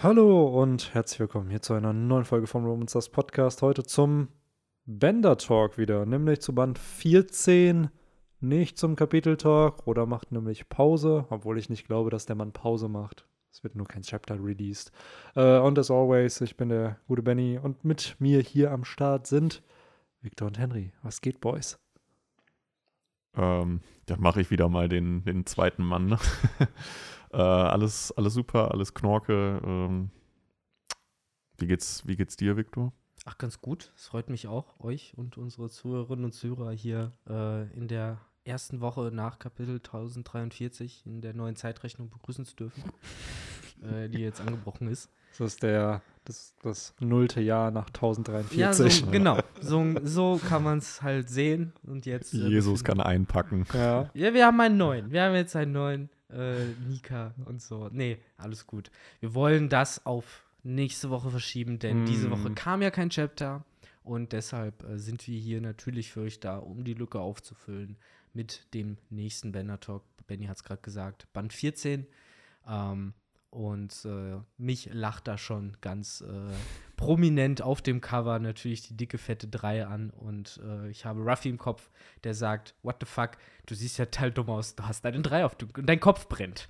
Hallo 0.00 0.46
und 0.46 0.94
herzlich 0.94 1.18
willkommen 1.18 1.50
hier 1.50 1.60
zu 1.60 1.74
einer 1.74 1.92
neuen 1.92 2.24
Folge 2.24 2.46
vom 2.46 2.64
Romans 2.64 2.92
das 2.92 3.08
Podcast. 3.08 3.62
Heute 3.62 3.82
zum 3.82 4.28
Bender 4.84 5.36
Talk 5.36 5.76
wieder, 5.76 6.06
nämlich 6.06 6.40
zu 6.40 6.54
Band 6.54 6.78
14, 6.78 7.90
nicht 8.38 8.78
zum 8.78 8.94
Kapitel 8.94 9.36
Talk. 9.36 9.88
Oder 9.88 10.06
macht 10.06 10.30
nämlich 10.30 10.68
Pause, 10.68 11.26
obwohl 11.30 11.58
ich 11.58 11.68
nicht 11.68 11.84
glaube, 11.84 12.10
dass 12.10 12.26
der 12.26 12.36
Mann 12.36 12.52
Pause 12.52 12.88
macht. 12.88 13.26
Es 13.50 13.64
wird 13.64 13.74
nur 13.74 13.88
kein 13.88 14.02
Chapter 14.02 14.36
released. 14.36 14.92
Äh, 15.34 15.58
und 15.58 15.76
as 15.80 15.90
always, 15.90 16.40
ich 16.42 16.56
bin 16.56 16.68
der 16.68 17.00
gute 17.08 17.22
Benny 17.22 17.58
und 17.60 17.84
mit 17.84 18.14
mir 18.20 18.40
hier 18.40 18.70
am 18.70 18.84
Start 18.84 19.26
sind 19.26 19.64
Victor 20.20 20.46
und 20.46 20.60
Henry. 20.60 20.92
Was 21.02 21.20
geht, 21.22 21.40
Boys? 21.40 21.76
Ähm, 23.34 23.80
dann 24.06 24.20
mache 24.20 24.42
ich 24.42 24.52
wieder 24.52 24.68
mal 24.68 24.88
den, 24.88 25.24
den 25.24 25.44
zweiten 25.44 25.82
Mann. 25.82 26.20
Äh, 27.32 27.36
alles, 27.36 28.12
alles 28.12 28.34
super, 28.34 28.70
alles 28.72 28.94
Knorke. 28.94 29.60
Ähm, 29.64 30.10
wie 31.58 31.66
geht's, 31.66 32.06
wie 32.06 32.16
geht's 32.16 32.36
dir, 32.36 32.56
Victor? 32.56 32.92
Ach, 33.24 33.36
ganz 33.36 33.60
gut. 33.60 33.92
Es 33.96 34.06
freut 34.06 34.30
mich 34.30 34.46
auch, 34.46 34.80
euch 34.80 35.12
und 35.16 35.36
unsere 35.36 35.68
Zuhörerinnen 35.68 36.24
und 36.24 36.32
Zuhörer 36.32 36.72
hier 36.72 37.12
äh, 37.28 37.70
in 37.76 37.88
der 37.88 38.20
ersten 38.44 38.80
Woche 38.80 39.10
nach 39.12 39.38
Kapitel 39.38 39.76
1043 39.76 41.04
in 41.04 41.20
der 41.20 41.34
neuen 41.34 41.56
Zeitrechnung 41.56 42.08
begrüßen 42.08 42.46
zu 42.46 42.56
dürfen, 42.56 42.82
äh, 43.82 44.08
die 44.08 44.20
jetzt 44.20 44.40
angebrochen 44.40 44.88
ist. 44.88 45.10
Das 45.36 45.52
ist 45.52 45.62
der, 45.62 46.02
das, 46.24 46.54
das 46.62 46.94
nullte 47.00 47.40
Jahr 47.40 47.70
nach 47.70 47.88
1043. 47.88 48.58
Ja, 48.58 48.72
so, 48.72 49.06
genau. 49.10 49.38
So, 49.60 49.84
so 50.02 50.40
kann 50.48 50.62
man 50.62 50.78
es 50.78 51.02
halt 51.02 51.28
sehen. 51.28 51.72
Und 51.82 52.06
jetzt. 52.06 52.34
Äh, 52.34 52.48
Jesus 52.48 52.82
kann 52.82 53.00
einpacken. 53.00 53.66
Ja. 53.74 54.10
Ja, 54.14 54.32
wir 54.32 54.46
haben 54.46 54.60
einen 54.60 54.78
neuen. 54.78 55.10
Wir 55.10 55.24
haben 55.24 55.34
jetzt 55.34 55.54
einen 55.54 55.72
neuen 55.72 56.08
äh, 56.30 56.66
Nika 56.88 57.34
und 57.46 57.62
so. 57.62 57.88
Nee, 57.92 58.18
alles 58.36 58.66
gut. 58.66 58.90
Wir 59.20 59.34
wollen 59.34 59.68
das 59.68 60.04
auf 60.06 60.44
nächste 60.62 61.10
Woche 61.10 61.30
verschieben, 61.30 61.78
denn 61.78 62.04
Mm. 62.04 62.06
diese 62.06 62.30
Woche 62.30 62.50
kam 62.52 62.82
ja 62.82 62.90
kein 62.90 63.10
Chapter. 63.10 63.64
Und 64.02 64.32
deshalb 64.32 64.82
äh, 64.84 64.98
sind 64.98 65.26
wir 65.28 65.38
hier 65.38 65.60
natürlich 65.60 66.10
für 66.12 66.20
euch 66.22 66.40
da, 66.40 66.58
um 66.58 66.82
die 66.84 66.94
Lücke 66.94 67.20
aufzufüllen 67.20 67.96
mit 68.32 68.72
dem 68.74 68.96
nächsten 69.10 69.52
Banner 69.52 69.78
Talk. 69.80 70.02
Benny 70.26 70.46
hat 70.46 70.56
es 70.56 70.64
gerade 70.64 70.80
gesagt, 70.82 71.30
Band 71.32 71.52
14. 71.52 72.06
Ähm, 72.66 73.12
und 73.50 74.04
äh, 74.04 74.36
mich 74.58 74.90
lacht 74.92 75.26
da 75.26 75.38
schon 75.38 75.76
ganz 75.80 76.20
äh, 76.20 76.52
prominent 76.96 77.62
auf 77.62 77.80
dem 77.80 78.02
Cover 78.02 78.38
natürlich 78.38 78.82
die 78.82 78.94
dicke, 78.94 79.16
fette 79.16 79.48
3 79.48 79.86
an. 79.86 80.10
Und 80.10 80.60
äh, 80.62 80.90
ich 80.90 81.06
habe 81.06 81.22
Ruffy 81.22 81.48
im 81.48 81.56
Kopf, 81.56 81.90
der 82.24 82.34
sagt: 82.34 82.74
What 82.82 82.96
the 83.00 83.06
fuck, 83.06 83.32
du 83.64 83.74
siehst 83.74 83.96
ja 83.98 84.04
total 84.04 84.32
dumm 84.32 84.50
aus, 84.50 84.74
du 84.74 84.82
hast 84.84 85.06
einen 85.06 85.22
3 85.22 85.46
auf 85.46 85.54
dem 85.54 85.70
und 85.76 85.86
dein 85.86 86.00
Kopf 86.00 86.28
brennt. 86.28 86.68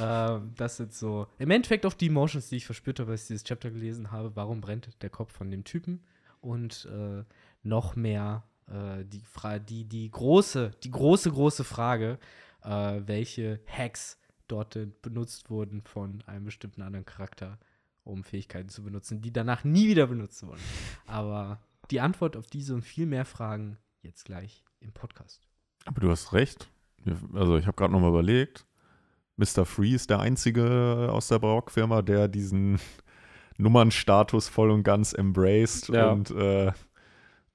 ähm, 0.00 0.52
das 0.56 0.76
sind 0.78 0.92
so 0.92 1.28
im 1.38 1.50
Endeffekt 1.50 1.86
auch 1.86 1.94
die 1.94 2.08
Emotions, 2.08 2.48
die 2.48 2.56
ich 2.56 2.66
verspürt 2.66 2.98
habe, 2.98 3.12
als 3.12 3.22
ich 3.22 3.28
dieses 3.28 3.44
Chapter 3.44 3.70
gelesen 3.70 4.10
habe. 4.10 4.34
Warum 4.34 4.60
brennt 4.60 5.00
der 5.02 5.10
Kopf 5.10 5.32
von 5.32 5.50
dem 5.50 5.62
Typen? 5.62 6.02
Und 6.40 6.88
äh, 6.90 7.22
noch 7.62 7.94
mehr 7.94 8.42
äh, 8.66 9.04
die, 9.04 9.20
Fra 9.20 9.60
die, 9.60 9.84
die 9.84 10.10
große, 10.10 10.72
die 10.82 10.90
große, 10.90 11.30
große 11.30 11.62
Frage, 11.62 12.18
äh, 12.64 13.00
welche 13.06 13.60
Hacks 13.66 14.18
dort 14.48 14.78
benutzt 15.02 15.50
wurden 15.50 15.82
von 15.82 16.22
einem 16.26 16.46
bestimmten 16.46 16.82
anderen 16.82 17.06
Charakter, 17.06 17.58
um 18.04 18.24
Fähigkeiten 18.24 18.68
zu 18.68 18.82
benutzen, 18.82 19.20
die 19.20 19.32
danach 19.32 19.64
nie 19.64 19.88
wieder 19.88 20.06
benutzt 20.06 20.44
wurden. 20.46 20.60
Aber 21.06 21.60
die 21.90 22.00
Antwort 22.00 22.36
auf 22.36 22.46
diese 22.46 22.74
und 22.74 22.82
viel 22.82 23.06
mehr 23.06 23.24
Fragen 23.24 23.78
jetzt 24.02 24.24
gleich 24.24 24.64
im 24.80 24.92
Podcast. 24.92 25.46
Aber 25.84 26.00
du 26.00 26.10
hast 26.10 26.32
recht. 26.32 26.70
Also 27.34 27.56
ich 27.56 27.66
habe 27.66 27.76
gerade 27.76 27.92
nochmal 27.92 28.10
überlegt. 28.10 28.66
Mr. 29.36 29.64
Free 29.64 29.94
ist 29.94 30.10
der 30.10 30.20
einzige 30.20 31.08
aus 31.12 31.28
der 31.28 31.38
Barock-Firma, 31.38 32.02
der 32.02 32.28
diesen 32.28 32.80
Nummernstatus 33.58 34.48
voll 34.48 34.70
und 34.70 34.82
ganz 34.82 35.12
embraced. 35.12 35.88
Ja. 35.88 36.10
Und 36.10 36.30
äh, 36.32 36.72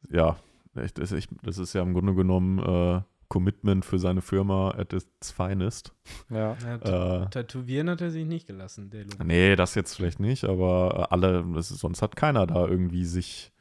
ja, 0.09 0.37
echt, 0.75 0.97
das, 0.97 1.11
ist, 1.11 1.27
das 1.41 1.57
ist 1.57 1.73
ja 1.73 1.81
im 1.81 1.93
Grunde 1.93 2.15
genommen 2.15 2.59
äh, 2.59 3.01
Commitment 3.33 3.83
für 3.83 3.97
seine 3.97 4.21
Firma 4.21 4.75
at 4.77 4.93
its 4.93 5.31
finest. 5.31 5.91
Ja. 6.29 6.55
Ja, 6.83 7.23
Äh, 7.23 7.29
Tätowieren 7.31 7.89
hat 7.89 7.99
er 8.01 8.11
sich 8.11 8.27
nicht 8.27 8.45
gelassen, 8.45 8.91
der 8.91 9.05
Lu. 9.05 9.09
Nee, 9.25 9.55
das 9.55 9.73
jetzt 9.73 9.95
vielleicht 9.95 10.19
nicht, 10.19 10.43
aber 10.43 11.07
alle, 11.11 11.43
ist, 11.57 11.69
sonst 11.69 12.03
hat 12.03 12.15
keiner 12.15 12.45
da 12.45 12.67
irgendwie 12.67 13.05
sich 13.05 13.51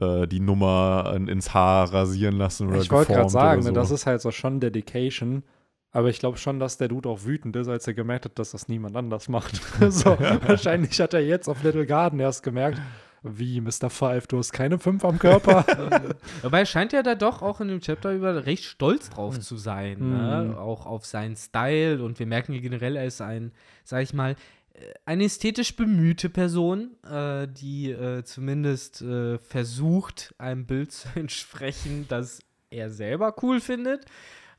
äh, 0.00 0.26
die 0.26 0.40
Nummer 0.40 1.14
in, 1.16 1.28
ins 1.28 1.54
Haar 1.54 1.94
rasieren 1.94 2.36
lassen 2.36 2.68
oder 2.68 2.82
Ich 2.82 2.90
wollte 2.90 3.14
gerade 3.14 3.30
sagen, 3.30 3.62
ne, 3.62 3.68
so. 3.68 3.72
das 3.72 3.90
ist 3.90 4.04
halt 4.04 4.20
so 4.20 4.30
schon 4.30 4.60
Dedication. 4.60 5.44
Aber 5.90 6.10
ich 6.10 6.18
glaube 6.18 6.36
schon, 6.36 6.58
dass 6.60 6.76
der 6.76 6.88
Dude 6.88 7.08
auch 7.08 7.24
wütend 7.24 7.56
ist, 7.56 7.68
als 7.68 7.86
er 7.86 7.94
gemerkt 7.94 8.26
hat, 8.26 8.38
dass 8.38 8.50
das 8.50 8.68
niemand 8.68 8.96
anders 8.96 9.30
macht. 9.30 9.62
so, 9.88 10.10
wahrscheinlich 10.46 11.00
hat 11.00 11.14
er 11.14 11.24
jetzt 11.24 11.48
auf 11.48 11.62
Little 11.62 11.86
Garden 11.86 12.20
erst 12.20 12.42
gemerkt, 12.42 12.82
wie, 13.24 13.60
Mr. 13.60 13.88
Five, 13.88 14.26
du 14.26 14.38
hast 14.38 14.52
keine 14.52 14.78
fünf 14.78 15.04
am 15.04 15.18
Körper. 15.18 15.64
Dabei 16.42 16.64
scheint 16.66 16.92
er 16.92 17.02
da 17.02 17.14
doch 17.14 17.42
auch 17.42 17.60
in 17.60 17.68
dem 17.68 17.80
Chapter 17.80 18.12
über 18.12 18.44
recht 18.44 18.64
stolz 18.64 19.10
drauf 19.10 19.40
zu 19.40 19.56
sein. 19.56 19.98
Mhm. 19.98 20.16
Ne? 20.16 20.56
Auch 20.58 20.86
auf 20.86 21.06
seinen 21.06 21.34
Style. 21.34 22.02
Und 22.04 22.18
wir 22.18 22.26
merken 22.26 22.52
hier 22.52 22.60
generell, 22.60 22.96
er 22.96 23.06
ist 23.06 23.20
ein, 23.22 23.52
sag 23.82 24.02
ich 24.02 24.12
mal, 24.12 24.36
äh, 24.74 24.92
eine 25.06 25.24
ästhetisch 25.24 25.74
bemühte 25.74 26.28
Person, 26.28 26.96
äh, 27.02 27.48
die 27.48 27.90
äh, 27.90 28.24
zumindest 28.24 29.00
äh, 29.00 29.38
versucht, 29.38 30.34
einem 30.38 30.66
Bild 30.66 30.92
zu 30.92 31.08
entsprechen, 31.14 32.06
das 32.08 32.40
er 32.70 32.90
selber 32.90 33.34
cool 33.42 33.60
findet. 33.60 34.04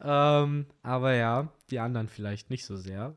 Ähm, 0.02 0.66
aber 0.82 1.14
ja, 1.14 1.50
die 1.70 1.80
anderen 1.80 2.08
vielleicht 2.08 2.50
nicht 2.50 2.66
so 2.66 2.76
sehr. 2.76 3.16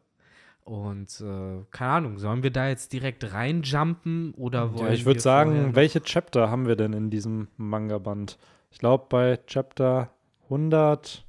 Und 0.69 1.23
äh, 1.23 1.65
keine 1.71 1.91
Ahnung, 1.93 2.19
sollen 2.19 2.43
wir 2.43 2.51
da 2.51 2.69
jetzt 2.69 2.93
direkt 2.93 3.33
reinjumpen 3.33 4.35
oder 4.35 4.75
wollen 4.75 4.89
ja, 4.89 4.93
ich 4.93 5.07
würde 5.07 5.19
sagen, 5.19 5.75
welche 5.75 6.03
Chapter 6.03 6.51
haben 6.51 6.67
wir 6.67 6.77
denn 6.77 6.93
in 6.93 7.09
diesem 7.09 7.49
Manga-Band? 7.57 8.37
Ich 8.71 8.79
glaube, 8.79 9.07
bei 9.09 9.39
Chapter 9.47 10.11
118. 10.45 11.23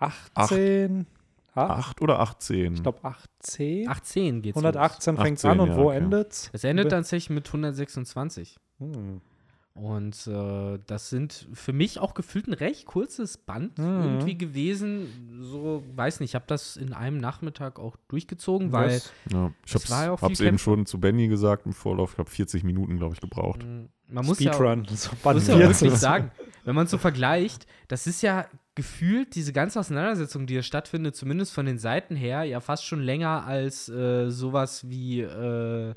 Acht. 0.00 1.70
Acht 1.70 2.02
oder 2.02 2.18
18? 2.18 2.74
Ich 2.74 2.82
glaube 2.82 2.98
18. 3.04 3.88
18 3.88 4.42
geht's 4.42 4.56
118 4.56 5.16
fängt 5.16 5.38
18, 5.38 5.50
an 5.52 5.60
und 5.60 5.68
ja, 5.68 5.76
wo 5.76 5.90
okay. 5.90 5.98
endet's? 5.98 6.50
Es 6.52 6.64
endet 6.64 6.90
tatsächlich 6.90 7.30
mit 7.30 7.46
126. 7.46 8.58
Hm. 8.80 9.20
Und 9.74 10.28
äh, 10.28 10.78
das 10.86 11.10
sind 11.10 11.48
für 11.52 11.72
mich 11.72 11.98
auch 11.98 12.14
gefühlt 12.14 12.46
ein 12.46 12.52
recht 12.52 12.86
kurzes 12.86 13.36
Band 13.38 13.76
Mhm. 13.76 14.02
irgendwie 14.04 14.38
gewesen. 14.38 15.40
So, 15.42 15.82
weiß 15.96 16.20
nicht, 16.20 16.30
ich 16.30 16.34
habe 16.36 16.44
das 16.46 16.76
in 16.76 16.92
einem 16.92 17.18
Nachmittag 17.18 17.80
auch 17.80 17.96
durchgezogen, 18.06 18.70
weil 18.70 19.02
ja, 19.32 19.50
ich 19.66 19.74
es 19.74 19.74
hab's, 19.74 19.90
war 19.90 20.04
ja 20.04 20.12
auch 20.12 20.20
viel 20.20 20.28
hab's 20.28 20.40
eben 20.40 20.58
schon 20.58 20.86
zu 20.86 21.00
Benny 21.00 21.26
gesagt 21.26 21.66
im 21.66 21.72
Vorlauf. 21.72 22.12
Ich 22.12 22.18
habe 22.18 22.30
40 22.30 22.62
Minuten, 22.62 22.98
glaube 22.98 23.14
ich, 23.14 23.20
gebraucht. 23.20 23.64
mh, 23.64 23.88
man 24.06 24.24
muss 24.26 24.38
ja, 24.38 24.52
auch, 24.52 24.54
Speedrun. 24.54 24.86
so 24.94 25.10
Band 25.24 25.38
muss 25.38 25.48
ja 25.48 25.56
14. 25.56 25.88
wirklich 25.88 25.98
sagen, 26.00 26.30
wenn 26.64 26.76
man 26.76 26.86
so 26.86 26.96
vergleicht, 26.96 27.66
das 27.88 28.06
ist 28.06 28.22
ja 28.22 28.46
gefühlt 28.76 29.34
diese 29.34 29.52
ganze 29.52 29.80
Auseinandersetzung, 29.80 30.46
die 30.46 30.54
hier 30.54 30.62
stattfindet, 30.62 31.16
zumindest 31.16 31.52
von 31.52 31.66
den 31.66 31.78
Seiten 31.78 32.14
her, 32.14 32.44
ja 32.44 32.60
fast 32.60 32.84
schon 32.86 33.00
länger 33.02 33.44
als 33.44 33.88
äh, 33.88 34.30
sowas 34.30 34.88
wie 34.88 35.20
äh, 35.20 35.94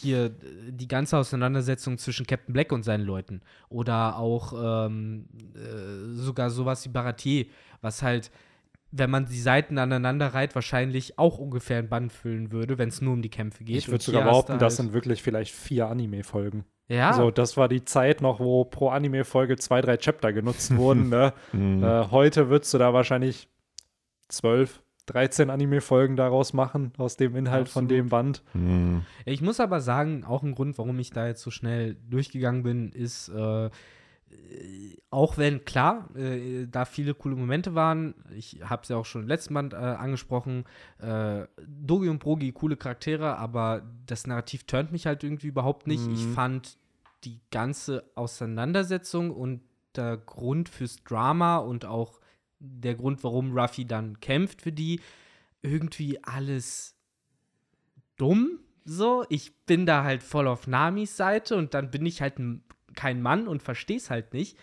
hier 0.00 0.30
die 0.30 0.88
ganze 0.88 1.16
Auseinandersetzung 1.16 1.98
zwischen 1.98 2.26
Captain 2.26 2.52
Black 2.52 2.72
und 2.72 2.82
seinen 2.82 3.04
Leuten. 3.04 3.40
Oder 3.68 4.16
auch 4.18 4.86
ähm, 4.86 5.26
äh, 5.54 6.14
sogar 6.14 6.50
sowas 6.50 6.84
wie 6.84 6.88
Baratier, 6.90 7.46
was 7.80 8.02
halt, 8.02 8.30
wenn 8.90 9.10
man 9.10 9.26
die 9.26 9.40
Seiten 9.40 9.78
aneinander 9.78 10.28
reiht, 10.28 10.54
wahrscheinlich 10.54 11.18
auch 11.18 11.38
ungefähr 11.38 11.78
ein 11.78 11.88
Band 11.88 12.12
füllen 12.12 12.52
würde, 12.52 12.78
wenn 12.78 12.88
es 12.88 13.00
nur 13.00 13.12
um 13.12 13.22
die 13.22 13.28
Kämpfe 13.28 13.64
geht. 13.64 13.76
Ich 13.76 13.88
würde 13.88 14.02
sogar 14.02 14.24
behaupten, 14.24 14.52
du 14.52 14.58
das 14.58 14.76
sind 14.76 14.92
wirklich 14.92 15.22
vielleicht 15.22 15.54
vier 15.54 15.88
Anime-Folgen. 15.88 16.64
ja, 16.88 17.12
So, 17.12 17.30
das 17.30 17.56
war 17.56 17.68
die 17.68 17.84
Zeit 17.84 18.22
noch, 18.22 18.40
wo 18.40 18.64
pro 18.64 18.88
Anime-Folge 18.88 19.56
zwei, 19.56 19.80
drei 19.80 19.96
Chapter 19.98 20.32
genutzt 20.32 20.74
wurden. 20.76 21.08
Ne? 21.10 21.32
Mhm. 21.52 21.82
äh, 21.82 22.04
heute 22.10 22.48
würdest 22.48 22.72
du 22.72 22.78
da 22.78 22.94
wahrscheinlich 22.94 23.48
12, 24.28 24.82
13 25.08 25.50
Anime-Folgen 25.50 26.16
daraus 26.16 26.52
machen, 26.52 26.92
aus 26.98 27.16
dem 27.16 27.34
Inhalt 27.36 27.68
von 27.68 27.84
Absolut. 27.84 27.90
dem 28.04 28.08
Band. 28.08 28.42
Mhm. 28.54 29.02
Ich 29.24 29.42
muss 29.42 29.60
aber 29.60 29.80
sagen, 29.80 30.24
auch 30.24 30.42
ein 30.42 30.54
Grund, 30.54 30.78
warum 30.78 30.98
ich 30.98 31.10
da 31.10 31.26
jetzt 31.26 31.42
so 31.42 31.50
schnell 31.50 31.96
durchgegangen 32.08 32.62
bin, 32.62 32.92
ist, 32.92 33.28
äh, 33.28 33.70
auch 35.10 35.38
wenn, 35.38 35.64
klar, 35.64 36.08
äh, 36.14 36.66
da 36.70 36.84
viele 36.84 37.14
coole 37.14 37.34
Momente 37.34 37.74
waren, 37.74 38.14
ich 38.36 38.60
habe 38.62 38.82
es 38.82 38.88
ja 38.90 38.96
auch 38.96 39.06
schon 39.06 39.22
im 39.22 39.28
letzten 39.28 39.54
Band 39.54 39.72
äh, 39.72 39.76
angesprochen, 39.76 40.64
äh, 40.98 41.46
Dogi 41.66 42.08
und 42.08 42.18
Brogi, 42.18 42.52
coole 42.52 42.76
Charaktere, 42.76 43.38
aber 43.38 43.82
das 44.06 44.26
Narrativ 44.26 44.64
turnt 44.64 44.92
mich 44.92 45.06
halt 45.06 45.24
irgendwie 45.24 45.46
überhaupt 45.48 45.86
nicht. 45.86 46.06
Ich 46.12 46.26
Mhm. 46.26 46.34
fand 46.34 46.78
die 47.24 47.40
ganze 47.50 48.04
Auseinandersetzung 48.14 49.30
und 49.30 49.62
der 49.96 50.18
Grund 50.18 50.68
fürs 50.68 51.02
Drama 51.04 51.56
und 51.56 51.84
auch 51.86 52.17
der 52.60 52.94
Grund, 52.94 53.22
warum 53.24 53.56
Ruffy 53.56 53.84
dann 53.84 54.20
kämpft 54.20 54.62
für 54.62 54.72
die, 54.72 55.00
irgendwie 55.62 56.22
alles 56.24 56.96
dumm. 58.16 58.60
So, 58.84 59.24
ich 59.28 59.54
bin 59.66 59.86
da 59.86 60.04
halt 60.04 60.22
voll 60.22 60.46
auf 60.46 60.66
Namis 60.66 61.16
Seite 61.16 61.56
und 61.56 61.74
dann 61.74 61.90
bin 61.90 62.06
ich 62.06 62.22
halt 62.22 62.38
ein, 62.38 62.62
kein 62.94 63.20
Mann 63.20 63.48
und 63.48 63.62
versteh's 63.62 64.10
halt 64.10 64.32
nicht. 64.32 64.56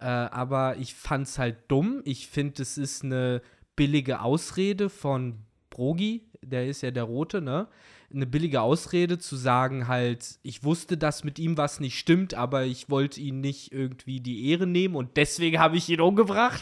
Äh, 0.00 0.04
aber 0.04 0.76
ich 0.76 0.94
fand's 0.94 1.38
halt 1.38 1.58
dumm. 1.68 2.02
Ich 2.04 2.28
finde, 2.28 2.62
es 2.62 2.78
ist 2.78 3.04
eine 3.04 3.42
billige 3.76 4.20
Ausrede 4.20 4.88
von 4.88 5.38
Brogi 5.70 6.22
der 6.44 6.66
ist 6.66 6.82
ja 6.82 6.90
der 6.90 7.04
Rote, 7.04 7.40
ne? 7.40 7.68
Eine 8.14 8.26
billige 8.26 8.60
Ausrede 8.60 9.18
zu 9.18 9.36
sagen, 9.36 9.88
halt, 9.88 10.38
ich 10.42 10.64
wusste, 10.64 10.96
dass 10.96 11.24
mit 11.24 11.38
ihm 11.38 11.56
was 11.56 11.80
nicht 11.80 11.98
stimmt, 11.98 12.34
aber 12.34 12.64
ich 12.64 12.90
wollte 12.90 13.20
ihn 13.20 13.40
nicht 13.40 13.72
irgendwie 13.72 14.20
die 14.20 14.50
Ehre 14.50 14.66
nehmen 14.66 14.96
und 14.96 15.16
deswegen 15.16 15.58
habe 15.58 15.76
ich 15.76 15.88
ihn 15.88 16.00
umgebracht. 16.00 16.60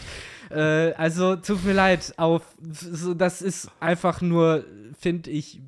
Äh, 0.51 0.93
also, 0.95 1.37
tut 1.37 1.65
mir 1.65 1.73
leid, 1.73 2.15
auf, 2.17 2.43
so, 2.71 3.15
das 3.15 3.43
ist 3.43 3.71
einfach 3.81 4.21
nur, 4.21 4.65
finde 4.99 5.31
ich, 5.31 5.61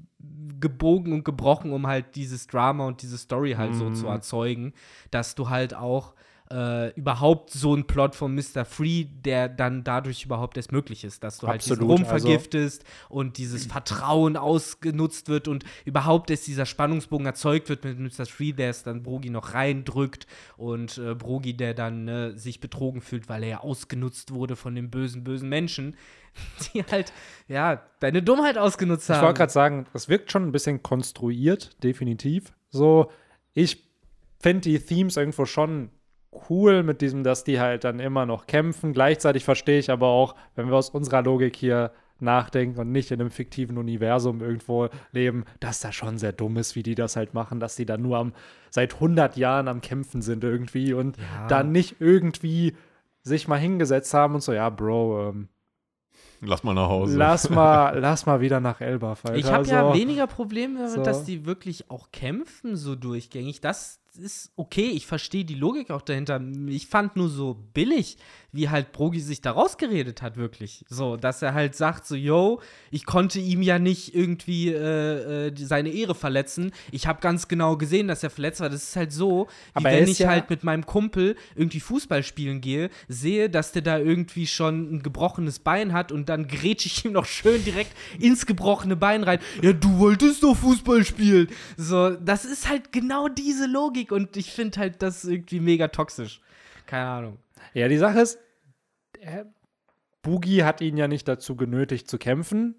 gebogen 0.61 1.13
und 1.13 1.25
gebrochen, 1.25 1.73
um 1.73 1.87
halt 1.87 2.15
dieses 2.15 2.47
Drama 2.47 2.87
und 2.87 3.03
diese 3.03 3.19
Story 3.19 3.53
halt 3.53 3.75
so 3.75 3.91
zu 3.91 4.07
erzeugen, 4.07 4.73
dass 5.11 5.35
du 5.35 5.51
halt 5.51 5.75
auch 5.75 6.15
äh, 6.53 6.91
überhaupt 6.91 7.51
so 7.51 7.75
ein 7.75 7.87
Plot 7.87 8.15
von 8.15 8.35
Mr. 8.35 8.65
Free, 8.65 9.05
der 9.05 9.49
dann 9.49 9.85
dadurch 9.85 10.25
überhaupt 10.25 10.57
erst 10.57 10.71
möglich 10.71 11.03
ist, 11.05 11.25
dass 11.25 11.39
du 11.39 11.49
halt 11.49 11.63
diesen 11.63 11.75
Absolut, 11.75 12.01
Rum 12.01 12.07
also- 12.07 12.27
vergiftest 12.27 12.85
und 13.09 13.39
dieses 13.39 13.67
Vertrauen 13.67 14.37
ausgenutzt 14.37 15.29
wird 15.29 15.49
und 15.49 15.65
überhaupt 15.85 16.31
erst 16.31 16.47
dieser 16.47 16.67
Spannungsbogen 16.67 17.27
erzeugt 17.27 17.69
wird 17.69 17.85
mit 17.85 17.99
Mr. 17.99 18.27
Free, 18.27 18.53
der 18.53 18.71
es 18.71 18.83
dann 18.83 19.03
Brogi 19.03 19.31
noch 19.31 19.55
reindrückt 19.55 20.27
und 20.57 20.99
äh, 20.99 21.15
Brogi, 21.15 21.57
der 21.57 21.75
dann 21.75 22.05
ne, 22.05 22.39
sich 22.39 22.61
betrogen 22.61 23.01
fühlt, 23.01 23.29
weil 23.29 23.43
er 23.43 23.49
ja 23.49 23.61
ausgenutzt 23.61 24.35
wurde 24.35 24.55
von 24.55 24.75
den 24.75 24.91
bösen, 24.91 25.25
bösen 25.25 25.49
Menschen, 25.49 25.97
die 26.75 26.85
halt, 26.85 27.13
ja, 27.49 27.83
deine 28.01 28.23
Dummheit 28.23 28.59
ausgenutzt 28.59 29.09
haben. 29.09 29.19
Ich 29.19 29.23
wollte 29.23 29.39
gerade 29.39 29.53
sagen, 29.53 29.87
das 29.93 30.09
wirkt 30.09 30.31
schon 30.31 30.47
ein 30.47 30.53
bisschen 30.53 30.83
konstruiert, 30.83 31.83
definitiv. 31.83 32.53
So, 32.71 33.11
ich 33.55 33.85
finde 34.41 34.63
die 34.63 34.79
Themes 34.79 35.17
irgendwo 35.17 35.47
schon 35.47 35.91
cool 36.49 36.83
mit 36.83 37.01
diesem, 37.01 37.25
dass 37.25 37.45
die 37.45 37.61
halt 37.61 37.85
dann 37.85 38.01
immer 38.01 38.27
noch 38.27 38.47
kämpfen. 38.47 38.93
Gleichzeitig 38.93 39.45
verstehe 39.45 39.79
ich 39.79 39.91
aber 39.91 40.09
auch, 40.09 40.35
wenn 40.55 40.69
wir 40.69 40.75
aus 40.77 40.91
unserer 40.91 41.23
Logik 41.23 41.57
hier 41.57 41.93
nachdenken 42.21 42.79
und 42.79 42.93
nicht 42.93 43.11
in 43.11 43.21
einem 43.21 43.31
fiktiven 43.31 43.77
Universum 43.79 44.41
irgendwo 44.41 44.89
leben, 45.11 45.45
dass 45.61 45.81
das 45.81 45.95
schon 45.95 46.19
sehr 46.19 46.33
dumm 46.33 46.57
ist, 46.57 46.77
wie 46.77 46.83
die 46.85 46.95
das 46.95 47.17
halt 47.17 47.35
machen, 47.35 47.59
dass 47.59 47.75
die 47.77 47.85
dann 47.85 48.01
nur 48.01 48.17
am, 48.19 48.33
seit 48.71 48.95
100 48.95 49.37
Jahren 49.37 49.67
am 49.69 49.81
Kämpfen 49.81 50.23
sind 50.23 50.45
irgendwie 50.45 50.93
und 50.95 51.17
Ja. 51.17 51.47
dann 51.49 51.73
nicht 51.73 51.97
irgendwie 52.01 52.77
sich 53.23 53.49
mal 53.49 53.59
hingesetzt 53.59 54.15
haben 54.15 54.35
und 54.35 54.41
so, 54.43 54.53
ja, 54.53 54.71
Bro, 54.71 55.31
ähm, 55.31 55.49
Lass 56.45 56.65
mal 56.65 56.75
nach 56.75 56.89
Hause. 56.89 57.17
lass 57.19 57.51
mal, 57.51 57.99
lass 58.01 58.27
mal 58.27 58.41
wieder 58.41 58.59
nach 58.61 58.81
Elbaf, 58.81 59.25
Alter. 59.25 59.37
Ich 59.39 59.47
habe 59.53 59.67
ja 59.67 59.89
So. 59.93 59.95
weniger 59.99 60.27
Probleme 60.27 60.79
damit, 60.79 60.91
So. 60.93 61.03
dass 61.05 61.25
die 61.25 61.45
wirklich 61.47 61.89
auch 61.91 62.11
kämpfen 62.11 62.77
so 62.77 62.97
durchgängig. 62.97 63.61
Das 63.61 64.01
ist 64.17 64.51
okay, 64.57 64.89
ich 64.91 65.07
verstehe 65.07 65.45
die 65.45 65.55
Logik 65.55 65.91
auch 65.91 66.03
dahinter. 66.03 66.41
Ich 66.69 66.87
fand 66.87 67.17
nur 67.17 67.29
so 67.29 67.55
billig, 67.73 68.17
wie 68.53 68.69
halt 68.69 68.93
Brogi 68.93 69.21
sich 69.21 69.41
da 69.41 69.53
rausgeredet 69.53 70.21
hat, 70.21 70.37
wirklich. 70.37 70.85
So, 70.89 71.17
dass 71.17 71.41
er 71.41 71.55
halt 71.55 71.75
sagt, 71.75 72.07
so, 72.07 72.15
yo, 72.15 72.61
ich 72.91 73.07
konnte 73.07 73.39
ihm 73.41 73.63
ja 73.63 73.79
nicht 73.79 74.15
irgendwie 74.15 74.69
äh, 74.69 75.47
äh, 75.49 75.53
seine 75.57 75.89
Ehre 75.91 76.15
verletzen. 76.15 76.73
Ich 76.91 77.07
habe 77.07 77.21
ganz 77.21 77.49
genau 77.49 77.77
gesehen, 77.79 78.09
dass 78.09 78.23
er 78.23 78.29
verletzt 78.31 78.61
war. 78.61 78.69
Das 78.69 78.83
ist 78.83 78.97
halt 78.97 79.13
so, 79.13 79.47
wie 79.47 79.77
Aber 79.79 79.91
er 79.91 80.01
wenn 80.03 80.09
ich 80.09 80.19
ja- 80.19 80.29
halt 80.29 80.51
mit 80.51 80.65
meinem 80.65 80.85
Kumpel 80.85 81.37
irgendwie 81.55 81.81
Fußball 81.81 82.23
spielen 82.23 82.61
gehe, 82.61 82.91
sehe, 83.09 83.49
dass 83.49 83.73
der 83.73 83.83
da 83.83 83.99
irgendwie 83.99 84.47
schon 84.47 84.95
ein 84.97 85.03
gebrochenes 85.03 85.59
Bein 85.61 85.93
hat 85.95 86.13
und 86.13 86.29
dann 86.29 86.49
grätsche 86.49 86.89
ich 86.89 87.05
ihm 87.07 87.13
noch 87.13 87.25
schön 87.27 87.65
direkt 87.65 87.93
ins 88.19 88.45
gebrochene 88.45 88.97
Bein 88.97 89.25
rein. 89.25 89.39
Ja, 89.63 89.73
du 89.73 89.99
wolltest 89.99 90.43
doch 90.43 90.55
Fußball 90.57 91.05
spielen. 91.05 91.49
So, 91.79 92.11
das 92.11 92.45
ist 92.45 92.69
halt 92.69 92.93
genau 92.93 93.29
diese 93.29 93.67
Logik 93.67 94.02
und 94.11 94.37
ich 94.37 94.51
finde 94.51 94.81
halt 94.81 95.03
das 95.03 95.25
irgendwie 95.25 95.61
mega 95.61 95.89
toxisch. 95.89 96.41
Keine 96.87 97.07
Ahnung. 97.07 97.39
Ja, 97.75 97.87
die 97.89 97.99
Sache 97.99 98.21
ist, 98.21 98.39
äh, 99.21 99.45
Boogie 100.23 100.65
hat 100.65 100.81
ihn 100.81 100.97
ja 100.97 101.07
nicht 101.09 101.29
dazu 101.29 101.55
genötigt 101.57 102.09
zu 102.09 102.19
kämpfen. 102.19 102.75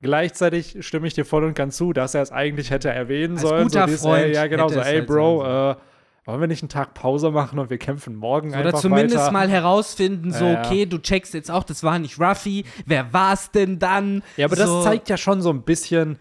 Gleichzeitig 0.00 0.76
stimme 0.86 1.08
ich 1.08 1.14
dir 1.14 1.24
voll 1.24 1.42
und 1.44 1.54
ganz 1.54 1.76
zu, 1.76 1.92
dass 1.92 2.14
er 2.14 2.22
es 2.22 2.30
eigentlich 2.30 2.70
hätte 2.70 2.90
erwähnen 2.90 3.34
Als 3.34 3.42
sollen. 3.42 3.62
guter 3.64 3.80
so 3.80 3.86
dieses, 3.86 4.02
Freund 4.02 4.24
ey, 4.26 4.34
ja, 4.34 4.46
genau, 4.46 4.68
so, 4.68 4.78
es 4.78 4.86
ey, 4.86 4.98
halt 4.98 5.06
Bro, 5.08 5.44
äh, 5.72 5.76
wollen 6.24 6.40
wir 6.40 6.46
nicht 6.46 6.62
einen 6.62 6.68
Tag 6.68 6.94
Pause 6.94 7.30
machen 7.32 7.58
und 7.58 7.68
wir 7.70 7.78
kämpfen 7.78 8.14
morgen 8.14 8.50
Oder 8.50 8.66
einfach 8.66 8.80
zumindest 8.80 9.16
weiter? 9.18 9.32
mal 9.32 9.48
herausfinden, 9.48 10.32
so, 10.32 10.44
Ja, 10.44 10.52
ja. 10.52 10.64
okay, 10.64 10.86
du 10.86 10.98
checkst 10.98 11.34
jetzt 11.34 11.50
auch, 11.50 11.64
das 11.64 11.82
war 11.82 11.98
nicht 11.98 12.20
Ruffy. 12.20 12.64
Wer 12.86 13.12
war's 13.12 13.50
denn 13.50 13.78
dann? 13.80 14.22
Ja, 14.36 14.46
aber 14.46 14.54
so, 14.56 14.62
das 14.76 14.84
zeigt 14.84 15.08
ja 15.08 15.16
schon 15.16 15.42
so 15.42 15.50
ein 15.50 15.62
bisschen, 15.62 16.18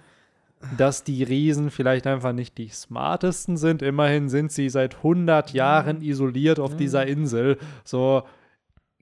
dass 0.78 1.04
die 1.04 1.24
Riesen 1.24 1.70
vielleicht 1.70 2.08
einfach 2.08 2.34
nicht 2.34 2.58
die 2.58 2.70
smartesten 2.70 3.58
sind. 3.58 3.82
Immerhin 3.82 4.30
sind 4.30 4.52
sie 4.52 4.70
seit 4.70 4.98
100 4.98 5.54
Jahren 5.54 6.02
isoliert 6.02 6.60
auf 6.60 6.76
dieser 6.76 7.06
Insel. 7.06 7.58
So, 7.84 8.24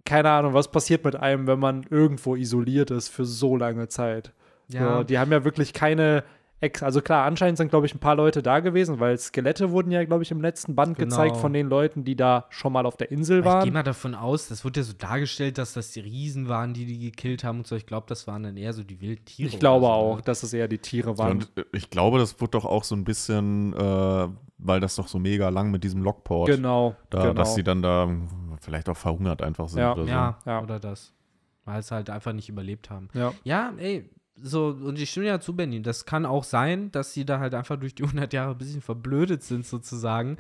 keine 0.03 0.29
Ahnung, 0.29 0.53
was 0.53 0.69
passiert 0.69 1.03
mit 1.03 1.15
einem, 1.15 1.47
wenn 1.47 1.59
man 1.59 1.83
irgendwo 1.89 2.35
isoliert 2.35 2.91
ist 2.91 3.09
für 3.09 3.25
so 3.25 3.55
lange 3.55 3.87
Zeit? 3.87 4.33
Ja. 4.67 4.97
So, 4.97 5.03
die 5.03 5.17
haben 5.17 5.31
ja 5.31 5.43
wirklich 5.43 5.73
keine. 5.73 6.23
Ex 6.61 6.81
also 6.81 7.01
klar, 7.01 7.25
anscheinend 7.25 7.57
sind, 7.57 7.67
glaube 7.69 7.85
ich, 7.85 7.93
ein 7.93 7.99
paar 7.99 8.15
Leute 8.15 8.41
da 8.41 8.61
gewesen, 8.61 8.99
weil 9.01 9.17
Skelette 9.17 9.71
wurden 9.71 9.91
ja, 9.91 10.03
glaube 10.05 10.23
ich, 10.23 10.31
im 10.31 10.39
letzten 10.41 10.73
Band 10.73 10.97
Genau. 10.97 11.09
gezeigt 11.09 11.35
von 11.37 11.51
den 11.51 11.67
Leuten, 11.67 12.05
die 12.05 12.15
da 12.15 12.45
schon 12.49 12.71
mal 12.71 12.85
auf 12.85 12.95
der 12.95 13.11
Insel 13.11 13.39
Aber 13.39 13.45
Ich 13.45 13.53
gehe 13.55 13.61
waren. 13.65 13.73
mal 13.73 13.83
davon 13.83 14.15
aus, 14.15 14.47
das 14.47 14.63
wird 14.63 14.77
ja 14.77 14.83
so 14.83 14.93
dargestellt, 14.93 15.57
dass 15.57 15.73
das 15.73 15.91
die 15.91 15.99
Riesen 15.99 16.47
waren, 16.47 16.73
die 16.73 16.85
die 16.85 16.97
gekillt 16.97 17.43
haben 17.43 17.59
und 17.59 17.67
so. 17.67 17.75
Ich 17.75 17.85
glaube, 17.85 18.05
das 18.07 18.25
waren 18.25 18.43
dann 18.43 18.55
eher 18.55 18.71
so 18.71 18.83
die 18.83 19.01
wilden 19.01 19.25
Tiere. 19.25 19.49
Ich 19.49 19.59
glaube 19.59 19.85
so, 19.85 19.91
auch, 19.91 20.15
ne? 20.17 20.21
dass 20.23 20.43
es 20.43 20.53
eher 20.53 20.69
die 20.69 20.77
Tiere 20.77 21.17
waren. 21.17 21.33
und 21.39 21.51
äh, 21.57 21.65
ich 21.73 21.89
glaube, 21.89 22.19
das 22.19 22.39
wird 22.39 22.53
doch 22.55 22.63
auch 22.65 22.85
so 22.85 22.95
ein 22.95 23.03
bisschen, 23.03 23.73
äh, 23.73 24.27
weil 24.57 24.79
das 24.79 24.95
doch 24.95 25.09
so 25.09 25.19
mega 25.19 25.49
lang 25.49 25.71
mit 25.71 25.83
diesem 25.83 26.01
Lockport, 26.03 26.49
Genau, 26.49 26.95
da, 27.09 27.21
genau. 27.23 27.33
dass 27.33 27.55
sie 27.55 27.63
dann 27.63 27.81
da 27.81 28.09
vielleicht 28.61 28.87
auch 28.87 28.97
verhungert 28.97 29.41
einfach 29.41 29.67
sind 29.67 29.79
Ja. 29.81 29.91
oder 29.93 30.03
so. 30.05 30.09
Ja, 30.09 30.37
Ja. 30.45 30.63
oder 30.63 30.79
das. 30.79 31.11
Weil 31.65 31.79
es 31.79 31.91
halt 31.91 32.09
einfach 32.09 32.31
nicht 32.31 32.47
überlebt 32.47 32.89
haben. 32.89 33.09
ja. 33.13 33.33
Ja, 33.43 33.73
ey, 33.77 34.09
so, 34.41 34.67
und 34.67 34.99
ich 34.99 35.09
stimme 35.11 35.27
ja 35.27 35.39
zu, 35.39 35.55
Benny. 35.55 35.81
Das 35.81 36.05
kann 36.05 36.25
auch 36.25 36.43
sein, 36.43 36.91
dass 36.91 37.13
sie 37.13 37.25
da 37.25 37.39
halt 37.39 37.53
einfach 37.53 37.77
durch 37.77 37.95
die 37.95 38.03
100 38.07 38.33
Jahre 38.33 38.51
ein 38.51 38.57
bisschen 38.57 38.81
verblödet 38.81 39.43
sind, 39.43 39.65
sozusagen. 39.65 40.37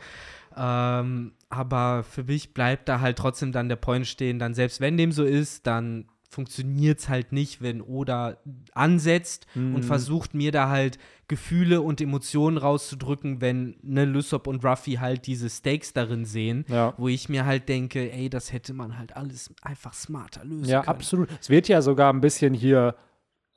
Ähm, 0.55 1.33
aber 1.49 2.03
für 2.03 2.23
mich 2.23 2.53
bleibt 2.53 2.87
da 2.89 2.99
halt 3.01 3.17
trotzdem 3.17 3.51
dann 3.51 3.69
der 3.69 3.75
Point 3.75 4.07
stehen, 4.07 4.39
dann 4.39 4.53
selbst 4.53 4.79
wenn 4.81 4.97
dem 4.97 5.11
so 5.11 5.23
ist, 5.23 5.67
dann 5.67 6.05
funktioniert 6.29 6.99
es 6.99 7.07
halt 7.07 7.31
nicht, 7.31 7.61
wenn 7.61 7.81
Oda 7.81 8.35
ansetzt 8.73 9.47
Mhm. 9.55 9.75
und 9.75 9.85
versucht 9.85 10.33
mir 10.33 10.51
da 10.51 10.67
halt 10.67 10.97
Gefühle 11.29 11.81
und 11.81 12.01
Emotionen 12.01 12.57
rauszudrücken, 12.57 13.39
wenn 13.39 13.77
ne 13.81 14.03
Lysop 14.03 14.47
und 14.47 14.63
Ruffy 14.65 14.93
halt 14.95 15.27
diese 15.27 15.49
Stakes 15.49 15.93
darin 15.93 16.25
sehen, 16.25 16.65
Ja. 16.67 16.93
wo 16.97 17.07
ich 17.07 17.29
mir 17.29 17.45
halt 17.45 17.69
denke, 17.69 18.11
ey, 18.11 18.29
das 18.29 18.51
hätte 18.51 18.73
man 18.73 18.97
halt 18.97 19.15
alles 19.15 19.53
einfach 19.61 19.93
smarter 19.93 20.43
lösen 20.43 20.65
Ja, 20.69 20.81
können. 20.81 20.89
absolut. 20.89 21.29
Es 21.39 21.49
wird 21.49 21.69
ja 21.69 21.81
sogar 21.81 22.11
ein 22.11 22.19
bisschen 22.21 22.53
hier 22.53 22.95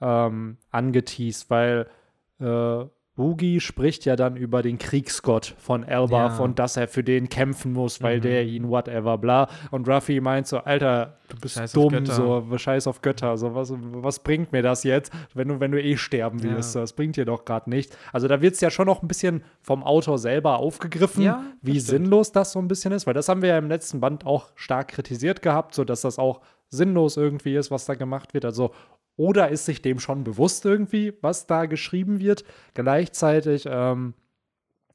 ähm, 0.01 0.57
angeteased, 0.71 1.51
weil 1.51 1.87
äh, 2.41 2.85
Boogie 3.17 3.59
spricht 3.59 4.05
ja 4.05 4.15
dann 4.15 4.37
über 4.37 4.63
den 4.63 4.79
Kriegsgott 4.79 5.57
von 5.59 5.83
Elbaf 5.83 6.39
Ja. 6.39 6.45
und 6.45 6.61
dass 6.61 6.77
er 6.77 6.87
für 6.87 7.03
den 7.03 7.29
kämpfen 7.29 7.73
muss, 7.73 8.01
weil 8.01 8.19
Mhm. 8.19 8.23
der 8.23 8.45
ihn 8.45 8.69
whatever 8.69 9.19
bla. 9.19 9.49
Und 9.73 9.89
Ruffy 9.89 10.21
meint 10.21 10.47
so, 10.47 10.59
Alter, 10.59 11.19
du 11.29 11.37
bist 11.41 11.57
Scheiß 11.57 11.73
dumm, 11.73 12.07
so 12.07 12.47
scheiß 12.57 12.87
auf 12.87 13.03
Götter. 13.03 13.37
So, 13.37 13.57
was, 13.57 13.73
was 13.77 14.21
bringt 14.21 14.53
mir 14.53 14.63
das 14.63 14.85
jetzt, 14.85 15.13
wenn 15.35 15.49
du, 15.49 15.59
wenn 15.59 15.73
du 15.73 15.83
eh 15.83 15.97
sterben 15.97 16.39
Ja. 16.39 16.55
wirst? 16.55 16.77
Das 16.77 16.93
bringt 16.93 17.17
dir 17.17 17.25
doch 17.25 17.45
gerade 17.45 17.69
nichts. 17.69 17.99
Also 18.13 18.29
da 18.29 18.41
wird 18.41 18.55
es 18.55 18.61
ja 18.61 18.71
schon 18.71 18.87
noch 18.87 19.03
ein 19.03 19.09
bisschen 19.09 19.43
vom 19.63 19.83
Autor 19.83 20.19
selber 20.19 20.61
aufgegriffen, 20.61 21.25
Ja, 21.25 21.43
wie 21.61 21.81
stimmt. 21.81 21.87
sinnlos 22.05 22.31
das 22.31 22.53
so 22.53 22.61
ein 22.61 22.69
bisschen 22.69 22.93
ist, 22.93 23.09
weil 23.09 23.15
das 23.15 23.29
haben 23.29 23.43
wir 23.43 23.49
ja 23.49 23.59
im 23.59 23.67
letzten 23.69 23.99
Band 23.99 24.27
auch 24.27 24.53
stark 24.55 24.87
kritisiert 24.93 25.43
gehabt, 25.43 25.75
so 25.75 25.83
dass 25.83 26.03
das 26.03 26.21
auch 26.21 26.41
sinnlos 26.69 27.17
irgendwie 27.17 27.57
ist, 27.57 27.73
was 27.73 27.85
da 27.87 27.95
gemacht 27.95 28.33
wird. 28.33 28.45
Also 28.45 28.71
oder 29.19 29.49
ist 29.49 29.67
sich 29.67 29.83
dem 29.83 30.01
schon 30.01 30.25
bewusst 30.25 30.65
irgendwie, 30.65 31.13
was 31.21 31.47
da 31.47 31.67
geschrieben 31.67 32.21
wird. 32.21 32.45
Gleichzeitig 32.73 33.67
ähm, 33.69 34.15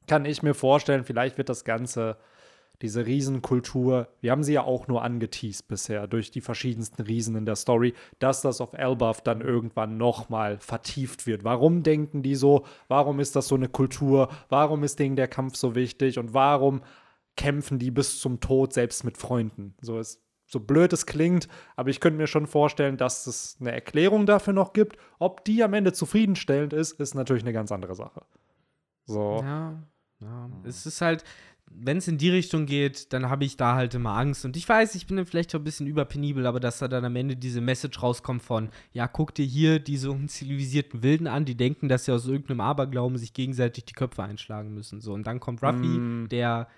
kann 0.08 0.24
ich 0.24 0.42
mir 0.42 0.54
vorstellen, 0.54 1.04
vielleicht 1.04 1.38
wird 1.38 1.50
das 1.50 1.64
Ganze, 1.64 2.16
diese 2.82 3.06
Riesenkultur, 3.06 4.08
wir 4.22 4.32
haben 4.32 4.42
sie 4.42 4.54
ja 4.54 4.64
auch 4.64 4.88
nur 4.88 5.02
angeteased 5.02 5.68
bisher 5.68 6.06
durch 6.06 6.30
die 6.30 6.40
verschiedensten 6.40 7.02
Riesen 7.02 7.36
in 7.36 7.44
der 7.44 7.54
Story, 7.54 7.94
dass 8.18 8.40
das 8.40 8.62
auf 8.62 8.72
Elbaf 8.72 9.20
dann 9.20 9.42
irgendwann 9.42 9.98
nochmal 9.98 10.58
vertieft 10.58 11.26
wird. 11.26 11.44
Warum 11.44 11.82
denken 11.82 12.22
die 12.22 12.34
so? 12.34 12.64
Warum 12.88 13.20
ist 13.20 13.36
das 13.36 13.46
so 13.46 13.54
eine 13.54 13.68
Kultur? 13.68 14.28
Warum 14.48 14.84
ist 14.84 14.98
denen 14.98 15.16
der 15.16 15.28
Kampf 15.28 15.56
so 15.56 15.74
wichtig? 15.74 16.18
Und 16.18 16.32
warum 16.32 16.80
kämpfen 17.36 17.78
die 17.78 17.90
bis 17.90 18.20
zum 18.20 18.40
Tod 18.40 18.72
selbst 18.72 19.04
mit 19.04 19.18
Freunden? 19.18 19.74
So 19.82 19.98
ist 19.98 20.23
so 20.46 20.60
blöd 20.60 20.92
es 20.92 21.06
klingt, 21.06 21.48
aber 21.76 21.90
ich 21.90 22.00
könnte 22.00 22.18
mir 22.18 22.26
schon 22.26 22.46
vorstellen, 22.46 22.96
dass 22.96 23.26
es 23.26 23.56
eine 23.60 23.72
Erklärung 23.72 24.26
dafür 24.26 24.52
noch 24.52 24.72
gibt. 24.72 24.96
Ob 25.18 25.44
die 25.44 25.62
am 25.62 25.74
Ende 25.74 25.92
zufriedenstellend 25.92 26.72
ist, 26.72 27.00
ist 27.00 27.14
natürlich 27.14 27.42
eine 27.42 27.52
ganz 27.52 27.72
andere 27.72 27.94
Sache. 27.94 28.22
So. 29.06 29.40
Ja, 29.42 29.82
ja. 30.20 30.50
Es 30.64 30.86
ist 30.86 31.00
halt, 31.00 31.24
wenn 31.70 31.96
es 31.96 32.08
in 32.08 32.18
die 32.18 32.30
Richtung 32.30 32.66
geht, 32.66 33.12
dann 33.12 33.28
habe 33.30 33.44
ich 33.44 33.56
da 33.56 33.74
halt 33.74 33.94
immer 33.94 34.16
Angst. 34.16 34.44
Und 34.44 34.56
ich 34.56 34.68
weiß, 34.68 34.94
ich 34.94 35.06
bin 35.06 35.16
dann 35.16 35.26
vielleicht 35.26 35.54
auch 35.54 35.60
ein 35.60 35.64
bisschen 35.64 35.86
überpenibel, 35.86 36.46
aber 36.46 36.60
dass 36.60 36.78
da 36.78 36.88
dann 36.88 37.04
am 37.04 37.16
Ende 37.16 37.36
diese 37.36 37.60
Message 37.60 38.02
rauskommt 38.02 38.42
von, 38.42 38.68
ja, 38.92 39.08
guck 39.08 39.34
dir 39.34 39.46
hier 39.46 39.80
diese 39.80 40.10
unzivilisierten 40.10 41.02
Wilden 41.02 41.26
an, 41.26 41.44
die 41.44 41.56
denken, 41.56 41.88
dass 41.88 42.04
sie 42.04 42.12
aus 42.12 42.26
irgendeinem 42.26 42.60
Aberglauben 42.60 43.18
sich 43.18 43.32
gegenseitig 43.32 43.86
die 43.86 43.94
Köpfe 43.94 44.22
einschlagen 44.22 44.72
müssen. 44.74 45.00
So, 45.00 45.14
und 45.14 45.26
dann 45.26 45.40
kommt 45.40 45.62
Ruffy, 45.62 45.86
Mm. 45.86 46.28
der 46.28 46.68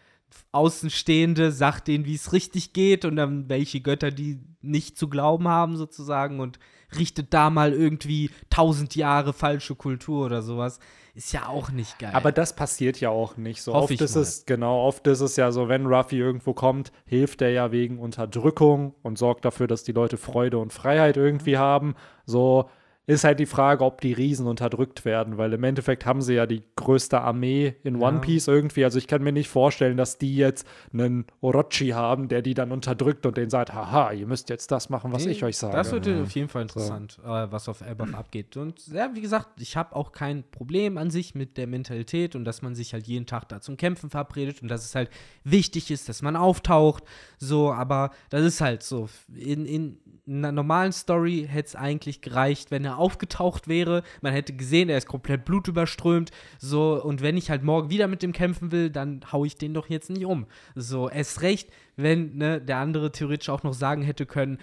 Außenstehende 0.52 1.52
sagt 1.52 1.88
denen, 1.88 2.04
wie 2.04 2.14
es 2.14 2.33
richtig 2.33 2.73
geht 2.73 3.04
und 3.04 3.16
dann 3.16 3.49
welche 3.49 3.80
Götter, 3.80 4.11
die 4.11 4.40
nicht 4.61 4.99
zu 4.99 5.09
glauben 5.09 5.49
haben 5.49 5.76
sozusagen 5.76 6.40
und 6.40 6.59
richtet 6.99 7.35
da 7.35 7.50
mal 7.50 7.73
irgendwie 7.73 8.30
tausend 8.50 8.95
Jahre 8.97 9.33
falsche 9.33 9.75
Kultur 9.75 10.26
oder 10.26 10.42
sowas. 10.42 10.78
Ist 11.14 11.33
ja 11.33 11.49
auch 11.49 11.71
nicht 11.71 11.99
geil. 11.99 12.11
Aber 12.12 12.30
das 12.30 12.54
passiert 12.54 13.00
ja 13.00 13.09
auch 13.09 13.37
nicht 13.37 13.62
so. 13.62 13.73
Hoff 13.73 13.90
oft 13.90 14.00
ist 14.00 14.14
mal. 14.14 14.21
es, 14.21 14.45
genau, 14.45 14.85
oft 14.85 15.06
ist 15.06 15.21
es 15.21 15.37
ja 15.37 15.50
so, 15.50 15.68
wenn 15.68 15.87
Ruffy 15.87 16.18
irgendwo 16.18 16.52
kommt, 16.52 16.92
hilft 17.06 17.40
er 17.40 17.50
ja 17.50 17.73
wegen 17.73 17.99
Unterdrückung 17.99 18.95
und 19.02 19.16
sorgt 19.16 19.45
dafür, 19.45 19.66
dass 19.66 19.83
die 19.83 19.92
Leute 19.92 20.18
Freude 20.18 20.59
und 20.59 20.73
Freiheit 20.73 21.16
irgendwie 21.16 21.56
haben. 21.56 21.95
So 22.26 22.68
ist 23.09 23.23
halt 23.23 23.39
die 23.39 23.47
Frage, 23.47 23.85
ob 23.85 24.01
die 24.01 24.13
Riesen 24.13 24.49
unterdrückt 24.49 25.05
werden, 25.05 25.39
weil 25.39 25.53
im 25.53 25.63
Endeffekt 25.63 26.05
haben 26.07 26.23
sie 26.23 26.35
ja 26.35 26.47
die 26.47 26.63
größte 26.75 27.21
Armee 27.21 27.77
in 27.85 28.01
Ja. 28.01 28.09
One 28.09 28.21
Piece 28.21 28.49
irgendwie. 28.49 28.83
Also 28.85 28.99
ich 28.99 29.07
kann 29.07 29.23
mir 29.23 29.31
nicht 29.33 29.49
vorstellen, 29.49 29.97
dass 29.97 30.19
die 30.19 30.37
jetzt 30.37 30.67
einen 30.93 31.25
Orochi 31.41 31.91
haben, 31.91 32.27
der 32.27 32.43
die 32.43 32.55
dann 32.55 32.73
unterdrückt 32.73 33.25
und 33.25 33.37
denen 33.37 33.49
sagt, 33.51 33.73
haha, 33.73 34.11
ihr 34.11 34.27
müsst 34.27 34.49
jetzt 34.51 34.73
das 34.73 34.89
machen, 34.91 35.13
was 35.13 35.25
Nee, 35.25 35.33
ich 35.33 35.45
euch 35.45 35.57
sage. 35.57 35.77
Das 35.77 35.93
wird 35.93 36.09
auf 36.09 36.31
jeden 36.33 36.49
Fall 36.49 36.63
interessant, 36.63 37.19
äh, 37.25 37.29
was 37.29 37.69
auf 37.69 37.81
Elbaf 37.81 38.13
abgeht. 38.13 38.57
Und 38.57 38.89
ja, 38.89 39.09
wie 39.15 39.21
gesagt, 39.21 39.61
ich 39.61 39.77
habe 39.77 39.95
auch 39.95 40.11
kein 40.11 40.43
Problem 40.51 40.99
an 40.99 41.11
sich 41.11 41.37
mit 41.37 41.57
der 41.59 41.69
Mentalität 41.69 42.35
und 42.35 42.45
dass 42.45 42.61
man 42.63 42.75
sich 42.75 42.93
halt 42.93 43.07
jeden 43.07 43.27
Tag 43.27 43.49
da 43.49 43.61
zum 43.61 43.77
Kämpfen 43.77 44.11
verabredet 44.11 44.63
und 44.63 44.69
dass 44.69 44.85
es 44.85 44.97
halt 44.97 45.11
wichtig 45.45 45.93
ist, 45.93 46.09
dass 46.09 46.23
man 46.23 46.35
auftaucht. 46.35 47.05
So, 47.39 47.73
aber 47.73 48.11
das 48.31 48.43
ist 48.43 48.61
halt 48.61 48.83
so. 48.83 49.09
In, 49.33 49.65
in 49.65 49.99
einer 50.27 50.51
normalen 50.51 50.91
Story 50.91 51.47
hätte 51.49 51.69
es 51.69 51.77
eigentlich 51.77 52.21
gereicht, 52.21 52.73
wenn 52.73 52.85
er 52.85 52.96
aufgetaucht 52.99 53.69
wäre. 53.69 54.03
Man 54.21 54.33
hätte 54.33 54.53
gesehen, 54.55 54.88
er 54.88 54.99
ist 54.99 55.07
komplett 55.07 55.45
blutüberströmt. 55.45 56.31
So, 56.59 57.03
und 57.03 57.23
wenn 57.23 57.37
ich 57.37 57.50
halt 57.50 57.62
morgen 57.62 57.91
wieder 57.91 58.09
mit 58.09 58.23
dem 58.23 58.33
kämpfen 58.33 58.73
will, 58.73 58.91
dann 58.91 59.21
hau 59.33 59.45
ich 59.45 59.57
den 59.57 59.75
doch 59.75 59.88
jetzt 59.88 60.11
nicht 60.11 60.25
um. 60.25 60.47
So, 60.75 61.09
erst 61.09 61.43
recht, 61.43 61.69
wenn 61.97 62.37
ne, 62.37 62.61
der 62.61 62.79
andere 62.79 63.12
theoretisch 63.12 63.49
auch 63.49 63.62
noch 63.62 63.75
sagen 63.75 64.03
hätte 64.03 64.26
können, 64.26 64.59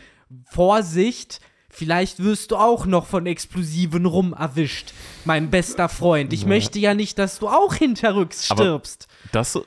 Vorsicht, 0.46 1.40
vielleicht 1.70 2.24
wirst 2.24 2.52
du 2.52 2.58
auch 2.58 2.86
noch 2.86 3.06
von 3.06 3.26
Explosiven 3.26 4.06
rum 4.06 4.34
erwischt, 4.34 4.94
mein 5.26 5.50
bester 5.50 5.90
Freund. 5.90 6.34
Ich 6.34 6.46
möchte 6.46 6.80
ja 6.80 6.94
nicht, 6.94 7.18
dass 7.20 7.40
du 7.40 7.48
auch 7.48 7.74
hinterrücks 7.74 8.52
Aber- 8.52 8.64
stirbst. 8.64 9.08
Das 9.32 9.60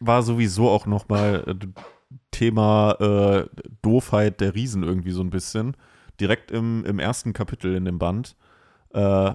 war 0.00 0.22
sowieso 0.22 0.68
auch 0.68 0.86
noch 0.86 1.08
mal 1.08 1.44
äh, 1.46 1.66
Thema 2.30 2.92
äh, 3.00 3.48
Doofheit 3.82 4.40
der 4.40 4.54
Riesen 4.54 4.82
irgendwie 4.82 5.10
so 5.12 5.20
ein 5.22 5.30
bisschen. 5.30 5.76
Direkt 6.20 6.50
im, 6.50 6.84
im 6.84 6.98
ersten 6.98 7.32
Kapitel 7.32 7.74
in 7.74 7.84
dem 7.84 7.98
Band. 7.98 8.36
Äh, 8.92 9.32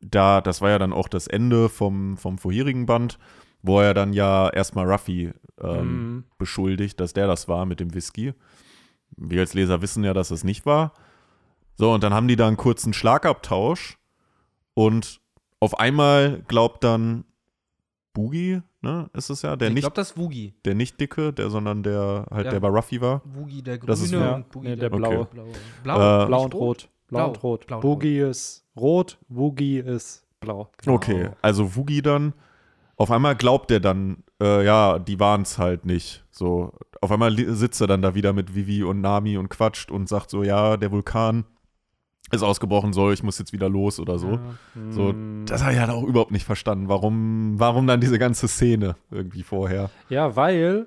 da, 0.00 0.40
das 0.40 0.60
war 0.60 0.70
ja 0.70 0.78
dann 0.78 0.92
auch 0.92 1.08
das 1.08 1.26
Ende 1.26 1.68
vom, 1.68 2.16
vom 2.16 2.38
vorherigen 2.38 2.86
Band, 2.86 3.18
wo 3.62 3.80
er 3.80 3.94
dann 3.94 4.12
ja 4.12 4.48
erstmal 4.50 4.90
Ruffy 4.90 5.32
ähm, 5.60 5.78
Mhm. 6.16 6.24
beschuldigt, 6.38 7.00
dass 7.00 7.12
der 7.12 7.26
das 7.26 7.48
war 7.48 7.66
mit 7.66 7.80
dem 7.80 7.94
Whisky. 7.94 8.34
Wir 9.16 9.40
als 9.40 9.54
Leser 9.54 9.82
wissen 9.82 10.04
ja, 10.04 10.14
dass 10.14 10.30
es 10.30 10.44
nicht 10.44 10.66
war. 10.66 10.92
So, 11.74 11.92
und 11.92 12.02
dann 12.02 12.14
haben 12.14 12.28
die 12.28 12.36
da 12.36 12.46
einen 12.46 12.56
kurzen 12.56 12.92
Schlagabtausch 12.92 13.98
und 14.74 15.20
auf 15.60 15.78
einmal 15.80 16.42
glaubt 16.46 16.84
dann 16.84 17.24
Boogie, 18.12 18.62
ne, 18.80 19.08
ist 19.14 19.30
es 19.30 19.42
ja, 19.42 19.56
der 19.56 19.68
ich 19.68 19.74
nicht 19.74 19.82
glaube, 19.82 19.94
das 19.96 20.10
ist 20.12 20.18
Woogie. 20.18 20.54
der 20.64 20.74
nicht 20.74 21.00
dicke, 21.00 21.32
der, 21.32 21.50
sondern 21.50 21.82
der 21.82 22.26
halt, 22.30 22.46
Ja. 22.46 22.50
der 22.52 22.60
bei 22.60 22.68
Ruffy 22.68 23.00
war. 23.00 23.22
Woogie 23.24 23.62
der 23.62 23.78
Das 23.78 24.00
ist 24.00 24.10
Grüne 24.12 24.24
ja- 24.24 24.34
und 24.36 24.48
Boogie 24.50 24.68
nee, 24.68 24.76
der, 24.76 24.90
der 24.90 24.96
Blaue. 24.96 25.14
Äh, 25.14 25.26
Blau, 25.82 26.26
Blau 26.26 26.44
nicht 26.44 26.44
und 26.44 26.54
rot. 26.54 26.88
Blau, 27.08 27.18
Blau. 27.18 27.26
und 27.28 27.42
rot. 27.42 27.66
Blau 27.66 27.76
und 27.76 27.82
Boogie 27.82 28.18
ist 28.20 28.64
rot, 28.76 29.18
Woogie 29.28 29.78
ist 29.78 30.26
blau. 30.40 30.70
Okay, 30.86 31.30
also 31.42 31.74
Woogie 31.76 32.02
dann, 32.02 32.32
auf 32.96 33.10
einmal 33.10 33.34
glaubt 33.36 33.70
er 33.70 33.80
dann, 33.80 34.22
äh, 34.40 34.64
ja, 34.64 34.98
die 34.98 35.18
waren 35.18 35.42
es 35.42 35.58
halt 35.58 35.84
nicht. 35.84 36.24
So, 36.30 36.72
auf 37.00 37.10
einmal 37.10 37.34
sitzt 37.54 37.80
er 37.80 37.86
dann 37.88 38.02
da 38.02 38.14
wieder 38.14 38.32
mit 38.32 38.54
Vivi 38.54 38.82
und 38.84 39.00
Nami 39.00 39.36
und 39.36 39.48
quatscht 39.48 39.90
und 39.90 40.08
sagt 40.08 40.30
so, 40.30 40.42
ja, 40.44 40.76
der 40.76 40.92
Vulkan 40.92 41.44
ist 42.30 42.42
ausgebrochen, 42.42 42.92
so, 42.92 43.10
ich 43.10 43.22
muss 43.22 43.38
jetzt 43.38 43.52
wieder 43.52 43.68
los 43.68 43.98
oder 44.00 44.18
so. 44.18 44.32
Ja. 44.32 44.40
So, 44.90 45.14
das 45.46 45.62
habe 45.62 45.72
ich 45.74 45.78
halt 45.80 45.90
auch 45.90 46.02
überhaupt 46.04 46.30
nicht 46.30 46.44
verstanden. 46.44 46.88
Warum, 46.88 47.54
warum 47.58 47.86
dann 47.86 48.00
diese 48.00 48.18
ganze 48.18 48.48
Szene 48.48 48.96
irgendwie 49.10 49.42
vorher? 49.42 49.90
Ja, 50.08 50.36
weil 50.36 50.86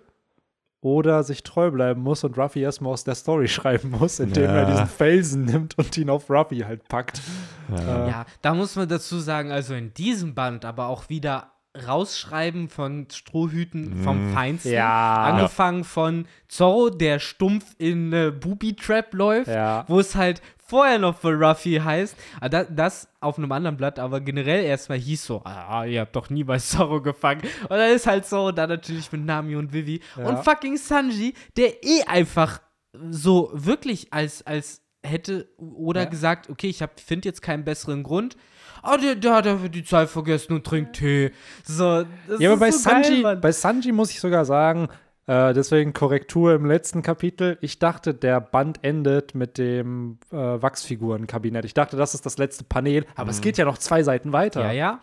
Oda 0.83 1.21
sich 1.23 1.43
treu 1.43 1.69
bleiben 1.69 2.01
muss 2.01 2.23
und 2.23 2.37
Ruffy 2.37 2.61
erstmal 2.61 2.93
aus 2.93 3.03
der 3.03 3.15
Story 3.15 3.47
schreiben 3.49 3.91
muss, 3.91 4.19
indem 4.19 4.45
Ja. 4.45 4.51
er 4.51 4.65
diesen 4.65 4.87
Felsen 4.87 5.45
nimmt 5.45 5.77
und 5.77 5.95
ihn 5.97 6.09
auf 6.09 6.29
Ruffy 6.29 6.59
halt 6.59 6.87
packt. 6.87 7.21
Ja. 7.69 8.05
Äh, 8.05 8.09
Ja, 8.09 8.25
da 8.41 8.53
muss 8.53 8.75
man 8.75 8.87
dazu 8.89 9.19
sagen, 9.19 9.51
also 9.51 9.73
in 9.75 9.93
diesem 9.93 10.33
Band 10.33 10.65
aber 10.65 10.87
auch 10.87 11.07
wieder 11.09 11.51
rausschreiben 11.87 12.67
von 12.67 13.07
Strohhüten 13.11 14.03
vom 14.03 14.31
Mm. 14.31 14.33
Feinsten. 14.33 14.73
Ja. 14.73 15.23
Angefangen 15.23 15.83
von 15.85 16.25
Zorro, 16.49 16.89
der 16.89 17.19
stumpf 17.19 17.63
in 17.77 18.11
äh, 18.11 18.31
Booby 18.37 18.75
Trap 18.75 19.13
läuft, 19.13 19.47
Ja. 19.47 19.85
wo 19.87 19.99
es 19.99 20.15
halt 20.15 20.41
vorher 20.71 20.97
noch 20.99 21.17
für 21.19 21.33
Ruffy 21.33 21.79
heißt. 21.83 22.15
Ah, 22.39 22.47
Das, 22.49 22.67
das 22.69 23.07
auf 23.19 23.37
einem 23.37 23.51
anderen 23.51 23.75
Blatt, 23.77 23.99
aber 23.99 24.21
generell 24.21 24.63
erstmal 24.63 24.97
hieß 24.97 25.25
so, 25.25 25.41
ah, 25.43 25.83
ihr 25.85 25.99
habt 26.01 26.15
doch 26.15 26.29
nie 26.29 26.43
bei 26.45 26.57
Zorro 26.57 27.01
gefangen. 27.01 27.41
Und 27.63 27.69
dann 27.71 27.91
ist 27.91 28.07
halt 28.07 28.25
so, 28.25 28.51
dann 28.51 28.69
natürlich 28.69 29.11
mit 29.11 29.25
Nami 29.25 29.55
und 29.55 29.73
Vivi. 29.73 29.99
Ja. 30.17 30.25
Und 30.27 30.43
fucking 30.45 30.77
Sanji, 30.77 31.33
der 31.57 31.83
eh 31.83 32.03
einfach 32.07 32.61
so 33.09 33.51
wirklich 33.53 34.11
als, 34.13 34.45
als 34.47 34.81
hätte 35.03 35.47
oder 35.57 36.03
Ja. 36.03 36.09
gesagt, 36.09 36.49
okay, 36.49 36.67
ich 36.69 36.83
finde 37.05 37.27
jetzt 37.27 37.41
keinen 37.41 37.63
besseren 37.65 38.03
Grund. 38.03 38.37
Ah, 38.83 38.97
der, 38.97 39.15
der 39.15 39.33
hat 39.35 39.47
einfach 39.47 39.67
die 39.67 39.83
Zeit 39.83 40.09
vergessen 40.09 40.53
und 40.53 40.65
trinkt 40.65 40.95
Tee. 40.95 41.31
So, 41.63 42.03
das 42.27 42.39
Ja, 42.39 42.51
aber 42.51 42.59
bei, 42.61 42.71
so 42.71 42.79
Sanji, 42.79 43.21
geil, 43.21 43.37
bei 43.37 43.51
Sanji 43.51 43.91
muss 43.91 44.09
ich 44.11 44.19
sogar 44.19 44.45
sagen, 44.45 44.87
äh, 45.31 45.53
deswegen 45.53 45.93
Korrektur 45.93 46.53
im 46.55 46.65
letzten 46.65 47.01
Kapitel. 47.01 47.57
Ich 47.61 47.79
dachte, 47.79 48.13
der 48.13 48.41
Band 48.41 48.79
endet 48.83 49.33
mit 49.33 49.57
dem 49.57 50.17
äh, 50.31 50.35
Wachsfigurenkabinett. 50.35 51.63
Ich 51.63 51.73
dachte, 51.73 51.95
das 51.95 52.13
ist 52.13 52.25
das 52.25 52.37
letzte 52.37 52.65
Panel, 52.65 53.05
aber 53.15 53.29
es 53.29 53.39
geht 53.39 53.57
ja 53.57 53.63
noch 53.65 53.77
zwei 53.77 54.03
Seiten 54.03 54.33
weiter. 54.33 54.61
Ja, 54.61 54.71
ja. 54.71 54.99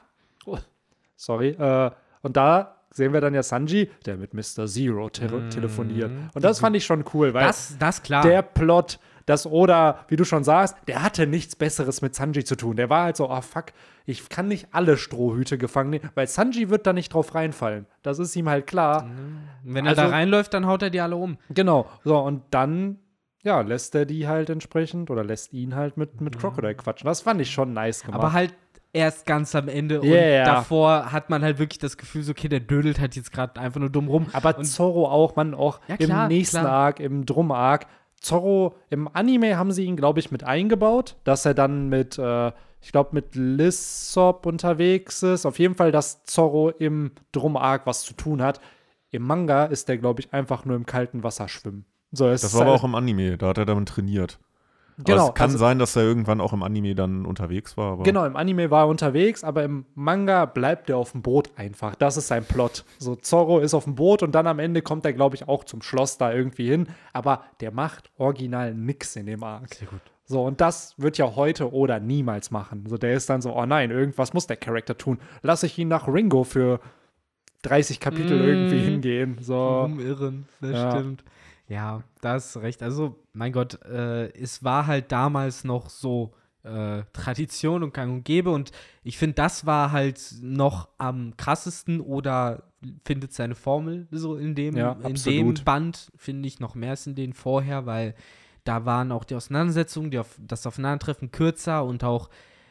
Sorry. 1.16 1.49
Äh, 1.50 1.90
und 2.23 2.37
da 2.37 2.76
sehen 2.90 3.12
wir 3.12 3.20
dann 3.20 3.35
ja 3.35 3.42
Sanji, 3.42 3.90
der 4.06 4.16
mit 4.16 4.35
Mr. 4.35 4.66
Zero 4.66 5.08
te 5.08 5.49
telefoniert. 5.49 6.11
Und 6.35 6.44
das 6.44 6.61
fand 6.61 6.76
ich 6.76 6.85
schon 6.85 7.04
cool, 7.14 7.32
weil 7.35 7.47
Das, 7.47 7.76
das 7.78 8.02
klar. 8.02 8.23
der 8.23 8.42
Plot, 8.42 8.99
das 9.28 9.47
Oda, 9.47 10.04
wie 10.08 10.16
du 10.16 10.25
schon 10.25 10.42
sagst, 10.42 10.75
der 10.87 11.02
hatte 11.02 11.26
nichts 11.26 11.54
Besseres 11.54 12.00
mit 12.00 12.14
Sanji 12.14 12.44
zu 12.44 12.56
tun. 12.56 12.76
Der 12.76 12.88
war 12.88 13.04
halt 13.04 13.16
so, 13.16 13.30
oh 13.30 13.40
fuck, 13.42 13.66
ich 14.06 14.28
kann 14.30 14.49
nicht 14.49 14.68
alle 14.73 14.97
Strohhüte 14.97 15.58
gefangen 15.58 15.90
nehmen, 15.90 16.08
weil 16.14 16.26
Sanji 16.26 16.70
wird 16.70 16.87
da 16.87 16.92
nicht 16.94 17.12
drauf 17.12 17.35
reinfallen. 17.35 17.87
Das 18.02 18.18
ist 18.18 18.35
ihm 18.37 18.49
halt 18.49 18.66
klar. 18.66 19.02
Und 19.04 19.75
Wenn 19.75 19.85
er 19.85 19.90
Also- 19.90 20.02
da 20.02 20.08
reinläuft, 20.08 20.54
dann 20.54 20.66
haut 20.66 20.82
er 20.82 20.90
die 20.90 21.00
alle 21.00 21.16
um. 21.16 21.37
Genau. 21.50 21.87
So, 22.04 22.18
und 22.18 22.42
dann, 22.50 22.99
ja, 23.42 23.61
lässt 23.61 23.94
er 23.94 24.06
die 24.06 24.26
halt 24.26 24.49
entsprechend 24.49 25.11
oder 25.11 25.25
lässt 25.25 25.52
ihn 25.52 25.75
halt 25.75 25.99
mit, 25.99 26.20
mit 26.23 26.38
Crocodile 26.38 26.75
quatschen. 26.75 27.06
Das 27.06 27.20
fand 27.20 27.40
ich 27.42 27.50
schon 27.50 27.75
nice 27.75 28.02
gemacht. 28.04 28.18
Aber 28.20 28.32
halt 28.32 28.54
erst 28.94 29.26
ganz 29.26 29.54
am 29.54 29.68
Ende. 29.68 30.00
Und 30.00 30.08
ja. 30.08 30.44
davor 30.44 31.12
hat 31.12 31.28
man 31.28 31.42
halt 31.42 31.58
wirklich 31.58 31.78
das 31.78 31.99
Gefühl, 31.99 32.23
so, 32.23 32.30
okay, 32.30 32.49
der 32.49 32.61
dödelt 32.61 32.99
halt 33.00 33.14
jetzt 33.14 33.30
gerade 33.30 33.61
einfach 33.61 33.78
nur 33.78 33.90
dumm 33.90 34.08
rum. 34.08 34.26
Aber 34.32 34.56
und 34.56 34.64
Zorro 34.64 35.06
auch, 35.06 35.37
man, 35.37 35.52
auch 35.52 35.80
Ja, 35.87 35.99
klar, 35.99 36.23
im 36.23 36.28
nächsten 36.28 36.61
klar. 36.61 36.73
Arc, 36.73 37.00
im 37.00 37.26
Drum-Arc. 37.26 37.87
Zorro, 38.20 38.75
im 38.90 39.08
Anime 39.12 39.56
haben 39.56 39.72
sie 39.72 39.84
ihn, 39.84 39.96
glaube 39.96 40.18
ich, 40.20 40.30
mit 40.30 40.44
eingebaut, 40.44 41.16
dass 41.25 41.44
er 41.44 41.54
dann 41.54 41.88
mit, 41.88 42.18
äh, 42.18 42.52
ich 42.80 42.92
glaube, 42.92 43.10
mit 43.12 43.34
Lissop 43.34 44.46
unterwegs 44.46 45.22
ist. 45.22 45.46
Auf 45.46 45.58
jeden 45.58 45.75
Fall, 45.75 45.92
dass 45.92 46.25
Zorro 46.25 46.70
im 46.70 47.12
Drum-Arc 47.32 47.87
was 47.87 48.02
zu 48.02 48.14
tun 48.14 48.42
hat. 48.42 48.60
Im 49.10 49.22
Manga 49.22 49.64
ist 49.66 49.88
der, 49.88 49.98
glaube 49.98 50.20
ich, 50.20 50.32
einfach 50.32 50.64
nur 50.64 50.76
im 50.76 50.87
kalten 50.87 51.22
Wasser 51.22 51.48
schwimmen. 51.48 51.84
So, 52.12 52.28
Das 52.28 52.52
war 52.54 52.62
aber 52.62 52.70
halt- 52.72 52.80
auch 52.80 52.84
im 52.84 52.94
Anime, 52.94 53.37
da 53.38 53.48
hat 53.48 53.58
er 53.58 53.66
damit 53.66 53.88
trainiert. 53.88 54.38
Genau, 55.05 55.23
aber 55.23 55.28
es 55.28 55.35
kann 55.35 55.47
also- 55.47 55.59
sein, 55.59 55.78
dass 55.78 55.95
er 55.97 56.02
irgendwann 56.02 56.40
auch 56.40 56.52
im 56.52 56.62
Anime 56.62 56.95
dann 56.95 57.25
unterwegs 57.25 57.76
war. 57.76 57.93
Aber 57.93 58.02
Genau, 58.02 58.25
im 58.26 58.35
Anime 58.37 58.71
war 58.71 58.85
er 58.85 58.88
unterwegs, 58.88 59.45
aber 59.45 59.62
im 59.62 59.87
Manga 59.95 60.45
bleibt 60.45 60.90
er 60.90 60.97
auf 60.97 61.12
dem 61.12 61.23
Boot 61.23 61.50
einfach. 61.57 61.95
Das 61.95 62.17
ist 62.17 62.26
sein 62.28 62.45
Plot. 62.45 62.85
So, 62.99 63.14
Zorro 63.17 63.61
ist 63.61 63.75
auf 63.75 63.85
dem 63.85 63.95
Boot 63.95 64.23
und 64.23 64.35
dann 64.35 64.47
am 64.47 64.59
Ende 64.59 64.83
kommt 64.83 65.05
er, 65.07 65.12
glaube 65.12 65.37
ich, 65.37 65.47
auch 65.49 65.64
zum 65.64 65.83
Schloss 65.83 66.19
da 66.19 66.33
irgendwie 66.33 66.69
hin. 66.69 66.88
Aber 67.12 67.43
der 67.61 67.71
macht 67.71 68.11
original 68.19 68.75
nix 68.75 69.14
in 69.17 69.26
dem 69.26 69.43
Arc. 69.45 69.75
Sehr 69.75 69.88
gut. 69.88 70.00
So, 70.25 70.43
und 70.45 70.61
das 70.61 70.95
wird 70.99 71.17
ja 71.17 71.37
heute 71.37 71.73
oder 71.73 72.00
niemals 72.00 72.50
machen. 72.50 72.85
So, 72.87 72.99
der 72.99 73.14
ist 73.14 73.31
dann 73.31 73.40
so, 73.40 73.55
oh 73.57 73.64
nein, 73.64 73.90
irgendwas 73.90 74.35
muss 74.35 74.47
der 74.47 74.57
Charakter 74.59 74.99
tun. 74.99 75.19
Lass 75.43 75.62
ich 75.62 75.78
ihn 75.78 75.88
nach 75.88 76.07
Ringo 76.07 76.45
für 76.45 76.81
30 77.62 77.99
Kapitel 77.99 78.38
Mm. 78.38 78.49
irgendwie 78.49 78.78
hingehen. 78.78 79.38
So. 79.40 79.83
Umirren, 79.87 80.47
das 80.61 80.71
Ja. 80.73 80.90
stimmt. 80.93 81.25
Ja, 81.68 82.02
da 82.20 82.32
hast 82.34 82.56
recht. 82.56 82.82
Also, 82.82 83.22
mein 83.32 83.52
Gott, 83.52 83.82
äh, 83.84 84.30
es 84.32 84.64
war 84.64 84.87
halt 84.87 85.12
damals 85.12 85.64
noch 85.64 85.90
so 85.90 86.34
äh, 86.62 87.02
Tradition 87.12 87.82
und 87.82 87.94
gang 87.94 88.12
und 88.12 88.25
gäbe 88.25 88.50
und 88.50 88.72
ich 89.02 89.18
finde, 89.18 89.34
das 89.34 89.66
war 89.66 89.92
halt 89.92 90.20
noch 90.40 90.88
am 90.98 91.37
krassesten 91.37 92.00
oder 92.00 92.64
findet 93.04 93.32
seine 93.32 93.54
Formel 93.54 94.08
so 94.10 94.37
in 94.37 94.54
dem, 94.54 94.76
Ja, 94.76 94.92
in 94.92 95.14
dem. 95.14 95.54
Band, 95.64 96.10
finde 96.16 96.48
ich 96.48 96.60
noch 96.60 96.75
mehr 96.75 96.90
als 96.90 97.06
in 97.06 97.14
den 97.14 97.32
vorher, 97.32 97.87
weil 97.87 98.14
da 98.64 98.84
waren 98.84 99.12
auch 99.12 99.25
die 99.25 99.34
Auseinandersetzungen, 99.34 100.10
die 100.10 100.18
auf, 100.18 100.38
das 100.38 100.66
Aufeinandertreffen 100.66 101.30
kürzer 101.30 101.84
und 101.84 102.04
auch 102.04 102.28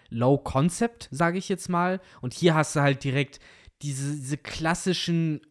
Low 0.10 0.38
Concept, 0.38 1.10
sage 1.12 1.38
ich 1.38 1.50
jetzt 1.50 1.70
mal. 1.70 2.00
Und 2.22 2.34
hier 2.34 2.56
hast 2.56 2.76
du 2.76 2.82
halt 2.82 3.04
direkt 3.04 3.40
diese, 3.82 4.16
diese 4.16 4.38
klassischen 4.38 5.42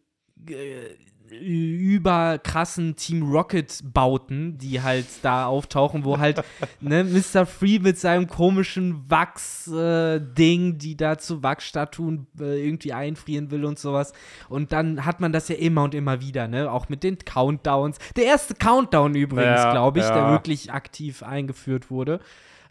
äh, 0.47 0.95
überkrassen 1.29 2.95
Team 2.95 3.23
Rocket 3.31 3.81
Bauten, 3.83 4.57
die 4.57 4.81
halt 4.81 5.05
da 5.21 5.45
auftauchen, 5.45 6.05
wo 6.05 6.17
halt 6.17 6.43
ne, 6.81 7.03
Mr. 7.03 7.45
Free 7.45 7.79
mit 7.79 7.97
seinem 7.97 8.27
komischen 8.27 9.09
Wachs-Ding, 9.09 10.73
äh, 10.73 10.77
die 10.77 10.97
da 10.97 11.17
zu 11.17 11.43
Wachsstatuen 11.43 12.27
äh, 12.39 12.65
irgendwie 12.65 12.93
einfrieren 12.93 13.51
will 13.51 13.65
und 13.65 13.79
sowas. 13.79 14.13
Und 14.49 14.71
dann 14.71 15.05
hat 15.05 15.19
man 15.19 15.31
das 15.31 15.47
ja 15.49 15.55
immer 15.55 15.83
und 15.83 15.95
immer 15.95 16.21
wieder, 16.21 16.47
ne? 16.47 16.71
Auch 16.71 16.89
mit 16.89 17.03
den 17.03 17.17
Countdowns. 17.17 17.97
Der 18.15 18.25
erste 18.25 18.55
Countdown 18.55 19.15
übrigens, 19.15 19.61
Ja, 19.63 19.71
glaube 19.71 19.99
ich, 19.99 20.05
der 20.05 20.15
ja. 20.15 20.31
wirklich 20.31 20.71
aktiv 20.71 21.23
eingeführt 21.23 21.91
wurde. 21.91 22.19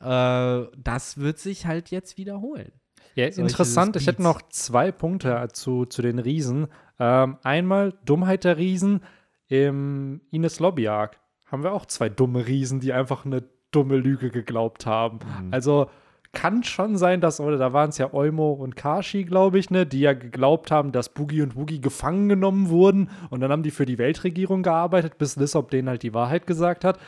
Äh, 0.01 0.67
das 0.77 1.19
wird 1.19 1.39
sich 1.39 1.67
halt 1.67 1.91
jetzt 1.91 2.19
wiederholen. 2.19 2.73
Ja, 3.17 3.27
interessant. 3.27 3.97
Ich 3.97 4.07
hätte 4.07 4.23
noch 4.23 4.43
zwei 4.51 4.93
Punkte 4.93 5.49
zu, 5.53 5.87
zu 5.87 6.03
den 6.03 6.19
Riesen. 6.19 6.69
Ähm, 7.01 7.39
einmal 7.43 7.95
Dummheit 8.05 8.45
der 8.45 8.59
Riesen. 8.59 9.01
Im 9.49 10.21
Ines 10.31 10.61
Lobby 10.61 10.89
Arc 10.89 11.19
haben 11.47 11.63
wir 11.63 11.73
auch 11.73 11.87
zwei 11.87 12.09
dumme 12.09 12.47
Riesen, 12.47 12.81
die 12.81 12.93
einfach 12.93 13.25
eine 13.25 13.45
dumme 13.71 13.97
Lüge 13.97 14.31
geglaubt 14.31 14.87
haben. 14.87 15.21
Also 15.51 15.89
kann 16.33 16.63
schon 16.65 16.99
sein, 16.99 17.23
dass, 17.23 17.41
oder 17.41 17.57
da 17.57 17.73
waren 17.73 17.89
es 17.89 17.97
ja 17.97 18.13
Eumo 18.13 18.53
und 18.53 18.77
Kashi, 18.77 19.25
glaube 19.25 19.59
ich, 19.59 19.71
ne, 19.71 19.87
die 19.87 20.01
ja 20.01 20.13
geglaubt 20.13 20.71
haben, 20.71 20.93
dass 20.93 21.09
Boogie 21.09 21.41
und 21.41 21.57
Woogie 21.57 21.81
gefangen 21.81 22.29
genommen 22.29 22.69
wurden 22.69 23.09
und 23.31 23.41
dann 23.41 23.51
haben 23.51 23.63
die 23.63 23.71
für 23.71 23.87
die 23.87 23.97
Weltregierung 23.97 24.63
gearbeitet, 24.63 25.17
bis 25.17 25.37
Lissop 25.37 25.71
denen 25.71 25.89
halt 25.89 26.03
die 26.03 26.13
Wahrheit 26.13 26.47
gesagt 26.47 26.85
hat. 26.85 26.99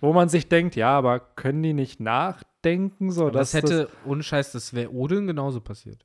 Wo 0.00 0.12
man 0.12 0.28
sich 0.28 0.48
denkt, 0.48 0.76
ja, 0.76 0.96
aber 0.96 1.18
können 1.18 1.62
die 1.62 1.74
nicht 1.74 2.00
nachdenken? 2.58 3.10
So, 3.10 3.30
das 3.30 3.54
hätte, 3.54 3.88
ohne 4.04 4.22
Scheiß, 4.22 4.52
das 4.52 4.74
wäre 4.74 4.92
Odin 4.92 5.26
genauso 5.26 5.60
passiert. 5.60 6.04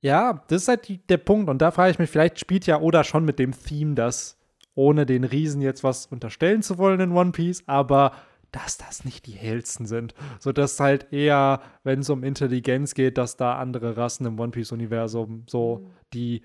Ja, 0.00 0.44
das 0.48 0.62
ist 0.62 0.68
halt 0.68 0.88
die, 0.88 0.98
der 0.98 1.16
Punkt. 1.16 1.48
Und 1.48 1.62
da 1.62 1.70
frage 1.70 1.90
ich 1.90 1.98
mich, 1.98 2.10
vielleicht 2.10 2.38
spielt 2.38 2.66
ja 2.66 2.80
Oda 2.80 3.02
schon 3.02 3.24
mit 3.24 3.38
dem 3.38 3.52
Theme, 3.52 3.94
dass 3.94 4.38
ohne 4.74 5.06
den 5.06 5.24
Riesen 5.24 5.62
jetzt 5.62 5.82
was 5.82 6.06
unterstellen 6.06 6.62
zu 6.62 6.78
wollen 6.78 7.00
in 7.00 7.12
One 7.12 7.32
Piece, 7.32 7.64
aber 7.66 8.12
dass 8.52 8.76
das 8.78 9.04
nicht 9.04 9.26
die 9.26 9.32
hellsten 9.32 9.86
sind. 9.86 10.14
So 10.38 10.52
dass 10.52 10.78
halt 10.78 11.12
eher, 11.12 11.60
wenn 11.82 12.00
es 12.00 12.10
um 12.10 12.22
Intelligenz 12.22 12.94
geht, 12.94 13.18
dass 13.18 13.36
da 13.36 13.58
andere 13.58 13.96
Rassen 13.96 14.26
im 14.26 14.38
One 14.38 14.52
Piece-Universum 14.52 15.44
so 15.46 15.86
die, 16.12 16.42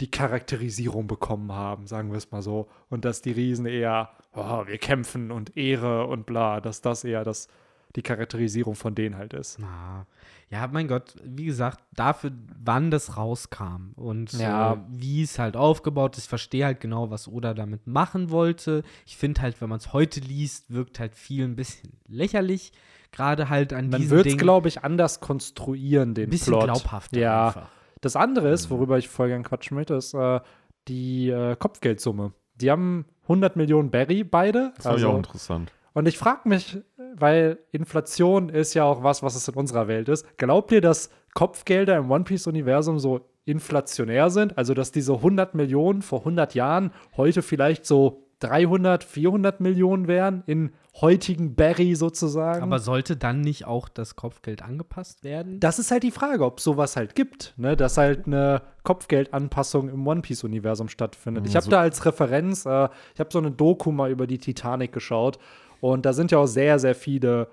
die 0.00 0.10
Charakterisierung 0.10 1.08
bekommen 1.08 1.52
haben, 1.52 1.86
sagen 1.86 2.10
wir 2.10 2.18
es 2.18 2.30
mal 2.30 2.42
so. 2.42 2.68
Und 2.88 3.04
dass 3.04 3.20
die 3.20 3.32
Riesen 3.32 3.66
eher, 3.66 4.10
oh, 4.38 4.66
wir 4.66 4.78
kämpfen 4.78 5.30
und 5.30 5.56
Ehre 5.56 6.06
und 6.06 6.26
bla, 6.26 6.60
dass 6.60 6.80
das 6.80 7.04
eher 7.04 7.24
das, 7.24 7.48
die 7.96 8.02
Charakterisierung 8.02 8.74
von 8.74 8.94
denen 8.94 9.16
halt 9.16 9.32
ist. 9.34 9.58
Na, 9.58 10.06
ja, 10.50 10.66
mein 10.68 10.88
Gott, 10.88 11.14
wie 11.24 11.44
gesagt, 11.44 11.80
dafür, 11.94 12.30
wann 12.64 12.90
das 12.90 13.16
rauskam 13.18 13.92
und 13.96 14.32
Ja. 14.32 14.74
äh, 14.74 14.76
wie 14.88 15.22
es 15.22 15.38
halt 15.38 15.56
aufgebaut 15.56 16.16
ist, 16.16 16.26
verstehe 16.26 16.64
halt 16.64 16.80
genau, 16.80 17.10
was 17.10 17.28
Oda 17.28 17.52
damit 17.54 17.86
machen 17.86 18.30
wollte. 18.30 18.82
Ich 19.06 19.16
finde 19.18 19.42
halt, 19.42 19.60
wenn 19.60 19.68
man 19.68 19.78
es 19.78 19.92
heute 19.92 20.20
liest, 20.20 20.72
wirkt 20.72 21.00
halt 21.00 21.14
viel 21.14 21.44
ein 21.44 21.54
bisschen 21.56 21.92
lächerlich. 22.06 22.72
Gerade 23.12 23.48
halt 23.48 23.72
an 23.72 23.88
Man 23.88 24.00
diesen 24.00 24.16
wird 24.16 24.26
es, 24.26 24.36
glaube 24.36 24.68
ich, 24.68 24.84
anders 24.84 25.20
konstruieren, 25.20 26.14
den 26.14 26.28
ein 26.28 26.30
bisschen 26.30 26.52
Plot. 26.52 26.64
glaubhafter 26.64 27.18
Ja. 27.20 27.46
einfach. 27.48 27.68
Das 28.00 28.16
andere 28.16 28.50
ist, 28.50 28.70
worüber 28.70 28.96
ich 28.98 29.08
voll 29.08 29.28
gern 29.28 29.42
quatschen 29.42 29.76
möchte, 29.76 29.94
ist 29.94 30.14
äh, 30.14 30.40
die 30.88 31.28
äh, 31.30 31.56
Kopfgeldsumme. 31.56 32.32
Die 32.54 32.70
haben 32.70 33.06
100 33.28 33.56
Millionen 33.56 33.90
Berry 33.90 34.24
beide. 34.24 34.72
Das 34.76 34.86
Also- 34.86 35.10
auch 35.10 35.16
interessant. 35.16 35.70
und 35.94 36.06
ich 36.08 36.16
frage 36.18 36.48
mich, 36.48 36.78
weil 37.14 37.58
Inflation 37.72 38.48
ist 38.48 38.74
ja 38.74 38.84
auch 38.84 39.02
was, 39.02 39.22
was 39.22 39.34
es 39.34 39.48
in 39.48 39.54
unserer 39.54 39.88
Welt 39.88 40.08
ist. 40.08 40.38
Glaubt 40.38 40.70
ihr, 40.72 40.80
dass 40.80 41.10
Kopfgelder 41.34 41.96
im 41.96 42.10
One 42.10 42.24
Piece-Universum 42.24 42.98
so 42.98 43.20
inflationär 43.44 44.30
sind? 44.30 44.56
Also, 44.56 44.74
dass 44.74 44.92
diese 44.92 45.14
100 45.20 45.54
Millionen 45.54 46.02
vor 46.02 46.20
100 46.24 46.54
Jahren 46.54 46.92
heute 47.16 47.42
vielleicht 47.42 47.86
so 47.86 48.27
300, 48.40 49.04
400 49.04 49.60
Millionen 49.60 50.06
wären 50.08 50.42
in 50.46 50.72
heutigen 51.00 51.54
Berry 51.54 51.94
sozusagen? 51.94 52.62
Aber 52.62 52.78
sollte 52.78 53.16
dann 53.16 53.40
nicht 53.40 53.66
auch 53.66 53.88
das 53.88 54.16
Kopfgeld 54.16 54.62
angepasst 54.62 55.24
werden? 55.24 55.60
Das 55.60 55.78
ist 55.78 55.90
halt 55.90 56.02
die 56.02 56.10
Frage, 56.10 56.44
ob 56.44 56.60
sowas 56.60 56.96
halt 56.96 57.14
gibt, 57.14 57.54
ne? 57.56 57.76
dass 57.76 57.96
halt 57.96 58.26
eine 58.26 58.62
Kopfgeldanpassung 58.84 59.88
im 59.88 60.06
One 60.06 60.20
Piece 60.22 60.44
Universum 60.44 60.88
stattfindet. 60.88 61.46
Ich 61.46 61.54
habe 61.56 61.64
so- 61.64 61.70
da 61.70 61.80
als 61.80 62.04
Referenz, 62.04 62.66
äh, 62.66 62.88
ich 63.14 63.20
habe 63.20 63.30
so 63.32 63.38
eine 63.38 63.50
Doku 63.50 63.90
mal 63.90 64.10
über 64.10 64.26
die 64.26 64.38
Titanic 64.38 64.92
geschaut 64.92 65.38
und 65.80 66.04
da 66.06 66.12
sind 66.12 66.30
ja 66.30 66.38
auch 66.38 66.46
sehr 66.46 66.78
sehr 66.78 66.94
viele 66.94 67.48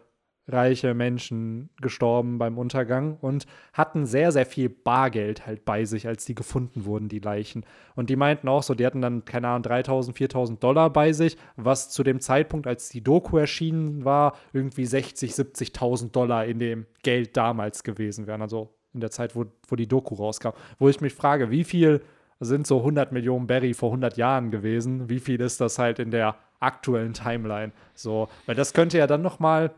reiche 0.47 0.93
Menschen 0.93 1.69
gestorben 1.81 2.37
beim 2.37 2.57
Untergang 2.57 3.17
und 3.21 3.45
hatten 3.73 4.05
sehr 4.05 4.31
sehr 4.31 4.45
viel 4.45 4.69
Bargeld 4.69 5.45
halt 5.45 5.65
bei 5.65 5.85
sich, 5.85 6.07
als 6.07 6.25
die 6.25 6.35
gefunden 6.35 6.85
wurden, 6.85 7.09
die 7.09 7.19
Leichen. 7.19 7.65
Und 7.95 8.09
die 8.09 8.15
meinten 8.15 8.47
auch 8.47 8.63
so, 8.63 8.75
die 8.75 8.85
hatten 8.85 9.01
dann 9.01 9.25
keine 9.25 9.47
Ahnung 9.47 9.63
3000, 9.63 10.15
4000 10.15 10.63
Dollar 10.63 10.89
bei 10.91 11.13
sich, 11.13 11.37
was 11.55 11.89
zu 11.89 12.03
dem 12.03 12.19
Zeitpunkt, 12.19 12.67
als 12.67 12.89
die 12.89 13.01
Doku 13.01 13.37
erschienen 13.37 14.05
war, 14.05 14.37
irgendwie 14.53 14.85
60, 14.85 15.31
70.000 15.31 16.11
Dollar 16.11 16.45
in 16.45 16.59
dem 16.59 16.85
Geld 17.03 17.35
damals 17.37 17.83
gewesen 17.83 18.27
wären. 18.27 18.41
Also 18.41 18.75
in 18.93 19.01
der 19.01 19.11
Zeit, 19.11 19.35
wo, 19.35 19.45
wo 19.67 19.75
die 19.75 19.87
Doku 19.87 20.15
rauskam. 20.15 20.49
Wo 20.79 20.89
ich 20.89 21.01
mich 21.01 21.13
frage, 21.13 21.51
wie 21.51 21.63
viel 21.63 22.01
sind 22.39 22.67
so 22.67 22.79
100 22.79 23.11
Millionen 23.11 23.47
Berry 23.47 23.73
vor 23.73 23.89
100 23.89 24.17
Jahren 24.17 24.51
gewesen? 24.51 25.09
Wie 25.09 25.19
viel 25.19 25.41
ist 25.41 25.61
das 25.61 25.77
halt 25.77 25.99
in 25.99 26.11
der 26.11 26.35
aktuellen 26.59 27.13
Timeline? 27.13 27.71
So, 27.93 28.29
weil 28.45 28.55
das 28.55 28.73
könnte 28.73 28.97
ja 28.97 29.07
dann 29.07 29.21
noch 29.21 29.39
mal, 29.39 29.71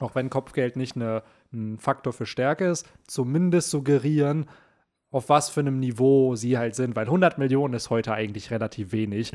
auch 0.00 0.14
wenn 0.14 0.30
Kopfgeld 0.30 0.76
nicht 0.76 0.96
eine, 0.96 1.22
ein 1.52 1.78
Faktor 1.78 2.12
für 2.12 2.26
Stärke 2.26 2.66
ist, 2.66 2.86
zumindest 3.06 3.70
suggerieren, 3.70 4.46
auf 5.10 5.28
was 5.28 5.48
für 5.48 5.60
einem 5.60 5.80
Niveau 5.80 6.36
sie 6.36 6.58
halt 6.58 6.74
sind. 6.74 6.94
Weil 6.96 7.06
100 7.06 7.38
Millionen 7.38 7.74
ist 7.74 7.90
heute 7.90 8.12
eigentlich 8.12 8.50
relativ 8.50 8.92
wenig. 8.92 9.32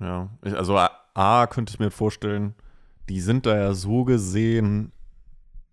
Ja, 0.00 0.30
ich, 0.42 0.54
also 0.54 0.76
A, 0.76 0.90
A 1.14 1.46
könnte 1.46 1.70
ich 1.70 1.78
mir 1.78 1.90
vorstellen, 1.90 2.54
die 3.08 3.20
sind 3.20 3.46
da 3.46 3.56
ja 3.56 3.72
so 3.72 4.04
gesehen, 4.04 4.92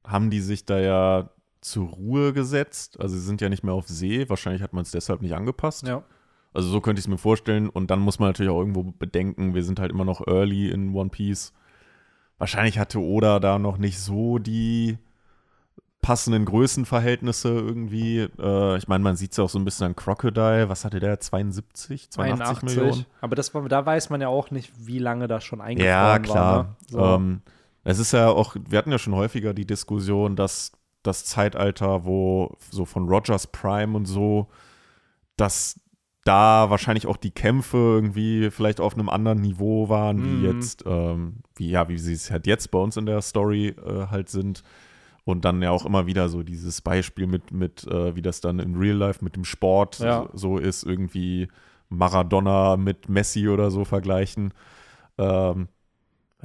haben 0.06 0.30
die 0.30 0.40
sich 0.40 0.66
da 0.66 0.80
ja 0.80 1.30
zur 1.62 1.90
Ruhe 1.90 2.34
gesetzt. 2.34 3.00
Also 3.00 3.16
sie 3.16 3.26
sind 3.26 3.42
ja 3.42 3.50
nicht 3.50 3.64
mehr 3.64 3.74
auf 3.74 3.88
See. 3.88 4.30
Wahrscheinlich 4.30 4.62
hat 4.62 4.74
man 4.74 4.84
es 4.84 4.92
deshalb 4.92 5.22
nicht 5.22 5.34
angepasst. 5.34 5.88
Ja. 5.88 6.04
Also 6.54 6.70
so 6.70 6.82
könnte 6.82 7.00
ich 7.00 7.06
es 7.06 7.10
mir 7.10 7.18
vorstellen. 7.18 7.70
Und 7.70 7.90
dann 7.90 8.00
muss 8.00 8.20
man 8.20 8.30
natürlich 8.30 8.52
auch 8.52 8.60
irgendwo 8.60 8.84
bedenken, 8.84 9.56
wir 9.56 9.64
sind 9.64 9.80
halt 9.80 9.92
immer 9.92 10.06
noch 10.06 10.28
early 10.28 10.70
in 10.70 10.94
One 10.94 11.10
Piece. 11.10 11.54
Wahrscheinlich 12.38 12.80
hatte 12.80 13.00
Oda 13.00 13.40
da 13.40 13.60
noch 13.60 13.78
nicht 13.78 14.00
so 14.00 14.38
die 14.40 14.98
passenden 16.02 16.44
Größenverhältnisse 16.44 17.48
irgendwie. 17.50 18.28
Äh, 18.40 18.78
ich 18.78 18.88
meine, 18.90 19.04
man 19.04 19.16
sieht 19.16 19.32
es 19.32 19.38
ja 19.38 19.46
auch 19.46 19.50
so 19.50 19.58
ein 19.58 19.64
bisschen 19.66 19.88
an 19.88 19.96
Crocodile. 19.96 20.68
Was 20.68 20.84
hatte 20.84 21.00
der? 21.00 21.20
72, 21.20 22.10
82 22.12 22.62
Millionen? 22.64 23.06
Aber 23.22 23.36
das, 23.36 23.54
war- 23.54 23.68
da 23.70 23.86
weiß 23.86 24.10
man 24.10 24.20
ja 24.20 24.28
auch 24.28 24.52
nicht, 24.52 24.74
wie 24.86 25.00
lange 25.00 25.28
das 25.28 25.46
schon 25.46 25.62
eingefroren 25.62 25.90
Ja, 25.94 26.20
klar. 26.20 26.56
war. 26.58 26.64
Ne? 26.64 26.76
So. 26.90 27.00
Ähm, 27.00 27.42
es 27.86 28.00
ist 28.00 28.12
ja 28.12 28.28
auch, 28.30 28.56
wir 28.68 28.78
hatten 28.78 28.92
ja 28.92 28.98
schon 29.00 29.16
häufiger 29.16 29.54
die 29.54 29.66
Diskussion, 29.66 30.36
dass 30.36 30.74
das 31.04 31.24
Zeitalter, 31.26 32.04
wo 32.06 32.56
so 32.70 32.84
von 32.86 33.08
Rogers 33.08 33.48
Prime 33.48 33.96
und 33.96 34.06
so, 34.06 34.48
dass 35.38 35.80
da 36.24 36.70
wahrscheinlich 36.70 37.06
auch 37.08 37.18
die 37.18 37.32
Kämpfe 37.32 37.78
irgendwie 37.78 38.50
vielleicht 38.50 38.80
auf 38.80 38.94
einem 38.94 39.10
anderen 39.10 39.42
Niveau 39.42 39.90
waren, 39.90 40.18
Mhm. 40.18 40.24
wie 40.42 40.46
jetzt, 40.48 40.84
ähm, 40.88 41.38
wie 41.56 41.70
ja, 41.70 41.90
wie 41.90 41.98
sie 41.98 42.14
es 42.14 42.32
halt 42.32 42.48
jetzt 42.48 42.72
bei 42.72 42.80
uns 42.80 42.96
in 42.98 43.06
der 43.06 43.22
Story 43.22 43.70
äh, 43.86 44.08
halt 44.08 44.30
sind. 44.30 44.64
Und 45.26 45.46
dann 45.46 45.62
ja 45.62 45.72
auch 45.72 45.86
immer 45.86 46.06
wieder 46.06 46.28
so 46.28 46.44
dieses 46.44 46.82
Beispiel 46.82 47.28
mit, 47.28 47.52
mit 47.54 47.86
äh, 47.88 48.14
wie 48.16 48.22
das 48.22 48.42
dann 48.42 48.60
in 48.60 48.76
Real 48.76 48.98
Life 48.98 49.24
mit 49.24 49.36
dem 49.38 49.46
Sport 49.46 50.00
Ja. 50.00 50.28
so 50.34 50.58
ist, 50.58 50.84
irgendwie 50.84 51.48
Maradona 51.90 52.76
mit 52.78 53.08
Messi 53.08 53.48
oder 53.48 53.72
so 53.72 53.86
vergleichen. 53.86 54.54
Ähm, 55.18 55.68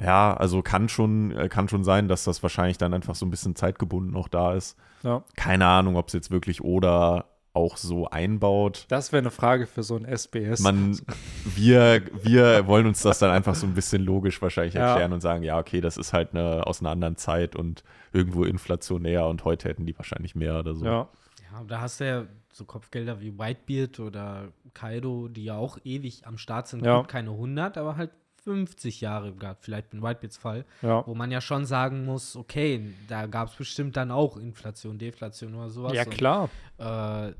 ja, 0.00 0.32
also 0.36 0.62
kann 0.62 0.88
schon, 0.88 1.32
äh, 1.32 1.48
kann 1.48 1.68
schon 1.68 1.82
sein, 1.82 2.06
dass 2.06 2.22
das 2.24 2.42
wahrscheinlich 2.42 2.78
dann 2.78 2.94
einfach 2.94 3.16
so 3.16 3.26
ein 3.26 3.30
bisschen 3.30 3.56
zeitgebunden 3.56 4.14
auch 4.16 4.28
da 4.28 4.54
ist. 4.54 4.76
ja. 5.02 5.24
Keine 5.36 5.66
Ahnung, 5.66 5.96
ob 5.96 6.06
es 6.08 6.12
jetzt 6.14 6.30
wirklich 6.30 6.62
oder 6.62 7.24
auch 7.58 7.76
so 7.76 8.08
einbaut. 8.08 8.86
Das 8.88 9.12
wäre 9.12 9.20
eine 9.20 9.30
Frage 9.30 9.66
für 9.66 9.82
so 9.82 9.96
ein 9.96 10.04
SBS. 10.04 10.60
Man, 10.60 10.98
wir, 11.44 12.02
wir 12.22 12.66
wollen 12.66 12.86
uns 12.86 13.02
das 13.02 13.18
dann 13.18 13.30
einfach 13.30 13.54
so 13.54 13.66
ein 13.66 13.74
bisschen 13.74 14.02
logisch 14.02 14.40
wahrscheinlich 14.40 14.74
Ja. 14.74 14.90
erklären 14.90 15.12
und 15.12 15.20
sagen, 15.20 15.42
ja, 15.42 15.58
okay, 15.58 15.80
das 15.80 15.96
ist 15.96 16.12
halt 16.12 16.34
eine, 16.34 16.66
aus 16.66 16.80
einer 16.80 16.90
anderen 16.90 17.16
Zeit 17.16 17.56
und 17.56 17.82
irgendwo 18.12 18.44
inflationär 18.44 19.26
und 19.26 19.44
heute 19.44 19.68
hätten 19.68 19.84
die 19.86 19.96
wahrscheinlich 19.98 20.34
mehr 20.34 20.58
oder 20.58 20.74
so. 20.74 20.84
ja. 20.84 21.08
Ja, 21.52 21.64
da 21.66 21.80
hast 21.80 22.00
du 22.00 22.06
ja 22.06 22.24
so 22.52 22.64
Kopfgelder 22.66 23.20
wie 23.22 23.38
Whitebeard 23.38 24.00
oder 24.00 24.48
Kaido, 24.74 25.28
die 25.28 25.44
ja 25.44 25.56
auch 25.56 25.78
ewig 25.82 26.26
am 26.26 26.36
Start 26.36 26.68
sind. 26.68 26.84
Ja. 26.84 27.02
Keine 27.04 27.30
100, 27.30 27.78
aber 27.78 27.96
halt 27.96 28.10
50 28.44 29.00
Jahre 29.00 29.32
gehabt, 29.32 29.64
vielleicht 29.64 29.94
in 29.94 30.02
Whitebeards 30.02 30.36
Fall. 30.36 30.64
Ja. 30.82 31.06
Wo 31.06 31.14
man 31.14 31.30
ja 31.30 31.40
schon 31.40 31.64
sagen 31.64 32.04
muss, 32.04 32.36
okay, 32.36 32.94
da 33.08 33.26
gab 33.26 33.48
es 33.48 33.54
bestimmt 33.54 33.96
dann 33.96 34.10
auch 34.10 34.36
Inflation, 34.36 34.98
Deflation 34.98 35.54
oder 35.54 35.70
sowas. 35.70 35.92
ja, 35.94 36.04
klar. 36.04 36.50
Und, 36.76 36.84
äh, 36.86 37.32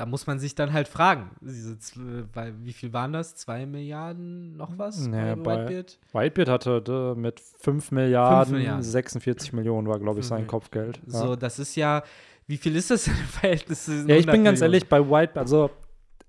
da 0.00 0.06
muss 0.06 0.26
man 0.26 0.38
sich 0.38 0.54
dann 0.54 0.72
halt 0.72 0.88
fragen, 0.88 1.28
diese, 1.42 1.76
weil, 2.32 2.54
wie 2.64 2.72
viel 2.72 2.94
waren 2.94 3.12
das? 3.12 3.34
Zwei 3.36 3.66
Milliarden 3.66 4.56
noch 4.56 4.78
was 4.78 5.06
Nee, 5.06 5.34
bei 5.34 5.66
Whitebeard? 5.66 5.98
Whitebeard 6.14 6.48
hatte 6.48 7.14
äh, 7.14 7.20
mit 7.20 7.38
5 7.38 7.90
Milliarden, 7.90 8.54
Milliarden. 8.54 8.82
46 8.82 9.52
Millionen 9.52 9.88
war, 9.88 9.98
glaube 9.98 10.20
ich, 10.20 10.26
sein 10.26 10.46
Kopfgeld. 10.46 11.02
Ja. 11.04 11.18
So, 11.18 11.36
das 11.36 11.58
ist 11.58 11.76
ja, 11.76 12.02
wie 12.46 12.56
viel 12.56 12.76
ist 12.76 12.90
das 12.90 13.04
denn 13.04 13.14
im 13.14 13.26
Verhältnis 13.26 13.86
Ja, 13.88 13.92
ich 13.92 14.06
bin 14.06 14.10
100 14.10 14.26
ganz 14.26 14.36
Millionen? 14.36 14.62
ehrlich, 14.62 14.88
bei 14.88 15.06
White, 15.10 15.38
also 15.38 15.68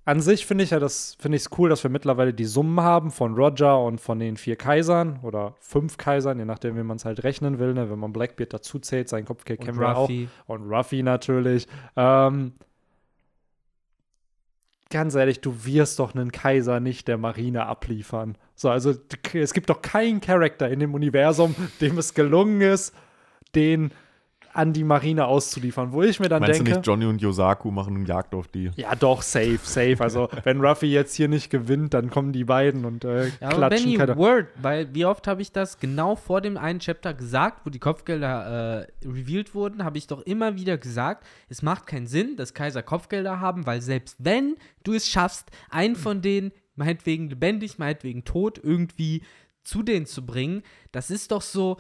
an 0.04 0.20
sich 0.20 0.46
finde 0.46 0.66
ich 0.66 0.72
ja 0.72 0.80
das, 0.80 1.16
finde 1.18 1.38
ich 1.38 1.44
es 1.44 1.58
cool, 1.58 1.70
dass 1.70 1.82
wir 1.82 1.92
mittlerweile 1.92 2.34
die 2.34 2.44
Summen 2.44 2.82
haben 2.82 3.10
von 3.10 3.36
Roger 3.36 3.82
und 3.82 4.02
von 4.02 4.20
den 4.20 4.36
vier 4.36 4.58
Kaisern 4.58 5.22
oder 5.24 5.56
fünf 5.62 5.96
Kaisern, 5.96 6.40
je 6.40 6.46
nachdem, 6.46 6.76
wie 6.76 6.84
man 6.84 6.98
es 6.98 7.06
halt 7.06 7.24
rechnen 7.24 7.58
will, 7.58 7.74
ne? 7.74 7.90
wenn 7.90 8.00
man 8.00 8.12
Blackbeard 8.12 8.54
dazu 8.54 8.80
zählt, 8.80 9.08
sein 9.08 9.24
Kopfgeld 9.24 9.62
kennen 9.62 9.80
wir 9.80 9.96
auch. 9.96 10.10
Und 10.48 10.70
Ruffy 10.70 11.04
natürlich. 11.04 11.68
Ähm, 11.96 12.52
ganz 14.92 15.16
ehrlich, 15.16 15.42
du 15.42 15.66
wirst 15.66 15.98
doch 16.00 16.14
einen 16.14 16.32
Kaiser 16.32 16.80
nicht 16.80 17.08
der 17.08 17.18
Marine 17.18 17.66
abliefern. 17.66 18.38
So, 18.56 18.70
also 18.70 18.94
es 19.34 19.54
gibt 19.54 19.70
doch 19.70 19.82
keinen 19.82 20.22
Charakter 20.22 20.70
in 20.70 20.80
dem 20.80 20.94
Universum, 20.94 21.56
dem 21.82 21.98
es 21.98 22.14
gelungen 22.14 22.62
ist, 22.62 22.94
den 23.56 23.92
an 24.54 24.74
die 24.74 24.84
Marine 24.84 25.26
auszuliefern. 25.26 25.92
Wo 25.92 26.04
ich 26.04 26.20
mir 26.20 26.30
dann 26.30 26.42
Meinst 26.42 26.60
denke. 26.60 26.72
du 26.72 26.78
nicht, 26.78 26.88
Johnny 26.88 27.06
und 27.06 27.22
Yosaku 27.22 27.72
machen 27.72 27.96
eine 27.96 28.06
Jagd 28.06 28.34
auf 28.34 28.48
die? 28.48 28.72
Ja, 28.76 28.96
doch, 28.96 29.22
safe, 29.22 29.60
safe. 29.64 29.98
Also, 30.00 30.30
wenn 30.44 30.62
Ruffy 30.62 30.88
jetzt 30.88 31.16
hier 31.16 31.28
nicht 31.28 31.50
gewinnt, 31.50 31.94
dann 31.94 32.10
kommen 32.10 32.32
die 32.32 32.44
beiden 32.44 32.86
und 32.86 33.06
äh, 33.06 33.28
Ja, 33.28 33.32
aber 33.42 33.56
klatschen. 33.70 33.98
Benny, 33.98 34.18
Word, 34.18 34.48
weil 34.62 34.94
wie 34.94 35.06
oft 35.06 35.28
habe 35.28 35.42
ich 35.42 35.52
das 35.52 35.80
genau 35.80 36.16
vor 36.16 36.42
dem 36.42 36.58
einen 36.58 36.80
Chapter 36.80 37.14
gesagt, 37.14 37.66
wo 37.66 37.70
die 37.70 37.80
Kopfgelder 37.80 38.88
äh, 39.04 39.08
revealed 39.08 39.54
wurden, 39.56 39.84
habe 39.84 39.98
ich 39.98 40.08
doch 40.08 40.22
immer 40.22 40.56
wieder 40.56 40.78
gesagt, 40.78 41.26
es 41.50 41.62
macht 41.62 41.88
keinen 41.88 42.08
Sinn, 42.08 42.36
dass 42.36 42.54
Kaiser 42.54 42.84
Kopfgelder 42.84 43.40
haben, 43.40 43.66
weil 43.66 43.82
selbst 43.82 44.16
wenn 44.20 44.56
du 44.84 44.94
es 44.94 45.08
schaffst, 45.08 45.50
einen 45.70 45.96
von 45.96 46.22
denen, 46.22 46.52
meinetwegen 46.76 47.30
lebendig, 47.30 47.78
meinetwegen 47.78 48.24
tot, 48.24 48.60
irgendwie 48.62 49.24
zu 49.64 49.84
denen 49.84 50.06
zu 50.06 50.26
bringen, 50.26 50.64
das 50.92 51.12
ist 51.12 51.32
doch 51.32 51.42
so, 51.42 51.78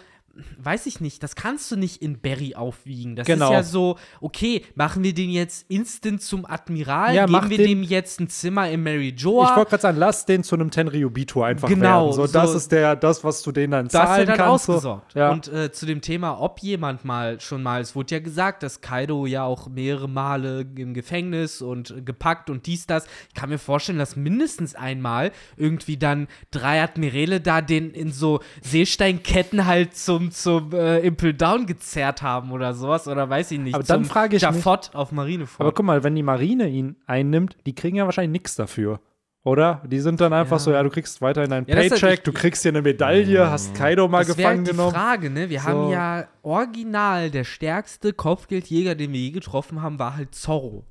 weiß 0.57 0.85
ich 0.85 1.01
nicht, 1.01 1.21
das 1.23 1.35
kannst 1.35 1.69
du 1.71 1.75
nicht 1.75 2.01
in 2.01 2.19
Berry 2.19 2.55
aufwiegen. 2.55 3.15
Das 3.15 3.27
Genau. 3.27 3.47
ist 3.47 3.51
ja 3.51 3.63
so, 3.63 3.97
okay, 4.21 4.63
machen 4.75 5.03
wir 5.03 5.13
den 5.13 5.29
jetzt 5.29 5.65
instant 5.69 6.21
zum 6.21 6.45
Admiral, 6.45 7.13
Ja, 7.13 7.25
geben 7.25 7.49
wir 7.49 7.57
dem 7.57 7.83
jetzt 7.83 8.19
ein 8.19 8.29
Zimmer 8.29 8.69
in 8.69 8.81
Mary 8.83 9.09
Joa. 9.15 9.49
Ich 9.51 9.55
wollte 9.57 9.69
gerade 9.71 9.81
sagen, 9.81 9.97
lass 9.97 10.25
den 10.25 10.43
zu 10.43 10.55
einem 10.55 10.71
Tenryubito 10.71 11.43
einfach 11.43 11.67
Genau, 11.67 12.05
werden. 12.07 12.13
So, 12.13 12.27
das 12.27 12.51
so- 12.51 12.57
ist 12.57 12.71
der, 12.71 12.95
das, 12.95 13.23
was 13.23 13.41
du 13.43 13.51
denen 13.51 13.71
dann 13.71 13.89
zahlen 13.89 14.25
dann 14.27 14.37
kannst. 14.37 14.65
So. 14.65 14.73
ausgesorgt. 14.73 15.13
Ja. 15.15 15.31
Und 15.31 15.47
äh, 15.49 15.71
zu 15.71 15.85
dem 15.85 16.01
Thema, 16.01 16.39
ob 16.39 16.59
jemand 16.59 17.03
mal 17.05 17.39
schon 17.41 17.61
mal, 17.61 17.81
es 17.81 17.95
wurde 17.95 18.15
ja 18.15 18.19
gesagt, 18.21 18.63
dass 18.63 18.81
Kaido 18.81 19.25
ja 19.25 19.43
auch 19.43 19.67
mehrere 19.67 20.07
Male 20.07 20.65
im 20.75 20.93
Gefängnis 20.93 21.61
und 21.61 21.91
äh, 21.91 22.01
gepackt 22.01 22.49
und 22.49 22.65
dies, 22.67 22.87
das. 22.87 23.05
Ich 23.29 23.33
kann 23.33 23.49
mir 23.49 23.57
vorstellen, 23.59 23.99
dass 23.99 24.15
mindestens 24.15 24.75
einmal 24.75 25.31
irgendwie 25.57 25.97
dann 25.97 26.27
drei 26.51 26.81
Admirale 26.81 27.41
da 27.41 27.61
den 27.61 27.91
in 27.91 28.11
so 28.11 28.39
Seesteinketten 28.61 29.65
halt 29.65 29.95
zum, 29.95 30.20
zum 30.29 30.71
äh, 30.73 30.99
Impel 30.99 31.33
Down 31.33 31.65
gezerrt 31.65 32.21
haben 32.21 32.51
oder 32.51 32.73
sowas. 32.75 33.07
Oder 33.07 33.27
weiß 33.29 33.49
ich 33.51 33.59
nicht. 33.59 33.73
Aber 33.73 33.83
dann 33.83 34.03
zum 34.03 34.11
frage 34.11 34.35
ich 34.35 34.43
mich- 34.43 34.55
Jafot 34.55 34.91
auf 34.93 35.11
Marineford. 35.11 35.61
Aber 35.61 35.71
guck 35.71 35.85
mal, 35.85 36.03
wenn 36.03 36.13
die 36.13 36.21
Marine 36.21 36.67
ihn 36.67 36.97
einnimmt, 37.07 37.55
die 37.65 37.73
kriegen 37.73 37.95
ja 37.95 38.05
wahrscheinlich 38.05 38.33
nichts 38.41 38.55
dafür. 38.55 38.99
Oder? 39.43 39.81
Die 39.87 39.99
sind 39.99 40.21
dann 40.21 40.33
einfach 40.33 40.57
Ja. 40.57 40.59
so, 40.59 40.71
ja, 40.71 40.83
du 40.83 40.91
kriegst 40.91 41.19
weiterhin 41.19 41.49
deinen 41.49 41.65
Ja, 41.65 41.75
halt- 41.75 41.89
Paycheck, 41.89 42.13
ich- 42.19 42.23
du 42.23 42.31
kriegst 42.31 42.61
hier 42.61 42.69
eine 42.73 42.83
Medaille, 42.83 43.49
hast 43.49 43.73
Kaido 43.73 44.07
mal 44.07 44.19
das 44.19 44.37
wäre 44.37 44.37
gefangen 44.37 44.57
halt 44.59 44.67
die 44.67 44.71
genommen. 44.71 44.93
Frage, 44.93 45.29
ne? 45.31 45.49
Wir 45.49 45.61
So. 45.61 45.65
haben 45.67 45.89
ja 45.89 46.27
original 46.43 47.31
der 47.31 47.43
stärkste 47.43 48.13
Kopfgeldjäger, 48.13 48.93
den 48.93 49.13
wir 49.13 49.19
je 49.19 49.31
getroffen 49.31 49.81
haben, 49.81 49.97
war 49.97 50.15
halt 50.15 50.35
Zorro. 50.35 50.85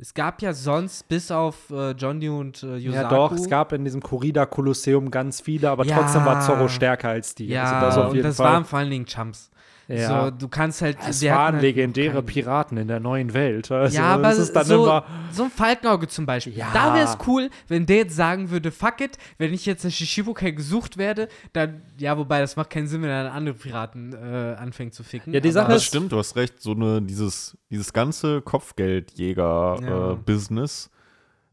Es 0.00 0.14
gab 0.14 0.40
ja 0.40 0.54
sonst 0.54 1.08
bis 1.08 1.30
auf 1.30 1.68
äh, 1.70 1.90
Johnny 1.90 2.30
und 2.30 2.62
äh, 2.62 2.76
Yosaku. 2.76 3.02
Ja, 3.02 3.08
doch, 3.10 3.32
es 3.32 3.50
gab 3.50 3.72
in 3.74 3.84
diesem 3.84 4.00
Corrida 4.00 4.46
Kolosseum 4.46 5.10
ganz 5.10 5.42
viele, 5.42 5.68
aber 5.68 5.84
Ja. 5.84 5.96
trotzdem 5.98 6.24
war 6.24 6.40
Zorro 6.40 6.68
stärker 6.68 7.10
als 7.10 7.34
die. 7.34 7.48
Ja, 7.48 7.80
also 7.80 8.00
das 8.02 8.10
und 8.12 8.22
das 8.22 8.38
waren 8.38 8.64
vor 8.64 8.78
allen 8.78 8.90
Dingen 8.90 9.04
Chumps. 9.04 9.50
Ja. 9.90 10.24
So, 10.26 10.30
du 10.30 10.48
kannst 10.48 10.82
halt. 10.82 10.96
es 11.08 11.22
waren 11.24 11.54
halt 11.54 11.62
legendäre 11.62 12.14
keinen- 12.14 12.26
Piraten 12.26 12.76
in 12.78 12.88
der 12.88 13.00
neuen 13.00 13.32
Welt. 13.34 13.70
Also, 13.70 13.96
ja, 13.96 14.14
aber 14.14 14.32
ist 14.32 14.54
so, 14.66 14.84
immer. 14.84 15.04
so 15.32 15.44
ein 15.44 15.50
Falkenauge 15.50 16.08
zum 16.08 16.26
Beispiel. 16.26 16.56
Ja. 16.56 16.68
Da 16.72 16.94
wäre 16.94 17.04
es 17.06 17.16
cool, 17.26 17.50
wenn 17.68 17.86
der 17.86 17.96
jetzt 17.98 18.16
sagen 18.16 18.50
würde, 18.50 18.70
fuck 18.70 19.00
it, 19.00 19.18
wenn 19.38 19.52
ich 19.52 19.66
jetzt 19.66 19.84
in 19.84 19.90
Shishibukai 19.90 20.52
gesucht 20.52 20.96
werde, 20.96 21.28
dann, 21.52 21.82
ja, 21.98 22.16
wobei, 22.16 22.40
das 22.40 22.56
macht 22.56 22.70
keinen 22.70 22.86
Sinn, 22.86 23.02
wenn 23.02 23.10
er 23.10 23.24
dann 23.24 23.32
andere 23.32 23.54
Piraten 23.56 24.12
äh, 24.12 24.54
anfängt 24.58 24.94
zu 24.94 25.02
ficken. 25.02 25.32
Ja, 25.32 25.40
die 25.40 25.50
Sache 25.50 25.64
aber- 25.66 25.74
Das 25.74 25.82
ist- 25.82 25.88
stimmt, 25.88 26.12
du 26.12 26.18
hast 26.18 26.36
recht. 26.36 26.60
So 26.60 26.72
eine, 26.72 27.02
dieses, 27.02 27.56
dieses 27.70 27.92
ganze 27.92 28.34
Ja. 28.34 28.40
Kopfgeldjäger-Business 28.40 30.90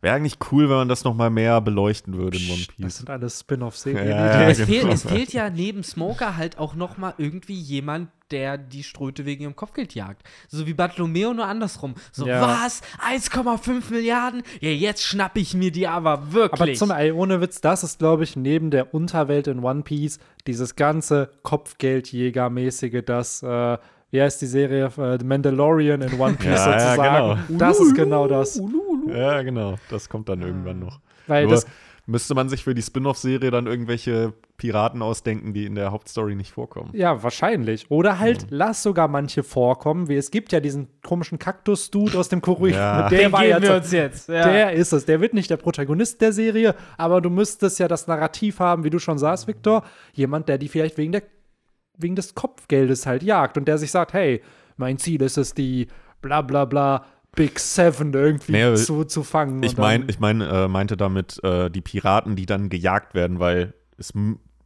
wäre 0.01 0.15
eigentlich 0.15 0.37
cool, 0.51 0.69
wenn 0.69 0.75
man 0.77 0.89
das 0.89 1.03
noch 1.03 1.13
mal 1.15 1.29
mehr 1.29 1.59
beleuchten 1.61 2.15
würde 2.17 2.37
in 2.37 2.49
One 2.49 2.59
Das 2.59 2.75
Piece. 2.75 2.97
sind 2.97 3.09
alles 3.09 3.39
Spin-off-Serien. 3.39 4.07
Ja, 4.09 4.41
ja, 4.41 4.49
es, 4.49 4.57
genau. 4.57 4.69
fehlt, 4.69 4.93
es 4.93 5.03
fehlt 5.03 5.33
ja 5.33 5.49
neben 5.49 5.83
Smoker 5.83 6.37
halt 6.37 6.57
auch 6.59 6.75
noch 6.75 6.97
mal 6.97 7.13
irgendwie 7.17 7.55
jemand, 7.59 8.09
der 8.31 8.57
die 8.57 8.83
Ströte 8.83 9.25
wegen 9.25 9.43
ihrem 9.43 9.55
Kopfgeld 9.55 9.95
jagt. 9.95 10.21
So 10.49 10.67
wie 10.67 10.73
Bartolomeo, 10.73 11.33
nur 11.33 11.45
andersrum. 11.45 11.95
So, 12.11 12.27
Ja. 12.27 12.41
was? 12.41 12.81
1,5 13.01 13.89
Milliarden? 13.89 14.43
Ja, 14.59 14.69
jetzt 14.69 15.03
schnapp 15.03 15.37
ich 15.37 15.53
mir 15.53 15.71
die 15.71 15.87
aber 15.87 16.11
Aber 16.11 16.33
wirklich. 16.33 16.77
zum 16.77 16.91
ey, 16.91 17.11
ohne 17.13 17.39
Witz, 17.41 17.61
das 17.61 17.83
ist, 17.85 17.99
glaube 17.99 18.23
ich, 18.25 18.35
neben 18.35 18.69
der 18.69 18.93
Unterwelt 18.93 19.47
in 19.47 19.59
One 19.63 19.83
Piece 19.83 20.19
dieses 20.45 20.75
ganze 20.75 21.29
Kopfgeldjäger-mäßige, 21.43 23.01
das, 23.05 23.43
äh, 23.43 23.77
wie 24.11 24.21
heißt 24.21 24.41
die 24.41 24.45
Serie? 24.45 24.85
Äh, 24.97 25.17
The 25.19 25.25
Mandalorian 25.25 26.01
in 26.01 26.19
One 26.19 26.33
Piece 26.39 26.65
Ja, 26.65 26.71
ja, 26.71 26.79
sozusagen. 26.91 27.39
genau. 27.47 27.57
Das 27.59 27.79
ist 27.79 27.95
genau 27.95 28.27
das. 28.27 28.57
Ja, 29.09 29.41
genau. 29.41 29.75
Das 29.89 30.09
kommt 30.09 30.29
dann 30.29 30.41
irgendwann 30.41 30.79
noch. 30.79 30.99
Weil 31.27 31.45
Nur 31.45 31.53
das, 31.53 31.65
müsste 32.07 32.33
man 32.35 32.47
sich 32.47 32.63
für 32.63 32.73
die 32.73 32.81
Spin-off-Serie 32.81 33.51
dann 33.51 33.67
irgendwelche 33.67 34.33
Piraten 34.55 35.01
ausdenken, 35.01 35.53
die 35.53 35.65
in 35.65 35.75
der 35.75 35.91
Hauptstory 35.91 36.35
nicht 36.35 36.51
vorkommen. 36.51 36.91
ja, 36.93 37.21
wahrscheinlich. 37.21 37.91
Oder 37.91 38.17
halt, 38.17 38.47
lass 38.49 38.81
sogar 38.81 39.07
manche 39.07 39.43
vorkommen, 39.43 40.07
wie 40.07 40.15
es 40.15 40.31
gibt 40.31 40.51
ja 40.51 40.59
diesen 40.59 40.87
komischen 41.01 41.37
Kaktus-Dude 41.37 42.17
aus 42.17 42.29
dem 42.29 42.41
Korea. 42.41 43.01
Ja. 43.03 43.09
Der 43.09 43.29
Den 43.29 43.31
geben 43.31 43.61
wir 43.61 43.75
uns 43.75 43.91
jetzt. 43.91 44.29
Ja. 44.29 44.47
Der 44.47 44.71
ist 44.71 44.93
es. 44.93 45.05
Der 45.05 45.19
wird 45.21 45.33
nicht 45.33 45.49
der 45.49 45.57
Protagonist 45.57 46.21
der 46.21 46.31
Serie, 46.31 46.75
aber 46.97 47.21
du 47.21 47.29
müsstest 47.29 47.77
ja 47.77 47.87
das 47.87 48.07
Narrativ 48.07 48.59
haben, 48.59 48.83
wie 48.83 48.89
du 48.89 48.99
schon 48.99 49.17
sagst, 49.17 49.47
Victor. 49.47 49.83
Jemand, 50.13 50.47
der 50.49 50.57
die 50.57 50.69
vielleicht 50.69 50.97
wegen, 50.97 51.11
der, 51.11 51.23
wegen 51.97 52.15
des 52.15 52.33
Kopfgeldes 52.33 53.05
halt 53.05 53.21
jagt 53.21 53.57
und 53.57 53.67
der 53.67 53.77
sich 53.77 53.91
sagt, 53.91 54.13
hey, 54.13 54.41
mein 54.77 54.97
Ziel 54.97 55.21
ist 55.21 55.37
es, 55.37 55.53
die 55.53 55.87
bla 56.21 56.41
bla 56.41 56.65
bla 56.65 57.05
Big 57.37 57.57
Seven 57.59 58.13
irgendwie 58.13 58.51
Nee, 58.51 58.75
zu, 58.75 59.05
zu 59.05 59.23
fangen. 59.23 59.63
Ich 59.63 59.77
meine, 59.77 60.03
ich 60.09 60.19
mein, 60.19 60.41
äh, 60.41 60.67
meinte 60.67 60.97
damit 60.97 61.41
äh, 61.43 61.69
die 61.69 61.79
Piraten, 61.81 62.35
die 62.35 62.45
dann 62.45 62.67
gejagt 62.67 63.13
werden, 63.13 63.39
weil 63.39 63.73
es 63.97 64.11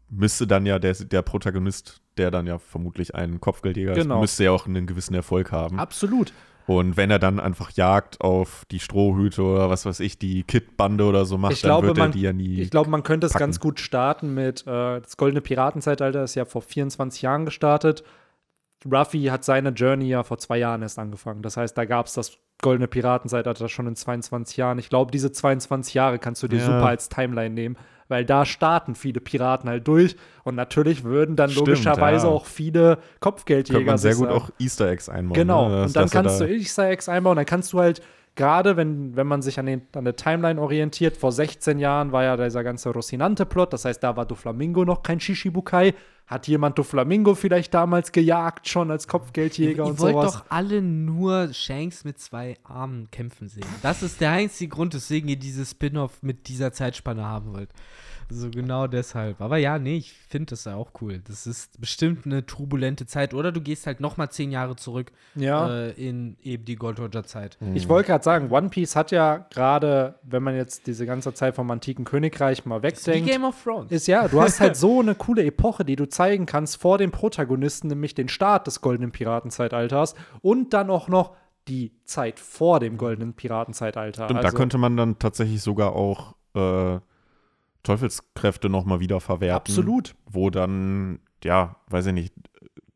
müsste 0.09 0.47
dann 0.47 0.65
ja 0.65 0.79
der, 0.79 0.93
der 0.93 1.21
Protagonist, 1.21 2.01
der 2.17 2.31
dann 2.31 2.47
ja 2.47 2.57
vermutlich 2.57 3.13
ein 3.13 3.39
Kopfgeldjäger 3.39 3.93
Genau. 3.93 4.15
ist, 4.15 4.21
müsste 4.21 4.43
ja 4.45 4.51
auch 4.51 4.65
einen 4.65 4.87
gewissen 4.87 5.13
Erfolg 5.13 5.51
haben. 5.51 5.79
Absolut. 5.79 6.33
Und 6.67 6.95
wenn 6.95 7.09
er 7.11 7.19
dann 7.19 7.39
einfach 7.39 7.71
Jagd 7.71 8.21
auf 8.21 8.63
die 8.71 8.79
Strohhüte 8.79 9.41
oder 9.43 9.69
was 9.69 9.85
weiß 9.85 9.99
ich, 9.99 10.19
die 10.19 10.43
Kid-Bande 10.43 11.03
oder 11.05 11.25
so 11.25 11.37
macht, 11.37 11.53
Ich 11.53 11.61
glaube, 11.63 11.87
dann 11.87 11.95
wird 11.95 11.97
er 11.97 12.03
man- 12.05 12.11
die 12.13 12.21
ja 12.21 12.33
nie. 12.33 12.61
Ich 12.61 12.69
glaube, 12.69 12.89
man 12.89 13.03
könnte 13.03 13.25
es 13.27 13.33
packen. 13.33 13.43
ganz 13.43 13.59
gut 13.59 13.79
starten 13.79 14.33
mit 14.33 14.61
äh, 14.67 15.01
das 15.01 15.17
goldene 15.17 15.41
Piratenzeitalter 15.41 16.23
ist 16.23 16.35
ja 16.35 16.45
vor 16.45 16.61
24 16.61 17.21
Jahren 17.23 17.45
gestartet. 17.45 18.03
Ruffy 18.89 19.25
hat 19.25 19.43
seine 19.43 19.69
Journey 19.69 20.07
ja 20.09 20.23
vor 20.23 20.37
zwei 20.39 20.57
Jahren 20.57 20.81
erst 20.81 20.97
angefangen. 20.99 21.41
Das 21.41 21.55
heißt, 21.57 21.77
da 21.77 21.85
gab 21.85 22.07
es 22.07 22.13
das 22.13 22.37
goldene 22.61 22.87
Piratenzeitalter 22.87 23.69
schon 23.69 23.87
in 23.87 23.95
22 23.95 24.57
Jahren. 24.57 24.79
Ich 24.79 24.89
glaube, 24.89 25.11
diese 25.11 25.31
22 25.31 25.93
Jahre 25.93 26.19
kannst 26.19 26.41
du 26.43 26.47
dir 26.47 26.57
Ja. 26.59 26.65
super 26.65 26.85
als 26.85 27.09
Timeline 27.09 27.53
nehmen, 27.53 27.77
weil 28.07 28.25
da 28.25 28.45
starten 28.45 28.95
viele 28.95 29.19
Piraten 29.21 29.69
halt 29.69 29.87
durch 29.87 30.15
und 30.43 30.55
natürlich 30.55 31.03
würden 31.03 31.35
dann 31.35 31.49
Stimmt, 31.49 31.67
logischerweise 31.67 32.27
ja. 32.27 32.31
auch 32.33 32.45
viele 32.45 32.97
Kopfgeldjäger 33.19 33.79
könnte 33.79 33.91
man 33.91 33.97
sehr 33.97 34.15
gut 34.15 34.27
sagen. 34.27 34.41
auch 34.41 34.49
Easter 34.59 34.89
Eggs 34.89 35.09
einbauen. 35.09 35.33
Genau. 35.35 35.69
Ne? 35.69 35.83
Und 35.83 35.95
dann 35.95 36.09
kannst 36.09 36.41
da, 36.41 36.45
du 36.45 36.53
Easter 36.53 36.89
Eggs 36.89 37.07
einbauen. 37.09 37.35
Dann 37.37 37.45
kannst 37.45 37.73
du 37.73 37.79
halt, 37.79 38.01
gerade 38.35 38.77
wenn, 38.77 39.15
wenn 39.15 39.27
man 39.27 39.41
sich 39.41 39.59
an, 39.59 39.65
den, 39.65 39.81
an 39.93 40.05
der 40.05 40.15
Timeline 40.15 40.61
orientiert, 40.61 41.17
vor 41.17 41.31
16 41.31 41.79
Jahren 41.79 42.11
war 42.11 42.23
ja 42.23 42.37
dieser 42.37 42.63
ganze 42.63 42.89
Rocinante-Plot. 42.89 43.73
Das 43.73 43.85
heißt, 43.85 44.01
da 44.01 44.15
war 44.15 44.25
Doflamingo 44.25 44.85
noch 44.85 45.03
kein 45.03 45.19
Shishibukai. 45.19 45.93
Hat 46.27 46.47
jemand 46.47 46.77
Doflamingo 46.77 47.35
vielleicht 47.35 47.73
damals 47.73 48.13
gejagt, 48.13 48.69
schon 48.69 48.89
als 48.89 49.07
Kopfgeldjäger 49.07 49.83
Ihr 49.83 49.89
und 49.89 49.99
wollt 49.99 50.13
sowas? 50.13 50.33
doch 50.33 50.45
alle 50.47 50.81
nur 50.81 51.53
Shanks 51.53 52.05
mit 52.05 52.19
zwei 52.19 52.55
Armen 52.63 53.11
kämpfen 53.11 53.49
sehen. 53.49 53.65
Das 53.81 54.01
ist 54.01 54.21
der 54.21 54.31
einzige 54.31 54.69
Grund, 54.69 54.93
weswegen 54.93 55.29
ihr 55.29 55.35
dieses 55.35 55.71
Spin-off 55.71 56.23
mit 56.23 56.47
dieser 56.47 56.71
Zeitspanne 56.71 57.25
haben 57.25 57.53
wollt. 57.53 57.69
So 58.31 58.49
genau 58.49 58.87
deshalb. 58.87 59.41
Aber 59.41 59.57
ja, 59.57 59.77
nee, 59.77 59.97
ich 59.97 60.13
finde 60.13 60.51
das 60.51 60.65
ja 60.65 60.75
auch 60.75 60.91
cool. 61.01 61.21
Das 61.27 61.45
ist 61.45 61.79
bestimmt 61.79 62.25
eine 62.25 62.45
turbulente 62.45 63.05
Zeit. 63.05 63.33
Oder 63.33 63.51
du 63.51 63.61
gehst 63.61 63.85
halt 63.87 63.99
noch 63.99 64.17
mal 64.17 64.29
zehn 64.29 64.51
Jahre 64.51 64.75
zurück 64.75 65.11
Ja. 65.35 65.69
äh, 65.69 65.91
in 65.91 66.37
eben 66.41 66.65
die 66.65 66.75
Gold 66.75 66.99
Roger 66.99 67.23
Zeit. 67.23 67.57
Ich 67.73 67.89
wollte 67.89 68.07
gerade 68.07 68.23
sagen, 68.23 68.49
One 68.51 68.69
Piece 68.69 68.95
hat 68.95 69.11
ja 69.11 69.45
gerade, 69.49 70.15
wenn 70.23 70.43
man 70.43 70.55
jetzt 70.55 70.87
diese 70.87 71.05
ganze 71.05 71.33
Zeit 71.33 71.55
vom 71.55 71.69
antiken 71.71 72.05
Königreich 72.05 72.65
mal 72.65 72.81
wegdenkt, 72.81 73.29
Game 73.29 73.43
of 73.43 73.61
Thrones. 73.63 73.91
ist 73.91 74.07
ja, 74.07 74.27
du 74.27 74.41
hast 74.41 74.59
halt 74.59 74.75
so 74.77 75.01
eine 75.01 75.15
coole 75.15 75.43
Epoche, 75.43 75.83
die 75.83 75.95
du 75.95 76.07
zeigen 76.07 76.45
kannst 76.45 76.77
vor 76.77 76.97
dem 76.97 77.11
Protagonisten, 77.11 77.87
nämlich 77.89 78.15
den 78.15 78.29
Start 78.29 78.65
des 78.67 78.81
goldenen 78.81 79.11
Piratenzeitalters 79.11 80.15
und 80.41 80.73
dann 80.73 80.89
auch 80.89 81.07
noch 81.07 81.35
die 81.67 81.93
Zeit 82.05 82.39
vor 82.39 82.79
dem 82.79 82.97
goldenen 82.97 83.33
Piratenzeitalter. 83.33 84.25
Stimmt, 84.25 84.39
also, 84.39 84.51
da 84.51 84.57
könnte 84.57 84.77
man 84.77 84.97
dann 84.97 85.19
tatsächlich 85.19 85.61
sogar 85.61 85.93
auch 85.95 86.35
äh, 86.55 86.99
Teufelskräfte 87.83 88.69
noch 88.69 88.85
mal 88.85 88.99
wieder 88.99 89.19
verwerten. 89.19 89.71
absolut. 89.71 90.15
Wo 90.25 90.49
dann, 90.49 91.19
ja, 91.43 91.75
weiß 91.89 92.07
ich 92.07 92.13
nicht, 92.13 92.33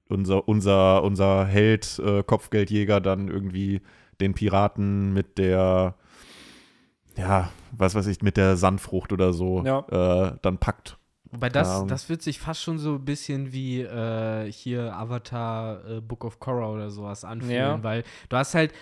unser, 0.10 0.48
unser, 0.48 1.04
unser 1.04 1.46
Held, 1.46 2.00
äh, 2.00 2.24
Kopfgeldjäger, 2.24 3.02
dann 3.02 3.28
irgendwie 3.28 3.82
den 4.22 4.34
Piraten 4.34 5.14
mit 5.14 5.38
der 5.38 5.96
ja, 7.18 7.50
was 7.72 7.96
weiß 7.96 8.08
ich, 8.08 8.22
mit 8.22 8.36
der 8.38 8.58
Sandfrucht 8.58 9.14
oder 9.14 9.32
so 9.34 9.64
Ja. 9.66 9.80
äh, 10.32 10.38
dann 10.42 10.58
packt. 10.58 10.98
Wobei 11.32 11.50
das, 11.50 11.70
Ahnung. 11.70 11.88
das 11.88 12.10
wird 12.10 12.22
sich 12.22 12.40
fast 12.40 12.62
schon 12.62 12.78
so 12.78 12.96
ein 12.96 13.06
bisschen 13.06 13.52
wie 13.54 13.82
äh, 13.82 14.52
hier 14.52 14.94
Avatar 14.96 15.86
äh, 15.90 16.02
Book 16.02 16.24
of 16.26 16.40
Korra 16.40 16.70
oder 16.70 16.90
sowas 16.90 17.24
anfühlen, 17.26 17.56
Ja. 17.56 17.84
weil 17.84 18.04
du 18.30 18.38
hast 18.38 18.54
halt 18.54 18.74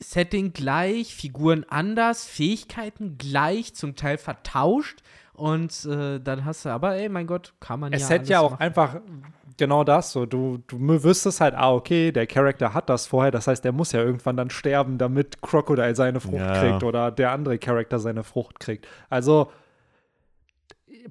Setting 0.00 0.52
gleich, 0.52 1.14
Figuren 1.14 1.64
anders, 1.68 2.24
Fähigkeiten 2.26 3.18
gleich, 3.18 3.74
zum 3.74 3.96
Teil 3.96 4.16
vertauscht 4.18 5.00
und 5.38 5.84
äh, 5.86 6.18
dann 6.20 6.44
hast 6.44 6.64
du, 6.64 6.68
aber 6.70 6.96
ey, 6.96 7.08
mein 7.08 7.26
Gott, 7.26 7.54
kann 7.60 7.80
man 7.80 7.92
Es 7.92 8.02
ja 8.02 8.08
hätte 8.10 8.30
ja 8.30 8.40
auch 8.40 8.50
machen. 8.52 8.62
einfach 8.62 8.96
genau 9.56 9.84
das 9.84 10.12
so. 10.12 10.26
Du, 10.26 10.58
du 10.66 10.78
wüsstest 11.04 11.40
halt, 11.40 11.54
ah, 11.54 11.72
okay, 11.72 12.12
der 12.12 12.26
Charakter 12.26 12.74
hat 12.74 12.88
das 12.90 13.06
vorher. 13.06 13.30
Das 13.30 13.46
heißt, 13.46 13.64
der 13.64 13.72
muss 13.72 13.92
ja 13.92 14.00
irgendwann 14.02 14.36
dann 14.36 14.50
sterben, 14.50 14.98
damit 14.98 15.40
Crocodile 15.42 15.94
seine 15.94 16.20
Frucht 16.20 16.36
Ja. 16.36 16.60
kriegt 16.60 16.82
oder 16.82 17.10
der 17.10 17.32
andere 17.32 17.58
Charakter 17.58 17.98
seine 17.98 18.24
Frucht 18.24 18.60
kriegt. 18.60 18.86
Also, 19.10 19.50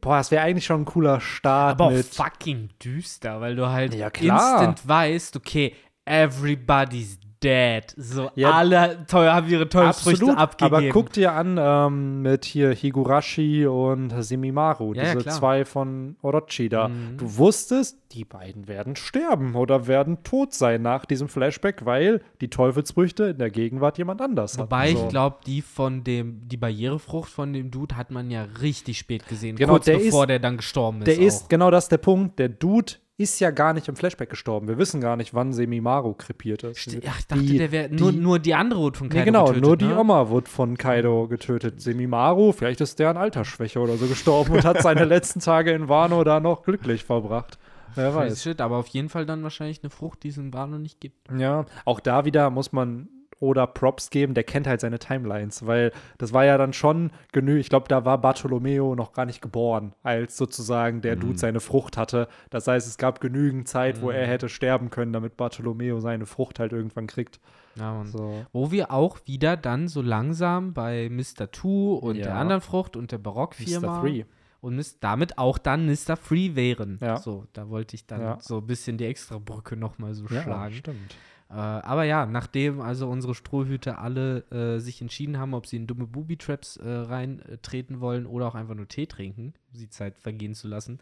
boah, 0.01 0.17
das 0.17 0.31
wäre 0.31 0.43
eigentlich 0.43 0.65
schon 0.65 0.81
ein 0.81 0.85
cooler 0.85 1.19
Start 1.19 1.79
aber 1.79 1.85
auch 1.85 2.03
fucking 2.03 2.69
düster, 2.83 3.41
weil 3.41 3.55
du 3.55 3.67
halt 3.69 3.93
Ja, 3.95 4.07
instant 4.09 4.87
weißt, 4.87 5.35
okay, 5.37 5.73
everybody's 6.05 7.19
dead. 7.43 7.83
So 7.97 8.29
Ja. 8.35 8.51
alle 8.51 9.05
teuer 9.07 9.33
haben 9.33 9.47
ihre 9.49 9.69
Teufelsfrüchte 9.69 10.23
Absolut, 10.25 10.37
abgegeben. 10.39 10.75
aber 10.75 10.89
guck 10.89 11.13
dir 11.13 11.33
an 11.33 11.57
ähm, 11.59 12.21
mit 12.21 12.45
hier 12.45 12.71
Higurashi 12.73 13.65
und 13.67 14.09
Semimaru, 14.23 14.93
Ja, 14.93 15.03
ja, 15.03 15.11
diese 15.13 15.23
klar. 15.23 15.35
zwei 15.35 15.65
von 15.65 16.15
Orochi 16.21 16.69
da. 16.69 16.87
Mhm. 16.87 17.17
Du 17.17 17.37
wusstest, 17.37 17.99
die 18.13 18.25
beiden 18.25 18.67
werden 18.67 18.95
sterben 18.95 19.55
oder 19.55 19.87
werden 19.87 20.23
tot 20.23 20.53
sein 20.53 20.81
nach 20.81 21.05
diesem 21.05 21.27
Flashback, 21.27 21.85
weil 21.85 22.21
die 22.41 22.49
Teufelsfrüchte 22.49 23.25
in 23.25 23.37
der 23.37 23.49
Gegenwart 23.51 23.97
jemand 23.97 24.21
anders 24.21 24.57
Wobei 24.57 24.89
hatten. 24.89 24.97
So. 24.97 25.03
ich 25.03 25.09
glaube, 25.09 25.37
die 25.45 25.61
von 25.61 26.03
dem, 26.03 26.47
die 26.47 26.57
Barrierefrucht 26.57 27.29
von 27.29 27.53
dem 27.53 27.69
Dude 27.71 27.97
hat 27.97 28.11
man 28.11 28.31
ja 28.31 28.47
richtig 28.61 28.97
spät 28.97 29.27
gesehen, 29.27 29.55
Genau, 29.57 29.73
kurz 29.73 29.85
der 29.85 29.97
bevor 29.97 30.23
ist- 30.23 30.29
der 30.29 30.39
dann 30.39 30.57
gestorben 30.57 30.99
ist. 31.01 31.07
Der 31.07 31.19
ist, 31.19 31.43
auch. 31.43 31.49
genau 31.49 31.69
das 31.71 31.85
ist 31.85 31.91
der 31.91 31.97
Punkt, 31.97 32.39
der 32.39 32.49
Dude 32.49 32.93
ist 33.17 33.39
ja 33.39 33.49
gar 33.49 33.73
nicht 33.73 33.87
im 33.87 33.95
Flashback 33.95 34.29
gestorben. 34.29 34.67
Wir 34.67 34.77
wissen 34.77 35.01
gar 35.01 35.15
nicht, 35.17 35.33
wann 35.33 35.51
Semimaru 35.51 36.13
krepiert 36.13 36.63
ist. 36.63 36.77
St- 36.77 37.01
Ach, 37.07 37.17
ich 37.19 37.25
dachte, 37.27 37.41
Die- 37.43 37.57
der 37.57 37.71
wäre 37.71 37.89
nur, 37.89 38.11
die- 38.11 38.17
nur 38.19 38.37
die 38.39 38.53
andere 38.53 38.79
wurde 38.79 38.97
von 38.99 39.09
Kaido 39.09 39.19
Nee, 39.19 39.25
genau, 39.25 39.45
getötet, 39.45 39.63
nur 39.63 39.77
die 39.77 39.85
ne? 39.85 39.97
Oma 39.99 40.29
wurde 40.29 40.47
von 40.49 40.77
Kaido 40.77 41.27
getötet. 41.27 41.81
Semimaru, 41.81 42.51
vielleicht 42.51 42.79
ist 42.81 42.99
der 42.99 43.09
an 43.09 43.17
Altersschwäche 43.17 43.79
oder 43.79 43.97
so 43.97 44.05
gestorben 44.05 44.53
und 44.53 44.65
hat 44.65 44.81
seine 44.83 45.05
letzten 45.05 45.39
Tage 45.39 45.71
in 45.71 45.89
Wano 45.89 46.23
da 46.23 46.39
noch 46.39 46.61
glücklich 46.63 47.03
verbracht. 47.05 47.57
Wer 47.95 48.13
weiß. 48.13 48.43
Shit, 48.43 48.61
aber 48.61 48.77
auf 48.77 48.87
jeden 48.89 49.09
Fall 49.09 49.25
dann 49.25 49.41
wahrscheinlich 49.41 49.81
eine 49.81 49.89
Frucht, 49.89 50.21
die 50.21 50.27
es 50.27 50.37
in 50.37 50.53
Wano 50.53 50.77
nicht 50.77 51.01
gibt. 51.01 51.17
Ja, 51.35 51.65
auch 51.85 51.99
da 51.99 52.25
wieder 52.25 52.51
muss 52.51 52.71
man 52.71 53.07
oder 53.39 53.67
Props 53.67 54.09
geben, 54.09 54.33
der 54.33 54.43
kennt 54.43 54.67
halt 54.67 54.81
seine 54.81 54.99
Timelines, 54.99 55.65
weil 55.65 55.91
das 56.17 56.33
war 56.33 56.45
ja 56.45 56.57
dann 56.57 56.73
schon 56.73 57.11
genügend, 57.31 57.61
ich 57.61 57.69
glaube, 57.69 57.87
da 57.87 58.03
war 58.05 58.19
Bartolomeo 58.19 58.95
noch 58.95 59.13
gar 59.13 59.25
nicht 59.25 59.41
geboren, 59.41 59.93
als 60.03 60.37
sozusagen 60.37 61.01
der 61.01 61.15
Dude 61.15 61.37
seine 61.37 61.59
Frucht 61.59 61.97
hatte. 61.97 62.27
Das 62.49 62.67
heißt, 62.67 62.87
es 62.87 62.97
gab 62.97 63.21
genügend 63.21 63.67
Zeit, 63.67 64.01
wo 64.01 64.09
er 64.09 64.25
hätte 64.27 64.49
sterben 64.49 64.89
können, 64.89 65.13
damit 65.13 65.37
Bartolomeo 65.37 65.99
seine 65.99 66.25
Frucht 66.25 66.59
halt 66.59 66.71
irgendwann 66.71 67.07
kriegt. 67.07 67.39
Ja. 67.75 68.03
So. 68.05 68.45
Wo 68.53 68.71
wir 68.71 68.91
auch 68.91 69.19
wieder 69.25 69.55
dann 69.55 69.87
so 69.87 70.01
langsam 70.01 70.73
bei 70.73 71.09
Mr. 71.11 71.51
Two 71.51 71.93
und 71.95 72.15
Ja. 72.15 72.23
der 72.23 72.35
anderen 72.35 72.61
Frucht 72.61 72.95
und 72.97 73.11
der 73.11 73.19
Mr. 73.19 73.23
Barockfirma 73.23 73.99
Three. 74.01 74.23
und 74.61 75.03
damit 75.03 75.37
auch 75.37 75.59
dann 75.59 75.85
Mr. 75.85 76.17
Free 76.19 76.55
wären. 76.55 76.97
Ja. 77.01 77.17
So, 77.17 77.45
da 77.53 77.69
wollte 77.69 77.95
ich 77.95 78.07
dann 78.07 78.21
Ja. 78.21 78.37
so 78.41 78.57
ein 78.57 78.65
bisschen 78.65 78.97
die 78.97 79.05
extra 79.05 79.37
Brücke 79.37 79.77
nochmal 79.77 80.15
so 80.15 80.25
Ja, 80.25 80.41
schlagen. 80.41 80.73
stimmt. 80.73 81.15
Äh, 81.49 81.53
aber 81.53 82.03
ja, 82.03 82.25
nachdem 82.25 82.81
also 82.81 83.09
unsere 83.09 83.33
Strohhüte 83.33 83.97
alle 83.97 84.39
äh, 84.51 84.79
sich 84.79 85.01
entschieden 85.01 85.37
haben, 85.37 85.53
ob 85.53 85.65
sie 85.65 85.77
in 85.77 85.87
dumme 85.87 86.05
Booby-Traps 86.05 86.77
äh, 86.77 86.89
reintreten 86.89 88.01
wollen 88.01 88.25
oder 88.25 88.47
auch 88.47 88.55
einfach 88.55 88.75
nur 88.75 88.87
Tee 88.87 89.05
trinken, 89.07 89.53
um 89.73 89.79
die 89.79 89.89
Zeit 89.89 90.19
vergehen 90.19 90.55
zu 90.55 90.67
lassen, 90.67 90.99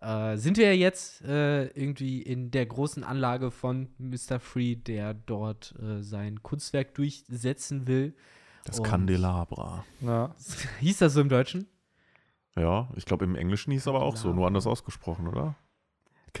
äh, 0.00 0.36
sind 0.36 0.56
wir 0.56 0.66
ja 0.66 0.72
jetzt 0.72 1.22
äh, 1.22 1.66
irgendwie 1.68 2.20
in 2.22 2.50
der 2.50 2.66
großen 2.66 3.04
Anlage 3.04 3.50
von 3.50 3.88
Mr. 3.98 4.40
Free, 4.40 4.74
der 4.74 5.14
dort 5.14 5.74
äh, 5.80 6.02
sein 6.02 6.42
Kunstwerk 6.42 6.94
durchsetzen 6.94 7.86
will. 7.86 8.14
Das 8.64 8.80
Und- 8.80 8.86
Candelabra. 8.86 9.84
Ja. 10.00 10.34
Hieß 10.80 10.98
das 10.98 11.14
so 11.14 11.20
im 11.20 11.28
Deutschen? 11.28 11.68
Ja, 12.56 12.88
ich 12.96 13.04
glaube, 13.04 13.24
im 13.24 13.34
Englischen 13.34 13.72
hieß 13.72 13.82
es 13.82 13.88
aber 13.88 14.02
auch 14.02 14.16
so, 14.16 14.32
nur 14.32 14.46
anders 14.46 14.66
ausgesprochen, 14.66 15.26
oder? 15.26 15.56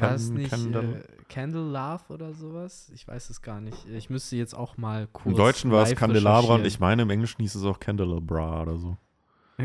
War 0.00 0.14
es 0.14 0.26
Can- 0.28 0.36
nicht 0.36 0.50
Candle- 0.52 1.04
äh, 1.04 1.24
Candle 1.28 1.60
Love 1.70 2.02
oder 2.08 2.32
sowas? 2.32 2.90
Ich 2.94 3.06
weiß 3.06 3.30
es 3.30 3.42
gar 3.42 3.60
nicht. 3.60 3.86
Ich 3.88 4.10
müsste 4.10 4.36
jetzt 4.36 4.54
auch 4.54 4.76
mal 4.76 5.06
kurz. 5.12 5.26
Im 5.32 5.36
Deutschen 5.36 5.70
war 5.70 5.82
es 5.84 5.94
Candelabra 5.94 6.54
und 6.54 6.66
ich 6.66 6.80
meine, 6.80 7.02
im 7.02 7.10
Englischen 7.10 7.42
hieß 7.42 7.54
es 7.54 7.64
auch 7.64 7.78
Candelabra 7.80 8.62
oder 8.62 8.76
so. 8.76 8.96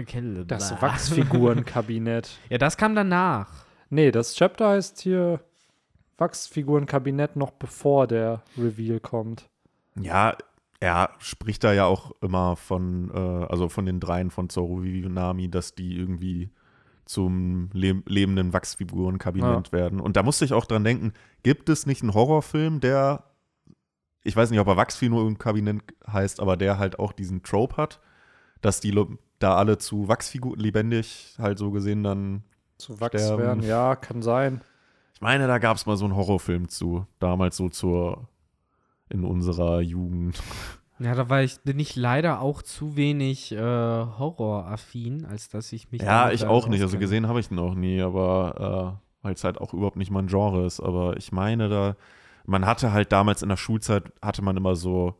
Candle 0.05 0.45
Das. 0.45 0.79
Wachsfigurenkabinett. 0.81 2.37
Ja, 2.49 2.57
das 2.59 2.77
kam 2.77 2.93
danach. 2.95 3.65
Nee, 3.89 4.11
das 4.11 4.35
Chapter 4.35 4.69
heißt 4.69 5.01
hier 5.01 5.39
Wachsfigurenkabinett 6.19 7.35
noch 7.35 7.51
bevor 7.51 8.05
der 8.07 8.43
Reveal 8.57 8.99
kommt. 8.99 9.49
Ja, 9.99 10.37
er 10.79 11.09
spricht 11.19 11.63
da 11.63 11.73
ja 11.73 11.85
auch 11.85 12.11
immer 12.21 12.55
von, 12.55 13.09
äh, 13.13 13.17
also 13.45 13.67
von 13.69 13.85
den 13.85 13.99
dreien 13.99 14.29
von 14.31 14.49
Zoro 14.49 14.79
Nami, 14.79 15.49
dass 15.49 15.73
die 15.75 15.97
irgendwie 15.97 16.49
zum 17.09 17.71
le 17.73 18.03
lebenden 18.05 18.53
Wachsfigurenkabinett 18.53 19.71
werden. 19.71 19.99
Und 19.99 20.15
da 20.15 20.21
musste 20.21 20.45
ich 20.45 20.53
auch 20.53 20.65
dran 20.65 20.83
denken, 20.83 21.13
gibt 21.41 21.67
es 21.67 21.87
nicht 21.87 22.03
einen 22.03 22.13
Horrorfilm, 22.13 22.81
der, 22.81 23.23
ich 24.23 24.35
weiß 24.35 24.51
nicht, 24.51 24.59
ob 24.59 24.67
er 24.67 24.77
Wachsfigurenkabinett 24.77 25.81
heißt, 26.05 26.39
aber 26.39 26.55
der 26.55 26.77
halt 26.77 26.99
auch 26.99 27.11
diesen 27.11 27.41
Trope 27.41 27.77
hat, 27.77 27.99
dass 28.61 28.79
die 28.79 28.95
da 29.39 29.55
alle 29.55 29.79
zu 29.79 30.07
Wachsfiguren 30.07 30.59
lebendig 30.59 31.35
halt 31.39 31.57
so 31.57 31.71
gesehen 31.71 32.03
dann 32.03 32.43
Zu 32.77 33.01
Wachs 33.01 33.23
Sterben. 33.23 33.41
werden, 33.41 33.63
ja, 33.63 33.95
kann 33.95 34.21
sein. 34.21 34.61
Ich 35.15 35.21
meine, 35.21 35.47
da 35.47 35.57
gab 35.57 35.77
es 35.77 35.87
mal 35.87 35.97
so 35.97 36.05
einen 36.05 36.15
Horrorfilm 36.15 36.69
zu, 36.69 37.07
damals 37.17 37.57
so 37.57 37.69
zur 37.69 38.27
in 39.09 39.23
unserer 39.23 39.81
Jugend. 39.81 40.39
Ja, 40.99 41.15
da 41.15 41.29
war 41.29 41.41
ich, 41.41 41.61
bin 41.61 41.79
ich 41.79 41.95
leider 41.95 42.41
auch 42.41 42.61
zu 42.61 42.97
wenig 42.97 43.53
äh, 43.53 43.57
horroraffin, 43.57 45.25
als 45.25 45.47
dass 45.47 45.71
ich 45.71 45.91
mich. 45.91 46.01
Ja, 46.01 46.31
ich 46.31 46.45
auch 46.45 46.67
nicht. 46.67 46.81
Also 46.81 46.99
gesehen 46.99 47.27
habe 47.27 47.39
ich 47.39 47.49
ihn 47.49 47.59
auch 47.59 47.73
nie, 47.73 48.01
aber 48.01 48.99
äh, 49.21 49.25
weil 49.25 49.33
es 49.33 49.43
halt 49.43 49.59
auch 49.59 49.73
überhaupt 49.73 49.95
nicht 49.95 50.11
mein 50.11 50.27
Genre 50.27 50.65
ist. 50.65 50.81
Aber 50.81 51.15
ich 51.15 51.31
meine, 51.31 51.69
da, 51.69 51.95
man 52.45 52.65
hatte 52.65 52.91
halt 52.91 53.11
damals 53.13 53.41
in 53.41 53.49
der 53.49 53.57
Schulzeit, 53.57 54.11
hatte 54.21 54.41
man 54.41 54.57
immer 54.57 54.75
so, 54.75 55.15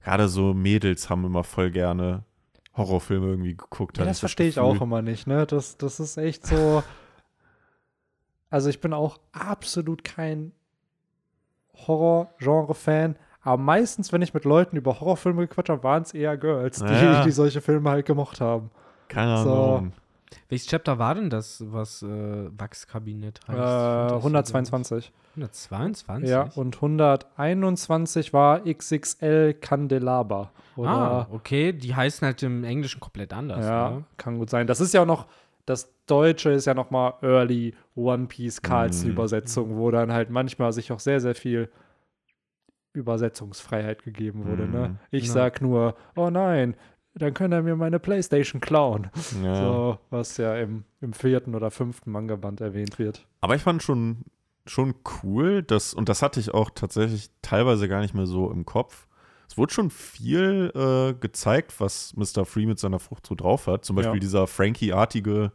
gerade 0.00 0.28
so 0.28 0.54
Mädels 0.54 1.10
haben 1.10 1.24
immer 1.24 1.42
voll 1.42 1.72
gerne 1.72 2.22
Horrorfilme 2.76 3.26
irgendwie 3.26 3.56
geguckt. 3.56 3.98
Ja, 3.98 4.04
das 4.04 4.20
verstehe 4.20 4.48
ich 4.48 4.58
auch 4.60 4.80
immer 4.80 5.02
nicht, 5.02 5.26
ne? 5.26 5.46
Das, 5.46 5.76
das 5.76 5.98
ist 5.98 6.16
echt 6.16 6.46
so. 6.46 6.82
Also 8.50 8.68
ich 8.68 8.80
bin 8.80 8.92
auch 8.92 9.18
absolut 9.32 10.04
kein 10.04 10.52
Horror-Genre-Fan. 11.74 13.16
Aber 13.44 13.62
meistens, 13.62 14.12
wenn 14.12 14.22
ich 14.22 14.32
mit 14.34 14.44
Leuten 14.44 14.76
über 14.76 14.98
Horrorfilme 15.00 15.46
gequatscht 15.46 15.68
habe, 15.70 15.82
waren 15.82 16.02
es 16.02 16.14
eher 16.14 16.36
Girls, 16.36 16.78
die, 16.78 16.84
Ja. 16.92 17.22
die 17.24 17.30
solche 17.30 17.60
Filme 17.60 17.90
halt 17.90 18.06
gemocht 18.06 18.40
haben. 18.40 18.70
Keine 19.08 19.38
So. 19.42 19.52
Ahnung. 19.52 19.92
Welches 20.48 20.66
Chapter 20.66 20.98
war 20.98 21.14
denn 21.14 21.30
das, 21.30 21.62
was 21.68 22.02
äh, 22.02 22.06
Wachskabinett 22.58 23.40
heißt? 23.46 24.12
Äh, 24.12 24.16
122. 24.16 25.12
122? 25.36 26.28
Ja, 26.28 26.48
und 26.56 26.76
121 26.76 28.32
war 28.32 28.60
XXL 28.64 29.54
Candelabra. 29.54 30.50
Oder, 30.76 30.90
ah, 30.90 31.26
okay. 31.32 31.72
Die 31.72 31.94
heißen 31.94 32.24
halt 32.26 32.42
im 32.42 32.64
Englischen 32.64 33.00
komplett 33.00 33.32
anders. 33.32 33.64
ja, 33.64 33.90
Ne? 33.90 34.04
kann 34.16 34.38
gut 34.38 34.50
sein. 34.50 34.66
Das 34.66 34.80
ist 34.80 34.92
ja 34.94 35.02
auch 35.02 35.06
noch, 35.06 35.26
das 35.66 35.88
Deutsche 36.06 36.50
ist 36.50 36.66
ja 36.66 36.74
noch 36.74 36.90
mal 36.90 37.14
Early 37.22 37.74
One 37.94 38.26
Piece 38.26 38.60
Carlsen 38.60 39.06
Mhm. 39.08 39.12
Übersetzung, 39.14 39.76
wo 39.76 39.90
dann 39.90 40.12
halt 40.12 40.30
manchmal 40.30 40.72
sich 40.72 40.90
auch 40.92 41.00
sehr, 41.00 41.20
sehr 41.20 41.34
viel 41.34 41.70
Übersetzungsfreiheit 42.94 44.02
gegeben 44.02 44.46
wurde. 44.46 44.66
Ne? 44.68 44.88
Mhm. 44.90 44.98
Ich 45.10 45.26
Ja. 45.26 45.32
sag 45.32 45.60
nur, 45.60 45.94
oh 46.16 46.30
nein, 46.30 46.76
dann 47.14 47.32
kann 47.34 47.52
er 47.52 47.62
mir 47.62 47.76
meine 47.76 47.98
Playstation 48.00 48.60
klauen. 48.60 49.08
Ja. 49.42 49.54
So, 49.56 49.98
was 50.10 50.36
ja 50.36 50.56
im, 50.56 50.84
im 51.00 51.12
vierten 51.12 51.54
oder 51.54 51.70
fünften 51.70 52.10
Manga-Band 52.10 52.60
erwähnt 52.60 52.98
wird. 52.98 53.26
Aber 53.40 53.54
ich 53.54 53.62
fand 53.62 53.82
schon, 53.82 54.24
schon 54.66 54.94
cool, 55.22 55.62
dass, 55.62 55.94
und 55.94 56.08
das 56.08 56.22
hatte 56.22 56.40
ich 56.40 56.52
auch 56.54 56.70
tatsächlich 56.70 57.30
teilweise 57.42 57.88
gar 57.88 58.00
nicht 58.00 58.14
mehr 58.14 58.26
so 58.26 58.50
im 58.50 58.64
Kopf. 58.64 59.06
Es 59.48 59.56
wurde 59.58 59.72
schon 59.72 59.90
viel 59.90 60.72
äh, 60.74 61.14
gezeigt, 61.14 61.74
was 61.78 62.14
Mr. 62.16 62.44
Free 62.44 62.66
mit 62.66 62.78
seiner 62.80 62.98
Frucht 62.98 63.26
so 63.26 63.34
drauf 63.34 63.66
hat. 63.68 63.84
Zum 63.84 63.94
Beispiel 63.94 64.14
Ja. 64.14 64.20
dieser 64.20 64.46
Frankie-artige 64.48 65.52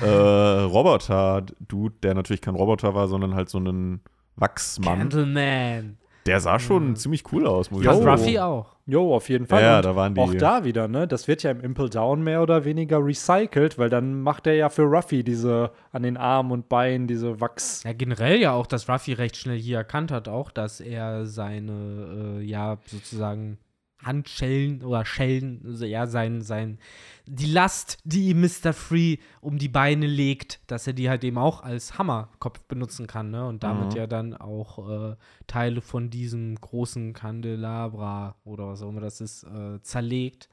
äh, 0.00 0.06
Roboter-Dude, 0.62 1.96
der 2.02 2.14
natürlich 2.14 2.40
kein 2.40 2.54
Roboter 2.54 2.94
war, 2.94 3.08
sondern 3.08 3.34
halt 3.34 3.48
so 3.50 3.58
ein 3.58 4.00
Wachsmann. 4.36 5.00
Candleman. 5.00 5.98
Der 6.26 6.40
sah 6.40 6.58
schon 6.58 6.96
ziemlich 6.96 7.24
cool 7.32 7.46
aus, 7.46 7.70
muss 7.70 7.82
ich 7.82 7.86
sagen. 7.86 8.06
Ruffy 8.06 8.38
auch. 8.38 8.76
Jo, 8.86 9.14
auf 9.14 9.28
jeden 9.28 9.46
Fall. 9.46 9.62
Ja, 9.62 9.76
Und 9.78 9.84
da 9.84 9.96
waren 9.96 10.14
die. 10.14 10.20
Auch 10.20 10.34
da 10.34 10.64
wieder, 10.64 10.86
ne? 10.86 11.08
Das 11.08 11.26
wird 11.26 11.42
ja 11.42 11.50
im 11.50 11.60
Impel 11.60 11.88
Down 11.90 12.22
mehr 12.22 12.42
oder 12.42 12.64
weniger 12.64 13.04
recycelt, 13.04 13.78
weil 13.78 13.90
dann 13.90 14.22
macht 14.22 14.46
er 14.46 14.54
ja 14.54 14.68
für 14.68 14.82
Ruffy 14.82 15.24
diese 15.24 15.72
an 15.92 16.04
den 16.04 16.16
Armen 16.16 16.52
und 16.52 16.68
Beinen 16.68 17.06
diese 17.06 17.40
Wachs. 17.40 17.82
Ja, 17.84 17.92
generell 17.92 18.38
ja 18.38 18.52
auch, 18.52 18.66
dass 18.66 18.88
Ruffy 18.88 19.12
recht 19.12 19.36
schnell 19.36 19.58
hier 19.58 19.78
erkannt 19.78 20.12
hat, 20.12 20.28
auch, 20.28 20.50
dass 20.50 20.80
er 20.80 21.26
seine, 21.26 22.38
äh, 22.38 22.42
ja, 22.44 22.78
sozusagen 22.86 23.58
Handschellen 24.06 24.82
oder 24.82 25.04
Schellen, 25.04 25.62
also 25.66 25.84
ja, 25.84 26.06
sein, 26.06 26.40
sein, 26.42 26.78
die 27.26 27.46
Last, 27.46 27.98
die 28.04 28.28
ihm 28.30 28.40
Mr. 28.40 28.72
Free 28.72 29.16
um 29.40 29.58
die 29.58 29.68
Beine 29.68 30.06
legt, 30.06 30.60
dass 30.68 30.86
er 30.86 30.92
die 30.92 31.08
halt 31.10 31.24
eben 31.24 31.38
auch 31.38 31.62
als 31.62 31.98
Hammerkopf 31.98 32.60
benutzen 32.62 33.06
kann, 33.06 33.30
ne? 33.30 33.46
Und 33.46 33.64
damit 33.64 33.90
Mhm. 33.92 33.96
ja 33.96 34.06
dann 34.06 34.34
auch 34.34 34.88
äh, 35.12 35.16
Teile 35.46 35.80
von 35.80 36.08
diesem 36.08 36.54
großen 36.60 37.12
Kandelabra 37.12 38.36
oder 38.44 38.68
was 38.68 38.82
auch 38.82 38.88
immer 38.90 39.00
das 39.00 39.20
ist, 39.20 39.44
äh, 39.44 39.80
zerlegt. 39.82 40.48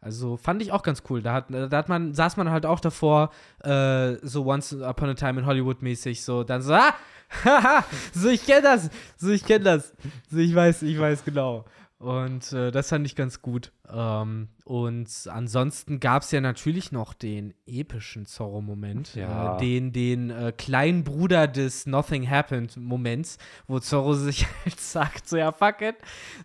Also 0.00 0.36
fand 0.36 0.62
ich 0.62 0.72
auch 0.72 0.82
ganz 0.82 1.02
cool. 1.10 1.22
Da 1.22 1.32
hat, 1.32 1.46
da 1.50 1.70
hat 1.70 1.88
man, 1.88 2.14
saß 2.14 2.36
man 2.36 2.50
halt 2.50 2.64
auch 2.66 2.80
davor, 2.80 3.30
äh, 3.64 4.14
so 4.22 4.46
Once 4.46 4.72
Upon 4.72 5.08
a 5.10 5.14
Time 5.14 5.40
in 5.40 5.46
Hollywood 5.46 5.82
mäßig, 5.82 6.22
so 6.22 6.44
dann 6.44 6.62
so, 6.62 6.74
ah, 6.74 6.94
haha, 7.44 7.84
so 8.12 8.28
ich 8.28 8.46
kenne 8.46 8.62
das, 8.62 8.88
so 9.16 9.30
ich 9.30 9.44
kenne 9.44 9.64
das, 9.64 9.94
so 10.30 10.38
ich 10.38 10.54
weiß, 10.54 10.82
ich 10.82 10.98
weiß 10.98 11.24
genau. 11.24 11.64
Und 11.98 12.52
äh, 12.52 12.70
das 12.72 12.90
fand 12.90 13.06
ich 13.06 13.16
ganz 13.16 13.40
gut. 13.40 13.72
Ähm, 13.90 14.48
und 14.66 15.08
ansonsten 15.30 15.98
gab 15.98 16.22
es 16.24 16.30
ja 16.30 16.42
natürlich 16.42 16.92
noch 16.92 17.14
den 17.14 17.54
epischen 17.66 18.26
Zorro-Moment, 18.26 19.14
Ja. 19.14 19.56
äh, 19.56 19.60
den, 19.60 19.92
den 19.92 20.28
äh, 20.28 20.52
kleinen 20.56 21.04
Bruder 21.04 21.48
des 21.48 21.86
Nothing 21.86 22.28
Happened-Moments, 22.28 23.38
wo 23.66 23.78
Zorro 23.78 24.12
sich 24.12 24.46
halt 24.64 24.78
sagt, 24.78 25.26
so 25.26 25.38
ja, 25.38 25.52
fuck 25.52 25.80
it, 25.80 25.96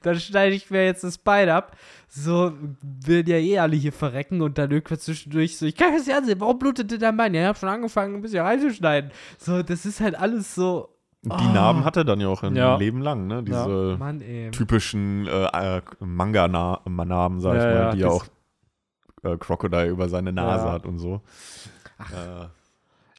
dann 0.04 0.18
schneide 0.22 0.56
ich 0.56 0.70
mir 0.70 0.86
jetzt 0.86 1.04
das 1.04 1.18
Bein 1.18 1.50
ab. 1.50 1.76
So, 2.08 2.54
werden 2.82 3.28
ja 3.30 3.38
eh 3.38 3.60
alle 3.60 3.76
hier 3.76 3.94
verrecken 3.94 4.42
und 4.42 4.58
dann 4.58 4.72
irgendwann 4.72 5.00
zwischendurch 5.00 5.58
so, 5.58 5.66
ich 5.66 5.76
kann 5.76 5.94
das 5.94 6.06
nicht 6.08 6.16
ansehen, 6.16 6.40
warum 6.40 6.60
blutete 6.60 6.98
dein 6.98 7.18
Bein? 7.18 7.34
Ja, 7.34 7.42
ich 7.42 7.48
habe 7.48 7.60
schon 7.60 7.70
angefangen, 7.70 8.16
ein 8.16 8.22
bisschen 8.22 8.46
reinzuschneiden. 8.46 9.12
So, 9.38 9.64
das 9.64 9.86
ist 9.86 10.00
halt 10.00 10.16
alles 10.16 10.56
so, 10.56 10.90
Die 11.24 11.30
Oh. 11.30 11.54
Narben 11.54 11.86
hat 11.86 11.98
er 11.98 12.04
dann 12.04 12.20
ja 12.20 12.28
auch 12.30 12.42
ein 12.42 12.56
Ja. 12.56 12.78
Leben 12.78 13.00
lang, 13.02 13.28
ne? 13.28 13.44
Diese 13.44 13.96
Mann, 14.00 14.22
ey. 14.22 14.50
typischen 14.52 15.28
äh, 15.28 15.78
äh, 15.78 15.82
Manga-Narben, 16.00 17.40
sag 17.42 17.58
ich 17.58 17.64
Ja, 17.64 17.70
mal, 17.70 17.76
ja, 17.76 17.92
die 17.92 18.00
ja 18.00 18.08
auch 18.08 18.26
äh, 19.24 19.38
Crocodile 19.38 19.88
über 19.90 20.10
seine 20.10 20.34
Nase 20.34 20.66
Ja. 20.66 20.72
hat 20.74 20.86
und 20.88 20.98
so. 20.98 21.22
Äh, 22.12 22.48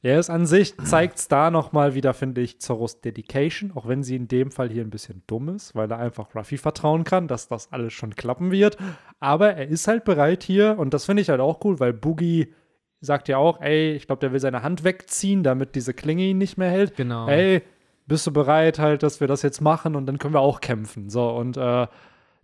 Ja, 0.05 0.19
es 0.19 0.31
an 0.31 0.47
sich 0.47 0.77
zeigt 0.79 1.19
es 1.19 1.29
da 1.29 1.53
nochmal 1.53 1.95
wieder, 1.95 2.13
finde 2.13 2.41
ich, 2.41 2.61
Zorros 2.61 3.01
Dedication, 3.03 3.71
auch 3.77 3.87
wenn 3.87 4.03
sie 4.03 4.17
in 4.17 4.27
dem 4.27 4.51
Fall 4.51 4.69
hier 4.69 4.83
ein 4.83 4.91
bisschen 4.91 5.23
dumm 5.29 5.49
ist, 5.51 5.77
weil 5.77 5.89
er 5.93 5.99
einfach 5.99 6.35
Ruffy 6.35 6.59
vertrauen 6.59 7.05
kann, 7.05 7.29
dass 7.29 7.47
das 7.47 7.73
alles 7.73 7.93
schon 7.93 8.17
klappen 8.17 8.51
wird. 8.51 8.79
Aber 9.21 9.55
er 9.55 9.69
ist 9.69 9.87
halt 9.87 10.03
bereit 10.05 10.43
hier 10.43 10.77
und 10.77 10.93
das 10.93 11.05
finde 11.05 11.23
ich 11.23 11.29
halt 11.31 11.41
auch 11.41 11.65
cool, 11.65 11.79
weil 11.79 11.93
Boogie 11.93 12.53
sagt 13.01 13.29
ja 13.29 13.37
auch, 13.37 13.61
ey, 13.61 13.93
ich 13.93 14.09
glaube, 14.09 14.19
der 14.19 14.33
will 14.33 14.41
seine 14.41 14.65
Hand 14.65 14.83
wegziehen, 14.83 15.45
damit 15.45 15.77
diese 15.77 15.95
Klinge 15.95 16.25
ihn 16.25 16.39
nicht 16.39 16.59
mehr 16.59 16.71
hält. 16.71 16.97
Genau. 16.97 17.29
Ey, 17.29 17.63
bist 18.07 18.27
du 18.27 18.33
bereit 18.33 18.79
halt, 18.79 19.03
dass 19.03 19.21
wir 19.21 19.29
das 19.29 19.43
jetzt 19.43 19.61
machen 19.61 19.97
und 19.97 20.07
dann 20.07 20.19
können 20.19 20.35
wir 20.35 20.41
auch 20.41 20.61
kämpfen. 20.61 21.11
So, 21.11 21.31
und 21.31 21.57
äh, 21.57 21.87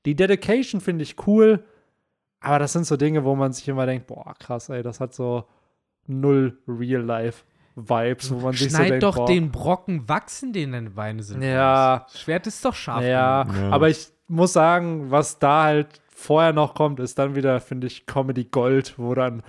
die 0.07 0.15
Dedication 0.15 0.81
finde 0.81 1.03
ich 1.03 1.27
cool, 1.27 1.65
aber 2.41 2.59
das 2.59 2.73
sind 2.73 2.87
so 2.87 2.97
Dinge, 2.97 3.25
wo 3.25 3.35
man 3.35 3.53
sich 3.53 3.69
immer 3.69 3.87
denkt, 3.87 4.07
boah, 4.07 4.35
krass, 4.39 4.69
ey, 4.69 4.83
das 4.83 5.01
hat 5.01 5.15
so 5.15 5.45
null 6.07 6.59
Real-Life-Vibes, 6.67 8.33
wo 8.33 8.41
man 8.41 8.53
sich 8.53 8.71
so 8.71 8.77
Schneid 8.77 8.91
denkt, 8.91 9.03
doch 9.03 9.17
boah, 9.17 9.27
den 9.27 9.51
Brocken 9.51 10.09
wachsen, 10.09 10.53
den 10.53 10.73
deine 10.73 10.91
Beine 10.91 11.23
sind. 11.23 11.43
Ja. 11.43 12.07
Das 12.11 12.21
Schwert 12.21 12.47
ist 12.47 12.65
doch 12.65 12.75
scharf. 12.75 13.03
ja. 13.03 13.45
Ja. 13.45 13.71
aber 13.71 13.89
ich 13.89 14.09
muss 14.29 14.53
sagen, 14.53 15.11
was 15.11 15.39
da 15.39 15.65
halt 15.65 16.01
vorher 16.09 16.53
noch 16.53 16.75
kommt, 16.75 17.01
ist 17.01 17.19
dann 17.19 17.35
wieder, 17.35 17.61
finde 17.61 17.87
ich, 17.87 18.07
Comedy 18.07 18.45
Gold, 18.45 18.95
wo 18.99 19.15
dann 19.15 19.43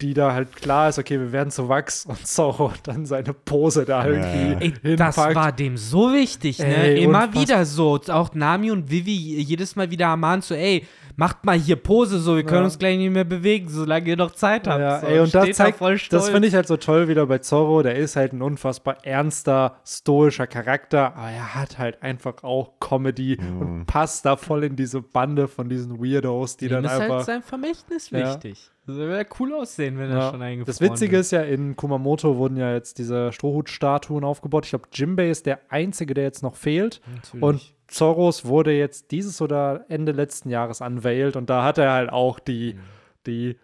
die 0.00 0.14
da 0.14 0.32
halt 0.32 0.56
klar 0.56 0.88
ist, 0.88 0.98
okay, 0.98 1.18
wir 1.18 1.32
werden 1.32 1.50
zu 1.50 1.68
Wachs 1.68 2.04
und 2.06 2.26
Zorro 2.26 2.72
dann 2.82 3.06
seine 3.06 3.32
Pose 3.32 3.84
da 3.84 4.06
irgendwie 4.06 4.72
Ey, 4.82 4.96
das 4.96 5.16
war 5.16 5.52
dem 5.52 5.76
so 5.76 6.12
wichtig, 6.12 6.58
ne? 6.58 6.76
Ey, 6.76 7.02
Immer 7.02 7.32
wieder 7.32 7.64
so. 7.64 8.00
Auch 8.08 8.34
Nami 8.34 8.70
und 8.70 8.90
Vivi 8.90 9.40
jedes 9.40 9.76
Mal 9.76 9.90
wieder 9.90 10.06
ermahnt 10.06 10.44
so, 10.44 10.54
ey, 10.54 10.86
macht 11.16 11.44
mal 11.44 11.56
hier 11.58 11.76
Pose, 11.76 12.18
so, 12.18 12.36
wir 12.36 12.44
können 12.44 12.60
Ja. 12.60 12.64
uns 12.64 12.78
gleich 12.78 12.96
nicht 12.98 13.12
mehr 13.12 13.24
bewegen, 13.24 13.68
solange 13.68 14.08
ihr 14.08 14.16
noch 14.16 14.32
Zeit 14.32 14.66
habt. 14.66 14.80
Ja, 14.80 15.00
so, 15.00 15.06
ey, 15.06 15.18
und 15.20 15.34
das 15.34 15.46
da 15.48 15.52
zeigt, 15.52 15.78
voll 15.78 15.98
das 16.10 16.28
finde 16.28 16.48
ich 16.48 16.54
halt 16.54 16.66
so 16.66 16.76
toll 16.76 17.08
wieder 17.08 17.26
bei 17.26 17.38
Zorro. 17.38 17.82
Der 17.82 17.96
ist 17.96 18.16
halt 18.16 18.32
ein 18.32 18.42
unfassbar 18.42 19.04
ernster, 19.04 19.76
stoischer 19.86 20.46
Charakter, 20.46 21.14
aber 21.16 21.30
er 21.30 21.54
hat 21.54 21.78
halt 21.78 22.02
einfach 22.02 22.42
auch 22.42 22.78
Comedy 22.80 23.38
und 23.60 23.86
passt 23.86 24.24
da 24.26 24.36
voll 24.36 24.64
in 24.64 24.76
diese 24.76 25.00
Bande 25.02 25.48
von 25.48 25.68
diesen 25.68 25.98
Weirdos, 26.02 26.56
die 26.56 26.66
Ihm 26.66 26.70
dann 26.72 26.84
ist 26.84 26.90
einfach. 26.92 27.16
halt 27.16 27.26
sein 27.26 27.42
Vermächtnis 27.42 28.10
Ja. 28.10 28.18
wichtig. 28.34 28.70
Also, 28.88 29.00
wäre 29.02 29.24
cool 29.38 29.54
aussehen, 29.54 29.98
wenn 29.98 30.10
er 30.10 30.18
Ja. 30.18 30.30
schon 30.30 30.42
eingefroren 30.42 30.66
Das 30.66 30.80
Witzige 30.80 31.12
wird. 31.12 31.20
ist 31.20 31.30
ja, 31.30 31.42
in 31.42 31.76
Kumamoto 31.76 32.36
wurden 32.38 32.56
ja 32.56 32.72
jetzt 32.72 32.98
diese 32.98 33.30
Strohhut-Statuen 33.32 34.24
aufgebaut. 34.24 34.64
Ich 34.64 34.70
glaube, 34.70 34.88
Jimbei 34.92 35.30
ist 35.30 35.46
der 35.46 35.60
einzige, 35.68 36.14
der 36.14 36.24
jetzt 36.24 36.42
noch 36.42 36.56
fehlt. 36.56 37.00
Natürlich. 37.14 37.42
Und 37.42 37.74
Zorros 37.90 38.44
wurde 38.44 38.72
jetzt 38.72 39.10
dieses 39.10 39.42
oder 39.42 39.84
Ende 39.88 40.12
letzten 40.12 40.48
Jahres 40.48 40.80
unveiled 40.80 41.36
und 41.36 41.50
da 41.50 41.64
hat 41.64 41.78
er 41.78 41.92
halt 41.92 42.10
auch 42.10 42.38
die, 42.38 42.74
Mhm. 42.74 42.80
die 43.26 43.56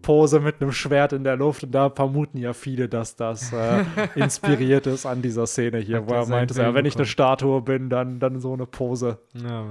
Pose 0.00 0.40
mit 0.40 0.60
einem 0.60 0.72
Schwert 0.72 1.12
in 1.12 1.24
der 1.24 1.36
Luft 1.36 1.64
und 1.64 1.72
da 1.72 1.90
vermuten 1.90 2.38
ja 2.38 2.52
viele, 2.54 2.88
dass 2.88 3.16
das 3.16 3.52
äh, 3.52 3.84
inspiriert 4.14 4.86
ist 4.86 5.04
an 5.06 5.20
dieser 5.22 5.46
Szene 5.46 5.78
hier, 5.78 5.98
Hat 5.98 6.08
wo 6.08 6.14
er 6.14 6.26
meinte, 6.26 6.54
ja, 6.60 6.72
wenn 6.74 6.86
ich 6.86 6.96
eine. 6.96 7.06
Statue 7.06 7.60
bin, 7.62 7.90
dann, 7.90 8.18
dann 8.20 8.40
so 8.40 8.52
eine 8.54 8.66
Pose. 8.66 9.18
Ja. 9.34 9.64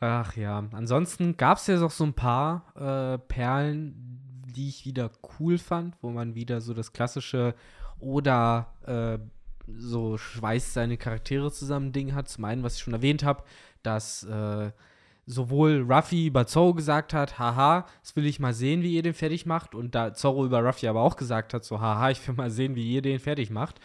Ach 0.00 0.36
ja, 0.36 0.64
ansonsten 0.72 1.36
gab 1.36 1.58
es 1.58 1.66
ja 1.66 1.78
noch 1.78 1.90
so 1.90 2.04
ein 2.04 2.14
paar 2.14 2.64
äh, 2.76 3.18
Perlen, 3.18 4.20
die 4.54 4.68
ich 4.68 4.86
wieder 4.86 5.10
cool 5.40 5.58
fand, 5.58 5.96
wo 6.02 6.10
man 6.10 6.34
wieder 6.34 6.60
so 6.60 6.74
das 6.74 6.92
klassische 6.92 7.54
oder 7.98 8.68
äh, 8.86 9.18
so 9.66 10.18
schweißt 10.18 10.72
seine 10.72 10.96
Charaktere 10.96 11.50
zusammen 11.52 11.92
Ding 11.92 12.14
hat. 12.14 12.28
Zum 12.28 12.44
einen, 12.44 12.62
was 12.62 12.76
ich 12.76 12.82
schon 12.82 12.94
erwähnt 12.94 13.24
habe, 13.24 13.42
dass 13.82 14.24
äh, 14.24 14.70
sowohl 15.26 15.86
Ruffy 15.88 16.26
über 16.26 16.46
Zorro 16.46 16.74
gesagt 16.74 17.14
hat, 17.14 17.38
haha, 17.38 17.86
das 18.02 18.14
will 18.16 18.26
ich 18.26 18.40
mal 18.40 18.54
sehen, 18.54 18.82
wie 18.82 18.94
ihr 18.94 19.02
den 19.02 19.14
fertig 19.14 19.46
macht. 19.46 19.74
Und 19.74 19.94
da 19.94 20.14
Zorro 20.14 20.44
über 20.44 20.62
Ruffy 20.62 20.86
aber 20.88 21.00
auch 21.00 21.16
gesagt 21.16 21.54
hat, 21.54 21.64
so, 21.64 21.80
haha, 21.80 22.10
ich 22.10 22.26
will 22.26 22.34
mal 22.34 22.50
sehen, 22.50 22.74
wie 22.74 22.92
ihr 22.92 23.02
den 23.02 23.18
fertig 23.18 23.50
macht. 23.50 23.80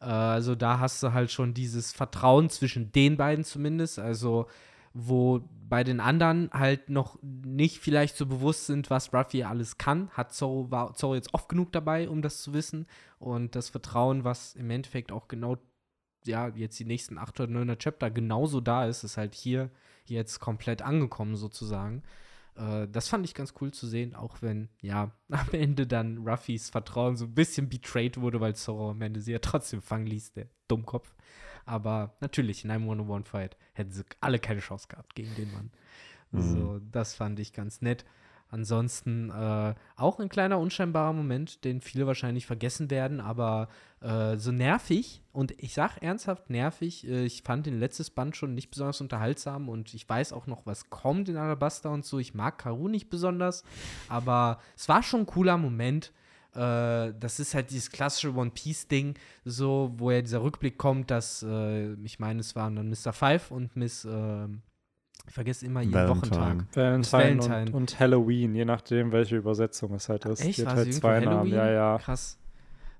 Äh, 0.00 0.06
also 0.06 0.54
da 0.54 0.78
hast 0.78 1.02
du 1.02 1.12
halt 1.12 1.30
schon 1.30 1.54
dieses 1.54 1.92
Vertrauen 1.92 2.50
zwischen 2.50 2.92
den 2.92 3.16
beiden 3.16 3.44
zumindest. 3.44 3.98
Also 3.98 4.46
wo 4.94 5.40
bei 5.68 5.82
den 5.82 5.98
anderen 5.98 6.50
halt 6.52 6.88
noch 6.88 7.18
nicht 7.22 7.80
vielleicht 7.80 8.16
so 8.16 8.26
bewusst 8.26 8.66
sind, 8.66 8.90
was 8.90 9.12
Ruffy 9.12 9.42
alles 9.42 9.76
kann, 9.76 10.08
hat 10.10 10.32
Zorro, 10.32 10.70
war 10.70 10.94
Zorro 10.94 11.16
jetzt 11.16 11.34
oft 11.34 11.48
genug 11.48 11.72
dabei, 11.72 12.08
um 12.08 12.22
das 12.22 12.42
zu 12.42 12.54
wissen. 12.54 12.86
Und 13.18 13.56
das 13.56 13.70
Vertrauen, 13.70 14.22
was 14.22 14.54
im 14.54 14.70
Endeffekt 14.70 15.10
auch 15.10 15.26
genau, 15.26 15.56
ja, 16.26 16.48
jetzt 16.48 16.78
die 16.78 16.84
nächsten 16.84 17.18
8 17.18 17.40
oder 17.40 17.52
9 17.52 17.76
Chapter 17.78 18.10
genauso 18.10 18.60
da 18.60 18.86
ist, 18.86 19.02
ist 19.02 19.16
halt 19.16 19.34
hier 19.34 19.70
jetzt 20.04 20.38
komplett 20.38 20.80
angekommen 20.80 21.34
sozusagen. 21.34 22.04
Äh, 22.56 22.86
das 22.88 23.08
fand 23.08 23.24
ich 23.24 23.34
ganz 23.34 23.54
cool 23.60 23.72
zu 23.72 23.88
sehen, 23.88 24.14
auch 24.14 24.42
wenn, 24.42 24.68
ja, 24.80 25.10
am 25.28 25.48
Ende 25.50 25.88
dann 25.88 26.18
Ruffys 26.18 26.70
Vertrauen 26.70 27.16
so 27.16 27.24
ein 27.24 27.34
bisschen 27.34 27.68
betrayed 27.68 28.20
wurde, 28.20 28.40
weil 28.40 28.54
Zorro 28.54 28.90
am 28.90 29.02
Ende 29.02 29.20
sie 29.20 29.32
ja 29.32 29.40
trotzdem 29.40 29.82
fangen 29.82 30.06
ließ, 30.06 30.34
der 30.34 30.46
Dummkopf. 30.68 31.14
Aber 31.66 32.14
natürlich, 32.20 32.64
in 32.64 32.70
einem 32.70 32.88
One-on-One-Fight 32.88 33.56
hätten 33.72 33.92
sie 33.92 34.04
alle 34.20 34.38
keine 34.38 34.60
Chance 34.60 34.88
gehabt 34.88 35.14
gegen 35.14 35.34
den 35.34 35.52
Mann. 35.52 35.70
So, 36.36 36.80
das 36.90 37.14
fand 37.14 37.38
ich 37.38 37.52
ganz 37.52 37.80
nett. 37.80 38.04
Ansonsten 38.50 39.30
äh, 39.30 39.74
auch 39.96 40.20
ein 40.20 40.28
kleiner 40.28 40.60
unscheinbarer 40.60 41.12
Moment, 41.12 41.64
den 41.64 41.80
viele 41.80 42.06
wahrscheinlich 42.06 42.46
vergessen 42.46 42.88
werden, 42.88 43.20
aber 43.20 43.68
äh, 44.00 44.36
so 44.36 44.52
nervig 44.52 45.22
und 45.32 45.50
ich 45.60 45.74
sag 45.74 45.98
ernsthaft 46.02 46.50
nervig. 46.50 47.08
Äh, 47.08 47.24
ich 47.24 47.42
fand 47.42 47.66
den 47.66 47.80
letztes 47.80 48.10
Band 48.10 48.36
schon 48.36 48.54
nicht 48.54 48.70
besonders 48.70 49.00
unterhaltsam 49.00 49.68
und 49.68 49.92
ich 49.92 50.08
weiß 50.08 50.32
auch 50.32 50.46
noch, 50.46 50.66
was 50.66 50.88
kommt 50.88 51.28
in 51.28 51.36
Alabasta 51.36 51.88
und 51.88 52.04
so. 52.04 52.20
Ich 52.20 52.34
mag 52.34 52.58
Karu 52.58 52.86
nicht 52.86 53.10
besonders, 53.10 53.64
aber 54.08 54.60
es 54.76 54.88
war 54.88 55.02
schon 55.02 55.20
ein 55.20 55.26
cooler 55.26 55.56
Moment. 55.58 56.12
Äh, 56.54 57.12
das 57.18 57.40
ist 57.40 57.54
halt 57.54 57.70
dieses 57.70 57.90
klassische 57.90 58.34
One 58.34 58.50
Piece 58.50 58.86
Ding, 58.86 59.14
so 59.44 59.92
wo 59.96 60.10
ja 60.10 60.20
dieser 60.22 60.42
Rückblick 60.42 60.78
kommt, 60.78 61.10
dass 61.10 61.42
äh, 61.42 61.94
ich 62.04 62.18
meine, 62.18 62.40
es 62.40 62.54
waren 62.54 62.76
dann 62.76 62.88
Mr. 62.88 63.12
Five 63.12 63.50
und 63.50 63.74
Miss, 63.76 64.04
ähm, 64.04 64.62
ich 65.26 65.34
vergesse 65.34 65.66
immer 65.66 65.82
ihren 65.82 65.92
Valentine. 65.92 66.36
Wochentag. 66.36 66.76
Valentine, 66.76 67.12
Valentine. 67.12 67.66
Und, 67.66 67.74
und 67.74 68.00
Halloween, 68.00 68.54
je 68.54 68.64
nachdem, 68.64 69.10
welche 69.10 69.36
Übersetzung 69.36 69.94
es 69.94 70.08
halt 70.08 70.26
ist. 70.26 70.44
Echt? 70.44 70.58
Die 70.58 70.66
halt 70.66 70.94
zwei 70.94 71.14
irgendwo 71.14 71.38
Namen. 71.38 71.50
Ja, 71.50 71.70
ja. 71.70 71.98
Krass. 71.98 72.38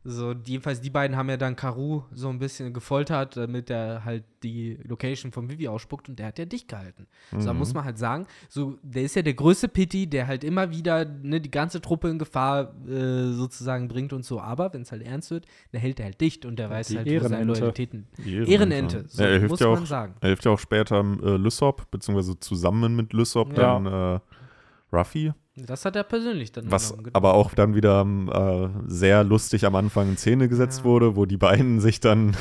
So, 0.06 0.34
jedenfalls 0.44 0.82
die 0.82 0.90
beiden 0.90 1.16
haben 1.16 1.30
ja 1.30 1.38
dann 1.38 1.56
Karu 1.56 2.02
so 2.12 2.28
ein 2.28 2.38
bisschen 2.38 2.74
gefoltert, 2.74 3.38
damit 3.38 3.70
er 3.70 4.04
halt 4.04 4.24
die 4.42 4.78
Location 4.86 5.32
von 5.32 5.48
Vivi 5.48 5.66
ausspuckt 5.66 6.10
und 6.10 6.18
der 6.18 6.26
hat 6.26 6.38
ja 6.38 6.44
dicht 6.44 6.68
gehalten. 6.68 7.06
So, 7.32 7.46
da 7.46 7.54
muss 7.54 7.72
man 7.72 7.84
halt 7.84 7.96
sagen, 7.96 8.26
so, 8.50 8.76
der 8.82 9.04
ist 9.04 9.16
ja 9.16 9.22
der 9.22 9.32
größte 9.32 9.66
Pity, 9.68 10.06
der 10.06 10.26
halt 10.26 10.44
immer 10.44 10.70
wieder 10.70 11.06
ne, 11.06 11.40
die 11.40 11.50
ganze 11.50 11.80
Truppe 11.80 12.10
in 12.10 12.18
Gefahr 12.18 12.74
äh, 12.86 13.32
sozusagen 13.32 13.88
bringt 13.88 14.12
und 14.12 14.26
so, 14.26 14.40
aber 14.40 14.74
wenn 14.74 14.82
es 14.82 14.92
halt 14.92 15.02
ernst 15.02 15.30
wird, 15.30 15.46
der 15.72 15.80
hält 15.80 15.98
er 16.00 16.04
halt 16.04 16.20
dicht 16.20 16.44
und 16.44 16.58
der 16.58 16.68
weiß 16.68 16.88
Die 16.88 16.98
halt, 16.98 17.06
wo 17.06 17.10
seine 17.20 17.36
Ehrenente. 17.36 17.52
Loyalitäten. 17.60 18.06
Ehrenente. 18.18 18.52
Ehrenente, 18.52 19.04
so 19.08 19.22
ja, 19.22 19.28
er 19.30 19.38
hilft 19.38 19.50
muss 19.50 19.60
ja 19.60 19.68
auch, 19.68 19.74
man 19.76 19.86
sagen. 19.86 20.14
Er 20.20 20.28
hilft 20.28 20.44
ja 20.44 20.50
auch 20.50 20.58
später 20.58 21.00
äh, 21.00 21.36
Lysop, 21.36 21.90
beziehungsweise 21.90 22.38
zusammen 22.38 22.94
mit 22.94 23.14
Lysop 23.14 23.56
Ja. 23.56 23.80
dann 23.80 23.86
äh, 23.86 24.20
Ruffy. 24.94 25.32
Das 25.56 25.84
hat 25.84 25.94
er 25.94 26.02
persönlich 26.02 26.50
dann 26.50 26.68
Was 26.72 26.96
genau. 26.96 27.10
aber 27.12 27.34
auch 27.34 27.54
dann 27.54 27.76
wieder 27.76 28.04
äh, 28.04 28.68
sehr 28.88 29.22
lustig 29.22 29.64
am 29.64 29.76
Anfang 29.76 30.08
in 30.08 30.16
Szene 30.16 30.48
gesetzt 30.48 30.80
Ja. 30.80 30.84
wurde, 30.84 31.14
wo 31.14 31.26
die 31.26 31.36
beiden 31.36 31.78
sich 31.80 32.00
dann 32.00 32.36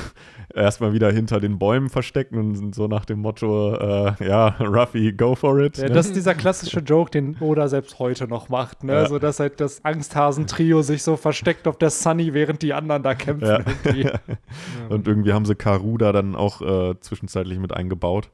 erstmal 0.51 0.93
wieder 0.93 1.11
hinter 1.11 1.39
den 1.39 1.59
Bäumen 1.59 1.89
verstecken 1.89 2.39
und 2.39 2.73
so 2.73 2.87
nach 2.87 3.05
dem 3.05 3.19
Motto, 3.19 3.75
äh, 3.75 4.27
ja, 4.27 4.47
Ruffy, 4.59 5.13
go 5.13 5.35
for 5.35 5.59
it. 5.59 5.77
Ja, 5.77 5.89
ne? 5.89 5.93
das 5.93 6.07
ist 6.07 6.15
dieser 6.15 6.33
klassische 6.33 6.79
Joke, 6.79 7.11
den 7.11 7.37
Oda 7.39 7.67
selbst 7.67 7.99
heute 7.99 8.27
noch 8.27 8.49
macht, 8.49 8.83
ne? 8.83 8.93
Ja. 8.93 9.05
So 9.07 9.19
dass 9.19 9.39
halt 9.39 9.59
das 9.59 9.85
Angsthasen-Trio 9.85 10.81
sich 10.81 11.03
so 11.03 11.15
versteckt 11.15 11.67
auf 11.67 11.77
der 11.77 11.91
Sunny, 11.91 12.33
während 12.33 12.63
die 12.63 12.73
anderen 12.73 13.03
da 13.03 13.13
kämpfen. 13.13 13.63
Irgendwie. 13.83 14.09
Und 14.89 15.07
irgendwie 15.07 15.33
haben 15.33 15.45
sie 15.45 15.53
Karuda 15.53 16.13
dann 16.13 16.35
auch 16.35 16.61
äh, 16.61 16.99
zwischenzeitlich 16.99 17.59
mit 17.59 17.73
eingebaut. 17.73 18.31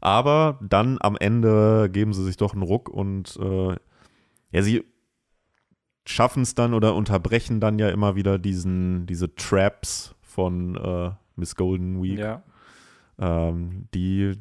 Aber 0.00 0.58
dann 0.62 0.96
am 1.00 1.16
Ende 1.18 1.90
geben 1.90 2.14
sie 2.14 2.24
sich 2.24 2.36
doch 2.38 2.52
einen 2.52 2.62
Ruck 2.62 2.90
und 2.90 3.38
äh, 3.40 3.74
ja, 4.54 4.62
sie 4.62 4.84
schaffen 6.06 6.42
es 6.42 6.54
dann 6.54 6.74
oder 6.74 6.94
unterbrechen 6.94 7.60
dann 7.60 7.78
ja 7.78 7.88
immer 7.88 8.14
wieder 8.16 8.38
diesen, 8.38 9.06
diese 9.06 9.34
Traps 9.34 10.14
von 10.22 10.76
äh, 10.76 11.10
Miss 11.36 11.56
Golden 11.56 12.02
Week, 12.02 12.18
ja. 12.18 12.42
ähm, 13.18 13.88
die, 13.94 14.32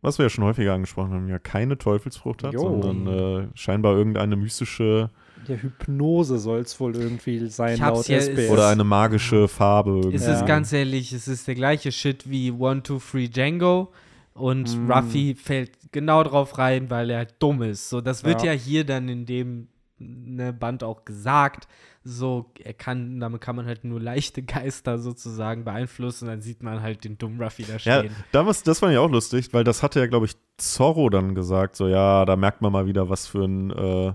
was 0.00 0.18
wir 0.18 0.24
ja 0.26 0.30
schon 0.30 0.44
häufiger 0.44 0.72
angesprochen 0.74 1.12
haben, 1.12 1.28
ja 1.28 1.38
keine 1.38 1.76
Teufelsfrucht 1.78 2.42
hat, 2.42 2.54
Jo. 2.54 2.60
sondern 2.60 3.06
äh, 3.06 3.48
scheinbar 3.54 3.96
irgendeine 3.96 4.36
mystische 4.36 5.10
Ja, 5.46 5.56
Hypnose 5.56 6.38
soll 6.38 6.60
es 6.60 6.78
wohl 6.80 6.96
irgendwie 6.96 7.46
sein, 7.48 7.78
laut 7.78 8.08
ja- 8.08 8.18
SBS. 8.18 8.50
oder 8.50 8.68
eine 8.68 8.84
magische 8.84 9.46
Farbe. 9.46 9.90
irgendwie. 9.96 10.16
Es 10.16 10.26
Ja. 10.26 10.34
ist 10.40 10.46
ganz 10.46 10.72
ehrlich, 10.72 11.12
es 11.12 11.28
ist 11.28 11.46
der 11.48 11.54
gleiche 11.54 11.92
Shit 11.92 12.28
wie 12.30 12.50
One, 12.50 12.82
Two, 12.82 12.98
Three 12.98 13.28
Django. 13.28 13.92
Und 14.40 14.76
Mm. 14.78 14.90
Ruffy 14.90 15.34
fällt 15.34 15.92
genau 15.92 16.22
drauf 16.24 16.58
rein, 16.58 16.90
weil 16.90 17.10
er 17.10 17.26
dumm 17.26 17.62
ist. 17.62 17.90
So, 17.90 18.00
das 18.00 18.24
wird 18.24 18.42
Ja. 18.42 18.52
ja, 18.52 18.58
hier 18.58 18.84
dann 18.84 19.08
in 19.08 19.26
dem 19.26 19.68
ne, 19.98 20.52
Band 20.52 20.82
auch 20.82 21.04
gesagt. 21.04 21.68
So, 22.02 22.50
er 22.64 22.72
kann, 22.72 23.20
damit 23.20 23.42
kann 23.42 23.56
man 23.56 23.66
halt 23.66 23.84
nur 23.84 24.00
leichte 24.00 24.42
Geister 24.42 24.98
sozusagen 24.98 25.64
beeinflussen. 25.64 26.26
Dann 26.28 26.40
sieht 26.40 26.62
man 26.62 26.80
halt 26.82 27.04
den 27.04 27.18
dummen 27.18 27.40
Ruffy 27.42 27.64
da 27.64 27.74
Ja, 27.74 27.98
stehen. 28.00 28.14
damals, 28.32 28.62
das 28.62 28.78
fand 28.78 28.92
ich 28.92 28.98
auch 28.98 29.10
lustig, 29.10 29.52
weil 29.52 29.64
das 29.64 29.82
hatte 29.82 30.00
ja, 30.00 30.06
glaube 30.06 30.26
ich, 30.26 30.36
Zorro 30.56 31.10
dann 31.10 31.34
gesagt, 31.34 31.76
so 31.76 31.86
ja, 31.88 32.24
da 32.24 32.36
merkt 32.36 32.62
man 32.62 32.72
mal 32.72 32.86
wieder, 32.86 33.08
was 33.10 33.26
für 33.26 33.44
ein, 33.44 33.70
äh, 33.70 34.14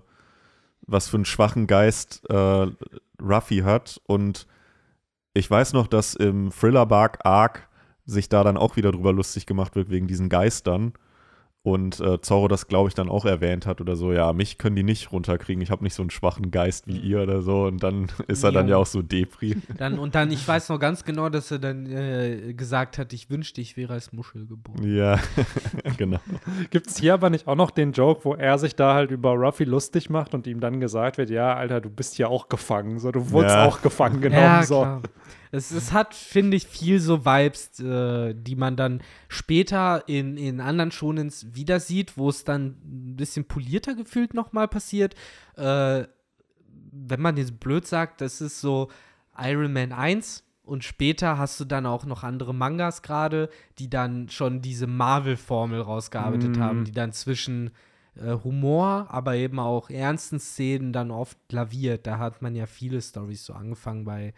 was 0.88 1.08
für 1.08 1.18
einen 1.18 1.26
schwachen 1.26 1.68
Geist 1.68 2.24
äh, 2.30 2.68
Ruffy 3.22 3.60
hat. 3.60 4.02
Und 4.08 4.48
ich 5.36 5.50
weiß 5.50 5.74
noch, 5.74 5.88
dass 5.88 6.16
im 6.16 6.52
Thriller 6.52 6.86
Bark 6.88 7.20
Arc 7.24 7.68
sich 8.06 8.30
da 8.30 8.44
dann 8.44 8.58
auch 8.58 8.76
wieder 8.76 8.92
drüber 8.92 9.14
lustig 9.14 9.46
gemacht 9.46 9.76
wird 9.76 9.90
wegen 9.90 10.08
diesen 10.08 10.30
Geistern. 10.30 10.94
Und 11.64 12.00
äh, 12.00 12.22
Zorro 12.22 12.48
das, 12.48 12.68
glaube 12.68 12.90
ich, 12.90 12.94
dann 12.94 13.10
auch 13.10 13.26
erwähnt 13.26 13.66
hat 13.66 13.82
oder 13.82 13.96
so, 13.96 14.14
ja, 14.14 14.32
mich 14.34 14.60
können 14.60 14.76
die 14.76 14.84
nicht 14.84 15.12
runterkriegen, 15.12 15.64
ich 15.64 15.72
habe 15.72 15.84
nicht 15.84 15.96
so 15.96 16.04
einen 16.04 16.12
schwachen 16.12 16.52
Geist 16.52 16.86
wie 16.86 17.00
ihr 17.00 17.24
oder 17.24 17.42
so. 17.42 17.64
Und 17.64 17.82
dann 17.82 18.06
ist 18.28 18.44
er 18.44 18.52
dann 18.52 18.68
Ja. 18.68 18.74
ja 18.76 18.78
auch 18.78 18.86
so 18.86 19.02
Depri. 19.02 19.58
Dann, 19.80 19.98
und 19.98 20.14
dann, 20.14 20.30
ich 20.32 20.48
weiß 20.48 20.70
noch 20.70 20.78
ganz 20.80 21.04
genau, 21.04 21.28
dass 21.30 21.50
er 21.50 21.58
dann 21.58 21.88
äh, 21.88 22.54
gesagt 22.54 23.00
hat, 23.00 23.14
ich 23.14 23.32
wünschte, 23.32 23.62
ich 23.62 23.78
wäre 23.78 23.94
als 23.94 24.14
Muschel 24.14 24.46
geboren. 24.46 24.84
Ja, 24.84 25.20
genau. 25.98 26.20
Gibt 26.70 26.86
es 26.86 26.98
hier 27.00 27.16
aber 27.16 27.32
nicht 27.32 27.48
auch 27.48 27.56
noch 27.56 27.72
den 27.72 27.94
Joke, 27.94 28.26
wo 28.26 28.36
er 28.36 28.60
sich 28.60 28.76
da 28.76 28.94
halt 28.94 29.10
über 29.10 29.32
Ruffy 29.32 29.64
lustig 29.64 30.12
macht 30.12 30.36
und 30.36 30.46
ihm 30.46 30.60
dann 30.60 30.80
gesagt 30.80 31.18
wird, 31.18 31.32
ja, 31.32 31.56
Alter, 31.56 31.82
du 31.82 31.90
bist 31.90 32.20
ja 32.20 32.28
auch 32.28 32.48
gefangen, 32.48 33.00
so, 33.00 33.12
du 33.12 33.32
wurdest 33.32 33.56
Ja. 33.56 33.66
auch 33.66 33.82
gefangen 33.82 34.22
genommen, 34.22 34.44
ja, 34.44 34.62
so. 34.62 35.02
Es, 35.56 35.72
es 35.72 35.92
hat, 35.94 36.14
finde 36.14 36.58
ich, 36.58 36.68
viel 36.68 37.00
so 37.00 37.26
Vibes, 37.26 37.80
äh, 37.80 38.34
die 38.34 38.56
man 38.56 38.76
dann 38.76 39.02
später 39.28 40.04
in, 40.08 40.38
in 40.38 40.60
anderen 40.60 40.92
Shonens 40.92 41.56
wieder 41.56 41.80
sieht, 41.80 42.18
wo 42.18 42.30
es 42.30 42.44
dann 42.44 42.76
ein 42.84 43.16
bisschen 43.16 43.46
polierter 43.46 43.96
gefühlt 43.96 44.34
nochmal 44.34 44.68
passiert. 44.68 45.16
Äh, 45.56 46.04
wenn 46.92 47.22
man 47.22 47.38
jetzt 47.38 47.60
blöd 47.60 47.88
sagt, 47.88 48.22
das 48.22 48.42
ist 48.42 48.62
so 48.62 48.90
Iron 49.38 49.74
Man 49.74 49.92
1 49.92 50.44
und 50.64 50.84
später 50.84 51.38
hast 51.38 51.60
du 51.60 51.66
dann 51.66 51.86
auch 51.86 52.06
noch 52.06 52.24
andere 52.24 52.54
Mangas 52.54 53.02
gerade, 53.02 53.50
die 53.78 53.90
dann 53.90 54.30
schon 54.30 54.62
diese 54.62 54.88
Marvel-Formel 54.88 55.82
rausgearbeitet 55.82 56.58
Mm. 56.58 56.60
haben, 56.60 56.86
die 56.86 56.92
dann 56.92 57.12
zwischen 57.12 57.72
äh, 58.16 58.32
Humor, 58.44 59.08
aber 59.10 59.36
eben 59.36 59.60
auch 59.60 59.90
ernsten 59.90 60.40
Szenen 60.40 60.94
dann 60.94 61.12
oft 61.12 61.38
laviert. 61.52 62.08
Da 62.08 62.18
hat 62.18 62.42
man 62.42 62.56
ja 62.56 62.66
viele 62.66 63.02
Stories 63.02 63.46
so 63.46 63.54
angefangen 63.54 64.06
bei 64.06 64.34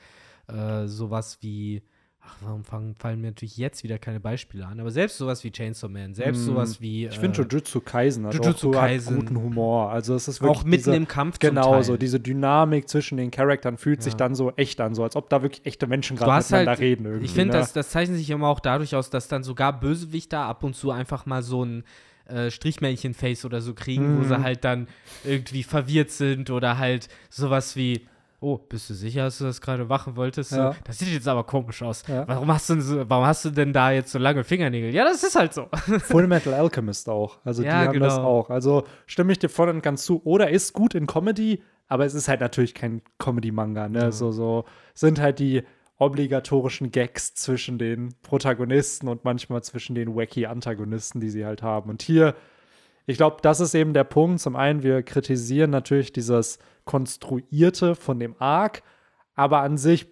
äh, 0.47 0.87
sowas 0.87 1.37
wie, 1.41 1.81
ach, 2.21 2.35
warum 2.41 2.63
fangen, 2.63 2.95
fallen 2.95 3.21
mir 3.21 3.27
natürlich 3.27 3.57
jetzt 3.57 3.83
wieder 3.83 3.97
keine 3.99 4.19
Beispiele 4.19 4.65
an, 4.65 4.79
aber 4.79 4.91
selbst 4.91 5.17
sowas 5.17 5.43
wie 5.43 5.51
Chainsaw 5.51 5.89
Man, 5.89 6.13
selbst 6.13 6.39
Mm. 6.41 6.45
sowas 6.45 6.81
wie 6.81 7.05
Ich 7.05 7.19
finde 7.19 7.39
äh, 7.41 7.43
Jujutsu 7.43 7.79
Kaisen 7.81 8.25
hat 8.25 8.33
Jujutsu 8.33 8.69
auch 8.71 8.73
Kaisen. 8.81 9.17
guten 9.17 9.37
Humor. 9.37 9.91
Also 9.91 10.13
es 10.15 10.27
ist 10.27 10.41
wirklich 10.41 10.59
auch 10.59 10.63
mitten 10.63 10.75
diese, 10.77 10.95
im 10.95 11.07
Kampf 11.07 11.39
Genau, 11.39 11.81
so 11.81 11.95
diese 11.97 12.19
Dynamik 12.19 12.89
zwischen 12.89 13.17
den 13.17 13.31
Charakteren 13.31 13.77
fühlt 13.77 14.01
sich 14.03 14.13
Ja. 14.13 14.17
dann 14.17 14.35
so 14.35 14.51
echt 14.57 14.79
an, 14.81 14.93
so 14.95 15.03
als 15.03 15.15
ob 15.15 15.29
da 15.29 15.41
wirklich 15.41 15.65
echte 15.65 15.87
Menschen 15.87 16.17
gerade 16.17 16.37
miteinander 16.43 16.71
halt- 16.71 16.79
reden 16.79 17.05
irgendwie. 17.05 17.25
Ich 17.25 17.31
finde, 17.33 17.53
ne? 17.53 17.59
das, 17.59 17.73
das 17.73 17.89
zeichnet 17.89 18.17
sich 18.17 18.29
immer 18.29 18.47
auch 18.47 18.59
dadurch 18.59 18.95
aus, 18.95 19.09
dass 19.09 19.27
dann 19.27 19.43
sogar 19.43 19.79
Bösewichter 19.79 20.39
ab 20.39 20.63
und 20.63 20.75
zu 20.75 20.91
einfach 20.91 21.25
mal 21.25 21.43
so 21.43 21.63
ein 21.63 21.83
äh, 22.29 22.51
Strichmännchen-Face 22.51 23.45
oder 23.45 23.61
so 23.61 23.73
kriegen, 23.73 24.17
wo 24.17 24.23
Mhm. 24.23 24.27
sie 24.27 24.41
halt 24.43 24.65
dann 24.65 24.87
irgendwie 25.23 25.63
verwirrt 25.63 26.11
sind 26.11 26.49
oder 26.49 26.77
halt 26.77 27.07
sowas 27.29 27.77
wie, 27.77 28.05
oh, 28.39 28.57
bist 28.57 28.89
du 28.89 28.93
sicher, 28.93 29.23
dass 29.23 29.39
du 29.39 29.45
das 29.45 29.61
gerade 29.61 29.85
machen 29.85 30.15
wolltest? 30.15 30.51
Ja. 30.51 30.75
Das 30.83 30.99
sieht 30.99 31.09
jetzt 31.09 31.27
aber 31.27 31.43
komisch 31.43 31.81
aus. 31.81 32.03
Ja. 32.07 32.27
Warum, 32.27 32.51
hast 32.51 32.69
du 32.69 32.73
denn 32.75 32.83
so, 32.83 33.09
warum 33.09 33.25
hast 33.25 33.45
du 33.45 33.49
denn 33.49 33.73
da 33.73 33.91
jetzt 33.91 34.11
so 34.11 34.19
lange 34.19 34.43
Fingernägel? 34.43 34.93
Ja, 34.93 35.03
das 35.03 35.23
ist 35.23 35.35
halt 35.35 35.53
so. 35.53 35.67
Full 35.99 36.27
Metal 36.27 36.53
Alchemist 36.53 37.09
auch. 37.09 37.39
Also 37.43 37.63
die 37.63 37.67
Ja, 37.67 37.85
haben 37.85 37.99
das 37.99 38.15
genau. 38.15 38.27
auch. 38.27 38.49
Also 38.49 38.83
stimme 39.05 39.31
ich 39.31 39.39
dir 39.39 39.49
voll 39.49 39.69
und 39.69 39.81
ganz 39.81 40.03
zu. 40.03 40.21
Oder 40.23 40.49
ist 40.49 40.73
gut 40.73 40.93
in 40.93 41.07
Comedy, 41.07 41.63
aber 41.87 42.05
es 42.05 42.13
ist 42.13 42.27
halt 42.27 42.41
natürlich 42.41 42.75
kein 42.75 43.01
Comedy-Manga. 43.17 43.89
Ne? 43.89 44.11
So, 44.11 44.31
so 44.31 44.65
sind 44.93 45.19
halt 45.19 45.39
die 45.39 45.63
obligatorischen 45.99 46.91
Gags 46.91 47.33
zwischen 47.33 47.79
den 47.79 48.13
Protagonisten 48.21 49.07
und 49.07 49.25
manchmal 49.25 49.63
zwischen 49.63 49.95
den 49.95 50.15
wacky 50.15 50.45
Antagonisten, 50.45 51.19
die 51.19 51.29
sie 51.29 51.43
halt 51.45 51.63
haben. 51.63 51.89
Und 51.89 52.03
hier, 52.03 52.35
ich 53.07 53.17
glaube, 53.17 53.37
das 53.41 53.61
ist 53.61 53.73
eben 53.73 53.93
der 53.93 54.03
Punkt. 54.03 54.41
Zum 54.41 54.55
einen, 54.55 54.83
wir 54.83 55.01
kritisieren 55.01 55.71
natürlich 55.71 56.11
dieses 56.11 56.59
Konstruierte 56.85 57.95
von 57.95 58.19
dem 58.19 58.35
Arc, 58.37 58.83
aber 59.33 59.61
an 59.61 59.77
sich 59.77 60.07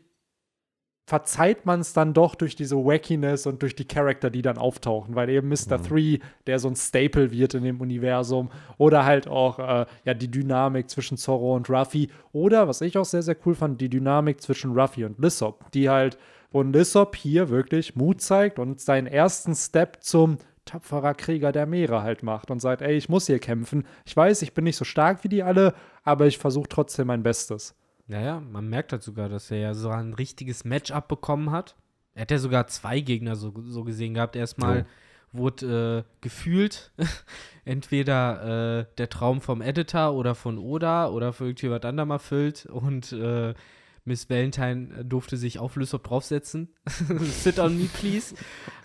verzeiht 1.08 1.66
man 1.66 1.82
es 1.82 1.94
dann 1.94 2.14
doch 2.14 2.34
durch 2.34 2.56
diese 2.56 2.78
Wackiness 2.78 3.46
und 3.46 3.62
durch 3.62 3.76
die 3.76 3.86
Charakter, 3.86 4.32
die 4.32 4.42
dann 4.42 4.58
auftauchen, 4.58 5.14
weil 5.14 5.30
eben 5.30 5.50
Mr. 5.50 5.80
Three, 5.80 6.18
der 6.48 6.58
so 6.58 6.68
ein 6.68 6.76
Staple 6.76 7.30
wird 7.32 7.54
in 7.54 7.64
dem 7.64 7.80
Universum, 7.80 8.50
oder 8.78 9.06
halt 9.06 9.28
auch 9.28 9.60
äh, 9.60 9.86
ja 10.04 10.14
die 10.16 10.32
Dynamik 10.32 10.90
zwischen 10.90 11.18
Zorro 11.18 11.56
und 11.56 11.70
Ruffy, 11.70 12.10
oder 12.32 12.68
was 12.68 12.82
ich 12.82 12.98
auch 12.98 13.06
sehr 13.06 13.22
sehr 13.22 13.38
cool 13.46 13.54
fand, 13.54 13.82
die 13.82 13.90
Dynamik 13.90 14.42
zwischen 14.42 14.72
Ruffy 14.72 15.06
und 15.06 15.20
Lissop, 15.20 15.72
die 15.74 15.90
halt 15.90 16.18
wo 16.52 16.62
Lissop 16.64 17.16
hier 17.16 17.50
wirklich 17.50 17.96
Mut 17.96 18.22
zeigt 18.22 18.58
und 18.58 18.80
seinen 18.80 19.08
ersten 19.08 19.54
Step 19.54 19.98
zum 20.02 20.38
tapferer 20.66 21.14
Krieger 21.14 21.52
der 21.52 21.66
Meere 21.66 22.02
halt 22.02 22.24
macht 22.24 22.52
und 22.52 22.60
sagt, 22.60 22.82
ey, 22.82 22.96
ich 22.96 23.10
muss 23.10 23.28
hier 23.28 23.40
kämpfen. 23.40 23.86
Ich 24.06 24.16
weiß, 24.16 24.42
ich 24.42 24.54
bin 24.54 24.64
nicht 24.64 24.78
so 24.78 24.86
stark 24.86 25.24
wie 25.24 25.30
die 25.30 25.44
alle, 25.44 25.74
aber 26.04 26.28
ich 26.28 26.38
versuche 26.38 26.70
trotzdem 26.70 27.08
mein 27.08 27.24
Bestes. 27.24 27.76
Naja, 28.08 28.40
man 28.40 28.68
merkt 28.68 28.92
halt 28.92 29.04
sogar, 29.04 29.30
dass 29.30 29.50
er 29.50 29.58
ja 29.58 29.74
so 29.74 29.90
ein 29.90 30.14
richtiges 30.14 30.66
Matchup 30.66 31.08
bekommen 31.08 31.52
hat. 31.52 31.76
Er 32.14 32.22
hat 32.22 32.32
ja 32.32 32.38
sogar 32.38 32.68
zwei 32.68 33.00
Gegner 33.00 33.36
so, 33.36 33.54
so 33.66 33.84
gesehen 33.84 34.14
gehabt. 34.14 34.36
Erstmal 34.36 34.86
wurde 35.32 36.06
äh, 36.06 36.12
gefühlt 36.22 36.92
entweder 37.66 38.80
äh, 38.80 38.86
der 38.98 39.10
Traum 39.10 39.42
vom 39.42 39.62
Editor 39.62 40.14
oder 40.14 40.36
von 40.36 40.58
Oda 40.58 41.10
oder 41.10 41.34
für 41.34 41.46
irgendjemand 41.46 41.86
anderem 41.86 42.12
erfüllt 42.12 42.66
und 42.66 43.12
äh, 43.12 43.54
Miss 44.06 44.30
Valentine 44.30 45.04
durfte 45.04 45.36
sich 45.36 45.58
auf 45.58 45.76
Lysop 45.76 46.04
draufsetzen. 46.04 46.70
Sit 47.42 47.58
on 47.60 47.78
me, 47.78 47.86
please. 47.86 48.36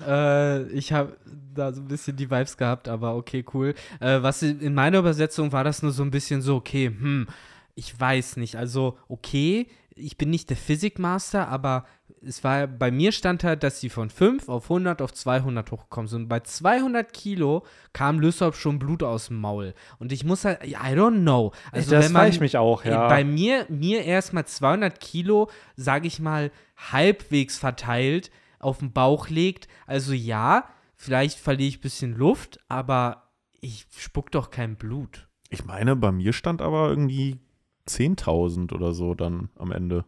äh, 0.06 0.66
ich 0.70 0.92
habe 0.92 1.16
da 1.54 1.72
so 1.72 1.82
ein 1.82 1.88
bisschen 1.88 2.16
die 2.16 2.30
Vibes 2.30 2.56
gehabt, 2.56 2.88
aber 2.88 3.14
okay, 3.16 3.44
cool. 3.52 3.74
Äh, 4.00 4.22
was 4.22 4.42
in 4.42 4.60
in 4.60 4.74
meiner 4.74 4.98
Übersetzung 4.98 5.52
war 5.52 5.62
das 5.62 5.82
nur 5.82 5.92
so 5.92 6.02
ein 6.02 6.10
bisschen 6.10 6.40
so, 6.40 6.56
okay, 6.56 6.86
hm, 6.86 7.28
ich 7.74 7.98
weiß 7.98 8.36
nicht. 8.38 8.56
Also, 8.56 8.98
okay, 9.08 9.66
ich 10.00 10.16
bin 10.16 10.30
nicht 10.30 10.50
der 10.50 10.56
Physikmaster, 10.56 11.48
aber 11.48 11.84
es 12.22 12.42
war 12.44 12.66
bei 12.66 12.90
mir 12.90 13.12
stand 13.12 13.44
halt, 13.44 13.62
dass 13.62 13.80
sie 13.80 13.88
von 13.88 14.10
5 14.10 14.48
auf 14.48 14.64
100 14.64 15.00
auf 15.02 15.12
200 15.12 15.70
hochgekommen 15.70 16.08
sind. 16.08 16.22
Und 16.22 16.28
bei 16.28 16.40
200 16.40 17.12
Kilo 17.12 17.64
kam 17.92 18.20
Lysop 18.20 18.54
schon 18.54 18.78
Blut 18.78 19.02
aus 19.02 19.28
dem 19.28 19.40
Maul. 19.40 19.74
Und 19.98 20.12
ich 20.12 20.24
muss 20.24 20.44
halt, 20.44 20.64
I 20.64 20.74
don't 20.74 21.20
know. 21.20 21.52
Also, 21.72 21.92
das 21.92 22.06
wenn 22.06 22.12
man, 22.12 22.28
ich 22.28 22.40
mich 22.40 22.56
auch, 22.56 22.84
ja. 22.84 23.08
Bei 23.08 23.24
mir, 23.24 23.66
mir 23.68 24.04
erstmal 24.04 24.46
200 24.46 25.00
Kilo, 25.00 25.50
sage 25.76 26.06
ich 26.06 26.20
mal, 26.20 26.50
halbwegs 26.76 27.58
verteilt 27.58 28.30
auf 28.58 28.78
den 28.78 28.92
Bauch 28.92 29.28
legt. 29.28 29.68
Also 29.86 30.12
ja, 30.12 30.68
vielleicht 30.94 31.38
verliere 31.38 31.68
ich 31.68 31.78
ein 31.78 31.82
bisschen 31.82 32.14
Luft, 32.16 32.60
aber 32.68 33.30
ich 33.60 33.86
spuck 33.96 34.30
doch 34.30 34.50
kein 34.50 34.76
Blut. 34.76 35.28
Ich 35.48 35.64
meine, 35.64 35.96
bei 35.96 36.12
mir 36.12 36.32
stand 36.32 36.62
aber 36.62 36.88
irgendwie 36.88 37.40
10.000 37.96 38.72
oder 38.72 38.92
so 38.92 39.14
dann 39.14 39.48
am 39.56 39.72
Ende. 39.72 40.04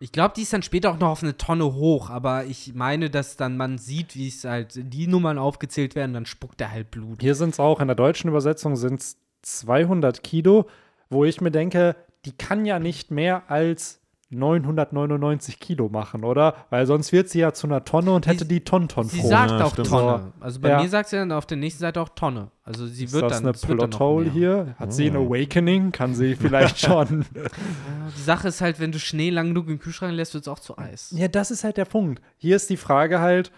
Ich 0.00 0.12
glaube, 0.12 0.34
die 0.36 0.42
ist 0.42 0.52
dann 0.52 0.62
später 0.62 0.90
auch 0.90 0.98
noch 0.98 1.08
auf 1.08 1.22
eine 1.22 1.36
Tonne 1.36 1.72
hoch, 1.72 2.10
aber 2.10 2.44
ich 2.44 2.74
meine, 2.74 3.10
dass 3.10 3.36
dann 3.36 3.56
man 3.56 3.78
sieht, 3.78 4.16
wie 4.16 4.28
es 4.28 4.44
halt 4.44 4.72
die 4.74 5.06
Nummern 5.06 5.38
aufgezählt 5.38 5.94
werden, 5.94 6.12
dann 6.12 6.26
spuckt 6.26 6.60
er 6.60 6.72
halt 6.72 6.90
Blut. 6.90 7.22
Hier 7.22 7.34
sind 7.34 7.50
es 7.50 7.60
auch, 7.60 7.80
in 7.80 7.88
der 7.88 7.94
deutschen 7.94 8.28
Übersetzung 8.28 8.76
sind 8.76 9.00
es 9.00 9.16
200 9.42 10.22
Kilo, 10.22 10.66
wo 11.08 11.24
ich 11.24 11.40
mir 11.40 11.50
denke, 11.50 11.96
die 12.24 12.32
kann 12.32 12.66
ja 12.66 12.78
nicht 12.78 13.10
mehr 13.10 13.50
als 13.50 14.00
999 14.34 15.58
Kilo 15.60 15.88
machen, 15.88 16.24
oder? 16.24 16.54
Weil 16.70 16.86
sonst 16.86 17.12
wird 17.12 17.28
sie 17.28 17.40
ja 17.40 17.52
zu 17.52 17.66
einer 17.66 17.84
Tonne 17.84 18.12
und 18.12 18.26
hätte 18.26 18.44
die 18.44 18.60
Tonton 18.64 19.08
Sie 19.08 19.20
sagt 19.20 19.50
Ja, 19.52 19.64
auch 19.64 19.72
stimmt. 19.72 19.88
Tonne. 19.88 20.32
Also 20.40 20.60
bei 20.60 20.68
Ja. 20.70 20.82
mir 20.82 20.88
sagt 20.88 21.08
sie 21.08 21.16
dann 21.16 21.32
auf 21.32 21.46
der 21.46 21.56
nächsten 21.56 21.80
Seite 21.80 22.00
auch 22.00 22.10
Tonne. 22.10 22.50
Also 22.64 22.86
sie 22.86 23.04
Ist 23.04 23.12
wird 23.12 23.24
das 23.24 23.32
dann. 23.32 23.42
eine 23.46 23.54
es 23.54 23.68
wird 23.68 23.80
dann 23.80 23.90
noch 23.90 23.96
Plothole 23.98 24.30
hier? 24.30 24.74
Hat 24.78 24.92
sie 24.92 25.06
ein 25.10 25.16
Oh. 25.16 25.26
Awakening? 25.26 25.92
Kann 25.92 26.14
sie 26.14 26.34
vielleicht 26.40 26.78
schon. 26.80 27.24
Die 28.16 28.22
Sache 28.22 28.48
ist 28.48 28.60
halt, 28.60 28.80
wenn 28.80 28.92
du 28.92 28.98
Schnee 28.98 29.30
lang 29.30 29.48
genug 29.48 29.68
im 29.68 29.78
Kühlschrank 29.78 30.14
lässt, 30.14 30.34
wird 30.34 30.44
es 30.44 30.48
auch 30.48 30.58
zu 30.60 30.78
Eis. 30.78 31.12
ja, 31.16 31.28
das 31.28 31.50
ist 31.50 31.64
halt 31.64 31.76
der 31.76 31.84
Punkt. 31.84 32.22
Hier 32.36 32.56
ist 32.56 32.70
die 32.70 32.76
Frage 32.76 33.20
halt, 33.20 33.52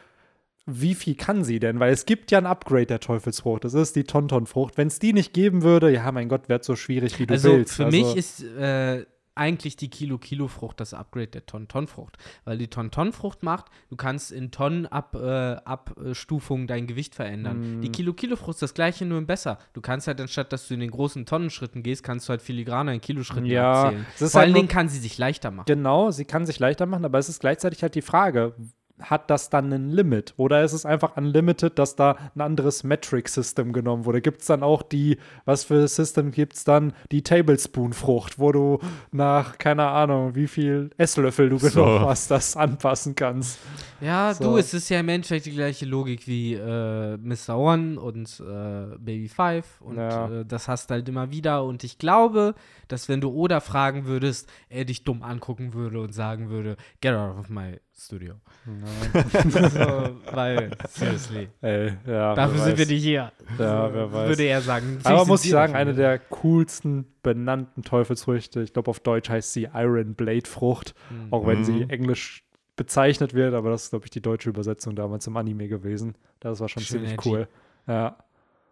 wie 0.68 0.96
viel 0.96 1.14
kann 1.14 1.44
sie 1.44 1.60
denn? 1.60 1.78
Weil 1.78 1.92
es 1.92 2.06
gibt 2.06 2.32
ja 2.32 2.38
ein 2.38 2.46
Upgrade 2.46 2.86
der 2.86 2.98
Teufelsfrucht. 2.98 3.62
Das 3.64 3.74
ist 3.74 3.94
die 3.94 4.02
Tontonfrucht. 4.02 4.76
Wenn 4.76 4.88
es 4.88 4.98
die 4.98 5.12
nicht 5.12 5.32
geben 5.32 5.62
würde, 5.62 5.92
ja, 5.92 6.10
mein 6.10 6.28
Gott, 6.28 6.48
wäre 6.48 6.60
so 6.64 6.74
schwierig, 6.74 7.20
wie 7.20 7.26
du 7.26 7.34
also 7.34 7.50
willst. 7.52 7.74
für 7.74 7.84
also, 7.84 7.96
mich 7.96 8.16
ist 8.16 8.42
äh, 8.42 9.06
eigentlich 9.36 9.76
die 9.76 9.88
Kilo-Kilo-Frucht 9.88 10.80
das 10.80 10.94
Upgrade 10.94 11.28
der 11.28 11.46
Ton-Ton-Frucht. 11.46 12.18
Weil 12.44 12.58
die 12.58 12.68
Ton-Ton-Frucht 12.68 13.42
macht, 13.42 13.66
du 13.90 13.96
kannst 13.96 14.32
in 14.32 14.50
Tonnen-Abstufungen 14.50 16.66
dein 16.66 16.86
Gewicht 16.86 17.14
verändern. 17.14 17.78
Mm. 17.78 17.82
Die 17.82 17.90
Kilo-Kilo-Frucht 17.90 18.56
ist 18.56 18.62
das 18.62 18.74
gleiche, 18.74 19.04
nur 19.04 19.20
besser. 19.22 19.58
Du 19.72 19.80
kannst 19.80 20.06
halt, 20.06 20.20
anstatt 20.20 20.52
dass 20.52 20.68
du 20.68 20.74
in 20.74 20.80
den 20.80 20.90
großen 20.90 21.26
Tonnenschritten 21.26 21.82
gehst, 21.82 22.02
kannst 22.02 22.28
du 22.28 22.30
halt 22.30 22.42
filigraner 22.42 22.92
in 22.92 23.00
Kiloschritten 23.00 23.46
Ja, 23.46 23.84
abzählen. 23.84 24.06
Vor 24.16 24.26
halt 24.26 24.36
allen 24.36 24.54
Dingen 24.54 24.68
kann 24.68 24.88
sie 24.88 24.98
sich 24.98 25.18
leichter 25.18 25.50
machen. 25.50 25.66
Genau, 25.66 26.10
sie 26.10 26.24
kann 26.24 26.46
sich 26.46 26.58
leichter 26.58 26.86
machen, 26.86 27.04
aber 27.04 27.18
es 27.18 27.28
ist 27.28 27.40
gleichzeitig 27.40 27.82
halt 27.82 27.94
die 27.94 28.02
Frage, 28.02 28.54
hat 29.00 29.30
das 29.30 29.50
dann 29.50 29.72
ein 29.72 29.90
Limit? 29.90 30.34
Oder 30.36 30.64
ist 30.64 30.72
es 30.72 30.86
einfach 30.86 31.16
unlimited, 31.16 31.78
dass 31.78 31.96
da 31.96 32.16
ein 32.34 32.40
anderes 32.40 32.82
Metric-System 32.84 33.72
genommen 33.72 34.04
wurde? 34.04 34.20
Gibt 34.22 34.40
es 34.40 34.46
dann 34.46 34.62
auch 34.62 34.82
die, 34.82 35.18
was 35.44 35.64
für 35.64 35.86
System 35.88 36.30
gibt 36.30 36.54
es 36.54 36.64
dann? 36.64 36.92
Die 37.12 37.22
Tablespoon-Frucht, 37.22 38.38
wo 38.38 38.52
du 38.52 38.78
nach, 39.12 39.58
keine 39.58 39.86
Ahnung, 39.88 40.34
wie 40.34 40.46
viel 40.46 40.90
Esslöffel 40.96 41.48
du 41.48 41.58
So. 41.58 41.68
genommen 41.70 42.00
hast, 42.06 42.30
das 42.30 42.56
anpassen 42.56 43.14
kannst. 43.14 43.58
Ja, 44.00 44.34
So. 44.34 44.44
du, 44.52 44.56
es 44.58 44.72
ist 44.74 44.88
ja 44.88 45.00
im 45.00 45.08
Endeffekt 45.08 45.46
die 45.46 45.52
gleiche 45.52 45.86
Logik 45.86 46.26
wie 46.26 46.54
äh, 46.54 47.16
Mr. 47.16 47.56
One 47.56 48.00
und 48.00 48.40
äh, 48.40 48.96
Baby 48.98 49.28
Five 49.28 49.80
und 49.80 49.96
Ja. 49.96 50.40
äh, 50.40 50.44
das 50.44 50.68
hast 50.68 50.90
du 50.90 50.94
halt 50.94 51.08
immer 51.08 51.30
wieder 51.30 51.64
und 51.64 51.84
ich 51.84 51.98
glaube, 51.98 52.54
dass 52.88 53.08
wenn 53.08 53.20
du 53.20 53.30
Oda 53.30 53.60
fragen 53.60 54.06
würdest, 54.06 54.48
er 54.68 54.84
dich 54.84 55.04
dumm 55.04 55.22
angucken 55.22 55.74
würde 55.74 56.00
und 56.00 56.12
sagen 56.12 56.50
würde, 56.50 56.76
get 57.00 57.14
out 57.14 57.38
of 57.38 57.48
my 57.48 57.78
studio. 57.98 58.34
so, 59.70 60.16
weil, 60.32 60.70
seriously, 60.88 61.48
Ey, 61.62 61.92
ja, 62.06 62.34
dafür 62.34 62.58
sind 62.58 62.78
wir 62.78 62.86
nicht 62.86 63.02
hier. 63.02 63.32
Ja, 63.58 63.92
wer 63.94 64.12
weiß. 64.12 64.28
Würde 64.28 64.42
er 64.44 64.60
sagen. 64.60 64.98
Aber 65.04 65.24
muss 65.26 65.44
ich 65.44 65.50
sagen, 65.50 65.74
eine 65.74 65.94
der 65.94 66.18
coolsten 66.18 67.06
benannten 67.22 67.82
Teufelsfrüchte, 67.82 68.62
ich 68.62 68.72
glaube 68.72 68.90
auf 68.90 69.00
Deutsch 69.00 69.28
heißt 69.30 69.52
sie 69.52 69.68
Iron 69.74 70.14
Blade 70.14 70.46
Frucht, 70.46 70.94
Mhm. 71.10 71.32
auch 71.32 71.46
wenn 71.46 71.60
Mhm. 71.60 71.64
sie 71.64 71.86
englisch 71.88 72.44
bezeichnet 72.76 73.32
wird, 73.32 73.54
aber 73.54 73.70
das 73.70 73.84
ist, 73.84 73.90
glaube 73.90 74.04
ich, 74.04 74.10
die 74.10 74.20
deutsche 74.20 74.50
Übersetzung 74.50 74.94
damals 74.94 75.26
im 75.26 75.36
Anime 75.36 75.66
gewesen. 75.68 76.14
Das 76.40 76.60
war 76.60 76.68
schon 76.68 76.82
Schön 76.82 76.98
ziemlich 76.98 77.12
edgy. 77.14 77.28
cool. 77.30 77.48
Ja. 77.86 78.18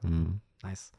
Hm. 0.03 0.41
Nice. 0.63 0.93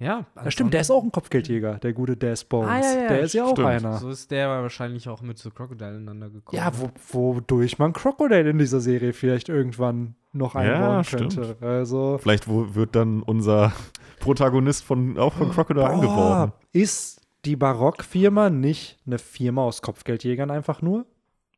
Ja, 0.00 0.26
ja, 0.36 0.50
stimmt, 0.50 0.74
der 0.74 0.80
ist 0.80 0.90
auch 0.90 1.04
ein 1.04 1.12
Kopfgeldjäger, 1.12 1.74
der 1.78 1.92
gute 1.92 2.16
Des 2.16 2.44
Bones. 2.44 2.68
Ah, 2.68 2.80
ja, 2.80 3.02
ja, 3.02 3.08
der 3.08 3.20
ist 3.20 3.32
ja 3.32 3.44
auch 3.44 3.52
stimmt. 3.52 3.68
einer. 3.68 3.98
So 3.98 4.10
ist 4.10 4.30
der 4.30 4.48
wahrscheinlich 4.48 5.08
auch 5.08 5.22
mit 5.22 5.38
so 5.38 5.50
Crocodile 5.50 5.90
ineinander 5.96 6.30
gekommen. 6.30 6.60
Ja, 6.60 6.72
wo, 6.76 6.90
wodurch 7.34 7.78
man 7.78 7.92
Crocodile 7.92 8.50
in 8.50 8.58
dieser 8.58 8.80
Serie 8.80 9.12
vielleicht 9.12 9.48
irgendwann 9.48 10.16
noch 10.32 10.54
Ja, 10.56 10.60
einbauen 10.60 11.04
stimmt. 11.04 11.36
könnte. 11.36 11.56
Also, 11.60 12.18
Vielleicht 12.20 12.48
wo, 12.48 12.74
wird 12.74 12.96
dann 12.96 13.22
unser 13.22 13.72
Protagonist 14.20 14.82
von, 14.84 15.16
auch 15.16 15.32
von 15.34 15.50
Crocodile 15.52 15.86
boah, 15.86 15.92
angeworben. 15.92 16.52
ist 16.72 17.20
die 17.44 17.56
Barock-Firma 17.56 18.50
nicht 18.50 18.98
eine 19.06 19.18
Firma 19.18 19.62
aus 19.62 19.80
Kopfgeldjägern 19.80 20.50
einfach 20.50 20.82
nur? 20.82 21.06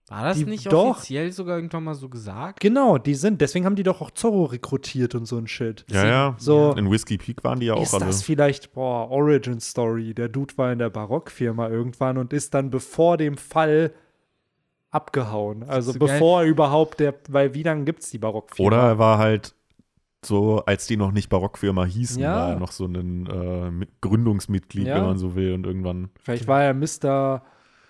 War 0.09 0.23
das 0.25 0.39
Die- 0.39 0.45
nicht 0.45 0.71
doch. 0.73 0.91
offiziell 0.91 1.33
sogar 1.33 1.57
irgendwann 1.57 1.83
mal 1.83 1.95
so 1.97 2.09
gesagt? 2.09 2.61
Genau, 2.61 2.97
die 2.97 3.15
sind. 3.17 3.41
Deswegen 3.41 3.65
haben 3.65 3.75
die 3.75 3.83
doch 3.83 4.01
auch 4.01 4.13
Zorro 4.13 4.45
rekrutiert 4.45 5.17
und 5.17 5.27
so 5.27 5.37
ein 5.37 5.49
Shit. 5.49 5.85
Ja, 5.91 6.07
ja. 6.07 6.35
So, 6.39 6.73
In 6.75 6.89
Whiskey 6.91 7.19
Peak 7.19 7.43
waren 7.43 7.59
die 7.59 7.67
ja 7.67 7.75
auch 7.75 7.83
ist 7.83 7.93
alle. 7.93 8.07
das 8.07 8.23
vielleicht, 8.23 8.73
boah, 8.73 9.11
Origin 9.11 9.59
Story. 9.59 10.15
Der 10.15 10.29
Dude 10.29 10.57
war 10.59 10.71
in 10.73 10.79
der 10.79 10.91
Barockfirma 10.91 11.69
irgendwann 11.69 12.19
und 12.19 12.33
ist 12.33 12.55
dann 12.55 12.71
bevor 12.71 13.17
dem 13.17 13.37
Fall 13.37 13.93
abgehauen. 14.91 15.65
Also 15.65 15.93
so 15.93 15.99
geil. 15.99 16.09
bevor 16.09 16.43
überhaupt 16.43 17.01
der, 17.01 17.15
weil 17.29 17.55
wie 17.55 17.63
lange 17.65 17.85
gibt 17.85 18.03
es 18.03 18.11
die 18.11 18.19
Barockfirma? 18.19 18.67
Oder 18.67 18.83
er 18.83 18.99
war 18.99 19.19
halt 19.19 19.55
so, 20.25 20.63
als 20.67 20.87
die 20.87 20.97
noch 20.97 21.13
nicht 21.13 21.29
Barockfirma 21.29 21.85
hießen, 21.85 22.23
Ja. 22.23 22.35
war 22.37 22.49
er 22.51 22.59
noch 22.61 22.73
so 22.73 22.87
ein 22.87 23.27
äh, 23.27 23.71
mit- 23.71 24.01
Gründungsmitglied, 24.01 24.87
Ja. 24.87 24.97
wenn 24.97 25.05
man 25.05 25.19
so 25.19 25.35
will, 25.35 25.53
und 25.53 25.67
irgendwann. 25.67 26.11
Vielleicht 26.23 26.47
war 26.49 26.63
er 26.63 26.75
Mr. 26.75 27.43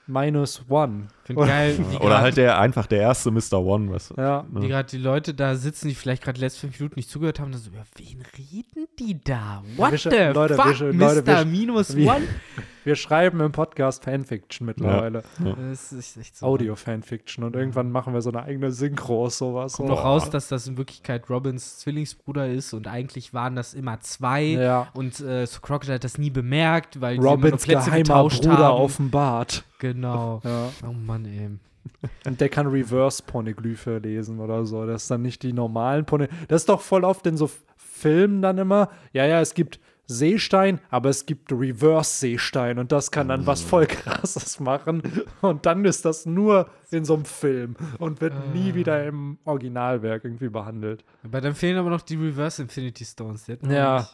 Minus 0.07 0.65
One. 0.69 1.09
Finde 1.27 1.47
geil, 1.47 1.77
wie 1.79 1.97
Oder 1.97 2.09
grad- 2.09 2.21
halt 2.23 2.37
der 2.37 2.59
einfach 2.59 2.87
der 2.87 3.01
erste 3.01 3.31
Mr. 3.31 3.55
One, 3.55 3.93
was. 3.93 4.13
Ja. 4.17 4.45
Wie 4.51 4.69
gerade 4.69 4.89
die 4.89 4.99
Leute 4.99 5.35
da 5.35 5.55
sitzen, 5.57 5.89
die 5.89 5.95
vielleicht 5.95 6.23
gerade 6.23 6.37
die 6.37 6.41
letzten 6.45 6.61
fünf 6.69 6.79
Minuten 6.79 6.95
nicht 6.97 7.11
zugehört 7.11 7.41
haben, 7.41 7.51
dann 7.53 7.61
so, 7.61 7.71
über 7.71 7.85
wen 7.97 8.23
reden 8.39 8.87
die 8.99 9.21
da? 9.23 9.63
What 9.77 9.93
wir 9.93 9.99
the 9.99 10.09
Leute, 10.39 10.57
wir 10.57 10.65
fuck, 10.65 10.79
Leute, 10.81 10.93
Mr. 11.23 11.27
wir 11.27 11.39
sch- 11.39 11.45
Minus 11.45 11.97
wir- 11.97 12.09
One? 12.11 12.23
Wir 12.85 12.95
schreiben 12.95 13.41
im 13.41 13.51
Podcast 13.51 14.05
Fanfiction 14.05 14.65
mittlerweile. 14.65 15.25
Das 15.73 15.91
ist 15.93 16.17
echt 16.19 16.37
so. 16.37 16.47
Audio-Fanfiction. 16.47 17.43
Und 17.43 17.57
irgendwann 17.57 17.91
machen 17.91 18.15
wir 18.15 18.23
so 18.23 18.31
eine 18.31 18.45
eigene 18.45 18.71
Synchro 18.71 19.25
aus 19.25 19.39
sowas. 19.39 19.73
Kommt 19.73 19.89
so. 19.89 19.95
noch 19.97 20.05
raus, 20.05 20.31
dass 20.31 20.47
das 20.47 20.69
in 20.69 20.77
Wirklichkeit 20.77 21.29
Robins 21.29 21.79
Zwillingsbruder 21.79 22.49
ist 22.49 22.73
und 22.75 22.87
eigentlich 22.87 23.35
waren 23.35 23.57
das 23.57 23.75
immer 23.75 23.99
zwei. 23.99 24.45
Ja. 24.45 24.87
Und 24.95 25.19
äh, 25.19 25.47
so 25.47 25.59
Crocodile 25.63 25.95
hat 25.97 26.05
das 26.05 26.17
nie 26.17 26.31
bemerkt, 26.31 27.01
weil 27.01 27.15
die 27.15 27.17
immer 27.19 27.37
nur 27.37 27.45
Robins 27.45 27.65
Plätze 27.65 27.87
geheimer 27.87 28.03
getauscht 28.05 28.43
Bruder 28.43 28.59
haben. 28.59 28.81
offenbart. 28.81 29.65
Genau. 29.81 30.41
Ja. 30.45 30.69
Oh 30.89 30.93
Mann, 30.93 31.16
ey. 31.25 31.51
Und 32.27 32.41
der 32.41 32.49
kann 32.49 32.67
Reverse-Poneglyphe 32.67 33.99
lesen 33.99 34.41
oder 34.41 34.65
so. 34.65 34.87
Das 34.87 35.05
ist 35.05 35.11
dann 35.11 35.23
nicht 35.23 35.43
die 35.43 35.53
normalen 35.53 36.05
Pone. 36.05 36.29
Das 36.49 36.63
ist 36.63 36.69
doch 36.69 36.81
voll 36.81 37.05
oft 37.05 37.27
in 37.27 37.37
so 37.37 37.51
Filmen 37.77 38.43
dann 38.43 38.59
immer. 38.59 38.91
Ja, 39.13 39.25
ja, 39.25 39.41
es 39.41 39.55
gibt 39.55 39.81
Seestein, 40.09 40.81
aber 40.91 41.09
es 41.09 41.27
gibt 41.27 41.51
Reverse-Seestein 41.53 42.79
und 42.79 42.93
das 42.93 43.11
kann 43.11 43.29
dann 43.29 43.47
was 43.47 43.63
voll 43.63 43.87
krasses 43.87 44.61
machen. 44.61 45.03
Und 45.41 45.67
dann 45.67 45.85
ist 45.85 46.05
das 46.05 46.27
nur 46.27 46.71
in 46.91 47.05
so 47.05 47.15
einem 47.15 47.25
Film 47.25 47.77
und 47.99 48.21
wird 48.21 48.35
nie 48.55 48.75
wieder 48.75 49.05
im 49.05 49.39
Originalwerk 49.45 50.25
irgendwie 50.25 50.49
behandelt. 50.49 51.05
Aber 51.25 51.41
dann 51.41 51.55
fehlen 51.55 51.77
aber 51.77 51.91
noch 51.91 52.03
die 52.03 52.17
Reverse 52.17 52.63
Infinity 52.63 53.05
Stones. 53.05 53.47
Ja. 53.69 54.09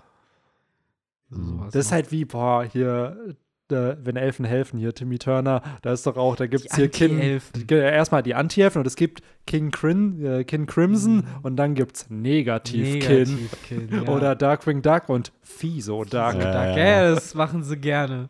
So 1.29 1.43
sowas 1.43 1.73
Das 1.73 1.87
ist 1.87 1.93
halt 1.93 2.11
wie, 2.11 2.25
boah, 2.25 2.65
hier, 2.65 3.37
äh, 3.73 3.97
wenn 4.05 4.17
Elfen 4.17 4.45
helfen, 4.45 4.79
hier, 4.79 4.95
Timmy 4.95 5.19
Turner, 5.19 5.63
da 5.83 5.93
ist 5.93 6.07
doch 6.07 6.17
auch, 6.17 6.37
da 6.37 6.47
gibt 6.47 6.67
es 6.67 6.77
hier 6.77 6.89
King. 6.89 7.17
Anti-Elfen. 7.17 7.67
Ge- 7.67 7.81
Erstmal 7.83 8.23
die 8.23 8.35
Anti-Elfen 8.35 8.81
und 8.81 8.87
es 8.87 8.97
gibt 8.97 9.23
King, 9.47 9.71
Crin, 9.71 10.25
äh, 10.25 10.45
King 10.45 10.67
Crimson 10.67 11.25
und 11.43 11.57
dann 11.57 11.75
gibt 11.75 11.97
es 11.97 12.11
Negativ-Kin. 12.11 13.19
Negativ-Kin, 13.19 13.89
ja. 14.05 14.13
Oder 14.13 14.37
Darkwing 14.37 14.83
Duck 14.83 15.09
und 15.09 15.33
Fiso 15.43 16.05
Duck. 16.05 16.11
Dark, 16.11 16.41
Ja, 16.41 16.77
ja, 16.77 17.03
ja. 17.09 17.15
das 17.15 17.35
machen 17.35 17.63
sie 17.65 17.77
gerne. 17.77 18.29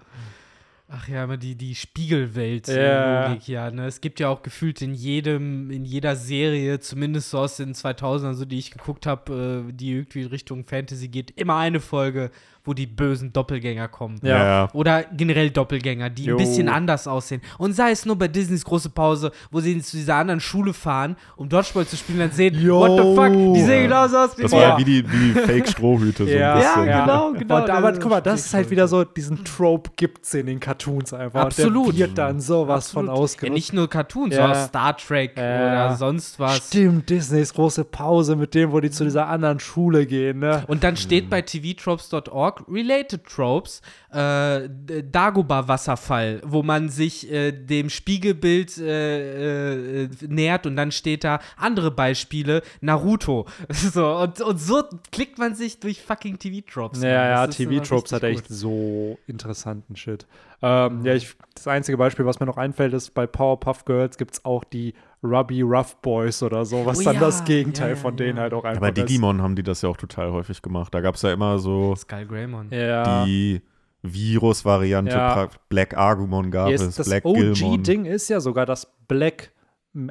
Ach 0.95 1.09
ja, 1.09 1.25
immer 1.25 1.39
die, 1.39 1.55
die 1.55 1.75
Spiegelwelt 1.75 2.69
Ja. 2.69 3.29
Logik, 3.29 3.49
ja, 3.49 3.71
ne? 3.71 3.87
Es 3.87 4.03
gibt 4.03 4.21
ja 4.21 4.29
auch 4.29 4.43
gefühlt 4.43 4.83
in 4.83 4.93
jedem, 4.93 5.71
in 5.71 5.87
jeder 5.87 6.17
Serie, 6.17 6.81
zumindest 6.81 7.31
so 7.31 7.39
aus 7.39 7.57
den 7.57 7.73
2000ern, 7.75 8.35
so 8.35 8.45
die 8.45 8.59
ich 8.59 8.73
geguckt 8.73 9.07
habe, 9.07 9.65
äh, 9.69 9.73
die 9.73 9.93
irgendwie 9.93 10.21
in 10.21 10.27
Richtung 10.29 10.67
Fantasy 10.67 11.09
geht, 11.09 11.31
immer 11.31 11.57
eine 11.57 11.81
Folge, 11.81 12.31
wo 12.65 12.75
die 12.75 12.87
bösen 12.87 13.33
Doppelgänger 13.33 13.89
kommen. 13.89 14.21
Ja. 14.23 14.37
ja. 14.45 14.69
Oder 14.73 15.03
generell 15.05 15.51
Doppelgänger, 15.51 16.11
die 16.11 16.25
Jo. 16.27 16.37
ein 16.37 16.39
bisschen 16.45 16.69
anders 16.69 17.09
aussehen. 17.09 17.41
Und 17.59 17.75
sei 17.75 17.91
es 17.91 18.07
nur 18.07 18.17
bei 18.17 18.29
Disneys 18.29 18.65
große 18.65 18.91
Pause, 18.91 19.33
wo 19.51 19.61
sie 19.61 19.81
zu 19.83 19.97
dieser 19.97 20.15
anderen 20.17 20.41
Schule 20.41 20.73
fahren, 20.73 21.17
um 21.37 21.49
Dodgeball 21.49 21.87
zu 21.87 21.97
spielen, 21.97 22.21
dann 22.21 22.31
sehen, 22.31 22.55
Jo. 22.61 22.79
what 22.81 22.91
the 23.01 23.15
fuck, 23.17 23.55
die 23.55 23.63
sehen 23.63 23.83
genauso 23.85 24.17
aus 24.19 24.39
wie 24.39 24.43
Das 24.43 24.53
war 24.53 24.61
ja 24.61 24.79
wie 24.79 24.85
die, 24.85 25.03
die 25.03 25.33
Fake-Strohhüte. 25.47 26.25
So 26.25 26.31
Ja. 26.31 26.55
ein 26.55 26.61
Ja, 26.89 27.03
genau, 27.05 27.33
genau. 27.33 27.63
Und, 27.63 27.71
aber 27.71 27.93
guck 27.95 28.11
mal, 28.11 28.21
das 28.21 28.47
ist 28.47 28.55
halt 28.55 28.71
wieder 28.71 28.87
so, 28.87 29.03
diesen 29.05 29.45
Trope 29.45 29.91
gibt 29.97 30.25
es 30.25 30.35
in 30.35 30.47
den 30.47 30.61
Cartoons 30.61 31.13
einfach. 31.13 31.43
Absolut. 31.47 31.89
Und 31.89 31.99
der 31.99 32.07
wird 32.09 32.19
dann 32.19 32.41
sowas 32.41 32.91
von 32.91 33.07
Absolut. 33.09 33.19
Ja, 33.19 33.23
ausgenutzt. 33.25 33.55
nicht 33.55 33.73
nur 33.73 33.89
Cartoons, 33.91 34.35
Ja. 34.37 34.43
sondern 34.43 34.69
Star 34.69 34.97
Trek 34.97 35.33
Ja. 35.37 35.43
oder 35.89 35.97
sonst 35.97 36.39
was. 36.39 36.69
Stimmt, 36.69 37.11
Disneys 37.11 37.53
große 37.55 37.85
Pause 37.85 38.37
mit 38.37 38.55
dem, 38.55 38.71
wo 38.73 38.79
die 38.81 38.91
zu 38.91 39.05
dieser 39.05 39.27
anderen 39.29 39.59
Schule 39.59 40.07
gehen, 40.07 40.39
ne? 40.39 40.63
Und 40.69 40.85
dann 40.85 40.97
steht 40.97 41.29
bei 41.29 41.43
tvtropes.org 41.43 42.52
Related 42.67 43.25
Tropes 43.25 43.81
äh, 44.13 44.69
Dagobah-Wasserfall, 45.11 46.43
wo 46.45 46.63
man 46.63 46.89
sich 46.89 47.31
äh, 47.33 47.53
dem 47.53 47.89
Spiegelbild 47.89 48.77
äh, 48.79 50.05
äh, 50.05 50.09
nähert 50.29 50.67
und 50.67 50.77
dann 50.77 50.93
steht 50.93 51.25
da 51.25 51.41
andere 51.57 51.91
Beispiele, 51.91 52.63
Naruto. 52.81 53.47
So, 53.93 54.17
und, 54.17 54.41
und 54.41 54.59
so 54.59 54.85
klickt 55.11 55.39
man 55.39 55.55
sich 55.55 55.81
durch 55.81 56.01
fucking 56.01 56.39
TV-Tropes. 56.39 57.03
Ja, 57.03 57.29
ja, 57.29 57.47
TV-Tropes 57.47 58.13
hat 58.13 58.23
echt 58.23 58.49
gut. 58.49 58.57
so 58.57 59.19
interessanten 59.27 59.97
Shit. 59.97 60.27
Ähm, 60.63 61.05
Ja, 61.05 61.15
ich, 61.15 61.35
das 61.55 61.67
einzige 61.67 61.99
Beispiel, 61.99 62.25
was 62.25 62.39
mir 62.39 62.47
noch 62.47 62.57
einfällt, 62.57 62.93
ist 62.93 63.11
bei 63.15 63.27
Powerpuff 63.27 63.85
Girls 63.85 64.17
gibt 64.19 64.35
es 64.35 64.45
auch 64.45 64.65
die 64.65 64.95
Rubby 65.23 65.63
Rough 65.63 65.97
Boys 66.03 66.43
oder 66.43 66.65
so, 66.65 66.85
was 66.87 67.01
Oh 67.01 67.05
dann 67.05 67.15
ja, 67.15 67.21
das 67.21 67.45
Gegenteil 67.45 67.91
ja, 67.91 67.95
ja, 67.95 68.01
von 68.01 68.17
denen 68.17 68.37
ja. 68.37 68.43
halt 68.45 68.55
auch 68.55 68.65
einfach 68.65 68.83
Aber 68.83 68.97
ist. 68.97 69.09
Digimon 69.09 69.43
haben 69.43 69.57
die 69.57 69.63
das 69.63 69.83
ja 69.83 69.89
auch 69.89 69.97
total 69.97 70.33
häufig 70.33 70.63
gemacht. 70.63 70.95
Da 70.95 71.01
gab 71.01 71.15
es 71.15 71.23
ja 71.23 71.33
immer 71.33 71.59
so 71.59 71.95
Skull 71.97 72.27
Greymon. 72.27 72.69
Ja. 72.71 73.25
die 73.25 73.63
Virus-Variante, 74.03 75.13
Ja. 75.13 75.49
Black 75.69 75.97
Argumon 75.97 76.51
gab 76.51 76.69
Yes, 76.69 76.83
es, 76.83 76.97
das 76.97 77.07
Black 77.09 77.25
Gilmon. 77.25 77.81
OG-Ding 77.81 78.05
ist 78.05 78.29
ja 78.29 78.41
sogar 78.41 78.67
das 78.67 78.93
Black, 79.09 79.53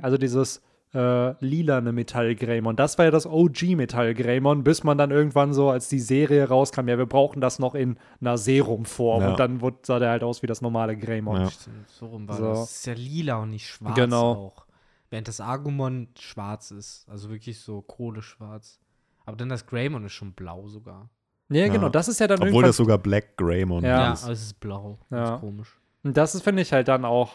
also 0.01 0.17
dieses 0.17 0.61
äh, 0.93 1.33
lilane 1.45 1.91
Metall 1.93 2.35
Greymon. 2.35 2.75
Das 2.75 2.97
war 2.97 3.05
ja 3.05 3.11
das 3.11 3.25
OG 3.25 3.61
Metall 3.77 4.13
Greymon, 4.13 4.63
bis 4.63 4.83
man 4.83 4.97
dann 4.97 5.09
irgendwann 5.11 5.53
so, 5.53 5.69
als 5.69 5.87
die 5.87 5.99
Serie 5.99 6.47
rauskam, 6.49 6.87
ja, 6.89 6.97
wir 6.97 7.05
brauchen 7.05 7.39
das 7.39 7.59
noch 7.59 7.75
in 7.75 7.97
einer 8.19 8.37
Serumform. 8.37 9.21
Ja. 9.23 9.29
Und 9.31 9.39
dann 9.39 9.61
wurde, 9.61 9.77
sah 9.83 9.99
der 9.99 10.09
halt 10.09 10.23
aus 10.23 10.41
wie 10.43 10.47
das 10.47 10.61
normale 10.61 10.97
Greymon. 10.97 11.41
Ja. 11.41 11.49
So 11.87 12.07
rum 12.07 12.27
war 12.27 12.35
So. 12.37 12.43
das. 12.45 12.59
Es 12.71 12.75
ist 12.79 12.85
ja 12.87 12.93
lila 12.93 13.35
und 13.37 13.51
nicht 13.51 13.67
schwarz 13.67 13.95
Genau. 13.95 14.31
auch. 14.33 14.65
Während 15.09 15.27
das 15.29 15.39
Argumon 15.41 16.09
schwarz 16.19 16.71
ist. 16.71 17.05
Also 17.09 17.29
wirklich 17.29 17.59
so 17.59 17.81
kohleschwarz. 17.81 18.79
Aber 19.25 19.37
dann 19.37 19.49
das 19.49 19.65
Greymon 19.67 20.05
ist 20.05 20.13
schon 20.13 20.33
blau 20.33 20.67
sogar. 20.67 21.09
Ja, 21.51 21.65
Ja. 21.65 21.71
genau, 21.73 21.89
das 21.89 22.07
ist 22.07 22.19
ja 22.19 22.27
dann 22.27 22.41
Obwohl 22.41 22.63
das 22.63 22.77
sogar 22.77 22.97
Black 22.97 23.37
Greymon 23.37 23.83
Ja. 23.83 23.89
Ja, 24.07 24.13
ist. 24.13 24.23
aber 24.23 24.33
es 24.33 24.41
ist 24.41 24.59
blau. 24.59 24.97
Ja. 25.09 25.25
Ganz 25.31 25.39
komisch. 25.41 25.77
Und 26.03 26.17
das 26.17 26.33
ist, 26.33 26.43
finde 26.43 26.61
ich, 26.63 26.73
halt 26.73 26.87
dann 26.87 27.05
auch 27.05 27.33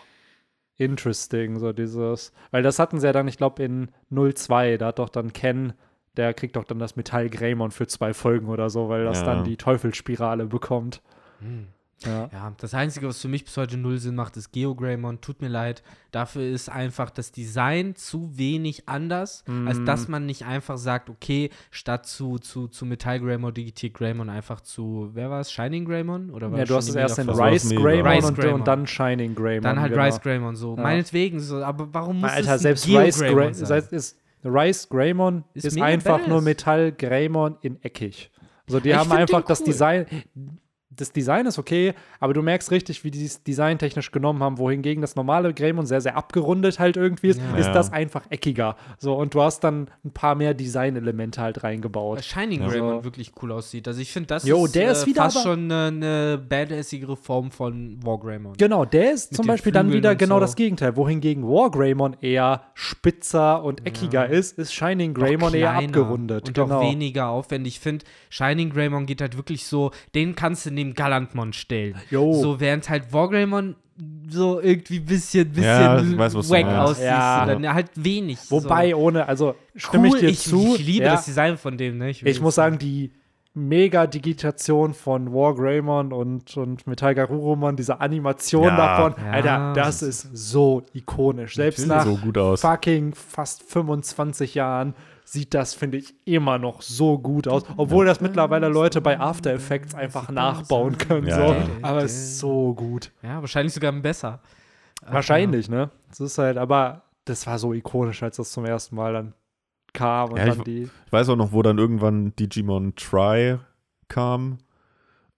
interesting, 0.76 1.58
so 1.58 1.72
dieses, 1.72 2.32
weil 2.50 2.62
das 2.62 2.78
hatten 2.78 3.00
sie 3.00 3.06
ja 3.06 3.12
dann, 3.12 3.28
ich 3.28 3.38
glaube, 3.38 3.62
in 3.62 3.90
02, 4.10 4.76
da 4.78 4.86
hat 4.86 4.98
doch 4.98 5.08
dann 5.08 5.32
Ken, 5.32 5.72
der 6.16 6.34
kriegt 6.34 6.56
doch 6.56 6.64
dann 6.64 6.78
das 6.78 6.96
Metall 6.96 7.28
Greymon 7.30 7.70
für 7.70 7.86
zwei 7.86 8.12
Folgen 8.14 8.48
oder 8.48 8.68
so, 8.70 8.88
weil 8.88 9.04
das 9.04 9.20
Ja. 9.20 9.26
dann 9.26 9.44
die 9.44 9.56
Teufelsspirale 9.56 10.46
bekommt. 10.46 11.02
Hm. 11.40 11.68
Ja. 12.04 12.28
Ja, 12.30 12.52
das 12.60 12.74
Einzige, 12.74 13.08
was 13.08 13.20
für 13.22 13.28
mich 13.28 13.44
bis 13.44 13.56
heute 13.56 13.78
null 13.78 13.96
Sinn 13.96 14.14
macht, 14.16 14.36
ist 14.36 14.52
Geo 14.52 14.74
Greymon. 14.74 15.22
Tut 15.22 15.40
mir 15.40 15.48
leid. 15.48 15.82
Dafür 16.10 16.42
ist 16.42 16.68
einfach 16.68 17.08
das 17.08 17.32
Design 17.32 17.94
zu 17.96 18.36
wenig 18.36 18.86
anders, 18.86 19.44
als 19.66 19.78
Mm. 19.80 19.86
dass 19.86 20.06
man 20.06 20.26
nicht 20.26 20.44
einfach 20.44 20.76
sagt, 20.76 21.08
okay, 21.08 21.48
statt 21.70 22.04
zu, 22.06 22.38
zu, 22.38 22.68
zu 22.68 22.84
Metall 22.84 23.18
Greymon 23.20 23.54
digitiert 23.54 23.94
Greymon 23.94 24.28
einfach 24.28 24.60
zu, 24.60 25.08
wer 25.14 25.30
war 25.30 25.40
es? 25.40 25.50
Shining 25.50 25.86
Greymon? 25.86 26.30
Oder 26.30 26.52
war 26.52 26.58
Ja, 26.58 26.64
du 26.66 26.74
hast 26.76 26.88
es 26.90 26.94
erst 26.94 27.18
in 27.18 27.30
Rice. 27.30 27.70
Greymon 27.70 28.06
Rice 28.06 28.24
und, 28.26 28.38
Greymon. 28.38 28.54
und 28.60 28.68
dann 28.68 28.86
Shining 28.86 29.34
Greymon. 29.34 29.62
Dann 29.62 29.80
halt 29.80 29.92
genau. 29.92 30.04
Rice 30.04 30.20
Greymon 30.20 30.54
so. 30.54 30.76
Ja. 30.76 30.82
Meinetwegen 30.82 31.40
so, 31.40 31.64
aber 31.64 31.88
warum 31.94 32.20
muss 32.20 32.30
Alter, 32.30 32.56
es 32.56 32.62
selbst 32.62 32.84
ein 32.84 32.90
Geo 32.90 33.00
Rice 33.00 33.18
Greymon 33.20 33.54
sein? 33.54 33.66
sei- 33.82 33.96
ist, 33.96 34.18
Rice 34.44 34.88
Greymon 34.90 35.44
Ist 35.54 35.64
ist, 35.64 35.80
einfach 35.80 36.16
badass. 36.18 36.28
nur 36.28 36.42
Metall 36.42 36.92
Greymon 36.92 37.56
in 37.62 37.82
eckig. 37.82 38.30
Also 38.66 38.80
die 38.80 38.90
Ich 38.90 38.96
haben 38.96 39.10
einfach 39.12 39.40
den 39.40 39.48
das 39.48 39.60
cool. 39.60 39.66
Design. 39.66 40.06
Das 40.96 41.12
Design 41.12 41.46
ist 41.46 41.58
okay, 41.58 41.94
aber 42.20 42.32
du 42.34 42.42
merkst 42.42 42.70
richtig, 42.70 43.04
wie 43.04 43.10
die 43.10 43.24
es 43.24 43.42
designtechnisch 43.42 44.10
genommen 44.10 44.42
haben, 44.42 44.58
wohingegen 44.58 45.00
das 45.02 45.14
normale 45.16 45.52
Greymon 45.54 45.86
sehr, 45.86 46.00
sehr 46.00 46.16
abgerundet 46.16 46.78
halt 46.78 46.96
irgendwie 46.96 47.28
ist, 47.28 47.40
Ja. 47.40 47.56
ist 47.58 47.66
Ja. 47.66 47.72
das 47.72 47.92
einfach 47.92 48.22
eckiger. 48.30 48.76
So, 48.98 49.14
und 49.14 49.34
du 49.34 49.42
hast 49.42 49.60
dann 49.60 49.88
ein 50.04 50.10
paar 50.10 50.34
mehr 50.34 50.54
Designelemente 50.54 51.40
halt 51.40 51.62
Weil 51.62 51.70
reingebaut. 51.72 52.24
Shining 52.24 52.62
Ja. 52.62 52.68
Greymon 52.68 53.04
wirklich 53.04 53.32
cool 53.42 53.52
aussieht. 53.52 53.86
Also 53.88 54.00
ich 54.00 54.12
finde, 54.12 54.28
das 54.28 54.44
Jo, 54.46 54.64
ist, 54.66 54.74
der 54.74 54.88
äh, 54.88 54.92
ist 54.92 55.06
wieder 55.06 55.22
fast 55.22 55.36
aber- 55.38 55.44
schon 55.44 55.70
eine, 55.70 55.86
eine 55.86 56.38
badassigere 56.38 57.16
Form 57.16 57.50
von 57.50 57.98
War 58.04 58.18
Greymon. 58.18 58.54
Genau, 58.56 58.84
der 58.84 59.12
ist 59.12 59.32
Mit 59.32 59.36
zum 59.36 59.46
Beispiel 59.46 59.72
dann 59.72 59.86
Flügeln 59.86 60.02
wieder 60.02 60.10
und 60.12 60.18
genau 60.18 60.36
so. 60.36 60.40
das 60.40 60.56
Gegenteil. 60.56 60.96
Wohingegen 60.96 61.44
War 61.44 61.70
Greymon 61.70 62.16
eher 62.20 62.62
spitzer 62.74 63.62
und 63.62 63.86
eckiger 63.86 64.28
ist, 64.28 64.58
ist 64.58 64.72
Shining 64.74 65.12
Greymon 65.14 65.54
eher 65.54 65.74
abgerundet. 65.74 66.48
Und 66.48 66.54
genau. 66.54 66.78
auch 66.78 66.82
weniger 66.90 67.28
aufwendig. 67.28 67.74
Ich 67.74 67.80
finde, 67.80 68.04
Shining 68.30 68.70
Greymon 68.70 69.06
geht 69.06 69.20
halt 69.20 69.36
wirklich 69.36 69.66
so, 69.66 69.90
den 70.14 70.34
kannst 70.34 70.66
du 70.66 70.70
neben 70.86 70.94
Gallantmon 70.94 71.52
stellen. 71.52 71.94
Jo. 72.10 72.32
So, 72.34 72.60
während 72.60 72.88
halt 72.88 73.12
War 73.12 73.28
Greymon 73.28 73.76
so 74.28 74.60
irgendwie 74.60 74.98
ein 74.98 75.06
bisschen, 75.06 75.48
bisschen 75.48 75.64
Ja, 75.64 76.00
ich 76.00 76.18
weiß, 76.18 76.34
wack 76.50 76.66
aussieht. 76.66 77.04
Ja. 77.04 77.46
Dann 77.46 77.72
halt 77.72 77.90
wenig. 77.94 78.38
Wobei 78.50 78.90
so. 78.90 78.96
ohne, 78.96 79.26
also 79.26 79.54
stimme 79.74 80.08
cool, 80.08 80.14
ich 80.16 80.20
dir 80.20 80.28
ich, 80.28 80.40
zu. 80.40 80.74
ich 80.74 80.86
liebe 80.86 81.06
ja, 81.06 81.12
das 81.12 81.24
Design 81.24 81.56
von 81.56 81.78
dem. 81.78 81.96
Ne? 81.98 82.08
will 82.08 82.28
Ich 82.28 82.40
muss 82.40 82.56
sagen, 82.56 82.78
die 82.78 83.10
Mega-Digitation 83.54 84.92
von 84.92 85.32
War 85.32 85.54
Greymon 85.54 86.12
und, 86.12 86.54
und 86.58 86.86
Metal 86.86 87.14
Garurumon, 87.14 87.74
diese 87.76 88.00
Animation 88.02 88.64
Ja. 88.64 88.76
davon, 88.76 89.14
Ja. 89.24 89.30
Alter, 89.30 89.72
das 89.74 90.02
ist 90.02 90.28
so 90.34 90.82
ikonisch. 90.92 91.54
Selbst 91.54 91.86
nach 91.86 92.04
so 92.04 92.16
gut 92.18 92.36
aus. 92.36 92.60
fucking 92.60 93.14
fast 93.14 93.62
25 93.62 94.54
Jahren 94.56 94.94
sieht 95.26 95.54
das, 95.54 95.74
finde 95.74 95.98
ich, 95.98 96.14
immer 96.24 96.56
noch 96.56 96.82
so 96.82 97.18
gut 97.18 97.48
aus. 97.48 97.64
Obwohl 97.76 98.06
das 98.06 98.20
mittlerweile 98.20 98.68
Leute 98.68 99.00
bei 99.00 99.18
After 99.18 99.52
Effects 99.52 99.94
einfach 99.94 100.30
nachbauen 100.30 100.96
können. 100.96 101.26
Ja. 101.26 101.36
So. 101.36 101.52
Ja. 101.52 101.68
Aber 101.82 102.04
es 102.04 102.14
ist 102.14 102.38
so 102.38 102.72
gut. 102.74 103.12
Ja, 103.22 103.40
wahrscheinlich 103.40 103.74
sogar 103.74 103.92
besser. 103.92 104.40
Wahrscheinlich, 105.04 105.68
ne? 105.68 105.90
Das 106.08 106.20
ist 106.20 106.38
halt, 106.38 106.56
aber 106.56 107.02
das 107.24 107.46
war 107.46 107.58
so 107.58 107.72
ikonisch, 107.72 108.22
als 108.22 108.36
das 108.36 108.52
zum 108.52 108.64
ersten 108.64 108.94
Mal 108.94 109.12
dann 109.12 109.34
kam 109.92 110.30
und 110.30 110.38
Ja, 110.38 110.46
ich 110.46 110.54
dann 110.54 110.64
die. 110.64 110.82
Ich 110.82 111.12
weiß 111.12 111.28
auch 111.28 111.36
noch, 111.36 111.52
wo 111.52 111.60
dann 111.62 111.78
irgendwann 111.78 112.34
Digimon 112.36 112.94
Try 112.94 113.58
kam. 114.08 114.58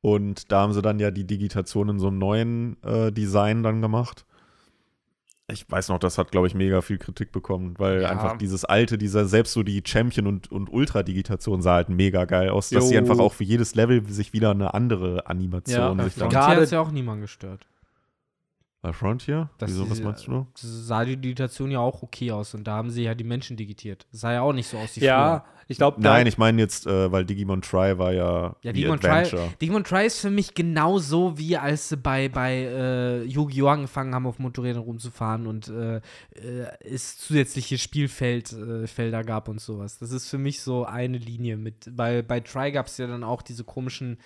Und 0.03 0.53
da 0.53 0.61
haben 0.61 0.75
sie 0.75 0.83
dann 0.83 1.01
ja 1.01 1.11
die 1.11 1.27
Digitation 1.27 1.89
in 1.89 1.99
so 1.99 2.09
einem 2.09 2.19
neuen 2.19 2.83
äh, 2.83 3.11
Design 3.11 3.63
dann 3.63 3.81
gemacht. 3.81 4.27
Ich 5.51 5.65
weiß 5.71 5.89
noch, 5.89 5.99
das 5.99 6.19
hat, 6.19 6.31
glaube 6.31 6.47
ich, 6.47 6.55
mega 6.55 6.83
viel 6.83 6.99
Kritik 6.99 7.33
bekommen, 7.33 7.75
weil 7.79 8.03
Ja. 8.03 8.11
einfach 8.11 8.37
dieses 8.37 8.67
alte, 8.67 8.99
dieser, 8.99 9.25
selbst 9.27 9.55
so 9.55 9.63
die 9.63 9.83
Champion- 9.85 10.27
und, 10.27 10.53
und 10.53 10.69
Ultra-Digitation 10.71 11.63
sah 11.63 11.75
halt 11.77 11.89
mega 11.89 12.27
geil 12.27 12.51
aus, 12.51 12.69
dass 12.69 12.89
sie 12.89 12.95
Jo. 12.97 13.01
einfach 13.01 13.19
auch 13.19 13.33
für 13.33 13.45
jedes 13.45 13.75
Level 13.75 14.05
sich 14.11 14.35
wieder 14.35 14.51
eine 14.51 14.75
andere 14.75 15.27
Animation 15.27 15.99
Ja, 15.99 16.05
sich 16.05 16.15
dann. 16.17 16.29
Gerade- 16.29 16.61
hat 16.61 16.71
ja 16.71 16.81
auch 16.81 16.91
niemand 16.91 17.23
gestört. 17.23 17.67
Bei 18.81 18.93
Frontier? 18.93 19.51
Das 19.59 19.71
Wieso, 19.71 19.91
was 19.91 20.01
meinst 20.01 20.27
du? 20.29 20.47
sah 20.55 21.05
die 21.05 21.17
Digitation 21.17 21.73
ja 21.73 21.81
auch 21.81 22.03
okay 22.05 22.31
aus 22.31 22.55
und 22.55 22.63
da 22.63 22.77
haben 22.77 22.91
sie 22.91 23.03
ja 23.03 23.15
die 23.17 23.25
Menschen 23.25 23.57
digitiert. 23.57 24.07
Das 24.13 24.21
sah 24.21 24.33
ja 24.33 24.43
auch 24.43 24.53
nicht 24.53 24.69
so 24.69 24.79
aus 24.79 24.95
wie 24.95 25.01
Ja, 25.05 25.45
ich 25.67 25.79
glaube, 25.79 26.01
Nein, 26.01 26.29
ich 26.29 26.39
meine 26.39 26.63
jetzt, 26.63 26.87
äh, 26.87 27.11
weil 27.11 27.25
Digimon 27.25 27.61
Try 27.61 27.99
war 27.99 28.13
ja, 28.13 28.55
Ja, 28.63 28.73
Digimon 28.73 29.01
Try, 29.01 29.09
Adventure. 29.09 29.53
Digimon 29.61 29.83
Try 29.83 30.07
ist 30.07 30.21
für 30.21 30.31
mich 30.31 30.55
genauso 30.55 31.37
wie 31.37 31.57
als 31.57 31.89
sie 31.89 31.97
bei, 31.97 32.29
bei 32.29 32.55
äh, 32.55 33.25
Yu-Gi-Oh! 33.25 33.67
angefangen 33.67 34.15
haben, 34.15 34.27
auf 34.27 34.39
Motorrädern 34.39 34.83
rumzufahren 34.83 35.49
und 35.49 35.69
äh, 35.69 35.97
äh, 35.97 36.01
es 36.81 37.19
zusätzliche 37.19 37.79
Spielfelder 37.79 38.85
äh, 38.85 38.87
Felder 38.87 39.25
gab 39.25 39.49
und 39.49 39.61
sowas. 39.61 39.99
Das 39.99 40.13
ist 40.13 40.29
für 40.29 40.39
mich 40.39 40.63
so 40.63 40.85
eine 40.85 41.19
Linie 41.19 41.57
mit. 41.57 41.91
Bei, 41.97 42.23
bei 42.23 42.41
Try 42.41 42.71
gab 42.71 42.87
es 42.87 42.97
ja 42.97 43.09
dann 43.09 43.25
auch 43.25 43.43
diese 43.43 43.65
komischen 43.65 44.19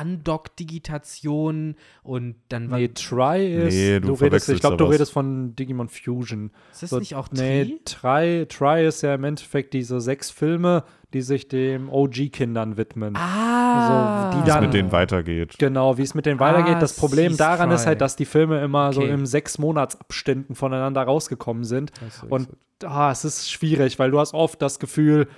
Undock-Digitationen 0.00 1.76
und 2.02 2.36
dann 2.48 2.70
war. 2.70 2.78
Nee, 2.78 2.88
Try 2.88 3.46
ist. 3.66 3.74
Nee, 3.74 4.00
du 4.00 4.08
du 4.08 4.14
redest, 4.14 4.48
ich 4.48 4.60
glaube, 4.60 4.76
du 4.76 4.84
redest 4.84 5.12
von 5.12 5.54
Digimon 5.56 5.88
Fusion. 5.88 6.50
ist 6.72 6.82
das 6.82 6.90
So, 6.90 6.98
nicht 6.98 7.14
auch 7.14 7.28
Nee, 7.32 7.78
Tri? 7.84 8.44
Try, 8.44 8.46
Try 8.46 8.86
ist 8.86 9.02
ja 9.02 9.14
im 9.14 9.24
Endeffekt 9.24 9.74
diese 9.74 10.00
sechs 10.00 10.30
Filme, 10.30 10.84
die 11.12 11.22
sich 11.22 11.48
dem 11.48 11.88
OG-Kindern 11.88 12.76
widmen. 12.76 13.16
Ah! 13.16 14.30
So, 14.32 14.38
die 14.40 14.46
Wie 14.46 14.50
es 14.50 14.60
mit 14.60 14.74
denen 14.74 14.92
weitergeht. 14.92 15.56
Genau, 15.58 15.98
wie 15.98 16.02
es 16.02 16.14
mit 16.14 16.26
denen 16.26 16.38
Ah, 16.40 16.44
weitergeht. 16.52 16.80
Das 16.82 16.94
Problem 16.96 17.36
daran 17.36 17.70
ist 17.70 17.82
Try. 17.82 17.88
halt, 17.88 18.00
dass 18.00 18.16
die 18.16 18.24
Filme 18.24 18.60
immer 18.62 18.92
so 18.92 19.00
Okay. 19.02 19.10
im 19.12 19.26
sechs 19.26 19.58
Monatsabständen 19.58 20.54
voneinander 20.54 21.02
rausgekommen 21.02 21.64
sind. 21.64 21.92
Das 22.00 22.16
ist 22.16 22.22
Und 22.30 22.48
ah, 22.84 23.10
es 23.10 23.24
ist 23.24 23.50
schwierig, 23.50 23.98
weil 23.98 24.10
du 24.10 24.18
hast 24.20 24.34
oft 24.34 24.60
das 24.62 24.78
Gefühl, 24.78 25.28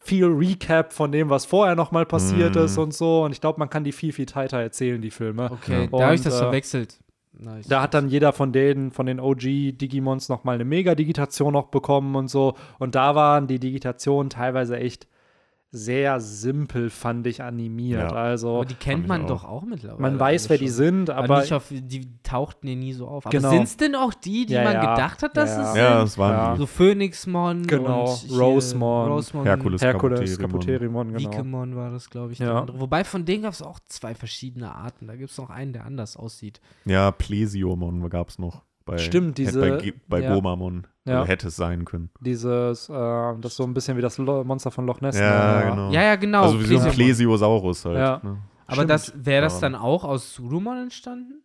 viel 0.00 0.26
Recap 0.26 0.92
von 0.92 1.10
dem, 1.12 1.28
was 1.30 1.44
vorher 1.46 1.74
noch 1.74 1.90
mal 1.92 2.06
passiert 2.06 2.54
Mm. 2.54 2.58
ist 2.58 2.78
und 2.78 2.94
so. 2.94 3.24
Und 3.24 3.32
ich 3.32 3.40
glaube, 3.40 3.58
man 3.58 3.68
kann 3.70 3.84
die 3.84 3.92
viel, 3.92 4.12
viel 4.12 4.26
tighter 4.26 4.58
erzählen, 4.60 5.00
die 5.00 5.10
Filme. 5.10 5.50
Okay, 5.50 5.82
Ja. 5.84 5.98
da 5.98 6.04
habe 6.04 6.14
ich 6.14 6.20
Und, 6.20 6.26
das 6.26 6.34
äh, 6.36 6.38
verwechselt. 6.38 6.98
Nice. 7.38 7.66
Da 7.66 7.80
hat 7.82 7.94
dann 7.94 8.08
jeder 8.08 8.32
von 8.32 8.52
denen, 8.52 8.90
von 8.92 9.06
den 9.06 9.18
OG-Digimons 9.18 10.28
noch 10.28 10.44
mal 10.44 10.52
eine 10.54 10.64
Mega-Digitation 10.64 11.52
noch 11.52 11.68
bekommen 11.68 12.14
und 12.14 12.28
so. 12.28 12.54
Und 12.78 12.94
da 12.94 13.14
waren 13.14 13.46
die 13.46 13.58
Digitationen 13.58 14.30
teilweise 14.30 14.76
echt 14.78 15.08
sehr 15.74 16.20
simpel, 16.20 16.90
fand 16.90 17.26
ich, 17.26 17.42
animiert. 17.42 18.10
Ja. 18.10 18.16
Also 18.16 18.56
aber 18.56 18.64
die 18.66 18.74
kennt 18.74 19.08
man 19.08 19.22
auch. 19.22 19.28
doch 19.28 19.44
auch 19.44 19.62
mittlerweile. 19.62 20.02
man 20.02 20.20
weiß, 20.20 20.42
alle 20.44 20.50
wer 20.50 20.58
die 20.58 20.66
schon. 20.66 20.74
sind, 20.74 21.10
Aber, 21.10 21.24
aber 21.24 21.40
nicht 21.40 21.52
auf, 21.54 21.64
die 21.70 22.08
tauchten 22.22 22.68
ja 22.68 22.74
nie 22.74 22.92
so 22.92 23.08
auf. 23.08 23.24
Aber 23.24 23.30
Genau. 23.34 23.48
sind 23.48 23.62
es 23.62 23.76
denn 23.78 23.94
auch 23.94 24.12
die, 24.12 24.44
die 24.44 24.52
Ja, 24.52 24.64
man 24.64 24.74
ja. 24.74 24.94
gedacht 24.94 25.22
hat, 25.22 25.34
dass 25.34 25.48
Ja, 25.48 25.60
es 25.62 25.66
ja. 25.68 25.72
sind? 25.72 25.82
Ja, 25.82 26.00
das 26.00 26.18
waren 26.18 26.32
Ja. 26.36 26.52
die. 26.52 26.58
So 26.58 26.66
Phoenixmon 26.66 27.66
Genau, 27.66 28.04
Rosemon, 28.30 29.08
Rosemon 29.12 29.46
Herkules. 29.46 29.80
Herkules. 29.80 30.38
Kabuterimon, 30.38 31.14
genau. 31.14 31.18
Vikemon 31.30 31.74
war 31.74 31.90
das, 31.90 32.10
glaube 32.10 32.32
ich. 32.34 32.40
Wobei 32.40 33.02
von 33.04 33.24
denen 33.24 33.44
gab 33.44 33.54
es 33.54 33.62
auch 33.62 33.80
zwei 33.88 34.14
verschiedene 34.14 34.74
Arten. 34.74 35.06
Da 35.06 35.16
gibt 35.16 35.30
es 35.30 35.38
noch 35.38 35.48
einen, 35.48 35.72
der 35.72 35.86
anders 35.86 36.18
aussieht. 36.18 36.60
Ja, 36.84 37.10
Plesiomon 37.12 38.06
gab 38.10 38.28
es 38.28 38.38
noch. 38.38 38.62
Bei, 38.84 38.98
Stimmt, 38.98 39.38
hätte 39.38 39.42
diese- 39.42 39.60
Bei, 39.60 39.94
bei 40.08 40.20
ja. 40.20 40.34
Gomamon. 40.34 40.86
Ja. 41.04 41.24
Hätte 41.24 41.48
es 41.48 41.56
sein 41.56 41.84
können. 41.84 42.10
Dieses, 42.20 42.88
äh, 42.88 42.92
das 42.92 43.52
ist 43.52 43.56
so 43.56 43.64
ein 43.64 43.74
bisschen 43.74 43.96
wie 43.96 44.02
das 44.02 44.18
Lo 44.18 44.44
Monster 44.44 44.70
von 44.70 44.86
Loch 44.86 45.00
Ness. 45.00 45.18
Ja, 45.18 45.60
ne? 45.64 45.70
genau. 45.70 45.90
Ja, 45.90 46.02
ja, 46.02 46.16
genau. 46.16 46.42
also 46.42 46.60
wie 46.60 46.76
so 46.76 46.78
ein. 46.78 46.92
Plesiosaurus 46.92 47.84
halt. 47.84 47.98
Ja. 47.98 48.20
Ne? 48.22 48.38
Aber 48.66 48.88
wäre 48.88 49.42
das 49.42 49.58
dann 49.60 49.74
auch 49.74 50.04
aus 50.04 50.34
Surumon 50.34 50.78
entstanden? 50.78 51.42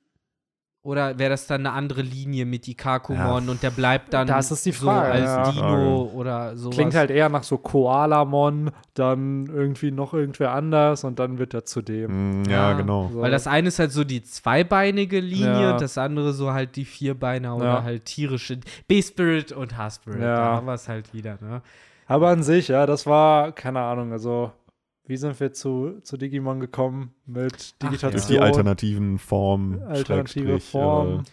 Oder 0.88 1.20
wäre 1.20 1.32
das 1.32 1.48
dann 1.48 1.66
eine 1.66 1.74
andere 1.76 2.02
Linie 2.02 2.46
mit 2.46 2.66
Ikakumon 2.66 3.44
Ja. 3.46 3.52
und 3.52 3.62
der 3.62 3.72
bleibt 3.72 4.14
dann 4.14 4.26
Das 4.26 4.52
ist 4.52 4.66
die 4.66 4.72
so 4.72 4.86
Frage, 4.86 5.12
als 5.12 5.26
ja. 5.26 5.52
Dino 5.52 6.04
oder 6.16 6.56
sowas? 6.56 6.76
Klingt 6.78 6.96
halt 6.96 7.12
eher 7.12 7.28
nach 7.28 7.44
so 7.44 7.58
Koalamon, 7.58 8.72
dann 8.94 9.48
irgendwie 9.48 9.92
noch 9.92 10.14
irgendwer 10.14 10.54
anders 10.54 11.04
und 11.04 11.20
dann 11.20 11.40
wird 11.40 11.54
er 11.54 11.66
zu 11.66 11.82
dem. 11.82 12.44
Mm, 12.44 12.46
ja, 12.46 12.72
Ja. 12.72 12.74
genau. 12.78 13.10
So. 13.12 13.20
Weil 13.22 13.32
das 13.32 13.48
eine 13.48 13.68
ist 13.68 13.80
halt 13.80 13.92
so 13.92 14.06
die 14.06 14.24
zweibeinige 14.24 15.20
Linie 15.20 15.62
Ja. 15.64 15.72
und 15.74 15.82
das 15.82 15.98
andere 15.98 16.32
so 16.32 16.54
halt 16.54 16.78
die 16.78 16.86
Vierbeiner 16.86 17.58
oder 17.58 17.66
Ja. 17.66 17.84
halt 17.84 18.06
tierische 18.06 18.58
B-Spirit 18.88 19.52
und 19.52 19.76
H-Spirit. 19.78 20.22
Ja. 20.22 20.56
Da 20.56 20.62
wir 20.66 20.74
es 20.74 20.88
halt 20.88 21.14
wieder, 21.14 21.38
ne? 21.42 21.62
Aber 22.06 22.30
an 22.30 22.44
sich, 22.44 22.70
ja, 22.70 22.86
das 22.86 23.06
war, 23.06 23.52
keine 23.52 23.82
Ahnung, 23.82 24.14
also 24.14 24.52
wie 25.08 25.18
sind 25.18 25.40
wir 25.40 25.54
zu, 25.54 26.00
zu 26.04 26.18
Digimon 26.18 26.60
gekommen 26.60 27.14
mit 27.26 27.54
Ach 27.54 27.84
ja. 27.84 27.90
Digitation? 27.90 28.12
Durch 28.12 28.26
die 28.28 28.40
alternativen 28.40 29.18
Formen. 29.18 29.82
Alternative 29.84 30.60
Formen. 30.60 31.24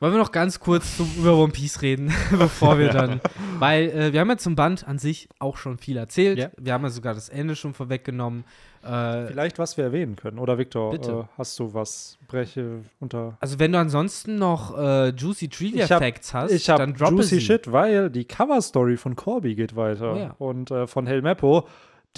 Wollen 0.00 0.12
wir 0.12 0.18
noch 0.20 0.30
ganz 0.30 0.60
kurz 0.60 0.96
zum, 0.96 1.10
über 1.18 1.36
One 1.36 1.52
Piece 1.52 1.82
reden, 1.82 2.12
bevor 2.30 2.78
wir 2.78 2.88
dann. 2.90 3.20
Weil 3.58 3.88
äh, 3.90 4.12
wir 4.12 4.20
haben 4.20 4.28
ja 4.30 4.36
zum 4.36 4.54
Band 4.54 4.86
an 4.86 4.98
sich 5.00 5.28
auch 5.40 5.56
schon 5.56 5.76
viel 5.78 5.96
erzählt. 5.96 6.38
Ja. 6.38 6.50
Wir 6.56 6.72
haben 6.72 6.84
ja 6.84 6.90
sogar 6.90 7.14
das 7.14 7.28
Ende 7.28 7.56
schon 7.56 7.74
vorweggenommen. 7.74 8.44
Äh, 8.84 9.26
Vielleicht, 9.26 9.58
was 9.58 9.76
wir 9.76 9.82
erwähnen 9.82 10.14
können. 10.14 10.38
Oder 10.38 10.56
Victor, 10.56 10.92
Bitte. 10.92 11.10
äh, 11.10 11.24
hast 11.36 11.58
du 11.58 11.74
was 11.74 12.16
Breche 12.28 12.84
unter. 13.00 13.36
also, 13.40 13.58
wenn 13.58 13.72
du 13.72 13.78
ansonsten 13.80 14.36
noch 14.36 14.78
äh, 14.78 15.08
Juicy 15.08 15.48
Trivia 15.48 15.84
Ich 15.86 15.90
hab- 15.90 16.00
Facts 16.00 16.32
hast, 16.32 16.52
Ich 16.52 16.66
dann 16.66 16.80
habe 16.80 16.92
droppe 16.92 17.14
Juicy 17.16 17.34
sie. 17.34 17.40
Shit, 17.40 17.72
weil 17.72 18.08
die 18.08 18.24
Cover-Story 18.24 18.96
von 18.98 19.16
Corby 19.16 19.56
geht 19.56 19.74
weiter. 19.74 20.12
Oh 20.14 20.16
ja. 20.16 20.34
Und 20.38 20.70
äh, 20.70 20.86
von 20.86 21.08
Helmeppo, 21.08 21.66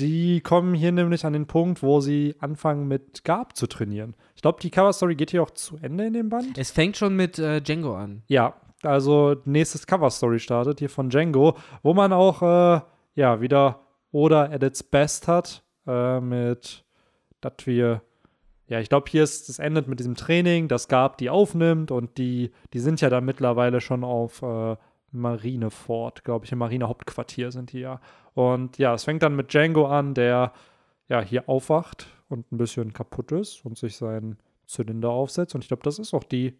die 0.01 0.40
kommen 0.40 0.74
hier 0.74 0.92
nämlich 0.92 1.24
an 1.24 1.32
den 1.32 1.46
Punkt, 1.46 1.82
wo 1.82 2.01
sie 2.01 2.34
anfangen 2.38 2.88
mit 2.88 3.24
Garb 3.24 3.57
zu 3.57 3.66
trainieren. 3.66 4.14
Ich 4.34 4.42
glaube, 4.42 4.61
die 4.61 4.70
Cover-Story 4.70 5.14
geht 5.14 5.30
hier 5.30 5.42
auch 5.42 5.51
zu 5.51 5.76
Ende 5.80 6.07
in 6.07 6.14
dem 6.14 6.28
Band. 6.28 6.57
Es 6.57 6.70
fängt 6.70 6.96
schon 6.96 7.14
mit 7.14 7.38
äh, 7.38 7.61
Django 7.61 7.94
an. 7.94 8.22
Ja, 8.26 8.55
also 8.82 9.36
nächstes 9.44 9.86
Cover-Story 9.86 10.38
startet 10.38 10.78
hier 10.78 10.88
von 10.88 11.11
Django, 11.11 11.57
wo 11.82 11.94
man 11.94 12.12
auch, 12.12 12.42
äh, 12.42 12.80
ja, 13.14 13.40
wieder 13.40 13.80
Oda 14.12 14.44
at 14.44 14.62
its 14.62 14.82
best 14.82 15.28
hat, 15.28 15.62
äh, 15.86 16.20
mit, 16.20 16.84
dass 17.40 17.53
wir, 17.64 18.03
ja, 18.66 18.80
ich 18.80 18.88
glaube, 18.88 19.11
hier 19.11 19.22
ist, 19.22 19.48
es 19.48 19.59
endet 19.59 19.86
mit 19.86 20.01
diesem 20.01 20.14
Training, 20.14 20.68
das 20.68 20.88
Gab 20.88 21.18
die 21.18 21.28
aufnimmt 21.30 21.90
und 21.90 22.16
die, 22.18 22.53
die 22.72 22.80
sind 22.80 23.01
ja 23.01 23.11
dann 23.11 23.24
mittlerweile 23.24 23.80
schon 23.80 24.03
auf 24.03 24.42
äh, 24.42 24.76
Marineford, 25.13 26.25
glaube 26.25 26.45
ich, 26.45 26.53
im 26.53 26.59
Marinehauptquartier 26.59 27.51
sind 27.53 27.73
die 27.73 27.81
ja. 27.81 28.01
Und 28.35 28.79
ja, 28.79 28.95
es 28.95 29.05
fängt 29.05 29.23
dann 29.23 29.37
mit 29.37 29.53
Django 29.53 29.87
an, 29.87 30.15
der 30.15 30.53
ja 31.09 31.21
hier 31.21 31.49
aufwacht 31.49 32.07
und 32.29 32.51
ein 32.53 32.59
bisschen 32.59 32.93
kaputt 32.93 33.33
ist 33.33 33.65
und 33.65 33.77
sich 33.77 33.97
seinen 33.97 34.39
Zylinder 34.67 35.11
aufsetzt. 35.11 35.55
Und 35.55 35.63
ich 35.65 35.69
glaube, 35.69 35.83
das 35.83 35.99
ist 35.99 36.15
auch 36.15 36.23
die, 36.25 36.57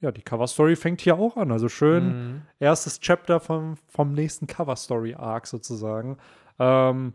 ja, 0.00 0.12
die 0.12 0.22
Cover-Story 0.22 0.76
fängt 0.76 1.00
hier 1.00 1.18
auch 1.18 1.36
an. 1.36 1.50
Also 1.50 1.68
schön 1.68 2.08
Mhm. 2.08 2.42
erstes 2.58 3.00
Chapter 3.00 3.40
vom, 3.40 3.76
vom 3.86 4.12
nächsten 4.12 4.46
Cover-Story-Arc 4.46 5.46
sozusagen. 5.46 6.18
Ähm, 6.58 7.14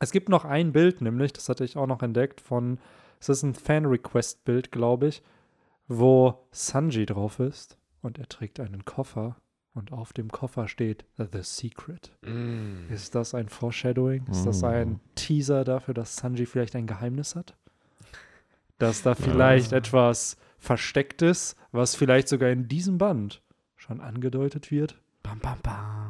es 0.00 0.10
gibt 0.10 0.28
noch 0.28 0.44
ein 0.44 0.72
Bild, 0.72 1.02
nämlich, 1.02 1.32
das 1.32 1.48
hatte 1.48 1.62
ich 1.64 1.76
auch 1.76 1.86
noch 1.86 2.02
entdeckt, 2.02 2.40
von, 2.40 2.78
es 3.20 3.28
ist 3.28 3.42
ein 3.42 3.54
Fan-Request-Bild, 3.54 4.72
glaube 4.72 5.08
ich, 5.08 5.22
wo 5.88 6.34
Sanji 6.50 7.04
drauf 7.06 7.38
ist 7.38 7.76
und 8.02 8.18
er 8.18 8.28
trägt 8.28 8.60
einen 8.60 8.84
Koffer 8.84 9.36
und 9.74 9.92
auf 9.92 10.12
dem 10.12 10.30
Koffer 10.30 10.68
steht 10.68 11.04
The 11.16 11.42
Secret. 11.42 12.12
Mhm. 12.22 12.86
Ist 12.90 13.14
das 13.14 13.34
ein 13.34 13.48
Foreshadowing? 13.48 14.26
Ist 14.30 14.44
das 14.44 14.64
ein 14.64 15.00
Teaser 15.14 15.64
dafür, 15.64 15.94
dass 15.94 16.16
Sanji 16.16 16.46
vielleicht 16.46 16.74
ein 16.76 16.86
Geheimnis 16.86 17.36
hat? 17.36 17.56
Dass 18.78 19.02
da 19.02 19.14
vielleicht 19.14 19.72
etwas 19.72 20.36
versteckt 20.58 21.22
ist, 21.22 21.56
was 21.72 21.94
vielleicht 21.94 22.28
sogar 22.28 22.50
in 22.50 22.68
diesem 22.68 22.98
Band 22.98 23.42
schon 23.76 24.00
angedeutet 24.00 24.70
wird? 24.70 25.00
Bam, 25.22 25.38
bam, 25.38 25.58
bam. 25.62 26.09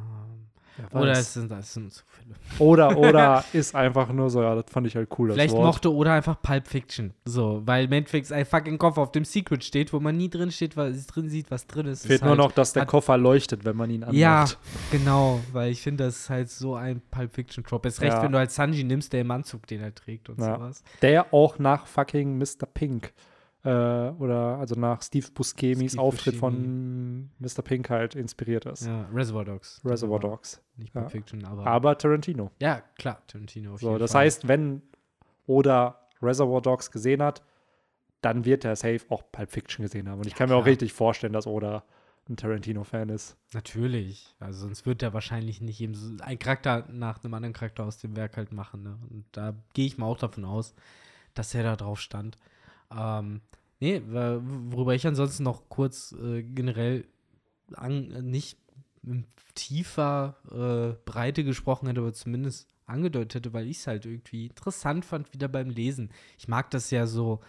Oder 0.92 1.12
es 1.12 1.32
sind, 1.34 1.50
es 1.52 1.72
sind 1.74 1.92
Zufälle. 1.92 2.34
Oder, 2.58 2.96
oder 2.98 3.44
ist 3.52 3.74
einfach 3.74 4.10
nur 4.12 4.30
so, 4.30 4.42
ja, 4.42 4.54
das 4.54 4.64
fand 4.70 4.86
ich 4.86 4.96
halt 4.96 5.08
cool. 5.18 5.32
Vielleicht 5.32 5.54
Wort. 5.54 5.64
mochte 5.64 5.92
oder 5.94 6.12
einfach 6.12 6.40
Pulp 6.42 6.66
Fiction. 6.68 7.12
So, 7.24 7.62
weil 7.64 7.84
Endeffekt 7.92 8.30
ein 8.32 8.44
fucking 8.46 8.78
Koffer 8.78 9.02
auf 9.02 9.12
dem 9.12 9.24
Secret 9.24 9.62
steht, 9.64 9.92
wo 9.92 10.00
man 10.00 10.16
nie 10.16 10.28
drin 10.30 10.50
steht, 10.50 10.76
was 10.76 11.06
drin 11.06 11.28
sieht, 11.28 11.50
was 11.50 11.66
drin 11.66 11.86
ist. 11.86 12.02
Fehlt 12.02 12.16
ist 12.16 12.20
nur 12.22 12.30
halt, 12.30 12.38
noch, 12.38 12.52
dass 12.52 12.72
der 12.72 12.82
hat- 12.82 12.88
Koffer 12.88 13.16
leuchtet, 13.16 13.64
wenn 13.64 13.76
man 13.76 13.90
ihn 13.90 14.02
anmacht. 14.02 14.16
Ja, 14.18 14.44
genau, 14.90 15.40
weil 15.52 15.70
ich 15.72 15.80
finde, 15.82 16.04
das 16.04 16.16
ist 16.16 16.30
halt 16.30 16.50
so 16.50 16.74
ein 16.74 17.00
Pulp 17.10 17.34
Fiction 17.34 17.64
Trop. 17.64 17.84
Es 17.86 18.00
recht, 18.00 18.12
Ja. 18.14 18.22
wenn 18.22 18.32
du 18.32 18.38
halt 18.38 18.50
Sanji 18.50 18.84
nimmst, 18.84 19.12
der 19.12 19.20
im 19.22 19.30
Anzug 19.30 19.66
den 19.66 19.80
er 19.80 19.94
trägt 19.94 20.28
und 20.28 20.40
Ja. 20.40 20.56
sowas. 20.56 20.82
Der 21.02 21.32
auch 21.32 21.58
nach 21.58 21.86
fucking 21.86 22.38
Mr. 22.38 22.66
Pink 22.72 23.12
äh, 23.64 23.68
oder 23.68 24.58
also 24.58 24.74
nach 24.74 25.02
Steve 25.02 25.26
Buscemi's 25.34 25.92
Steve 25.92 26.02
Auftritt 26.02 26.40
Buscemi. 26.40 26.40
von 26.40 27.30
Mr. 27.38 27.62
Pink 27.62 27.90
halt 27.90 28.14
inspiriert 28.14 28.64
ist. 28.66 28.86
Ja, 28.86 29.06
Reservoir 29.12 29.44
Dogs. 29.44 29.80
Reservoir 29.84 30.20
Dogs. 30.20 30.62
Nicht 30.76 30.94
Ja. 30.94 31.00
Pulp 31.02 31.12
Fiction, 31.12 31.44
aber. 31.44 31.66
Aber 31.66 31.98
Tarantino. 31.98 32.50
ja, 32.60 32.82
klar, 32.98 33.20
Tarantino. 33.26 33.74
Auf 33.74 33.80
So, 33.80 33.98
das 33.98 34.12
Fall. 34.12 34.24
heißt, 34.26 34.48
wenn 34.48 34.82
Oda 35.46 36.00
Reservoir 36.22 36.62
Dogs 36.62 36.90
gesehen 36.90 37.22
hat, 37.22 37.42
dann 38.22 38.44
wird 38.44 38.64
er 38.64 38.76
safe 38.76 39.00
auch 39.08 39.22
Pulp 39.32 39.50
Fiction 39.50 39.82
gesehen 39.84 40.08
haben. 40.08 40.18
Und 40.20 40.26
ich 40.26 40.32
Ja, 40.32 40.38
kann 40.38 40.48
mir 40.48 40.54
auch 40.56 40.60
klar. 40.62 40.72
richtig 40.72 40.92
vorstellen, 40.92 41.32
dass 41.32 41.46
Oda 41.46 41.82
ein 42.28 42.36
Tarantino-Fan 42.36 43.08
ist. 43.08 43.36
Natürlich. 43.54 44.34
Also 44.38 44.60
sonst 44.60 44.86
wird 44.86 45.02
er 45.02 45.12
wahrscheinlich 45.14 45.60
nicht 45.60 45.80
eben 45.80 45.94
so 45.94 46.22
ein 46.22 46.38
Charakter 46.38 46.86
nach 46.92 47.24
einem 47.24 47.34
anderen 47.34 47.54
Charakter 47.54 47.84
aus 47.84 47.98
dem 47.98 48.14
Werk 48.16 48.36
halt 48.36 48.52
machen. 48.52 48.82
Ne? 48.84 48.98
Und 49.10 49.24
da 49.32 49.54
gehe 49.74 49.86
ich 49.86 49.98
mal 49.98 50.06
auch 50.06 50.18
davon 50.18 50.44
aus, 50.44 50.74
dass 51.34 51.54
er 51.54 51.62
da 51.64 51.76
drauf 51.76 51.98
stand. 52.00 52.36
Ähm, 52.96 53.40
nee, 53.78 54.02
worüber 54.06 54.94
ich 54.94 55.06
ansonsten 55.06 55.42
noch 55.42 55.68
kurz 55.68 56.12
äh, 56.12 56.42
generell 56.42 57.04
an, 57.74 58.08
nicht 58.30 58.58
in 59.02 59.26
tiefer 59.54 60.36
äh, 60.50 61.10
Breite 61.10 61.44
gesprochen 61.44 61.88
hätte, 61.88 62.00
aber 62.00 62.12
zumindest 62.12 62.68
angedeutet 62.86 63.36
hätte, 63.36 63.52
weil 63.52 63.68
ich 63.68 63.78
es 63.78 63.86
halt 63.86 64.04
irgendwie 64.04 64.46
interessant 64.46 65.04
fand, 65.04 65.32
wieder 65.32 65.48
beim 65.48 65.70
Lesen. 65.70 66.10
Ich 66.38 66.48
mag 66.48 66.70
das 66.70 66.90
ja 66.90 67.06
so, 67.06 67.40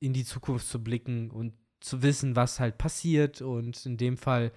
in 0.00 0.12
die 0.12 0.24
Zukunft 0.24 0.68
zu 0.68 0.82
blicken 0.82 1.30
und 1.30 1.52
zu 1.80 2.02
wissen, 2.02 2.36
was 2.36 2.60
halt 2.60 2.78
passiert. 2.78 3.42
Und 3.42 3.84
in 3.86 3.96
dem 3.96 4.16
Fall 4.16 4.52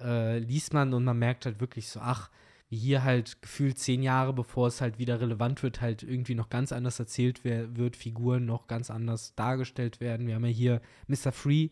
äh, 0.00 0.38
liest 0.38 0.72
man 0.74 0.92
und 0.94 1.04
man 1.04 1.18
merkt 1.18 1.46
halt 1.46 1.60
wirklich 1.60 1.88
so, 1.88 2.00
ach, 2.00 2.30
hier 2.68 3.04
halt 3.04 3.40
gefühlt 3.42 3.78
zehn 3.78 4.02
Jahre, 4.02 4.32
bevor 4.32 4.66
es 4.68 4.80
halt 4.80 4.98
wieder 4.98 5.20
relevant 5.20 5.62
wird, 5.62 5.80
halt 5.80 6.02
irgendwie 6.02 6.34
noch 6.34 6.48
ganz 6.48 6.72
anders 6.72 6.98
erzählt 6.98 7.44
wird, 7.44 7.96
Figuren 7.96 8.44
noch 8.44 8.66
ganz 8.66 8.90
anders 8.90 9.34
dargestellt 9.36 10.00
werden. 10.00 10.26
Wir 10.26 10.34
haben 10.34 10.44
ja 10.44 10.50
hier 10.50 10.82
Mr. 11.06 11.30
Free, 11.32 11.68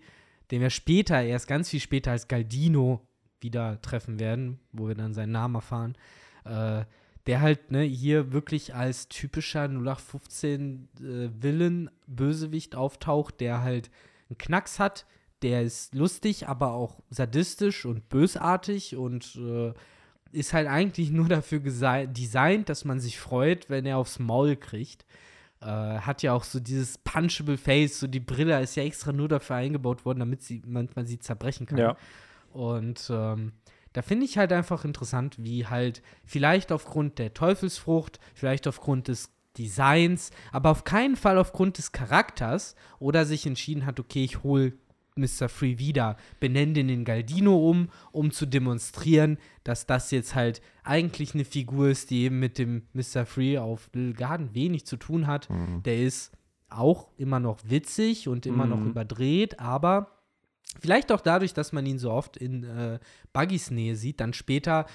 den 0.51 0.61
wir 0.61 0.71
später, 0.71 1.21
erst 1.23 1.49
ganz 1.49 1.71
viel 1.71 1.81
später 1.81 2.13
als 2.13 2.29
Galdino 2.29 3.07
wieder 3.41 3.81
treffen 3.83 4.21
werden, 4.21 4.61
wo 4.73 4.87
wir 4.87 4.95
dann 4.95 5.15
seinen 5.15 5.33
Namen 5.33 5.57
erfahren. 5.57 5.97
Äh, 6.45 6.85
der 7.27 7.41
halt 7.41 7.71
ne, 7.71 7.83
hier 7.83 8.33
wirklich 8.33 8.75
als 8.75 9.09
typischer 9.09 9.65
0815 9.65 10.89
äh, 11.01 11.31
Villain, 11.43 11.91
Bösewicht 12.07 12.77
auftaucht, 12.77 13.41
der 13.41 13.63
halt 13.63 13.91
einen 14.29 14.39
Knacks 14.39 14.79
hat, 14.79 15.07
der 15.43 15.63
ist 15.63 15.95
lustig, 15.95 16.49
aber 16.49 16.73
auch 16.73 17.03
sadistisch 17.11 17.85
und 17.87 18.09
bösartig 18.09 18.97
und 18.97 19.37
äh, 19.37 19.73
ist 20.35 20.53
halt 20.53 20.69
eigentlich 20.69 21.11
nur 21.11 21.29
dafür 21.29 21.61
designt, 21.61 22.69
dass 22.69 22.85
man 22.85 23.01
sich 23.01 23.19
freut, 23.19 23.71
wenn 23.71 23.87
er 23.87 23.99
aufs 23.99 24.19
Maul 24.19 24.57
kriegt. 24.57 25.05
Äh, 25.61 25.67
hat 25.67 26.23
ja 26.23 26.33
auch 26.35 26.45
so 26.45 26.61
dieses 26.61 26.99
punchable 26.99 27.57
Face, 27.57 28.01
so 28.01 28.07
die 28.07 28.21
Brille 28.21 28.61
ist 28.61 28.77
ja 28.77 28.83
extra 28.83 29.13
nur 29.13 29.29
dafür 29.29 29.57
eingebaut 29.57 30.05
worden, 30.05 30.19
damit 30.19 30.43
sie 30.43 30.63
manchmal 30.67 31.07
sie 31.07 31.19
zerbrechen 31.19 31.67
kann. 31.67 31.79
Ja. 31.79 31.97
Und 32.53 33.11
ähm, 33.11 33.53
da 33.95 34.03
finde 34.03 34.27
ich 34.27 34.37
halt 34.37 34.53
einfach 34.53 34.85
interessant, 34.85 35.37
wie 35.39 35.67
halt 35.67 36.03
vielleicht 36.25 36.73
aufgrund 36.73 37.19
der 37.19 37.33
Teufelsfrucht, 37.33 38.19
vielleicht 38.35 38.67
aufgrund 38.67 39.09
des 39.09 39.31
Designs, 39.57 40.33
aber 40.53 40.71
auf 40.71 40.85
keinen 40.85 41.17
Fall 41.17 41.39
aufgrund 41.39 41.79
des 41.79 41.93
Charakters 41.93 42.75
oder 42.99 43.25
sich 43.25 43.47
entschieden 43.47 43.87
hat, 43.87 44.01
okay, 44.01 44.25
ich 44.25 44.43
hole 44.43 44.73
Mr. 45.17 45.49
Free 45.49 45.79
wieder, 45.79 46.17
benenne 46.41 46.73
den 46.73 46.89
in 46.89 47.05
Galdino 47.05 47.71
um, 47.71 47.89
um 48.11 48.31
zu 48.33 48.47
demonstrieren, 48.47 49.39
dass 49.63 49.87
das 49.87 50.11
jetzt 50.11 50.35
halt 50.35 50.61
eigentlich 50.83 51.35
eine 51.35 51.45
Figur 51.45 51.89
ist, 51.89 52.11
die 52.11 52.23
eben 52.25 52.41
mit 52.41 52.59
dem 52.59 52.83
Mr. 52.95 53.25
Free 53.25 53.59
auf 53.59 53.89
Little 53.93 54.15
Garden 54.15 54.55
wenig 54.55 54.87
zu 54.87 54.97
tun 54.97 55.27
hat. 55.27 55.49
Der 55.85 55.99
ist 56.03 56.33
auch 56.69 57.11
immer 57.17 57.39
noch 57.39 57.59
witzig 57.65 58.27
und 58.27 58.45
immer 58.47 58.67
noch 58.67 58.81
Mhm. 58.81 58.91
überdreht, 58.91 59.61
aber 59.61 60.11
Vielleicht 60.81 61.13
auch 61.13 61.21
dadurch, 61.21 61.55
dass 61.55 61.71
man 61.73 61.87
ihn 61.87 62.01
so 62.01 62.11
oft 62.11 62.37
in 62.37 62.65
äh, 62.65 62.99
Buggys 63.33 63.71
Nähe 63.71 63.95
sieht, 63.95 64.19
dann 64.19 64.33
später 64.33 64.87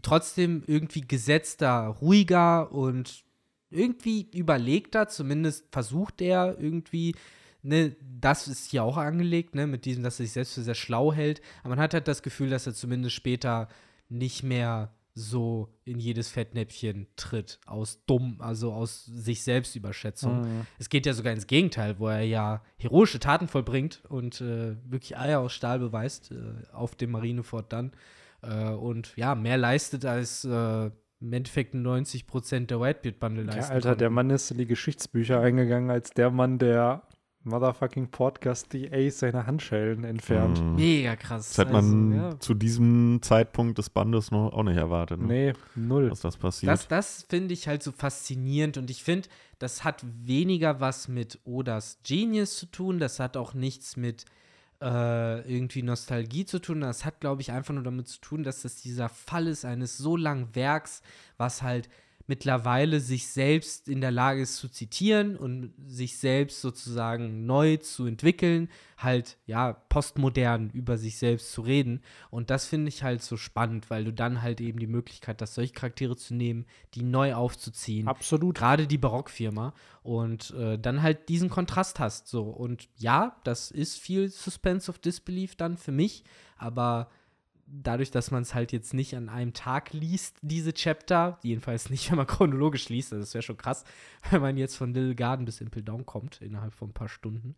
trotzdem 0.00 0.62
irgendwie 0.66 1.02
gesetzter, 1.02 1.88
ruhiger 2.00 2.72
und 2.72 3.24
irgendwie 3.68 4.30
überlegter, 4.32 5.08
zumindest 5.08 5.66
versucht 5.72 6.22
er 6.22 6.58
irgendwie, 6.58 7.14
ne, 7.62 7.96
das 8.00 8.48
ist 8.48 8.70
hier 8.70 8.84
auch 8.84 8.96
angelegt, 8.96 9.54
ne, 9.54 9.66
mit 9.66 9.84
diesem, 9.84 10.02
dass 10.02 10.20
er 10.20 10.26
sich 10.26 10.32
selbst 10.32 10.54
für 10.54 10.62
sehr 10.62 10.74
schlau 10.74 11.12
hält, 11.12 11.40
aber 11.60 11.70
man 11.70 11.80
hat 11.80 11.94
halt 11.94 12.08
das 12.08 12.22
Gefühl, 12.22 12.50
dass 12.50 12.66
er 12.66 12.74
zumindest 12.74 13.14
später 13.14 13.68
nicht 14.08 14.42
mehr 14.42 14.92
so 15.14 15.68
in 15.84 15.98
jedes 15.98 16.30
Fettnäpfchen 16.30 17.08
tritt, 17.16 17.58
aus 17.66 18.04
dumm, 18.06 18.36
also 18.40 18.72
aus 18.72 19.04
sich 19.04 19.42
selbst 19.42 19.74
Überschätzung. 19.76 20.40
Mhm. 20.40 20.66
Es 20.78 20.88
geht 20.88 21.04
ja 21.04 21.12
sogar 21.12 21.32
ins 21.32 21.46
Gegenteil, 21.46 21.98
wo 21.98 22.08
er 22.08 22.22
ja 22.22 22.62
heroische 22.78 23.18
Taten 23.18 23.48
vollbringt 23.48 24.02
und 24.08 24.40
äh, 24.40 24.76
wirklich 24.84 25.18
Eier 25.18 25.40
aus 25.40 25.52
Stahl 25.52 25.78
beweist, 25.78 26.30
äh, 26.30 26.72
auf 26.72 26.94
dem 26.94 27.10
Marineford 27.10 27.72
dann. 27.72 27.92
Äh, 28.42 28.70
und 28.70 29.12
ja, 29.16 29.34
mehr 29.34 29.58
leistet 29.58 30.04
als 30.04 30.44
äh, 30.44 30.90
im 31.20 31.32
Endeffekt 31.32 31.74
90 31.74 32.26
Prozent 32.26 32.70
der 32.70 32.80
Whitebeard-Bundle 32.80 33.46
Ja, 33.46 33.54
leisten. 33.54 33.72
Alter, 33.72 33.96
der 33.96 34.08
konnten. 34.08 34.14
Mann 34.14 34.30
ist 34.30 34.50
in 34.50 34.58
die 34.58 34.66
Geschichtsbücher 34.66 35.40
eingegangen 35.40 35.90
als 35.90 36.10
der 36.10 36.30
Mann, 36.30 36.58
der 36.58 37.02
Motherfucking 37.44 38.08
Podcast 38.08 38.72
die 38.72 38.92
Ace 38.92 39.20
seine 39.20 39.46
Handschellen 39.46 40.04
entfernt. 40.04 40.62
Mhm. 40.62 40.74
Mega 40.76 41.16
krass. 41.16 41.48
Das 41.48 41.58
hätte 41.58 41.72
man 41.72 42.12
Also, 42.12 42.26
ja. 42.28 42.40
zu 42.40 42.54
diesem 42.54 43.20
Zeitpunkt 43.22 43.78
des 43.78 43.88
Bandes 43.88 44.30
noch 44.30 44.52
auch 44.52 44.62
nicht 44.62 44.76
erwartet, 44.76 45.20
ne? 45.20 45.26
Nee, 45.26 45.52
null. 45.74 46.10
dass 46.10 46.20
das 46.20 46.36
passiert. 46.36 46.70
Das, 46.70 46.88
das 46.88 47.26
finde 47.28 47.54
ich 47.54 47.66
halt 47.66 47.82
so 47.82 47.92
faszinierend 47.92 48.76
und 48.76 48.90
ich 48.90 49.02
finde, 49.02 49.28
das 49.58 49.84
hat 49.84 50.04
weniger 50.04 50.80
was 50.80 51.08
mit 51.08 51.38
Odas 51.44 51.98
Genius 52.04 52.56
zu 52.56 52.66
tun, 52.66 52.98
das 52.98 53.18
hat 53.20 53.36
auch 53.36 53.54
nichts 53.54 53.96
mit 53.96 54.26
äh, 54.82 55.40
irgendwie 55.50 55.82
Nostalgie 55.82 56.44
zu 56.44 56.58
tun, 56.58 56.80
das 56.80 57.04
hat, 57.04 57.20
glaube 57.20 57.42
ich, 57.42 57.52
einfach 57.52 57.74
nur 57.74 57.82
damit 57.82 58.08
zu 58.08 58.20
tun, 58.20 58.42
dass 58.42 58.62
das 58.62 58.76
dieser 58.76 59.08
Fall 59.08 59.46
ist 59.46 59.64
eines 59.64 59.98
so 59.98 60.16
langen 60.16 60.54
Werks, 60.54 61.02
was 61.36 61.62
halt 61.62 61.88
mittlerweile 62.30 63.00
sich 63.00 63.26
selbst 63.26 63.88
in 63.88 64.00
der 64.00 64.12
Lage 64.12 64.42
ist 64.42 64.56
zu 64.58 64.68
zitieren 64.68 65.34
und 65.36 65.74
sich 65.84 66.16
selbst 66.16 66.60
sozusagen 66.60 67.44
neu 67.44 67.78
zu 67.78 68.06
entwickeln, 68.06 68.68
halt 68.96 69.36
ja 69.46 69.72
postmodern 69.72 70.70
über 70.70 70.96
sich 70.96 71.18
selbst 71.18 71.50
zu 71.50 71.62
reden. 71.62 72.02
Und 72.30 72.50
das 72.50 72.66
finde 72.66 72.88
ich 72.88 73.02
halt 73.02 73.20
so 73.20 73.36
spannend, 73.36 73.90
weil 73.90 74.04
du 74.04 74.12
dann 74.12 74.42
halt 74.42 74.60
eben 74.60 74.78
die 74.78 74.86
Möglichkeit 74.86 75.42
hast, 75.42 75.54
solche 75.54 75.72
Charaktere 75.72 76.16
zu 76.16 76.34
nehmen, 76.34 76.66
die 76.94 77.02
neu 77.02 77.34
aufzuziehen, 77.34 78.06
Absolut. 78.06 78.56
gerade 78.56 78.86
die 78.86 78.98
Barockfirma. 78.98 79.74
Und 80.04 80.52
äh, 80.52 80.78
dann 80.78 81.02
halt 81.02 81.28
diesen 81.28 81.50
Kontrast 81.50 81.98
hast 81.98 82.28
so. 82.28 82.44
Und 82.44 82.88
ja, 82.96 83.40
das 83.42 83.72
ist 83.72 83.98
viel 83.98 84.28
Suspense 84.28 84.88
of 84.88 85.00
Disbelief 85.00 85.56
dann 85.56 85.76
für 85.76 85.92
mich, 85.92 86.22
aber 86.56 87.10
dadurch, 87.72 88.10
dass 88.10 88.30
man 88.30 88.42
es 88.42 88.54
halt 88.54 88.72
jetzt 88.72 88.94
nicht 88.94 89.16
an 89.16 89.28
einem 89.28 89.52
Tag 89.52 89.92
liest, 89.92 90.36
diese 90.42 90.72
Chapter, 90.72 91.38
jedenfalls 91.42 91.90
nicht, 91.90 92.08
wenn 92.10 92.18
man 92.18 92.26
chronologisch 92.26 92.88
liest, 92.88 93.12
also 93.12 93.22
das 93.22 93.34
wäre 93.34 93.42
schon 93.42 93.56
krass, 93.56 93.84
wenn 94.30 94.42
man 94.42 94.56
jetzt 94.56 94.76
von 94.76 94.92
Little 94.92 95.14
Garden 95.14 95.44
bis 95.44 95.60
Impel 95.60 95.82
Down 95.82 96.06
kommt, 96.06 96.40
innerhalb 96.40 96.74
von 96.74 96.90
ein 96.90 96.94
paar 96.94 97.08
Stunden. 97.08 97.56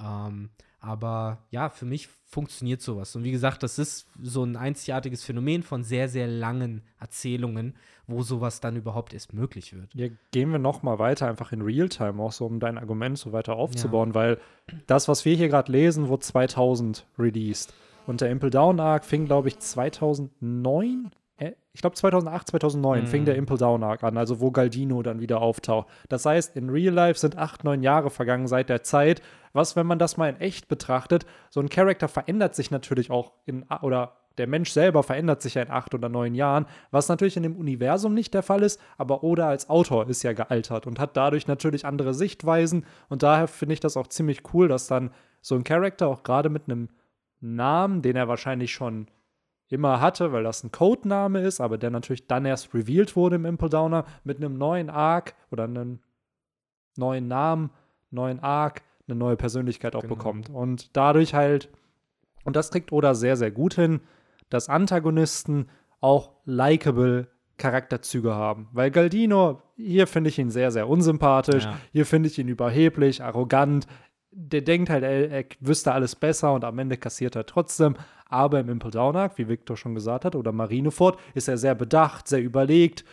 Ähm, 0.00 0.50
aber 0.80 1.38
ja, 1.50 1.70
für 1.70 1.86
mich 1.86 2.08
funktioniert 2.24 2.80
sowas. 2.80 3.16
Und 3.16 3.24
wie 3.24 3.32
gesagt, 3.32 3.64
das 3.64 3.78
ist 3.80 4.06
so 4.22 4.44
ein 4.44 4.56
einzigartiges 4.56 5.24
Phänomen 5.24 5.64
von 5.64 5.82
sehr, 5.82 6.08
sehr 6.08 6.28
langen 6.28 6.82
Erzählungen, 7.00 7.74
wo 8.06 8.22
sowas 8.22 8.60
dann 8.60 8.76
überhaupt 8.76 9.12
erst 9.12 9.32
möglich 9.32 9.74
wird. 9.74 9.92
Ja, 9.94 10.06
gehen 10.30 10.52
wir 10.52 10.60
noch 10.60 10.82
mal 10.84 11.00
weiter, 11.00 11.26
einfach 11.26 11.50
in 11.50 11.62
Realtime, 11.62 12.22
auch 12.22 12.32
so 12.32 12.46
um 12.46 12.60
dein 12.60 12.78
Argument 12.78 13.18
so 13.18 13.32
weiter 13.32 13.56
aufzubauen, 13.56 14.14
weil 14.14 14.38
das, 14.86 15.08
was 15.08 15.24
wir 15.24 15.34
hier 15.34 15.48
gerade 15.48 15.72
lesen, 15.72 16.08
wurde 16.08 16.22
2000 16.22 17.06
released. 17.18 17.74
Und 18.08 18.22
der 18.22 18.30
Impel 18.30 18.48
Down 18.48 18.80
Arc 18.80 19.04
fing, 19.04 19.26
glaube 19.26 19.48
ich, 19.48 19.58
2009? 19.58 21.10
Äh, 21.36 21.52
Ich 21.74 21.82
glaube 21.82 21.94
2008, 21.94 22.48
2009 22.48 23.06
fing 23.06 23.26
der 23.26 23.36
Impel 23.36 23.58
Down 23.58 23.84
Arc 23.84 24.02
an, 24.02 24.16
also 24.16 24.40
wo 24.40 24.50
Galdino 24.50 25.02
dann 25.02 25.20
wieder 25.20 25.42
auftaucht. 25.42 25.88
Das 26.08 26.24
heißt, 26.24 26.56
in 26.56 26.70
Real 26.70 26.94
Life 26.94 27.20
sind 27.20 27.36
acht, 27.36 27.64
neun 27.64 27.82
Jahre 27.82 28.08
vergangen 28.08 28.46
seit 28.48 28.70
der 28.70 28.82
Zeit, 28.82 29.20
was, 29.52 29.76
wenn 29.76 29.86
man 29.86 29.98
das 29.98 30.16
mal 30.16 30.30
in 30.30 30.40
echt 30.40 30.68
betrachtet, 30.68 31.26
so 31.50 31.60
ein 31.60 31.68
Charakter 31.68 32.08
verändert 32.08 32.54
sich 32.54 32.70
natürlich 32.70 33.10
auch 33.10 33.32
in, 33.44 33.66
oder 33.82 34.14
der 34.38 34.46
Mensch 34.46 34.70
selber 34.70 35.02
verändert 35.02 35.42
sich 35.42 35.54
ja 35.54 35.62
in 35.62 35.70
acht 35.70 35.94
oder 35.94 36.08
neun 36.08 36.34
Jahren, 36.34 36.64
was 36.90 37.10
natürlich 37.10 37.36
in 37.36 37.42
dem 37.42 37.56
Universum 37.56 38.14
nicht 38.14 38.32
der 38.32 38.42
Fall 38.42 38.62
ist, 38.62 38.80
aber 38.96 39.22
Oda 39.22 39.50
als 39.50 39.68
Autor 39.68 40.08
ist 40.08 40.22
ja 40.22 40.32
gealtert 40.32 40.86
und 40.86 40.98
hat 40.98 41.14
dadurch 41.16 41.46
natürlich 41.46 41.84
andere 41.84 42.14
Sichtweisen 42.14 42.86
und 43.10 43.22
daher 43.22 43.48
finde 43.48 43.74
ich 43.74 43.80
das 43.80 43.98
auch 43.98 44.06
ziemlich 44.06 44.42
cool, 44.54 44.66
dass 44.68 44.86
dann 44.86 45.10
so 45.42 45.56
ein 45.56 45.64
Charakter 45.64 46.08
auch 46.08 46.22
gerade 46.22 46.48
mit 46.48 46.68
einem 46.68 46.88
Namen, 47.40 48.02
den 48.02 48.16
er 48.16 48.28
wahrscheinlich 48.28 48.72
schon 48.72 49.06
immer 49.68 50.00
hatte, 50.00 50.32
weil 50.32 50.44
das 50.44 50.64
ein 50.64 50.72
Codename 50.72 51.40
ist, 51.40 51.60
aber 51.60 51.76
der 51.78 51.90
natürlich 51.90 52.26
dann 52.26 52.46
erst 52.46 52.72
revealed 52.74 53.16
wurde 53.16 53.36
im 53.36 53.44
Impel 53.44 53.68
Downer, 53.68 54.04
mit 54.24 54.38
einem 54.38 54.56
neuen 54.56 54.88
Arc 54.90 55.34
oder 55.50 55.64
einem 55.64 56.00
neuen 56.96 57.28
Namen, 57.28 57.70
neuen 58.10 58.40
Arc, 58.40 58.82
eine 59.06 59.16
neue 59.16 59.36
Persönlichkeit 59.36 59.94
auch 59.94 60.02
Genau. 60.02 60.14
bekommt. 60.14 60.50
Und 60.50 60.96
dadurch 60.96 61.34
halt, 61.34 61.68
und 62.44 62.56
das 62.56 62.70
kriegt 62.70 62.92
Oda 62.92 63.14
sehr, 63.14 63.36
sehr 63.36 63.50
gut 63.50 63.74
hin, 63.74 64.00
dass 64.48 64.68
Antagonisten 64.68 65.68
auch 66.00 66.32
likable 66.46 67.28
Charakterzüge 67.58 68.34
haben. 68.34 68.68
Weil 68.72 68.90
Galdino, 68.90 69.60
hier 69.76 70.06
finde 70.06 70.28
ich 70.30 70.38
ihn 70.38 70.50
sehr, 70.50 70.70
sehr 70.70 70.88
unsympathisch, 70.88 71.64
Ja. 71.64 71.76
hier 71.92 72.06
finde 72.06 72.28
ich 72.28 72.38
ihn 72.38 72.48
überheblich, 72.48 73.22
arrogant. 73.22 73.86
Der 74.30 74.60
denkt 74.60 74.90
halt, 74.90 75.04
er, 75.04 75.30
er 75.30 75.44
wüsste 75.60 75.92
alles 75.92 76.14
besser 76.14 76.52
und 76.52 76.64
am 76.64 76.78
Ende 76.78 76.96
kassiert 76.96 77.36
er 77.36 77.46
trotzdem. 77.46 77.96
Aber 78.26 78.60
im 78.60 78.68
Impel 78.68 78.90
Down 78.90 79.16
Arc, 79.16 79.38
wie 79.38 79.48
Victor 79.48 79.76
schon 79.76 79.94
gesagt 79.94 80.24
hat, 80.24 80.36
oder 80.36 80.52
Marineford, 80.52 81.18
ist 81.34 81.48
er 81.48 81.56
sehr 81.56 81.74
bedacht, 81.74 82.28
sehr 82.28 82.42
überlegt, 82.42 83.04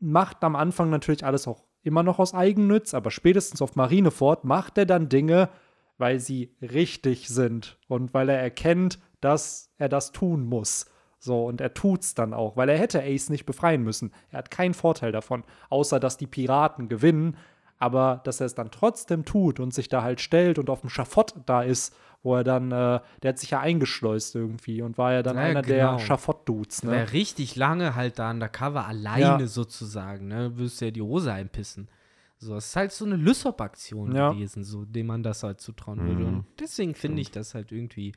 macht 0.00 0.42
am 0.42 0.56
Anfang 0.56 0.88
natürlich 0.90 1.24
alles 1.24 1.46
auch 1.46 1.62
immer 1.82 2.02
noch 2.02 2.18
aus 2.18 2.34
Eigennütz, 2.34 2.94
aber 2.94 3.10
spätestens 3.10 3.62
auf 3.62 3.76
Marineford 3.76 4.44
macht 4.44 4.78
er 4.78 4.86
dann 4.86 5.08
Dinge, 5.08 5.50
weil 5.98 6.18
sie 6.18 6.56
richtig 6.62 7.28
sind 7.28 7.78
und 7.88 8.14
weil 8.14 8.28
er 8.30 8.40
erkennt, 8.40 8.98
dass 9.20 9.70
er 9.76 9.88
das 9.88 10.12
tun 10.12 10.44
muss. 10.44 10.86
So, 11.18 11.44
und 11.44 11.60
er 11.60 11.74
tut's 11.74 12.14
dann 12.14 12.32
auch, 12.32 12.56
weil 12.56 12.70
er 12.70 12.78
hätte 12.78 13.02
Ace 13.02 13.28
nicht 13.28 13.44
befreien 13.44 13.82
müssen. 13.82 14.12
Er 14.30 14.38
hat 14.38 14.50
keinen 14.50 14.72
Vorteil 14.72 15.12
davon, 15.12 15.44
außer 15.68 16.00
dass 16.00 16.16
die 16.16 16.26
Piraten 16.26 16.88
gewinnen, 16.88 17.36
aber 17.80 18.20
dass 18.24 18.38
er 18.38 18.46
es 18.46 18.54
dann 18.54 18.70
trotzdem 18.70 19.24
tut 19.24 19.58
und 19.58 19.74
sich 19.74 19.88
da 19.88 20.02
halt 20.02 20.20
stellt 20.20 20.58
und 20.60 20.70
auf 20.70 20.82
dem 20.82 20.90
Schafott 20.90 21.34
da 21.46 21.62
ist, 21.62 21.96
wo 22.22 22.36
er 22.36 22.44
dann, 22.44 22.70
äh, 22.70 23.00
der 23.22 23.28
hat 23.30 23.38
sich 23.38 23.50
ja 23.50 23.60
eingeschleust 23.60 24.34
irgendwie 24.36 24.82
und 24.82 24.98
war 24.98 25.12
ja 25.14 25.22
dann 25.22 25.36
Ja, 25.36 25.42
einer 25.42 25.62
genau. 25.62 25.96
der 25.96 25.98
Schafott-Dudes, 25.98 26.84
ne? 26.84 26.92
Wäre 26.92 27.12
richtig 27.12 27.56
lange 27.56 27.94
halt 27.94 28.18
da 28.18 28.30
undercover 28.30 28.86
alleine 28.86 29.48
sozusagen, 29.48 30.28
ne? 30.28 30.56
Würdest 30.56 30.80
du 30.80 30.84
ja 30.84 30.90
die 30.90 31.02
Hose 31.02 31.32
einpissen. 31.32 31.88
So, 32.36 32.54
es 32.56 32.66
ist 32.68 32.76
halt 32.76 32.92
so 32.92 33.04
eine 33.06 33.16
Lysop-Aktion 33.16 34.14
Ja. 34.14 34.30
gewesen, 34.30 34.64
so, 34.64 34.84
dem 34.84 35.06
man 35.06 35.22
das 35.22 35.42
halt 35.42 35.60
zutrauen 35.60 35.98
würde. 36.06 36.26
Und 36.26 36.44
deswegen 36.58 36.94
finde 36.94 37.20
ich 37.22 37.30
das 37.30 37.54
halt 37.54 37.72
irgendwie 37.72 38.12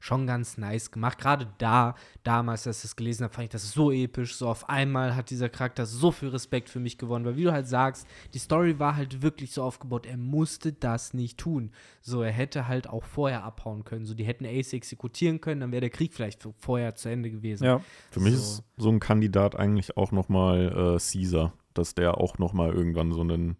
schon 0.00 0.26
ganz 0.26 0.56
nice 0.58 0.90
gemacht. 0.90 1.18
Gerade 1.18 1.46
da, 1.58 1.94
damals, 2.24 2.66
als 2.66 2.78
ich 2.78 2.82
das 2.82 2.96
gelesen 2.96 3.24
habe, 3.24 3.34
fand 3.34 3.44
ich 3.44 3.50
das 3.50 3.70
so 3.70 3.92
episch. 3.92 4.34
So 4.34 4.48
auf 4.48 4.68
einmal 4.68 5.14
hat 5.14 5.30
dieser 5.30 5.48
Charakter 5.50 5.84
so 5.86 6.10
viel 6.10 6.28
Respekt 6.30 6.70
für 6.70 6.80
mich 6.80 6.98
gewonnen, 6.98 7.24
weil 7.26 7.36
wie 7.36 7.44
du 7.44 7.52
halt 7.52 7.68
sagst, 7.68 8.06
die 8.34 8.38
Story 8.38 8.78
war 8.78 8.96
halt 8.96 9.22
wirklich 9.22 9.52
so 9.52 9.62
aufgebaut, 9.62 10.06
er 10.06 10.16
musste 10.16 10.72
das 10.72 11.12
nicht 11.14 11.38
tun. 11.38 11.70
So, 12.00 12.22
er 12.22 12.32
hätte 12.32 12.66
halt 12.66 12.88
auch 12.88 13.04
vorher 13.04 13.44
abhauen 13.44 13.84
können. 13.84 14.06
So, 14.06 14.14
die 14.14 14.24
hätten 14.24 14.46
Ace 14.46 14.72
exekutieren 14.72 15.40
können, 15.40 15.60
dann 15.60 15.70
wäre 15.72 15.82
der 15.82 15.90
Krieg 15.90 16.14
vielleicht 16.14 16.48
vorher 16.58 16.94
zu 16.94 17.10
Ende 17.10 17.30
gewesen. 17.30 17.64
ja. 17.64 17.80
Für 18.10 18.20
mich 18.20 18.34
So. 18.36 18.40
ist 18.40 18.62
so 18.78 18.88
ein 18.88 19.00
Kandidat 19.00 19.54
eigentlich 19.54 19.96
auch 19.98 20.12
noch 20.12 20.30
mal 20.30 20.96
äh, 20.96 20.98
Caesar, 20.98 21.52
dass 21.74 21.94
der 21.94 22.16
auch 22.18 22.38
noch 22.38 22.54
mal 22.54 22.72
irgendwann 22.72 23.12
so 23.12 23.20
einen 23.20 23.58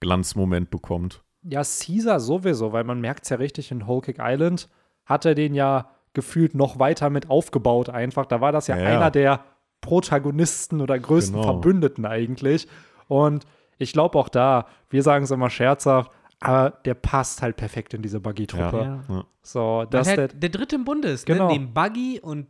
Glanzmoment 0.00 0.70
bekommt. 0.70 1.22
Ja, 1.42 1.62
Caesar 1.62 2.20
sowieso, 2.20 2.72
weil 2.72 2.84
man 2.84 3.00
merkt 3.02 3.24
es 3.24 3.28
ja 3.30 3.36
richtig 3.36 3.70
in 3.70 3.86
Whole 3.86 4.00
Cake 4.00 4.20
Island, 4.22 4.68
hat 5.06 5.24
er 5.24 5.34
den 5.34 5.54
ja 5.54 5.90
gefühlt 6.12 6.54
noch 6.54 6.78
weiter 6.78 7.10
mit 7.10 7.28
aufgebaut 7.30 7.88
einfach. 7.88 8.26
Da 8.26 8.40
war 8.40 8.52
das 8.52 8.66
ja, 8.68 8.76
Ja, 8.78 8.86
einer 8.96 9.10
der 9.10 9.40
Protagonisten 9.80 10.80
oder 10.80 10.98
größten 10.98 11.34
Genau. 11.40 11.52
Verbündeten 11.52 12.06
eigentlich. 12.06 12.68
Und 13.08 13.44
ich 13.78 13.92
glaube 13.92 14.18
auch 14.18 14.28
da, 14.28 14.66
wir 14.90 15.02
sagen 15.02 15.24
es 15.24 15.30
immer 15.30 15.50
scherzhaft, 15.50 16.10
aber 16.40 16.70
der 16.84 16.94
passt 16.94 17.42
halt 17.42 17.56
perfekt 17.56 17.94
in 17.94 18.02
diese 18.02 18.20
Buggy-Truppe. 18.20 18.76
Ja. 19.08 19.14
Ja. 19.14 19.24
So, 19.42 19.60
Weil 19.60 19.86
dass 19.88 20.08
der, 20.08 20.16
halt 20.16 20.42
der 20.42 20.50
dritte 20.50 20.76
im 20.76 20.84
Bunde 20.84 21.08
ist, 21.08 21.26
Genau. 21.26 21.48
ne? 21.48 21.52
Neben 21.54 21.74
Buggy 21.74 22.20
und 22.20 22.46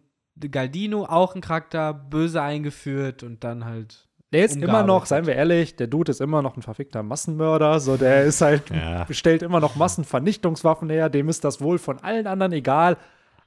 Galdino 0.51 1.05
auch 1.05 1.35
ein 1.35 1.41
Charakter 1.41 1.93
böse 1.95 2.41
eingeführt 2.43 3.23
und 3.23 3.45
dann 3.45 3.65
halt. 3.65 4.09
Der 4.35 4.45
ist 4.45 4.57
immer 4.57 4.83
noch, 4.83 5.07
seien 5.07 5.27
wir 5.27 5.35
ehrlich, 5.35 5.77
der 5.77 5.87
Dude 5.87 6.11
ist 6.11 6.21
immer 6.21 6.43
noch 6.43 6.57
ein 6.57 6.63
verfickter 6.63 7.03
Massenmörder. 7.03 7.79
So, 7.81 7.97
der 7.97 8.25
ist 8.25 8.41
halt, 8.41 8.63
Ja. 8.71 9.07
stellt 9.11 9.43
immer 9.43 9.61
noch 9.61 9.77
Massenvernichtungswaffen 9.77 10.91
her. 10.91 11.09
Dem 11.09 11.29
ist 11.29 11.45
das 11.45 11.61
wohl 11.61 11.79
von 11.79 11.99
allen 12.03 12.27
anderen 12.27 12.53
egal. 12.53 12.97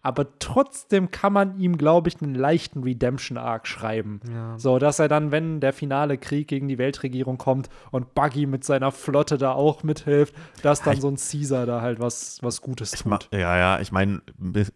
Aber 0.07 0.27
trotzdem 0.39 1.11
kann 1.11 1.33
man 1.33 1.59
ihm, 1.59 1.77
glaube 1.77 2.07
ich, 2.07 2.21
einen 2.21 2.33
leichten 2.33 2.83
Redemption-Arc 2.83 3.67
schreiben. 3.67 4.21
Ja. 4.31 4.57
So, 4.57 4.79
dass 4.79 4.99
er 4.99 5.09
dann, 5.09 5.31
wenn 5.31 5.59
der 5.59 5.73
finale 5.73 6.17
Krieg 6.17 6.47
gegen 6.47 6.69
die 6.69 6.77
Weltregierung 6.77 7.37
kommt 7.37 7.67
und 7.91 8.15
Buggy 8.15 8.45
mit 8.45 8.63
seiner 8.63 8.91
Flotte 8.93 9.37
da 9.37 9.51
auch 9.51 9.83
mithilft, 9.83 10.33
dass 10.61 10.81
dann 10.81 10.93
Ich- 10.95 11.01
so 11.01 11.09
ein 11.09 11.17
Caesar 11.17 11.65
da 11.65 11.81
halt 11.81 11.99
was, 11.99 12.39
was 12.41 12.61
Gutes 12.61 12.91
tut. 12.91 13.27
ja, 13.33 13.57
ja, 13.57 13.79
ich 13.81 13.91
meine, 13.91 14.21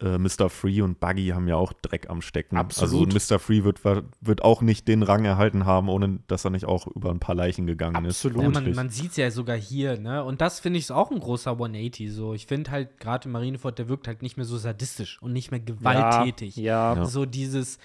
äh, 0.01 0.17
Mr. 0.17 0.49
Free 0.49 0.82
und 0.82 0.99
Buggy 0.99 1.27
haben 1.29 1.47
ja 1.47 1.55
auch 1.55 1.71
Dreck 1.73 2.09
am 2.09 2.21
Stecken. 2.21 2.57
Absolut. 2.57 3.13
Also 3.15 3.36
Mr. 3.36 3.39
Free 3.39 3.63
wird, 3.63 3.79
wird 3.86 4.43
auch 4.43 4.61
nicht 4.61 4.88
den 4.89 5.01
Rang 5.01 5.23
erhalten 5.23 5.65
haben, 5.65 5.88
ohne 5.88 6.19
dass 6.27 6.43
er 6.43 6.51
nicht 6.51 6.65
auch 6.65 6.88
über 6.88 7.09
ein 7.11 7.19
paar 7.19 7.36
Leichen 7.36 7.67
gegangen 7.67 7.95
Absolut. 7.95 8.38
ist. 8.38 8.43
Ja, 8.43 8.49
man 8.61 8.73
man 8.75 8.89
sieht 8.89 9.11
es 9.11 9.17
ja 9.17 9.32
sogar 9.32 9.55
hier, 9.55 9.97
ne? 9.97 10.23
Und 10.25 10.41
das 10.41 10.59
finde 10.59 10.77
ich 10.79 10.86
ist 10.86 10.91
auch 10.91 11.11
ein 11.11 11.19
großer 11.19 11.57
180. 11.57 12.11
So, 12.11 12.34
ich 12.34 12.47
finde 12.47 12.71
halt 12.71 12.99
gerade 12.99 13.29
Marineford, 13.29 13.77
der 13.79 13.88
wirkt 13.88 14.07
halt 14.07 14.21
nicht 14.21 14.36
mehr 14.36 14.45
so 14.45 14.57
sadistisch 14.57 15.20
und 15.22 15.34
nicht 15.34 15.51
mehr 15.51 15.59
gewalttätig. 15.59 16.57
Ja, 16.57 16.95
ja. 16.95 17.05
So 17.05 17.26
dieses 17.26 17.78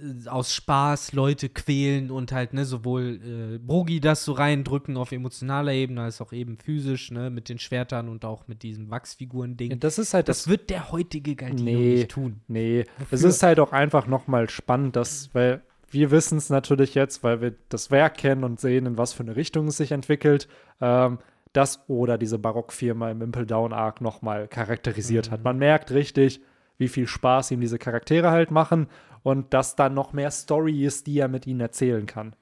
äh, 0.00 0.28
aus 0.28 0.54
Spaß 0.54 1.12
Leute 1.12 1.48
quälen 1.48 2.10
und 2.10 2.32
halt, 2.32 2.54
ne, 2.54 2.64
sowohl 2.64 3.54
äh, 3.54 3.58
Brogi 3.58 4.00
das 4.00 4.24
so 4.24 4.32
reindrücken 4.32 4.96
auf 4.96 5.12
emotionaler 5.12 5.72
Ebene 5.72 6.02
als 6.02 6.20
auch 6.20 6.32
eben 6.32 6.56
physisch, 6.56 7.10
ne, 7.10 7.30
mit 7.30 7.48
den 7.48 7.58
Schwertern 7.58 8.08
und 8.08 8.24
auch 8.24 8.48
mit 8.48 8.62
diesem 8.62 8.90
Wachsfiguren-Ding. 8.90 9.78
Das 9.80 9.98
ist 9.98 10.14
halt 10.14 10.28
das, 10.28 10.44
das. 10.44 10.48
wird 10.48 10.70
der 10.70 10.90
heutige 10.92 11.34
Galdino 11.36 11.64
Nee. 11.64 11.94
nicht 11.96 12.10
tun. 12.10 12.40
Nee, 12.48 12.84
es 13.10 13.22
ist 13.22 13.42
halt 13.42 13.58
auch 13.60 13.72
einfach 13.72 14.06
nochmal 14.06 14.48
spannend, 14.48 14.96
dass, 14.96 15.30
weil 15.34 15.62
wir 15.90 16.10
wissen 16.10 16.38
es 16.38 16.50
natürlich 16.50 16.94
jetzt, 16.94 17.22
weil 17.22 17.40
wir 17.40 17.54
das 17.68 17.90
Werk 17.90 18.16
kennen 18.16 18.42
und 18.44 18.58
sehen, 18.60 18.86
in 18.86 18.98
was 18.98 19.12
für 19.12 19.22
eine 19.22 19.36
Richtung 19.36 19.68
es 19.68 19.76
sich 19.76 19.92
entwickelt, 19.92 20.48
ähm, 20.80 21.18
das 21.52 21.84
oder 21.88 22.18
diese 22.18 22.36
Barockfirma 22.38 23.12
im 23.12 23.22
Impel 23.22 23.46
Down 23.46 23.72
Arc 23.72 24.00
nochmal 24.00 24.48
charakterisiert 24.48 25.30
hat. 25.30 25.44
Man 25.44 25.56
merkt 25.58 25.92
richtig, 25.92 26.40
wie 26.78 26.88
viel 26.88 27.06
Spaß 27.06 27.50
ihm 27.52 27.60
diese 27.60 27.78
Charaktere 27.78 28.30
halt 28.30 28.50
machen 28.50 28.88
und 29.22 29.54
dass 29.54 29.76
dann 29.76 29.94
noch 29.94 30.12
mehr 30.12 30.30
Story 30.30 30.84
ist, 30.84 31.06
die 31.06 31.18
er 31.18 31.28
mit 31.28 31.46
ihnen 31.46 31.60
erzählen 31.60 32.06
kann. 32.06 32.34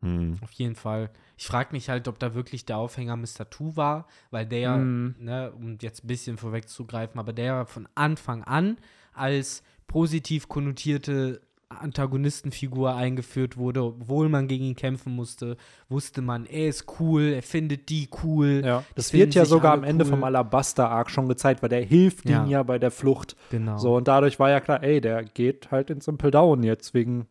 Hm. 0.00 0.38
Auf 0.42 0.52
jeden 0.52 0.74
Fall. 0.76 1.10
Ich 1.36 1.46
frage 1.46 1.70
mich 1.72 1.88
halt, 1.88 2.08
ob 2.08 2.18
da 2.18 2.34
wirklich 2.34 2.64
der 2.66 2.76
Aufhänger 2.76 3.16
Mr. 3.16 3.48
Two 3.50 3.76
war, 3.76 4.06
weil 4.30 4.46
der, 4.46 4.76
Mhm. 4.76 5.14
ne, 5.18 5.52
um 5.52 5.78
jetzt 5.80 6.04
ein 6.04 6.06
bisschen 6.08 6.36
vorwegzugreifen, 6.36 7.18
aber 7.18 7.32
der 7.32 7.66
von 7.66 7.88
Anfang 7.94 8.44
an 8.44 8.76
als 9.12 9.62
positiv 9.86 10.48
konnotierte 10.48 11.40
Antagonistenfigur 11.74 12.94
eingeführt 12.94 13.56
wurde, 13.56 13.82
obwohl 13.84 14.28
man 14.28 14.48
gegen 14.48 14.64
ihn 14.64 14.76
kämpfen 14.76 15.14
musste, 15.14 15.56
wusste 15.88 16.22
man, 16.22 16.46
er 16.46 16.68
ist 16.68 16.86
cool, 17.00 17.22
er 17.34 17.42
findet 17.42 17.88
die 17.88 18.08
cool. 18.22 18.62
Ja, 18.64 18.84
das 18.94 19.12
wird 19.12 19.34
ja 19.34 19.44
sogar 19.44 19.72
am 19.74 19.84
Ende 19.84 20.04
cool. 20.04 20.10
vom 20.10 20.24
Alabaster 20.24 20.88
Arc 20.90 21.10
schon 21.10 21.28
gezeigt, 21.28 21.62
weil 21.62 21.68
der 21.68 21.82
hilft 21.84 22.28
Ja. 22.28 22.40
ihnen 22.42 22.50
ja 22.50 22.62
bei 22.62 22.78
der 22.78 22.90
Flucht. 22.90 23.36
Genau. 23.50 23.78
So, 23.78 23.96
und 23.96 24.08
dadurch 24.08 24.38
war 24.38 24.50
ja 24.50 24.60
klar, 24.60 24.82
ey, 24.82 25.00
der 25.00 25.24
geht 25.24 25.70
halt 25.70 25.90
ins 25.90 26.08
Impel 26.08 26.30
Down 26.30 26.62
jetzt 26.62 26.94
wegen 26.94 27.26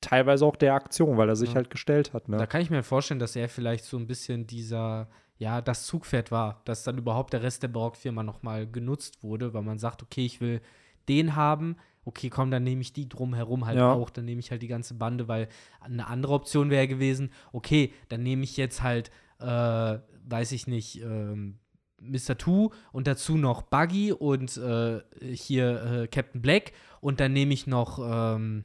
teilweise 0.00 0.44
auch 0.44 0.56
der 0.56 0.74
Aktion, 0.74 1.16
weil 1.16 1.28
er 1.28 1.36
sich 1.36 1.50
Ja. 1.50 1.54
halt 1.56 1.70
gestellt 1.70 2.12
hat. 2.12 2.24
Da 2.26 2.36
Ne? 2.38 2.46
kann 2.46 2.60
ich 2.60 2.70
mir 2.70 2.82
vorstellen, 2.82 3.20
dass 3.20 3.36
er 3.36 3.48
vielleicht 3.48 3.84
so 3.84 3.96
ein 3.96 4.06
bisschen 4.08 4.46
dieser, 4.48 5.08
ja, 5.38 5.60
das 5.60 5.86
Zugpferd 5.86 6.30
war, 6.32 6.60
dass 6.64 6.82
dann 6.82 6.98
überhaupt 6.98 7.32
der 7.32 7.42
Rest 7.42 7.62
der 7.62 7.68
Barockfirma 7.68 8.22
nochmal 8.24 8.66
genutzt 8.66 9.22
wurde, 9.22 9.54
weil 9.54 9.62
man 9.62 9.78
sagt, 9.78 10.02
okay, 10.02 10.24
ich 10.26 10.40
will 10.40 10.60
den 11.08 11.36
haben, 11.36 11.76
okay, 12.04 12.30
komm, 12.30 12.50
dann 12.50 12.64
nehme 12.64 12.80
ich 12.82 12.92
die 12.92 13.08
drumherum 13.08 13.66
halt 13.66 13.78
Ja. 13.78 13.92
auch, 13.92 14.10
dann 14.10 14.24
nehme 14.24 14.40
ich 14.40 14.50
halt 14.50 14.62
die 14.62 14.68
ganze 14.68 14.94
Bande, 14.94 15.28
weil 15.28 15.48
eine 15.80 16.06
andere 16.06 16.32
Option 16.34 16.70
wäre 16.70 16.88
gewesen, 16.88 17.30
okay, 17.52 17.92
dann 18.08 18.22
nehme 18.22 18.44
ich 18.44 18.56
jetzt 18.56 18.82
halt, 18.82 19.10
äh, 19.40 19.98
weiß 20.28 20.52
ich 20.52 20.66
nicht, 20.66 21.00
ähm, 21.02 21.58
Mr. 22.00 22.36
Two 22.36 22.70
und 22.92 23.06
dazu 23.06 23.36
noch 23.36 23.62
Buggy 23.62 24.12
und 24.12 24.56
äh, 24.56 25.00
hier 25.20 25.82
äh, 26.02 26.06
Captain 26.08 26.42
Black 26.42 26.72
und 27.00 27.20
dann 27.20 27.32
nehme 27.32 27.52
ich 27.54 27.66
noch, 27.66 27.98
ähm, 28.02 28.64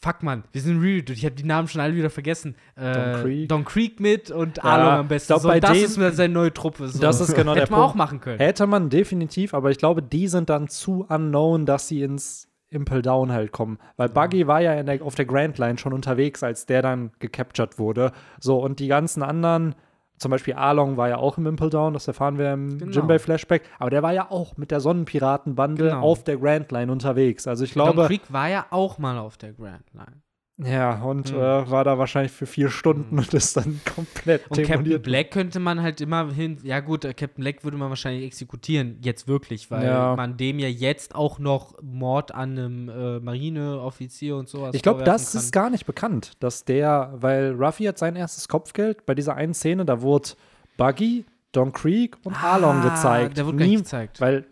Fuck 0.00 0.22
man, 0.22 0.44
wir 0.52 0.60
sind 0.60 0.80
real, 0.80 1.02
ich 1.10 1.24
habe 1.24 1.34
die 1.34 1.42
Namen 1.42 1.66
schon 1.66 1.80
alle 1.80 1.96
wieder 1.96 2.08
vergessen. 2.08 2.54
Äh, 2.76 2.92
Don 2.92 3.22
Creek. 3.22 3.48
Don 3.48 3.64
Creek 3.64 3.98
mit 3.98 4.30
und 4.30 4.58
Ja, 4.58 4.62
Arlong 4.62 4.92
am 5.00 5.08
besten. 5.08 5.26
glaub, 5.26 5.40
so, 5.42 5.48
bei 5.48 5.58
das 5.58 5.76
ist 5.76 5.94
seine 5.94 6.32
neue 6.32 6.54
Truppe. 6.54 6.86
So. 6.86 7.00
Das 7.00 7.20
ist 7.20 7.34
genau 7.34 7.52
der 7.54 7.62
Hätte 7.64 7.72
man 7.72 7.80
Punkt. 7.80 7.90
auch 7.92 7.96
machen 7.96 8.20
können. 8.20 8.38
Hätte 8.38 8.68
man 8.68 8.90
definitiv, 8.90 9.54
aber 9.54 9.72
ich 9.72 9.78
glaube, 9.78 10.00
die 10.00 10.28
sind 10.28 10.50
dann 10.50 10.68
zu 10.68 11.04
unknown, 11.08 11.66
dass 11.66 11.88
sie 11.88 12.02
ins 12.02 12.47
Impel 12.70 13.02
Down 13.02 13.32
halt 13.32 13.52
kommen. 13.52 13.78
Weil 13.96 14.08
Buggy 14.08 14.46
war 14.46 14.60
ja 14.60 14.82
der, 14.82 15.02
auf 15.02 15.14
der 15.14 15.24
Grand 15.24 15.58
Line 15.58 15.78
schon 15.78 15.92
unterwegs, 15.92 16.42
als 16.42 16.66
der 16.66 16.82
dann 16.82 17.12
gecaptured 17.18 17.78
wurde. 17.78 18.12
So, 18.40 18.58
und 18.62 18.78
die 18.80 18.88
ganzen 18.88 19.22
anderen, 19.22 19.74
zum 20.18 20.30
Beispiel 20.30 20.54
Arlong 20.54 20.96
war 20.96 21.08
ja 21.08 21.16
auch 21.18 21.38
im 21.38 21.46
Impel 21.46 21.70
Down, 21.70 21.94
das 21.94 22.08
erfahren 22.08 22.38
wir 22.38 22.52
im 22.52 22.78
Genau. 22.78 22.92
Jinbei-Flashback, 22.92 23.62
aber 23.78 23.90
der 23.90 24.02
war 24.02 24.12
ja 24.12 24.30
auch 24.30 24.56
mit 24.56 24.70
der 24.70 24.80
Sonnenpiratenbande 24.80 25.84
Genau. 25.84 26.00
auf 26.02 26.24
der 26.24 26.36
Grand 26.36 26.70
Line 26.72 26.90
unterwegs. 26.92 27.46
Also 27.46 27.64
ich 27.64 27.72
Don 27.74 27.84
glaube, 27.92 28.06
Creek 28.06 28.32
war 28.32 28.48
ja 28.48 28.66
auch 28.70 28.98
mal 28.98 29.18
auf 29.18 29.36
der 29.38 29.52
Grand 29.52 29.84
Line. 29.92 30.22
Ja, 30.58 31.00
und 31.02 31.30
Hm. 31.30 31.36
äh, 31.36 31.70
war 31.70 31.84
da 31.84 31.98
wahrscheinlich 31.98 32.32
für 32.32 32.46
vier 32.46 32.68
Stunden 32.68 33.18
und 33.18 33.32
ist 33.32 33.56
dann 33.56 33.80
komplett 33.94 34.42
Und 34.50 34.56
Captain 34.56 34.66
demoliert. 34.84 35.02
Black 35.04 35.30
könnte 35.30 35.60
man 35.60 35.80
halt 35.82 36.00
immerhin, 36.00 36.58
ja 36.64 36.80
gut, 36.80 37.04
äh, 37.04 37.14
Captain 37.14 37.42
Black 37.42 37.62
würde 37.64 37.76
man 37.76 37.88
wahrscheinlich 37.90 38.24
exekutieren, 38.24 38.98
jetzt 39.00 39.28
wirklich, 39.28 39.70
weil 39.70 39.86
Ja. 39.86 40.16
man 40.16 40.36
dem 40.36 40.58
ja 40.58 40.68
jetzt 40.68 41.14
auch 41.14 41.38
noch 41.38 41.80
Mord 41.80 42.34
an 42.34 42.58
einem 42.58 42.88
äh, 42.88 43.20
Marineoffizier 43.20 44.36
und 44.36 44.48
sowas 44.48 44.74
Ich 44.74 44.82
glaube, 44.82 45.04
das 45.04 45.22
vorwerfen 45.30 45.46
ist 45.46 45.52
gar 45.52 45.70
nicht 45.70 45.86
bekannt, 45.86 46.32
dass 46.40 46.64
der, 46.64 47.12
weil 47.14 47.52
Ruffy 47.54 47.84
hat 47.84 47.98
sein 47.98 48.16
erstes 48.16 48.48
Kopfgeld 48.48 49.06
bei 49.06 49.14
dieser 49.14 49.36
einen 49.36 49.54
Szene, 49.54 49.84
da 49.84 50.02
wurde 50.02 50.30
Buggy, 50.76 51.24
Don 51.52 51.72
Creek 51.72 52.16
und 52.24 52.34
Ah, 52.42 52.80
gezeigt. 52.82 53.36
Der 53.38 53.46
wurde 53.46 53.56
Nie- 53.58 53.76
gezeigt. 53.76 54.20
Weil 54.20 54.44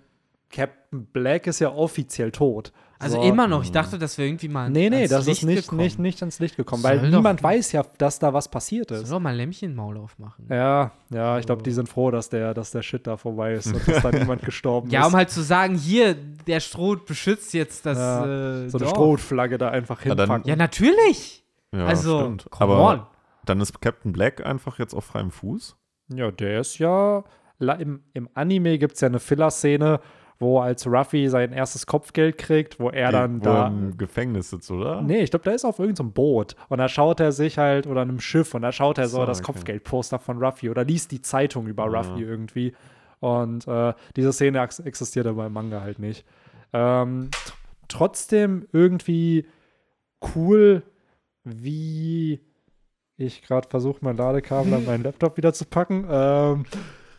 Captain 0.51 1.07
Black 1.13 1.47
ist 1.47 1.59
ja 1.61 1.71
offiziell 1.73 2.31
tot. 2.31 2.73
Also 2.99 3.17
So. 3.21 3.23
immer 3.29 3.47
noch, 3.47 3.63
ich 3.63 3.73
dachte, 3.73 3.99
das 3.99 4.17
wäre 4.17 4.29
irgendwie 4.29 4.49
mal 4.49 4.71
Nee, 4.71 4.89
nee, 4.89 4.97
ans 4.97 5.11
das 5.11 5.27
Licht 5.27 5.43
ist 5.43 5.47
nicht, 5.47 5.63
gekommen. 5.65 5.81
nicht, 5.83 5.99
nicht 5.99 6.23
ans 6.23 6.39
Licht 6.39 6.57
gekommen, 6.57 6.83
Soll 6.83 7.03
weil 7.03 7.11
niemand 7.11 7.43
weiß 7.43 7.73
ja, 7.73 7.85
dass 7.99 8.19
da 8.19 8.33
was 8.33 8.49
passiert 8.49 8.89
Soll 8.89 8.99
ist. 9.03 9.13
doch 9.13 9.21
mal 9.21 9.37
Lämmchenmaul 9.37 9.99
aufmachen. 9.99 10.47
Ja, 10.49 10.93
ja, 11.11 11.39
ich 11.39 11.45
glaube, 11.47 11.63
die 11.63 11.73
sind 11.73 11.89
froh, 11.91 12.11
dass 12.11 12.31
der, 12.31 12.55
dass 12.55 12.71
der 12.71 12.81
Shit 12.83 13.07
da 13.07 13.17
vorbei 13.19 13.53
ist 13.53 13.67
und 13.67 13.87
dass 13.87 14.03
da 14.03 14.11
niemand 14.13 14.43
gestorben 14.43 14.89
Ja, 14.91 15.03
ist. 15.03 15.07
um 15.09 15.13
halt 15.17 15.29
zu 15.31 15.43
sagen, 15.43 15.75
hier, 15.77 16.15
der 16.15 16.61
Stroh 16.61 16.97
beschützt 16.97 17.53
jetzt 17.53 17.85
das 17.85 17.99
Ja, 17.99 18.25
äh, 18.65 18.71
so 18.71 18.79
eine. 18.79 18.89
Strohflagge 18.89 19.59
da 19.59 19.69
einfach 19.69 20.03
Ja, 20.05 20.15
dann- 20.15 20.29
hinpacken. 20.31 20.49
Ja, 20.49 20.57
natürlich. 20.57 21.45
Ja, 21.75 21.85
also, 21.87 22.21
stimmt. 22.21 22.47
come 22.51 22.73
Aber 22.75 22.93
on. 22.95 23.07
dann 23.45 23.61
ist 23.61 23.79
Captain 23.83 24.13
Black 24.13 24.45
einfach 24.47 24.79
jetzt 24.79 24.95
auf 24.95 25.05
freiem 25.05 25.31
Fuß. 25.31 25.77
Ja, 26.15 26.31
der 26.31 26.61
ist 26.61 26.79
ja. 26.79 27.25
Im, 27.59 28.01
im 28.13 28.29
Anime 28.35 28.79
gibt 28.79 28.95
es 28.95 29.01
ja 29.01 29.09
eine 29.09 29.19
Filler-Szene, 29.19 30.01
wo 30.39 30.61
als 30.61 30.87
Ruffy 30.87 31.29
sein 31.29 31.53
erstes 31.53 31.87
Kopfgeld 31.87 32.37
kriegt, 32.39 32.79
wo 32.79 32.91
er 32.91 33.11
dann 33.11 33.41
wo 33.41 33.45
da. 33.45 33.63
er 33.63 33.67
im 33.69 33.97
Gefängnis 33.97 34.51
sitzt, 34.51 34.71
oder? 34.71 35.01
Nee, 35.03 35.23
ich 35.23 35.31
glaube, 35.31 35.45
der 35.45 35.55
ist 35.55 35.65
auf 35.65 35.79
irgendeinem 35.79 36.13
Boot. 36.13 36.57
Und 36.69 36.79
da 36.79 36.89
schaut 36.89 37.21
er 37.21 37.33
sich 37.33 37.57
halt, 37.59 37.87
oder 37.87 38.03
einem 38.03 38.21
Schiff, 38.21 38.55
und 38.55 38.63
da 38.63 38.71
schaut 38.73 38.99
er 38.99 39.09
so, 39.09 39.19
So, 39.19 39.27
das 39.27 39.39
okay. 39.41 39.47
Kopfgeldposter 39.53 40.19
von 40.19 40.43
Ruffy 40.43 40.69
oder 40.69 40.85
liest 40.85 41.11
die 41.13 41.23
Zeitung 41.23 41.67
über 41.67 41.91
Ja. 41.91 42.01
Ruffy 42.01 42.23
irgendwie. 42.23 42.75
Und 43.21 43.67
äh, 43.67 43.95
diese 44.15 44.33
Szene 44.33 44.61
ex 44.61 44.79
existiert 44.79 45.27
aber 45.27 45.47
im 45.47 45.53
Manga 45.55 45.81
halt 45.81 45.99
nicht. 45.99 46.27
Ähm, 46.75 47.31
tr- 47.33 47.53
trotzdem 47.89 48.67
irgendwie 48.73 49.47
cool, 50.35 50.83
wie 51.45 52.41
ich 53.17 53.41
gerade 53.43 53.69
versuche, 53.71 54.01
mein 54.03 54.19
Ladekabel 54.19 54.75
an 54.75 54.85
meinen 54.85 55.03
Laptop 55.05 55.39
wieder 55.39 55.55
zu 55.55 55.65
packen. 55.65 56.07
Ähm, 56.11 56.65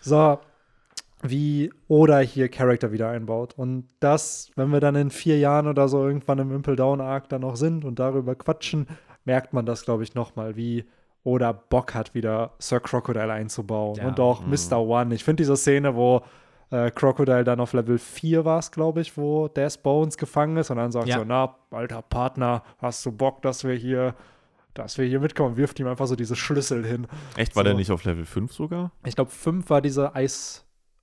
so, 0.02 0.38
wie 1.30 1.72
Oda 1.88 2.20
hier 2.20 2.50
Charakter 2.50 2.92
wieder 2.92 3.10
einbaut. 3.10 3.54
Und 3.58 3.88
das, 4.00 4.52
wenn 4.56 4.70
wir 4.72 4.80
dann 4.80 4.96
in 4.96 5.10
vier 5.10 5.38
Jahren 5.40 5.68
oder 5.68 5.88
so 5.88 6.06
irgendwann 6.06 6.40
im 6.40 6.52
Impel 6.54 6.76
Down 6.76 7.02
Arc 7.02 7.30
dann 7.30 7.42
noch 7.42 7.56
sind 7.56 7.86
und 7.86 8.00
darüber 8.00 8.36
quatschen, 8.36 8.88
merkt 9.26 9.54
man 9.54 9.66
das, 9.66 9.84
glaube 9.84 10.04
ich, 10.04 10.16
nochmal, 10.16 10.56
wie 10.56 10.86
Oda 11.24 11.52
Bock 11.52 11.94
hat, 11.94 12.14
wieder 12.14 12.52
Sir 12.60 12.80
Crocodile 12.80 13.32
einzubauen. 13.34 13.96
Ja. 13.98 14.08
Und 14.08 14.20
auch 14.20 14.42
Mhm. 14.46 14.52
Mr. 14.52 14.80
One. 14.80 15.14
Ich 15.16 15.24
finde 15.24 15.42
diese 15.42 15.58
Szene, 15.58 15.96
wo 15.96 16.22
äh, 16.70 16.92
Crocodile 16.92 17.44
dann 17.46 17.60
auf 17.62 17.74
Level 17.74 17.98
4 17.98 18.44
war 18.46 18.60
es, 18.60 18.72
glaube 18.72 19.00
ich, 19.02 19.16
wo 19.18 19.48
Death 19.48 19.82
Bones 19.84 20.18
gefangen 20.18 20.58
ist 20.58 20.70
und 20.70 20.78
dann 20.78 20.92
sagt 20.92 21.08
Ja. 21.08 21.20
so, 21.20 21.24
na, 21.26 21.56
alter 21.72 22.02
Partner, 22.02 22.62
hast 22.80 23.06
du 23.06 23.12
Bock, 23.12 23.42
dass 23.42 23.64
wir 23.64 23.74
hier 23.76 24.16
dass 24.74 25.00
wir 25.00 25.06
hier 25.08 25.20
mitkommen, 25.20 25.58
wirft 25.58 25.80
ihm 25.80 25.88
einfach 25.88 26.06
so 26.06 26.16
diese 26.16 26.36
Schlüssel 26.36 26.86
hin. 26.86 27.08
Echt, 27.36 27.56
war 27.56 27.64
So. 27.64 27.70
der 27.70 27.74
nicht 27.74 27.90
auf 27.90 28.04
Level 28.04 28.26
5 28.26 28.54
sogar? 28.54 28.92
Ich 29.06 29.16
glaube, 29.16 29.32
5 29.32 29.68
war 29.72 29.82
diese 29.82 30.14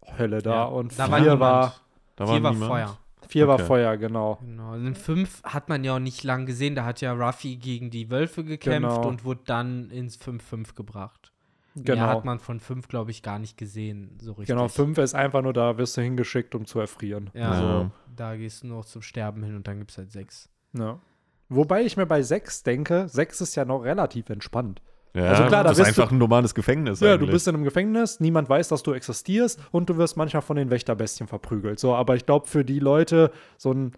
Eishölle 0.06 0.42
da 0.42 0.50
Ja, 0.54 0.64
und 0.64 0.98
da 0.98 1.06
4 1.06 1.12
war 1.12 1.26
war, 1.26 1.40
war, 1.40 1.74
Da 2.16 2.24
Hier 2.30 2.42
war 2.42 2.52
niemand? 2.52 2.70
Feuer. 2.70 2.98
vier 3.28 3.48
war 3.48 3.54
Okay. 3.56 3.64
Feuer, 3.64 3.96
genau. 3.96 4.38
Genau. 4.40 4.74
In 4.74 4.94
5 4.94 5.42
hat 5.44 5.68
man 5.68 5.82
ja 5.84 5.96
auch 5.96 6.00
nicht 6.00 6.22
lang 6.24 6.46
gesehen. 6.46 6.74
Da 6.74 6.84
hat 6.84 7.00
ja 7.00 7.12
Ruffy 7.12 7.56
gegen 7.56 7.90
die 7.90 8.10
Wölfe 8.10 8.44
gekämpft 8.44 8.88
Genau. 8.96 9.08
und 9.08 9.24
wurde 9.24 9.40
dann 9.46 9.90
ins 9.90 10.16
5-5 10.16 10.74
gebracht. 10.74 11.32
Mehr 11.74 11.96
Genau. 11.96 12.06
hat 12.06 12.24
man 12.24 12.38
von 12.38 12.60
5, 12.60 12.86
glaube 12.86 13.10
ich, 13.10 13.22
gar 13.24 13.40
nicht 13.40 13.58
gesehen, 13.58 14.16
so 14.20 14.32
richtig. 14.32 14.54
Genau, 14.54 14.68
5 14.68 14.96
ist 14.98 15.14
einfach 15.14 15.42
nur 15.42 15.52
da, 15.52 15.76
wirst 15.76 15.96
du 15.96 16.02
hingeschickt, 16.02 16.54
um 16.54 16.66
zu 16.66 16.78
erfrieren. 16.78 17.30
Ja, 17.34 17.40
Ja. 17.40 17.50
also 17.50 17.90
da 18.14 18.36
gehst 18.36 18.62
du 18.62 18.68
noch 18.68 18.84
zum 18.84 19.02
Sterben 19.02 19.42
hin 19.42 19.56
und 19.56 19.66
dann 19.66 19.78
gibt 19.80 19.90
es 19.90 19.98
halt 19.98 20.12
6. 20.12 20.48
Ja. 20.72 21.00
Wobei 21.48 21.82
ich 21.82 21.96
mir 21.96 22.06
bei 22.06 22.22
6 22.22 22.62
denke, 22.62 23.08
6 23.08 23.40
ist 23.40 23.56
ja 23.56 23.64
noch 23.64 23.80
relativ 23.80 24.30
entspannt. 24.30 24.80
Ja, 25.14 25.26
Also 25.26 25.44
klar, 25.44 25.62
da 25.62 25.68
das 25.70 25.78
ist 25.78 25.84
bist 25.86 25.96
du- 25.98 26.02
einfach 26.02 26.12
ein 26.12 26.18
normales 26.18 26.54
Gefängnis 26.54 26.98
Ja, 27.00 27.12
eigentlich. 27.14 27.26
du 27.28 27.32
bist 27.32 27.46
in 27.48 27.54
einem 27.54 27.64
Gefängnis, 27.64 28.18
niemand 28.20 28.48
weiß, 28.48 28.68
dass 28.68 28.82
du 28.82 28.92
existierst 28.94 29.60
und 29.70 29.88
du 29.88 29.96
wirst 29.96 30.16
manchmal 30.16 30.42
von 30.42 30.56
den 30.56 30.70
Wächterbestien 30.70 31.28
verprügelt. 31.28 31.78
So, 31.78 31.94
aber 31.94 32.16
ich 32.16 32.26
glaube, 32.26 32.46
für 32.48 32.64
die 32.64 32.80
Leute, 32.80 33.30
so 33.56 33.72
ein 33.72 33.92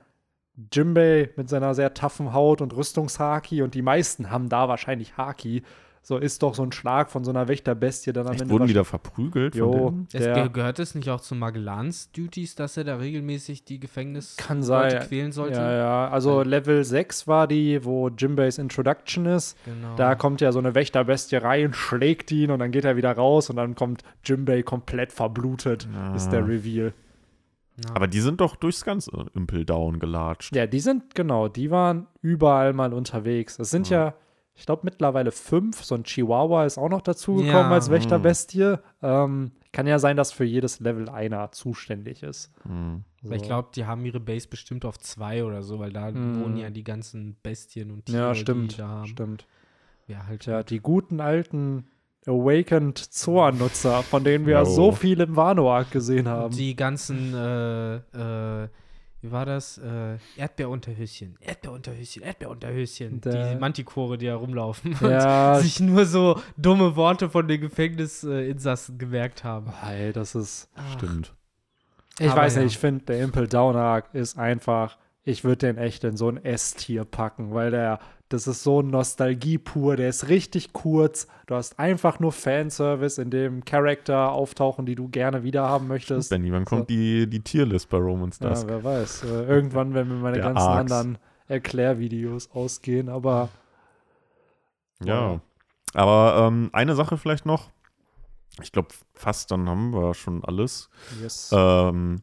Jimbei 0.72 1.30
mit 1.36 1.48
seiner 1.48 1.74
sehr 1.74 1.92
taffen 1.94 2.32
Haut 2.32 2.60
und 2.60 2.74
Rüstungshaki 2.76 3.62
und 3.62 3.74
die 3.74 3.82
meisten 3.82 4.30
haben 4.30 4.48
da 4.48 4.68
wahrscheinlich 4.68 5.16
Haki, 5.16 5.62
so 6.08 6.18
ist 6.18 6.40
doch 6.44 6.54
so 6.54 6.62
ein 6.62 6.70
Schlag 6.70 7.10
von 7.10 7.24
so 7.24 7.32
einer 7.32 7.48
Wächterbestie 7.48 8.12
dann 8.12 8.26
am 8.28 8.34
Echt, 8.34 8.42
Ende. 8.42 8.54
wurden 8.54 8.68
die 8.68 8.74
da 8.74 8.78
wahrscheinlich- 8.80 9.02
verprügelt 9.02 9.54
Jo. 9.56 9.72
von 9.72 9.80
denen? 9.90 10.08
Es 10.12 10.22
Der- 10.22 10.34
ge 10.34 10.48
gehört 10.52 10.78
es 10.78 10.94
nicht 10.94 11.10
auch 11.10 11.20
zu 11.20 11.34
Magellans 11.34 12.12
Duties, 12.12 12.54
dass 12.54 12.76
er 12.76 12.84
da 12.84 12.94
regelmäßig 12.96 13.64
die 13.64 13.80
Gefängnis 13.80 14.36
Kann 14.36 14.62
sein. 14.62 15.00
quälen 15.00 15.32
sollte? 15.32 15.58
Ja, 15.58 15.72
ja. 15.76 16.08
Also 16.08 16.42
Level 16.42 16.84
6 16.84 17.26
war 17.26 17.48
die, 17.48 17.84
wo 17.84 18.08
Jimbeis 18.08 18.58
Introduction 18.58 19.26
ist. 19.26 19.56
Genau. 19.64 19.96
Da 19.96 20.14
kommt 20.14 20.40
ja 20.40 20.52
so 20.52 20.60
eine 20.60 20.76
Wächterbestie 20.76 21.36
rein, 21.42 21.72
schlägt 21.74 22.30
ihn 22.30 22.52
und 22.52 22.60
dann 22.60 22.70
geht 22.70 22.84
er 22.84 22.96
wieder 22.96 23.10
raus 23.10 23.50
und 23.50 23.56
dann 23.56 23.74
kommt 23.74 24.04
Jimbei 24.24 24.62
komplett 24.62 25.10
verblutet, 25.12 25.88
Ah. 25.92 26.14
ist 26.14 26.28
der 26.30 26.46
Reveal. 26.46 26.92
Ja. 27.84 27.94
Aber 27.96 28.06
die 28.06 28.20
sind 28.20 28.40
doch 28.40 28.54
durchs 28.54 28.84
ganze 28.84 29.10
Impel 29.34 29.64
Down 29.64 29.98
gelatscht. 29.98 30.54
Ja, 30.54 30.66
die 30.68 30.80
sind, 30.80 31.14
genau, 31.16 31.48
die 31.48 31.70
waren 31.72 32.06
überall 32.22 32.72
mal 32.72 32.94
unterwegs. 32.94 33.58
Es 33.58 33.70
sind 33.70 33.90
ja, 33.90 34.14
ich 34.56 34.66
glaube, 34.66 34.82
mittlerweile 34.84 35.30
fünf. 35.32 35.84
So 35.84 35.94
ein 35.94 36.04
Chihuahua 36.04 36.64
ist 36.64 36.78
auch 36.78 36.88
noch 36.88 37.02
dazugekommen 37.02 37.52
Ja. 37.52 37.70
als 37.70 37.90
Wächterbestie. 37.90 38.76
Ähm, 39.02 39.52
kann 39.72 39.86
ja 39.86 39.98
sein, 39.98 40.16
dass 40.16 40.32
für 40.32 40.44
jedes 40.44 40.80
Level 40.80 41.08
einer 41.10 41.52
zuständig 41.52 42.22
ist. 42.22 42.50
Hm. 42.62 43.04
Weil 43.22 43.36
ich 43.36 43.42
glaube, 43.42 43.68
die 43.74 43.84
haben 43.86 44.04
ihre 44.06 44.20
Base 44.20 44.48
bestimmt 44.48 44.84
auf 44.86 44.98
zwei 44.98 45.44
oder 45.44 45.62
so, 45.62 45.78
weil 45.78 45.92
da 45.92 46.08
Hm. 46.08 46.40
wohnen 46.42 46.56
ja 46.56 46.70
die 46.70 46.84
ganzen 46.84 47.36
Bestien 47.42 47.90
und 47.90 48.06
Tiere, 48.06 48.18
Ja, 48.18 48.32
die 48.32 48.38
stimmt. 48.40 48.78
da 48.78 48.88
haben. 48.88 49.06
Stimmt. 49.06 49.46
Ja, 50.06 50.26
halt. 50.26 50.42
Tja, 50.42 50.62
die 50.62 50.78
guten 50.80 51.20
alten 51.20 51.86
Awakened 52.26 52.98
Zoan-Nutzer, 52.98 54.02
von 54.02 54.24
denen 54.24 54.46
wir 54.46 54.58
Jo. 54.60 54.64
so 54.64 54.92
viel 54.92 55.20
im 55.20 55.36
Wano-Arc 55.36 55.90
gesehen 55.90 56.26
haben. 56.28 56.54
Die 56.54 56.74
ganzen, 56.74 57.34
äh, 57.34 57.96
äh, 57.96 58.68
wie 59.26 59.32
war 59.32 59.44
das? 59.46 59.78
Äh, 59.78 60.18
Erdbeerunterhöschen, 60.36 61.36
Erdbeerunterhöschen, 61.40 62.22
Erdbeerunterhöschen. 62.22 63.20
Der- 63.20 63.54
die 63.54 63.60
Mantikore, 63.60 64.16
die 64.18 64.26
da 64.26 64.36
rumlaufen 64.36 64.96
Ja. 65.02 65.56
und 65.56 65.62
sich 65.62 65.80
nur 65.80 66.04
so 66.06 66.40
dumme 66.56 66.96
Worte 66.96 67.28
von 67.30 67.46
den 67.48 67.60
Gefängnisinsassen 67.60 68.98
gemerkt 68.98 69.44
haben. 69.44 69.72
Hey, 69.82 70.12
das 70.12 70.34
ist. 70.34 70.68
Stimmt. 70.96 71.32
Ich 72.18 72.30
Aber 72.30 72.42
weiß 72.42 72.56
ja. 72.56 72.62
nicht, 72.62 72.72
ich 72.72 72.78
finde, 72.78 73.04
der 73.04 73.20
Impel 73.22 73.46
Down 73.46 73.76
Arc 73.76 74.14
ist 74.14 74.38
einfach. 74.38 74.96
Ich 75.28 75.42
würde 75.42 75.66
den 75.66 75.76
echt 75.76 76.04
in 76.04 76.16
so 76.16 76.28
ein 76.28 76.42
S-Tier 76.42 77.04
packen, 77.04 77.52
weil 77.52 77.72
der, 77.72 77.98
das 78.28 78.46
ist 78.48 78.62
so 78.64 78.82
Nostalgie 78.82 79.58
pur, 79.58 79.96
der 79.96 80.08
ist 80.08 80.28
richtig 80.28 80.72
kurz. 80.72 81.28
Du 81.46 81.54
hast 81.54 81.78
einfach 81.78 82.18
nur 82.18 82.32
Fanservice, 82.32 83.18
in 83.22 83.30
dem 83.30 83.64
Charakter 83.64 84.32
auftauchen, 84.32 84.84
die 84.86 84.94
du 84.96 85.08
gerne 85.08 85.42
wieder 85.44 85.68
haben 85.68 85.86
möchtest. 85.86 86.30
Benny, 86.30 86.50
wann 86.52 86.64
kommt 86.64 86.90
die, 86.90 87.28
die 87.28 87.40
Tierlist 87.40 87.88
bei 87.88 87.98
Romans 87.98 88.38
Ja, 88.40 88.48
Dusk? 88.50 88.66
wer 88.68 88.82
weiß. 88.82 89.22
Äh, 89.24 89.44
irgendwann, 89.44 89.94
wenn 89.94 90.08
mir 90.08 90.14
meine 90.14 90.36
Der 90.38 90.44
ganzen 90.46 90.66
Arcs. 90.66 90.80
anderen 90.92 91.18
Erklärvideos 91.48 92.50
ausgehen, 92.52 93.08
aber 93.08 93.48
Ja. 95.04 95.40
Aber 95.94 96.46
ähm, 96.48 96.70
eine 96.72 96.94
Sache 96.94 97.16
vielleicht 97.16 97.46
noch. 97.46 97.70
Ich 98.62 98.72
glaube, 98.72 98.88
fast 99.14 99.50
dann 99.50 99.68
haben 99.68 99.92
wir 99.94 100.14
schon 100.14 100.44
alles. 100.44 100.88
yes. 101.22 101.50
Ähm, 101.52 102.16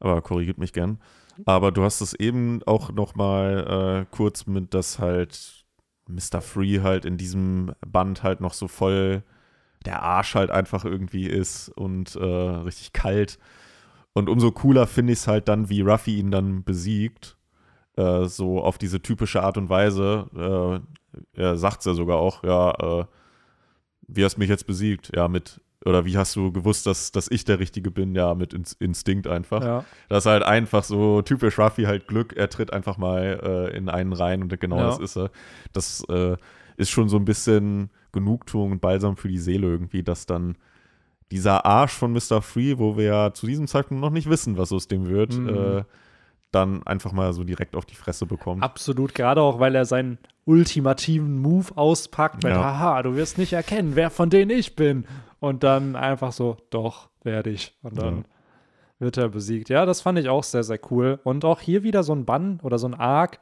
aber 0.00 0.20
korrigiert 0.22 0.58
mich 0.58 0.72
gern. 0.72 1.00
Aber 1.46 1.72
du 1.72 1.82
hast 1.82 2.00
es 2.00 2.14
eben 2.14 2.62
auch 2.64 2.92
noch 2.92 3.14
mal 3.14 4.06
äh, 4.10 4.14
kurz 4.14 4.46
mit, 4.46 4.74
dass 4.74 4.98
halt 4.98 5.64
Mr. 6.08 6.40
Free 6.40 6.80
halt 6.80 7.04
in 7.04 7.16
diesem 7.16 7.72
Band 7.86 8.22
halt 8.22 8.40
noch 8.40 8.54
so 8.54 8.68
voll 8.68 9.22
der 9.84 10.02
Arsch 10.02 10.34
halt 10.34 10.50
einfach 10.50 10.84
irgendwie 10.84 11.26
ist 11.26 11.68
und 11.70 12.14
äh, 12.16 12.24
richtig 12.24 12.92
kalt. 12.92 13.38
Und 14.12 14.28
umso 14.28 14.50
cooler 14.52 14.86
finde 14.86 15.12
ich 15.12 15.20
es 15.20 15.28
halt 15.28 15.48
dann, 15.48 15.68
wie 15.68 15.80
Ruffy 15.80 16.18
ihn 16.18 16.30
dann 16.30 16.64
besiegt. 16.64 17.36
Äh, 17.96 18.26
so 18.26 18.62
auf 18.62 18.78
diese 18.78 19.00
typische 19.00 19.42
Art 19.42 19.56
und 19.56 19.68
Weise. 19.68 20.82
Äh, 21.34 21.40
er 21.40 21.56
sagt 21.56 21.80
es 21.80 21.86
ja 21.86 21.94
sogar 21.94 22.18
auch, 22.18 22.44
ja, 22.44 23.00
äh, 23.00 23.04
wie 24.06 24.24
hast 24.24 24.34
du 24.34 24.40
mich 24.40 24.48
jetzt 24.48 24.66
besiegt? 24.66 25.12
Ja, 25.14 25.28
mit, 25.28 25.60
oder 25.84 26.04
wie 26.04 26.16
hast 26.18 26.36
du 26.36 26.52
gewusst, 26.52 26.86
dass, 26.86 27.10
dass 27.12 27.28
ich 27.30 27.44
der 27.44 27.58
Richtige 27.58 27.90
bin? 27.90 28.14
Ja, 28.14 28.34
mit 28.34 28.52
Ins 28.52 28.72
Instinkt 28.74 29.26
einfach. 29.26 29.62
ja. 29.64 29.84
Das 30.08 30.24
ist 30.24 30.30
halt 30.30 30.42
einfach 30.42 30.84
so 30.84 31.22
typisch 31.22 31.58
Ruffy 31.58 31.84
halt 31.84 32.06
Glück. 32.06 32.34
Er 32.36 32.50
tritt 32.50 32.72
einfach 32.72 32.98
mal 32.98 33.68
äh, 33.72 33.76
in 33.76 33.88
einen 33.88 34.12
rein 34.12 34.42
und 34.42 34.60
genau 34.60 34.76
Ja. 34.78 34.86
das 34.86 34.98
ist 34.98 35.16
er. 35.16 35.30
Das 35.72 36.04
äh, 36.10 36.36
ist 36.76 36.90
schon 36.90 37.08
so 37.08 37.16
ein 37.16 37.24
bisschen 37.24 37.90
Genugtuung 38.12 38.72
und 38.72 38.80
Balsam 38.80 39.16
für 39.16 39.28
die 39.28 39.38
Seele 39.38 39.68
irgendwie, 39.68 40.02
dass 40.02 40.26
dann 40.26 40.56
dieser 41.30 41.64
Arsch 41.64 41.92
von 41.92 42.12
Mr. 42.12 42.42
Free, 42.42 42.76
wo 42.78 42.96
wir 42.96 43.04
ja 43.04 43.32
zu 43.32 43.46
diesem 43.46 43.66
Zeitpunkt 43.68 44.00
noch 44.02 44.10
nicht 44.10 44.28
wissen, 44.28 44.58
was 44.58 44.72
aus 44.72 44.88
dem 44.88 45.08
wird, 45.08 45.34
Mhm. 45.38 45.48
äh, 45.48 45.84
dann 46.50 46.82
einfach 46.82 47.12
mal 47.12 47.32
so 47.32 47.44
direkt 47.44 47.76
auf 47.76 47.86
die 47.86 47.94
Fresse 47.94 48.26
bekommt. 48.26 48.64
Absolut, 48.64 49.14
gerade 49.14 49.40
auch, 49.40 49.60
weil 49.60 49.76
er 49.76 49.84
seinen 49.84 50.18
ultimativen 50.44 51.40
Move 51.40 51.68
auspackt 51.76 52.42
mit, 52.42 52.52
Ja. 52.52 52.62
haha, 52.62 53.02
du 53.04 53.14
wirst 53.14 53.38
nicht 53.38 53.52
erkennen, 53.52 53.92
wer 53.94 54.10
von 54.10 54.28
denen 54.30 54.50
ich 54.50 54.74
bin. 54.76 55.04
Und 55.40 55.64
dann 55.64 55.96
einfach 55.96 56.32
so, 56.32 56.56
doch, 56.70 57.08
werde 57.22 57.50
ich. 57.50 57.76
Und 57.82 57.98
dann 57.98 58.16
Ja. 58.18 58.22
wird 58.98 59.16
er 59.16 59.28
besiegt. 59.30 59.68
Ja, 59.70 59.86
das 59.86 60.00
fand 60.02 60.18
ich 60.18 60.28
auch 60.28 60.44
sehr, 60.44 60.62
sehr 60.62 60.78
cool. 60.90 61.18
Und 61.24 61.44
auch 61.44 61.60
hier 61.60 61.82
wieder 61.82 62.02
so 62.02 62.14
ein 62.14 62.26
Bann 62.26 62.60
oder 62.62 62.78
so 62.78 62.86
ein 62.86 62.94
Arc, 62.94 63.40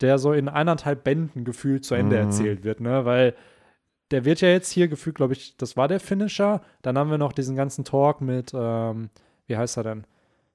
der 0.00 0.18
so 0.18 0.32
in 0.32 0.48
eineinhalb 0.48 1.04
Bänden 1.04 1.44
gefühlt 1.44 1.84
zu 1.84 1.94
Ende 1.94 2.16
Mhm. 2.16 2.22
erzählt 2.22 2.64
wird, 2.64 2.80
ne? 2.80 3.04
Weil 3.04 3.34
der 4.10 4.24
wird 4.24 4.40
ja 4.40 4.48
jetzt 4.48 4.70
hier 4.70 4.86
gefühlt, 4.88 5.16
glaube 5.16 5.32
ich, 5.32 5.56
das 5.56 5.76
war 5.76 5.88
der 5.88 5.98
Finisher. 5.98 6.60
Dann 6.82 6.96
haben 6.98 7.10
wir 7.10 7.18
noch 7.18 7.32
diesen 7.32 7.56
ganzen 7.56 7.84
Talk 7.84 8.20
mit, 8.20 8.52
ähm, 8.54 9.10
wie 9.46 9.56
heißt 9.56 9.76
er 9.76 9.82
denn? 9.82 10.06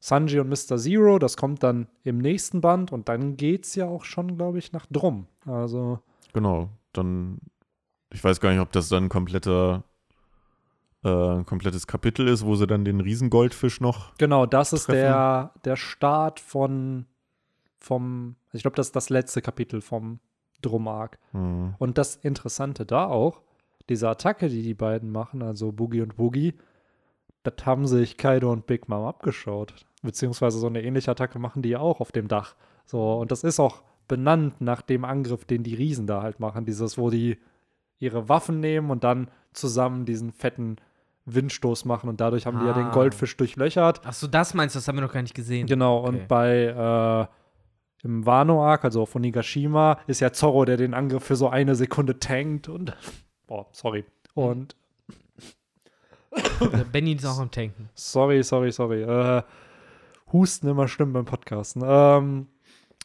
Sanji 0.01 0.39
und 0.39 0.47
Mr. 0.47 0.77
Zero, 0.77 1.19
das 1.19 1.36
kommt 1.36 1.61
dann 1.61 1.88
im 2.03 2.19
nächsten 2.19 2.61
Band 2.61 2.93
und 2.93 3.09
dann 3.09 3.36
geht's 3.36 3.75
ja 3.75 3.86
auch 3.86 4.05
schon, 4.05 4.38
glaube 4.38 4.57
ich, 4.59 4.71
nach 4.71 4.86
Drum. 4.86 5.27
Also, 5.45 5.99
Genau, 6.32 6.69
dann, 6.93 7.39
ich 8.13 8.23
weiß 8.23 8.39
gar 8.39 8.51
nicht, 8.51 8.61
ob 8.61 8.71
das 8.71 8.88
dann 8.88 9.05
ein 9.05 9.09
kompletter, 9.09 9.84
äh, 11.04 11.10
ein 11.10 11.45
komplettes 11.45 11.88
Kapitel 11.88 12.28
ist, 12.28 12.45
wo 12.45 12.56
sie 12.56 12.68
dann 12.68 12.86
den 12.86 13.00
Riesengoldfisch 13.00 13.82
noch. 13.82 14.16
genau, 14.18 14.45
das 14.45 14.74
ist 14.74 14.89
der, 14.89 15.54
der 15.64 15.76
Start 15.76 16.39
von, 16.39 17.06
vom, 17.80 18.36
ich 18.52 18.62
glaube, 18.62 18.76
das 18.76 18.88
ist 18.88 18.95
das 18.95 19.10
letzte 19.10 19.41
Kapitel 19.41 19.82
vom 19.82 20.20
Drum-Arc. 20.62 21.18
Hm, 21.32 21.76
Und 21.80 21.97
das 21.97 22.16
Interessante 22.18 22.86
da 22.86 23.06
auch, 23.08 23.41
diese 23.88 24.10
Attacke, 24.10 24.50
die 24.50 24.62
die 24.62 24.74
beiden 24.74 25.12
machen, 25.12 25.41
also 25.41 25.72
Boogie 25.72 26.02
und 26.02 26.16
Boogie, 26.18 26.54
das 27.43 27.66
haben 27.66 27.88
sich 27.88 28.18
Kaido 28.18 28.52
und 28.52 28.68
Big 28.68 28.89
Mom 28.89 29.06
abgeschaut. 29.06 29.74
Beziehungsweise 30.04 30.60
so 30.60 30.68
eine 30.68 30.84
ähnliche 30.84 31.12
Attacke 31.12 31.39
machen 31.39 31.62
die 31.62 31.70
ja 31.70 31.80
auch 31.80 32.00
auf 32.02 32.12
dem 32.12 32.28
Dach. 32.28 32.56
So, 32.86 33.14
und 33.20 33.32
das 33.32 33.43
ist 33.43 33.60
auch 33.60 33.82
benannt 34.08 34.60
nach 34.60 34.82
dem 34.82 35.06
Angriff, 35.06 35.45
den 35.45 35.64
die 35.64 35.76
Riesen 35.76 36.08
da 36.08 36.22
halt 36.22 36.39
machen. 36.39 36.66
Dieses, 36.66 36.97
wo 36.97 37.10
die 37.10 37.38
ihre 38.00 38.28
Waffen 38.30 38.60
nehmen 38.60 38.91
und 38.91 39.04
dann 39.04 39.30
zusammen 39.54 40.06
diesen 40.06 40.32
fetten 40.32 40.78
Windstoß 41.36 41.86
machen 41.86 42.09
und 42.09 42.19
dadurch 42.21 42.45
haben 42.45 42.59
die 42.59 42.65
ja 42.65 42.73
den 42.73 42.88
Ah. 42.88 42.91
Goldfisch 42.91 43.36
durchlöchert. 43.38 44.01
Ach 44.05 44.13
so, 44.13 44.27
das 44.27 44.53
meinst 44.53 44.75
du, 44.75 44.77
das 44.80 44.88
haben 44.88 44.97
wir 44.97 45.01
noch 45.01 45.13
gar 45.13 45.21
nicht 45.21 45.34
gesehen. 45.36 45.67
Genau, 45.67 45.99
Okay. 45.99 46.07
und 46.09 46.27
bei 46.27 47.27
äh, 47.30 48.05
im 48.07 48.25
Wano-Arc, 48.25 48.86
also 48.86 49.01
auf 49.01 49.15
Onigashima, 49.15 49.99
ist 50.07 50.21
ja 50.21 50.32
Zorro, 50.32 50.63
der 50.65 50.77
den 50.77 50.93
Angriff 50.93 51.23
für 51.23 51.36
so 51.36 51.49
eine 51.49 51.75
Sekunde 51.75 52.17
tankt 52.19 52.69
und 52.69 52.95
boah, 53.47 53.67
sorry. 53.71 54.05
Und 54.36 54.75
Benny 56.91 57.13
ist 57.13 57.25
auch 57.25 57.39
am 57.39 57.51
Tanken. 57.51 57.89
sorry, 57.95 58.43
sorry, 58.43 58.71
sorry. 58.71 59.01
Äh, 59.03 59.43
Husten 60.32 60.67
immer 60.67 60.88
schlimm 60.88 61.11
beim 61.13 61.25
Podcasten. 61.25 61.82
Ähm, 61.86 62.47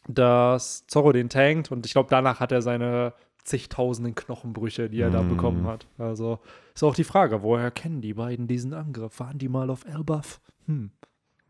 dass 0.06 0.86
Zorro 0.86 1.12
den 1.12 1.30
tankt 1.30 1.72
und 1.72 1.86
ich 1.86 1.92
glaube, 1.92 2.08
danach 2.10 2.38
hat 2.38 2.52
er 2.52 2.60
seine 2.60 3.14
zigtausenden 3.44 4.14
Knochenbrüche, 4.14 4.88
die 4.88 5.00
er 5.00 5.10
da 5.10 5.22
Mm. 5.22 5.28
bekommen 5.28 5.66
hat. 5.66 5.86
Also 5.98 6.38
ist 6.74 6.82
auch 6.82 6.94
die 6.94 7.04
Frage, 7.04 7.42
woher 7.42 7.70
kennen 7.70 8.00
die 8.00 8.14
beiden 8.14 8.46
diesen 8.46 8.72
Angriff? 8.74 9.20
Waren 9.20 9.38
die 9.38 9.48
mal 9.48 9.70
auf 9.70 9.84
Elbaf? 9.84 10.40
Hm. 10.66 10.90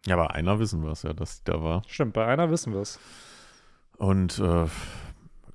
Ja, 0.06 0.16
aber 0.16 0.34
einer 0.34 0.58
wissen 0.58 0.82
wir 0.82 0.90
es 0.90 1.02
ja, 1.02 1.12
dass 1.12 1.38
die 1.42 1.50
da 1.50 1.62
war. 1.62 1.82
Stimmt, 1.86 2.12
bei 2.12 2.26
einer 2.26 2.50
wissen 2.50 2.72
wir 2.74 2.80
es. 2.80 2.98
Und 3.96 4.38
äh, 4.40 4.66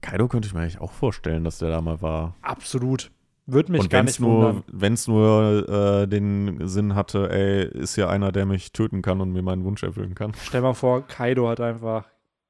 Kaido 0.01 0.27
könnte 0.27 0.47
ich 0.47 0.53
mir 0.53 0.61
eigentlich 0.61 0.79
auch 0.81 0.93
vorstellen, 0.93 1.43
dass 1.43 1.57
der 1.59 1.69
da 1.69 1.81
mal 1.81 2.01
war. 2.01 2.35
Absolut. 2.41 3.11
Würde 3.45 3.71
mich 3.71 3.81
Und 3.81 3.89
gar 3.89 3.99
wenn 3.99 4.05
nicht 4.05 4.13
es 4.15 4.19
nur, 4.19 4.43
wundern. 4.45 4.63
wenn's 4.71 5.07
nur 5.07 5.67
äh, 5.69 6.07
den 6.07 6.67
Sinn 6.67 6.95
hatte, 6.95 7.29
ey, 7.31 7.65
ist 7.65 7.95
ja 7.95 8.07
einer, 8.07 8.31
der 8.31 8.45
mich 8.45 8.71
töten 8.71 9.01
kann 9.01 9.21
und 9.21 9.33
mir 9.33 9.41
meinen 9.41 9.63
Wunsch 9.65 9.83
erfüllen 9.83 10.15
kann. 10.15 10.31
Stell 10.41 10.61
mal 10.61 10.73
vor, 10.75 11.01
Kaido 11.05 11.49
hat 11.49 11.59
einfach, 11.59 12.05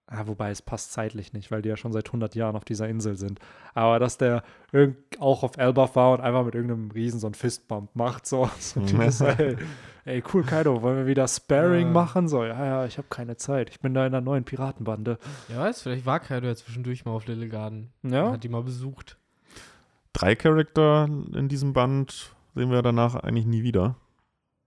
ah, 0.09 0.23
wobei 0.27 0.49
es 0.51 0.61
passt 0.61 0.91
zeitlich 0.91 1.33
nicht, 1.33 1.51
weil 1.51 1.61
die 1.61 1.69
ja 1.69 1.77
schon 1.77 1.91
seit 1.93 2.07
100 2.07 2.35
Jahren 2.35 2.55
auf 2.55 2.65
dieser 2.65 2.89
Insel 2.89 3.15
sind. 3.15 3.39
Aber 3.73 3.99
dass 3.99 4.17
der 4.17 4.43
irgend, 4.71 4.97
auch 5.19 5.43
auf 5.43 5.57
Elbaf 5.57 5.95
war 5.95 6.11
und 6.13 6.21
einfach 6.21 6.43
mit 6.45 6.55
irgendeinem 6.55 6.91
Riesen 6.91 7.19
so 7.19 7.27
einen 7.27 7.33
Fistbump 7.35 7.95
macht, 7.95 8.25
so, 8.25 8.49
so 8.59 8.79
dieses, 8.81 9.21
ey, 9.21 9.57
ey, 10.05 10.23
cool, 10.33 10.43
Kaido, 10.43 10.81
wollen 10.81 10.97
wir 10.97 11.05
wieder 11.07 11.27
Sparring 11.27 11.87
Ja. 11.87 11.93
machen? 11.93 12.27
So, 12.27 12.43
ja, 12.43 12.65
ja, 12.65 12.85
ich 12.85 12.97
habe 12.97 13.07
keine 13.09 13.37
Zeit. 13.37 13.69
Ich 13.69 13.79
bin 13.79 13.93
da 13.93 14.01
in 14.05 14.13
einer 14.13 14.21
neuen 14.21 14.43
Piratenbande. 14.43 15.17
Ja, 15.47 15.59
weiß, 15.61 15.81
vielleicht 15.83 16.05
war 16.05 16.19
Kaido 16.19 16.47
ja 16.47 16.55
zwischendurch 16.55 17.05
mal 17.05 17.11
auf 17.11 17.27
Little 17.27 17.47
Garden. 17.49 17.91
Ja, 18.03 18.31
Hat 18.31 18.43
die 18.43 18.49
mal 18.49 18.63
besucht. 18.63 19.17
Drei 20.13 20.35
Charakter 20.35 21.05
in 21.35 21.47
diesem 21.49 21.73
Band 21.73 22.33
sehen 22.55 22.71
wir 22.71 22.81
danach 22.81 23.15
eigentlich 23.15 23.45
nie 23.45 23.63
wieder. 23.63 23.95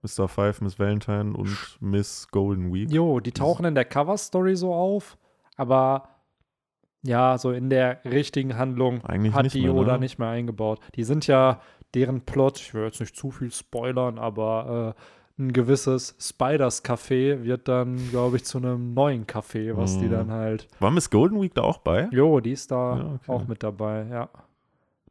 Mr. 0.01 0.27
Five, 0.27 0.61
Miss 0.61 0.79
Valentine 0.79 1.33
und 1.35 1.77
Miss 1.79 2.27
Golden 2.31 2.73
Week. 2.73 2.89
jo, 2.91 3.19
die 3.21 3.31
tauchen 3.31 3.65
in 3.65 3.75
der 3.75 3.85
Cover-Story 3.85 4.55
so 4.55 4.73
auf, 4.73 5.17
aber 5.57 6.09
ja, 7.05 7.37
so 7.37 7.51
in 7.51 7.69
der 7.69 7.99
richtigen 8.05 8.57
Handlung 8.57 9.03
Eigentlich 9.03 9.33
hat 9.33 9.53
die 9.53 9.63
mehr, 9.63 9.73
Oda 9.75 9.93
ne? 9.93 9.99
nicht 9.99 10.19
mehr 10.19 10.29
eingebaut. 10.29 10.79
Die 10.95 11.03
sind 11.03 11.27
ja 11.27 11.59
deren 11.93 12.21
Plot, 12.21 12.59
ich 12.59 12.73
will 12.73 12.85
jetzt 12.85 12.99
nicht 13.01 13.15
zu 13.15 13.29
viel 13.31 13.51
spoilern, 13.51 14.17
aber 14.17 14.95
äh, 14.97 15.41
ein 15.41 15.51
gewisses 15.51 16.15
Spiders 16.19 16.83
Café 16.85 17.43
wird 17.43 17.67
dann, 17.67 17.97
glaube 18.09 18.37
ich, 18.37 18.45
zu 18.45 18.57
einem 18.59 18.93
neuen 18.93 19.25
Café, 19.27 19.75
was 19.75 19.97
die 19.97 20.05
Mhm. 20.05 20.11
dann 20.11 20.31
halt. 20.31 20.67
War 20.79 20.91
Miss 20.91 21.09
Golden 21.09 21.41
Week 21.41 21.53
da 21.55 21.61
auch 21.63 21.79
bei? 21.79 22.07
Jo, 22.11 22.39
die 22.39 22.51
ist 22.51 22.71
da 22.71 22.97
Ja, 22.97 23.05
okay. 23.15 23.31
auch 23.31 23.47
mit 23.47 23.63
dabei, 23.63 24.05
ja. 24.09 24.29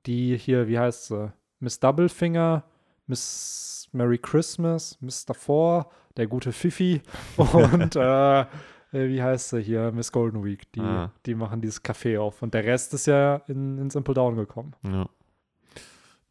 Die 0.06 0.36
hier, 0.36 0.66
wie 0.68 0.78
heißt 0.78 1.06
sie? 1.08 1.32
Miss 1.60 1.78
Doublefinger, 1.78 2.64
Miss 3.06 3.88
Merry 3.92 4.18
Christmas, 4.18 4.96
Mr. 5.00 5.34
Four, 5.34 5.90
der 6.16 6.26
gute 6.26 6.52
Fifi 6.52 7.02
und 7.36 7.94
äh, 7.96 8.44
äh, 8.92 9.08
wie 9.08 9.22
heißt 9.22 9.50
sie 9.50 9.60
hier? 9.62 9.92
Miss 9.92 10.12
Golden 10.12 10.44
Week. 10.44 10.70
Die, 10.72 10.80
Ah. 10.80 11.10
die 11.26 11.34
machen 11.34 11.60
dieses 11.60 11.82
Café 11.84 12.18
auf. 12.20 12.42
Und 12.42 12.54
der 12.54 12.64
Rest 12.64 12.94
ist 12.94 13.06
ja 13.06 13.36
in, 13.48 13.78
in 13.78 13.90
Simple 13.90 14.14
Down 14.14 14.36
gekommen. 14.36 14.74
Ja. 14.84 15.08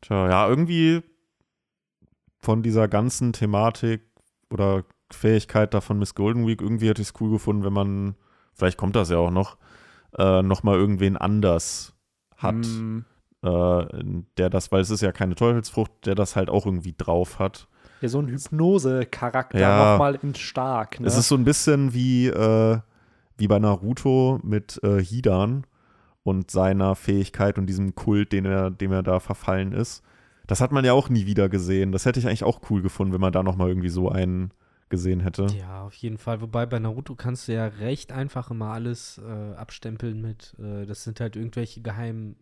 Tja, 0.01 0.29
ja, 0.29 0.47
irgendwie 0.47 1.03
von 2.39 2.63
dieser 2.63 2.87
ganzen 2.87 3.33
Thematik 3.33 4.01
oder 4.51 4.83
Fähigkeit 5.11 5.73
da 5.73 5.81
von 5.81 5.99
Miss 5.99 6.15
Golden 6.15 6.47
Week, 6.47 6.61
irgendwie 6.61 6.89
hätte 6.89 7.01
ich 7.01 7.09
es 7.09 7.21
cool 7.21 7.29
gefunden, 7.31 7.63
wenn 7.63 7.73
man, 7.73 8.15
vielleicht 8.53 8.77
kommt 8.77 8.95
das 8.95 9.09
ja 9.09 9.17
auch 9.17 9.29
noch, 9.31 9.57
äh, 10.17 10.41
nochmal 10.41 10.77
irgendwen 10.77 11.17
anders 11.17 11.93
hat. 12.37 12.55
Mm, 12.55 12.99
äh, 13.43 13.85
der 14.37 14.49
das, 14.49 14.71
weil 14.71 14.81
es 14.81 14.89
ist 14.89 15.01
ja 15.01 15.11
keine 15.11 15.35
Teufelsfrucht, 15.35 15.91
der 16.05 16.15
das 16.15 16.35
halt 16.35 16.49
auch 16.49 16.65
irgendwie 16.65 16.95
drauf 16.97 17.39
hat. 17.39 17.67
Ja, 18.01 18.09
so 18.09 18.19
ein 18.19 18.27
Hypnose-Charakter 18.27 19.59
Ja. 19.59 19.91
nochmal 19.93 20.17
in 20.21 20.35
stark. 20.35 20.99
Ne? 20.99 21.07
Es 21.07 21.17
ist 21.17 21.27
so 21.27 21.35
ein 21.35 21.43
bisschen 21.43 21.93
wie, 21.93 22.27
äh, 22.27 22.79
wie 23.37 23.47
bei 23.47 23.59
Naruto 23.59 24.39
mit 24.43 24.79
äh, 24.83 25.01
Hidan 25.03 25.65
und 26.23 26.51
seiner 26.51 26.95
Fähigkeit 26.95 27.57
und 27.57 27.67
diesem 27.67 27.95
Kult, 27.95 28.31
den 28.31 28.45
er, 28.45 28.71
dem 28.71 28.91
er 28.91 29.03
da 29.03 29.19
verfallen 29.19 29.71
ist. 29.73 30.03
Das 30.47 30.61
hat 30.61 30.71
man 30.71 30.83
ja 30.83 30.93
auch 30.93 31.09
nie 31.09 31.25
wieder 31.25 31.49
gesehen. 31.49 31.91
Das 31.91 32.05
hätte 32.05 32.19
ich 32.19 32.27
eigentlich 32.27 32.43
auch 32.43 32.59
cool 32.69 32.81
gefunden, 32.81 33.13
wenn 33.13 33.21
man 33.21 33.31
da 33.33 33.41
nochmal 33.43 33.69
irgendwie 33.69 33.89
so 33.89 34.09
einen 34.09 34.51
gesehen 34.89 35.21
hätte. 35.21 35.47
Ja, 35.57 35.83
auf 35.83 35.93
jeden 35.93 36.17
Fall. 36.17 36.41
Wobei 36.41 36.65
bei 36.65 36.77
Naruto 36.77 37.15
kannst 37.15 37.47
du 37.47 37.53
ja 37.53 37.65
recht 37.67 38.11
einfach 38.11 38.51
immer 38.51 38.71
alles 38.73 39.19
äh, 39.25 39.55
abstempeln 39.55 40.21
mit, 40.21 40.53
äh, 40.59 40.85
das 40.85 41.03
sind 41.05 41.19
halt 41.21 41.35
irgendwelche 41.37 41.81
geheimen 41.81 42.35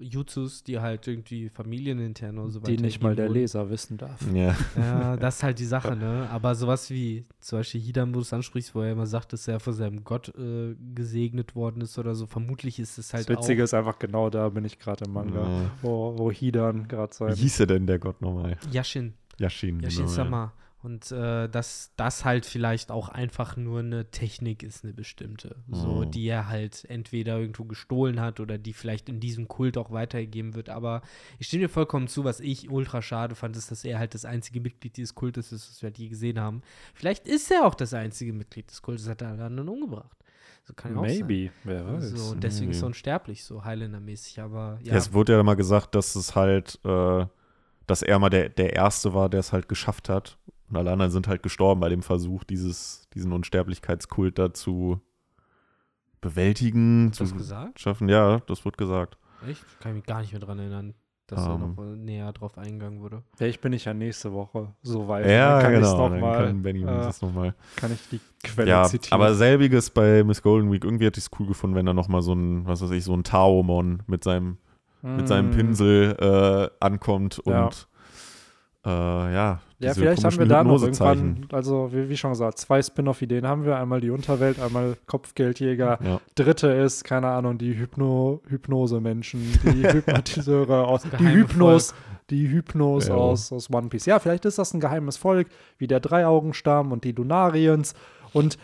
Jutsus, 0.00 0.62
die 0.62 0.78
halt 0.78 1.06
irgendwie 1.08 1.48
familienintern 1.48 2.38
oder 2.38 2.50
so 2.50 2.60
die 2.60 2.76
nicht 2.76 3.02
mal 3.02 3.16
der 3.16 3.24
weitergegeben 3.26 3.42
Leser 3.42 3.70
wissen 3.70 3.96
darf. 3.98 4.20
Ja. 4.32 4.54
wurden. 4.54 4.56
Ja, 4.76 5.16
das 5.16 5.36
ist 5.36 5.42
halt 5.42 5.58
die 5.58 5.64
Sache, 5.64 5.96
ne? 5.96 6.28
Aber 6.30 6.54
sowas 6.54 6.88
wie 6.90 7.24
zum 7.40 7.58
Beispiel 7.58 7.80
Hidan, 7.80 8.10
wo 8.10 8.14
du 8.14 8.20
es 8.20 8.32
ansprichst, 8.32 8.74
wo 8.74 8.82
er 8.82 8.92
immer 8.92 9.06
sagt, 9.06 9.32
dass 9.32 9.48
er 9.48 9.58
von 9.60 9.72
seinem 9.72 10.04
Gott 10.04 10.32
äh, 10.38 10.74
gesegnet 10.94 11.54
worden 11.56 11.80
ist 11.82 11.98
oder 11.98 12.14
so, 12.14 12.26
vermutlich 12.26 12.78
ist 12.78 12.98
es 12.98 13.12
halt 13.12 13.28
das 13.28 13.36
Witzige 13.38 13.62
auch. 13.62 13.64
ist 13.64 13.74
einfach 13.74 13.98
genau 13.98 14.30
da 14.30 14.48
bin 14.50 14.64
ich 14.64 14.78
gerade 14.78 15.04
im 15.04 15.12
Manga, 15.12 15.42
Ja. 15.42 15.70
wo, 15.82 16.14
wo 16.16 16.30
Hidan 16.30 16.86
gerade 16.88 17.12
Wie 17.12 17.16
sein. 17.16 17.34
hieß 17.34 17.60
er 17.60 17.66
denn, 17.66 17.86
der 17.86 17.98
Gott 17.98 18.20
nochmal? 18.22 18.56
Yashin. 18.70 19.14
Yashin. 19.38 19.80
Yashin 19.80 20.06
genau, 20.06 20.16
ja. 20.16 20.52
Und 20.80 21.10
äh, 21.10 21.48
dass 21.48 21.90
das 21.96 22.24
halt 22.24 22.46
vielleicht 22.46 22.92
auch 22.92 23.08
einfach 23.08 23.56
nur 23.56 23.80
eine 23.80 24.10
Technik 24.12 24.62
ist, 24.62 24.84
eine 24.84 24.92
bestimmte. 24.92 25.56
So, 25.68 26.02
Mhm. 26.04 26.10
die 26.12 26.24
er 26.28 26.48
halt 26.48 26.84
entweder 26.88 27.36
irgendwo 27.40 27.64
gestohlen 27.64 28.20
hat 28.20 28.38
oder 28.38 28.58
die 28.58 28.72
vielleicht 28.72 29.08
in 29.08 29.18
diesem 29.18 29.48
Kult 29.48 29.76
auch 29.76 29.90
weitergegeben 29.90 30.54
wird. 30.54 30.68
Aber 30.68 31.02
ich 31.40 31.48
stimme 31.48 31.62
dir 31.64 31.68
vollkommen 31.68 32.06
zu, 32.06 32.22
was 32.22 32.38
ich 32.38 32.70
ultra 32.70 33.02
schade 33.02 33.34
fand, 33.34 33.56
ist, 33.56 33.72
dass 33.72 33.84
er 33.84 33.98
halt 33.98 34.14
das 34.14 34.24
einzige 34.24 34.60
Mitglied 34.60 34.96
dieses 34.96 35.16
Kultes 35.16 35.50
ist, 35.50 35.68
das 35.68 35.82
wir 35.82 35.88
halt 35.88 35.98
je 35.98 36.08
gesehen 36.08 36.38
haben. 36.38 36.62
Vielleicht 36.94 37.26
ist 37.26 37.50
er 37.50 37.66
auch 37.66 37.74
das 37.74 37.92
einzige 37.92 38.32
Mitglied 38.32 38.70
des 38.70 38.80
Kultes, 38.80 39.08
hat 39.08 39.20
er 39.20 39.30
anderen 39.30 39.68
umgebracht. 39.68 40.16
So 40.64 40.74
kann 40.74 40.94
ja. 40.94 41.00
Maybe, 41.00 41.50
wer 41.64 41.86
weiß. 41.94 42.10
So, 42.10 42.32
und 42.32 42.44
deswegen 42.44 42.70
ist 42.70 42.76
Maybe. 42.76 42.84
er 42.84 42.88
unsterblich, 42.88 43.42
so 43.42 43.64
Highlander-mäßig. 43.64 44.40
Aber 44.40 44.78
Ja. 44.82 44.92
ja, 44.92 44.96
Es 44.98 45.12
wurde 45.12 45.32
ja 45.32 45.42
mal 45.42 45.56
gesagt, 45.56 45.96
dass 45.96 46.14
es 46.14 46.36
halt, 46.36 46.78
äh, 46.84 47.26
dass 47.88 48.02
er 48.02 48.18
mal 48.20 48.28
der, 48.30 48.48
der 48.48 48.74
Erste 48.74 49.12
war, 49.12 49.28
der 49.28 49.40
es 49.40 49.52
halt 49.52 49.68
geschafft 49.68 50.08
hat. 50.08 50.38
Und 50.70 50.76
alle 50.76 50.92
anderen 50.92 51.10
sind 51.10 51.28
halt 51.28 51.42
gestorben 51.42 51.80
bei 51.80 51.88
dem 51.88 52.02
Versuch, 52.02 52.44
dieses, 52.44 53.08
diesen 53.14 53.32
Unsterblichkeitskult 53.32 54.38
da 54.38 54.52
zu 54.52 55.00
bewältigen, 56.20 57.12
zu 57.12 57.24
gesagt? 57.32 57.80
schaffen. 57.80 58.08
Ja, 58.08 58.40
das 58.46 58.64
wird 58.64 58.76
gesagt. 58.76 59.16
Echt? 59.48 59.62
Ich 59.72 59.78
kann 59.80 59.94
mich 59.94 60.04
gar 60.04 60.20
nicht 60.20 60.32
mehr 60.32 60.40
dran 60.40 60.58
erinnern, 60.58 60.94
dass 61.28 61.44
da 61.44 61.54
Ähm. 61.54 61.60
noch 61.76 61.84
äh, 61.84 61.96
näher 61.96 62.32
drauf 62.32 62.58
eingegangen 62.58 63.00
wurde. 63.00 63.22
Vielleicht 63.36 63.60
bin 63.60 63.72
ich 63.72 63.84
ja 63.84 63.94
nächste 63.94 64.32
Woche 64.32 64.74
so 64.82 65.06
weit. 65.06 65.26
ja, 65.30 65.60
kann 65.62 65.72
genau. 65.74 65.96
noch 65.96 66.10
Dann 66.10 66.20
mal, 66.20 66.46
kann 66.46 66.62
Benny 66.62 66.84
uns 66.84 66.90
äh, 66.90 67.06
das 67.06 67.22
nochmal. 67.22 67.54
kann 67.76 67.92
ich 67.92 68.08
die 68.08 68.20
Quelle 68.42 68.68
Ja, 68.68 68.84
zitieren. 68.84 69.20
aber 69.20 69.34
selbiges 69.34 69.90
bei 69.90 70.24
Miss 70.24 70.42
Golden 70.42 70.72
Week. 70.72 70.82
Irgendwie 70.84 71.06
hätte 71.06 71.18
ich 71.18 71.26
es 71.26 71.30
cool 71.38 71.46
gefunden, 71.46 71.76
wenn 71.76 71.86
da 71.86 71.94
nochmal 71.94 72.22
so 72.22 72.32
ein, 72.34 72.66
was 72.66 72.82
weiß 72.82 72.90
ich, 72.90 73.04
so 73.04 73.14
ein 73.14 73.22
Taomon 73.24 74.02
mit 74.06 74.24
seinem, 74.24 74.58
mit 75.02 75.28
seinem 75.28 75.50
Mm. 75.50 75.54
Pinsel 75.54 76.16
äh, 76.18 76.84
ankommt 76.84 77.38
und 77.38 77.52
Ja. 77.52 77.70
Äh, 78.86 78.88
ja, 78.90 79.60
Ja, 79.80 79.94
vielleicht 79.94 80.24
haben 80.24 80.38
wir 80.38 80.46
da 80.46 80.62
noch 80.64 80.80
irgendwann, 80.82 81.46
also 81.52 81.90
wie, 81.92 82.08
wie 82.08 82.16
schon 82.16 82.30
gesagt, 82.30 82.58
zwei 82.58 82.80
Spin-off-Ideen 82.82 83.46
haben 83.46 83.64
wir. 83.64 83.76
Einmal 83.76 84.00
die 84.00 84.10
Unterwelt, 84.10 84.58
einmal 84.60 84.96
Kopfgeldjäger. 85.06 85.98
Ja. 86.02 86.20
Dritte 86.34 86.68
ist, 86.68 87.04
keine 87.04 87.28
Ahnung, 87.28 87.58
die 87.58 87.76
Hypno 87.76 88.40
Hypnose-Menschen, 88.48 89.40
die 89.64 89.82
Hypnotiseure 89.92 90.86
aus, 90.86 91.02
die 91.18 91.28
Hypnos, 91.28 91.94
die 92.30 92.48
Hypnos 92.48 93.08
Ja. 93.08 93.14
aus, 93.14 93.52
aus 93.52 93.70
One 93.72 93.88
Piece. 93.88 94.06
Ja, 94.06 94.18
vielleicht 94.18 94.44
ist 94.44 94.58
das 94.58 94.72
ein 94.74 94.80
geheimes 94.80 95.16
Volk, 95.16 95.48
wie 95.78 95.86
der 95.86 96.00
Dreiaugenstamm 96.00 96.92
und 96.92 97.04
die 97.04 97.12
Lunariens. 97.12 97.94
Und 98.32 98.58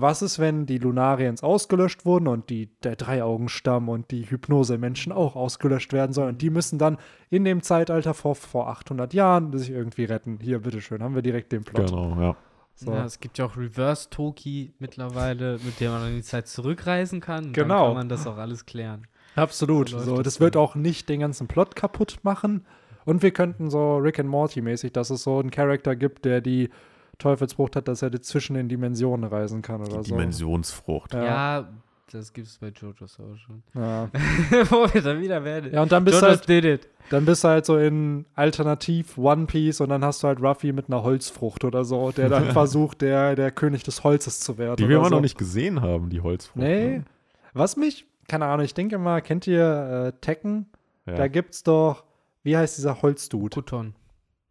was 0.00 0.22
ist, 0.22 0.38
wenn 0.38 0.66
die 0.66 0.78
Lunariens 0.78 1.42
ausgelöscht 1.42 2.04
wurden 2.04 2.28
und 2.28 2.50
die, 2.50 2.66
der 2.82 2.96
Dreiaugenstamm 2.96 3.88
und 3.88 4.10
die 4.10 4.28
Hypnose-Menschen 4.30 5.12
auch 5.12 5.36
ausgelöscht 5.36 5.92
werden 5.92 6.12
sollen? 6.12 6.30
Und 6.30 6.42
die 6.42 6.50
müssen 6.50 6.78
dann 6.78 6.98
in 7.30 7.44
dem 7.44 7.62
Zeitalter 7.62 8.14
vor, 8.14 8.34
vor 8.34 8.68
800 8.68 9.14
Jahren 9.14 9.56
sich 9.56 9.70
irgendwie 9.70 10.04
retten. 10.04 10.38
Hier, 10.40 10.60
bitteschön, 10.60 11.02
haben 11.02 11.14
wir 11.14 11.22
direkt 11.22 11.52
den 11.52 11.64
Plot. 11.64 11.90
Genau, 11.90 12.20
ja. 12.20 12.36
So. 12.76 12.92
Ja, 12.92 13.04
es 13.04 13.20
gibt 13.20 13.38
ja 13.38 13.44
auch 13.44 13.56
Reverse 13.56 14.10
Toki 14.10 14.74
mittlerweile, 14.80 15.58
mit 15.64 15.78
dem 15.78 15.92
man 15.92 16.08
in 16.08 16.16
die 16.16 16.22
Zeit 16.22 16.48
zurückreisen 16.48 17.20
kann. 17.20 17.46
Und 17.46 17.52
Genau. 17.52 17.74
Dann 17.78 17.86
kann 17.88 17.94
man 17.94 18.08
das 18.08 18.26
auch 18.26 18.36
alles 18.36 18.66
klären. 18.66 19.06
Absolut. 19.36 19.90
So 19.90 20.00
So, 20.00 20.22
das 20.22 20.34
es 20.34 20.40
wird 20.40 20.56
dann. 20.56 20.62
auch 20.62 20.74
nicht 20.74 21.08
den 21.08 21.20
ganzen 21.20 21.46
Plot 21.46 21.76
kaputt 21.76 22.18
machen. 22.22 22.66
Und 23.04 23.22
wir 23.22 23.30
könnten 23.30 23.70
so 23.70 23.98
Rick 23.98 24.18
and 24.18 24.28
Morty 24.28 24.60
mäßig, 24.60 24.92
dass 24.92 25.10
es 25.10 25.22
so 25.22 25.38
einen 25.38 25.50
Charakter 25.50 25.94
gibt, 25.94 26.24
der 26.24 26.40
die 26.40 26.70
Teufelsfrucht 27.18 27.76
hat, 27.76 27.88
dass 27.88 28.02
er 28.02 28.12
zwischen 28.22 28.54
den 28.54 28.68
Dimensionen 28.68 29.28
reisen 29.28 29.62
kann 29.62 29.80
oder 29.80 29.98
Die 30.00 30.08
so. 30.08 30.14
Dimensionsfrucht. 30.16 31.14
Ja. 31.14 31.24
Ja, 31.24 31.68
das 32.12 32.32
gibt 32.32 32.46
es 32.46 32.58
bei 32.58 32.68
JoJo's 32.68 33.18
auch 33.18 33.36
schon. 33.36 33.62
Ja. 33.74 34.08
Wo 34.70 34.92
wir 34.92 35.02
dann 35.02 35.20
wieder 35.20 35.42
werden. 35.44 35.72
ja, 35.72 35.82
und 35.82 35.90
dann 35.90 36.04
bist, 36.04 36.20
du 36.20 36.26
JoJo's 36.26 36.38
halt, 36.40 36.48
did 36.48 36.64
it. 36.64 36.88
dann 37.10 37.24
bist 37.24 37.42
du 37.44 37.48
halt 37.48 37.66
so 37.66 37.76
in 37.78 38.24
Alternativ 38.34 39.18
One 39.18 39.46
Piece 39.46 39.80
und 39.80 39.88
dann 39.88 40.04
hast 40.04 40.22
du 40.22 40.28
halt 40.28 40.40
Ruffy 40.40 40.72
mit 40.72 40.88
einer 40.88 41.02
Holzfrucht 41.02 41.64
oder 41.64 41.84
so, 41.84 42.12
der 42.12 42.28
dann 42.28 42.50
versucht, 42.52 43.00
der, 43.00 43.34
der 43.34 43.50
König 43.50 43.82
des 43.82 44.04
Holzes 44.04 44.40
zu 44.40 44.58
werden. 44.58 44.76
Die 44.76 44.88
wir 44.88 44.96
immer 44.96 45.08
so. 45.08 45.16
noch 45.16 45.20
nicht 45.20 45.38
gesehen 45.38 45.80
haben, 45.80 46.10
die 46.10 46.20
Holzfrucht. 46.20 46.62
Nee. 46.62 46.98
ne? 46.98 47.04
Was 47.52 47.76
mich, 47.76 48.06
keine 48.28 48.46
Ahnung, 48.46 48.64
ich 48.64 48.74
denke 48.74 48.98
mal, 48.98 49.20
kennt 49.22 49.46
ihr 49.46 50.12
äh, 50.14 50.20
Tekken? 50.20 50.66
Ja. 51.06 51.14
Da 51.14 51.28
gibt's 51.28 51.62
doch, 51.62 52.04
wie 52.42 52.56
heißt 52.56 52.78
dieser 52.78 53.02
Holzdude? 53.02 53.56
Mokuton. 53.56 53.94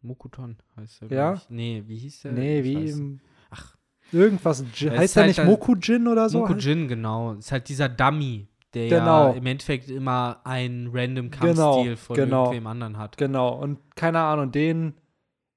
Mokuton 0.03 0.57
heißt 0.77 1.03
er. 1.03 1.11
Ja? 1.11 1.33
Ich. 1.33 1.49
Nee, 1.49 1.83
wie 1.87 1.97
hieß 1.97 2.21
der? 2.21 2.31
Nee, 2.33 2.63
wie 2.63 2.89
im, 2.89 3.19
Ach. 3.49 3.75
irgendwas 4.11 4.63
Jin. 4.75 4.91
Es 4.93 4.99
Heißt 4.99 5.15
der 5.15 5.23
halt 5.23 5.37
nicht 5.37 5.45
Mokujin 5.45 6.07
oder 6.07 6.29
so? 6.29 6.39
Mokujin, 6.39 6.87
genau. 6.87 7.33
Ist 7.33 7.51
halt 7.51 7.67
dieser 7.69 7.89
Dummy, 7.89 8.47
der 8.73 8.89
Genau. 8.89 9.29
ja 9.29 9.31
im 9.33 9.45
Endeffekt 9.45 9.89
immer 9.89 10.41
einen 10.43 10.89
random 10.91 11.29
Kampfstil 11.31 11.55
Genau, 11.83 11.95
von 11.95 12.15
genau. 12.15 12.43
irgendwem 12.45 12.67
anderen 12.67 12.97
hat. 12.97 13.17
Genau. 13.17 13.53
Und 13.59 13.79
keine 13.95 14.19
Ahnung, 14.19 14.51
den 14.51 14.93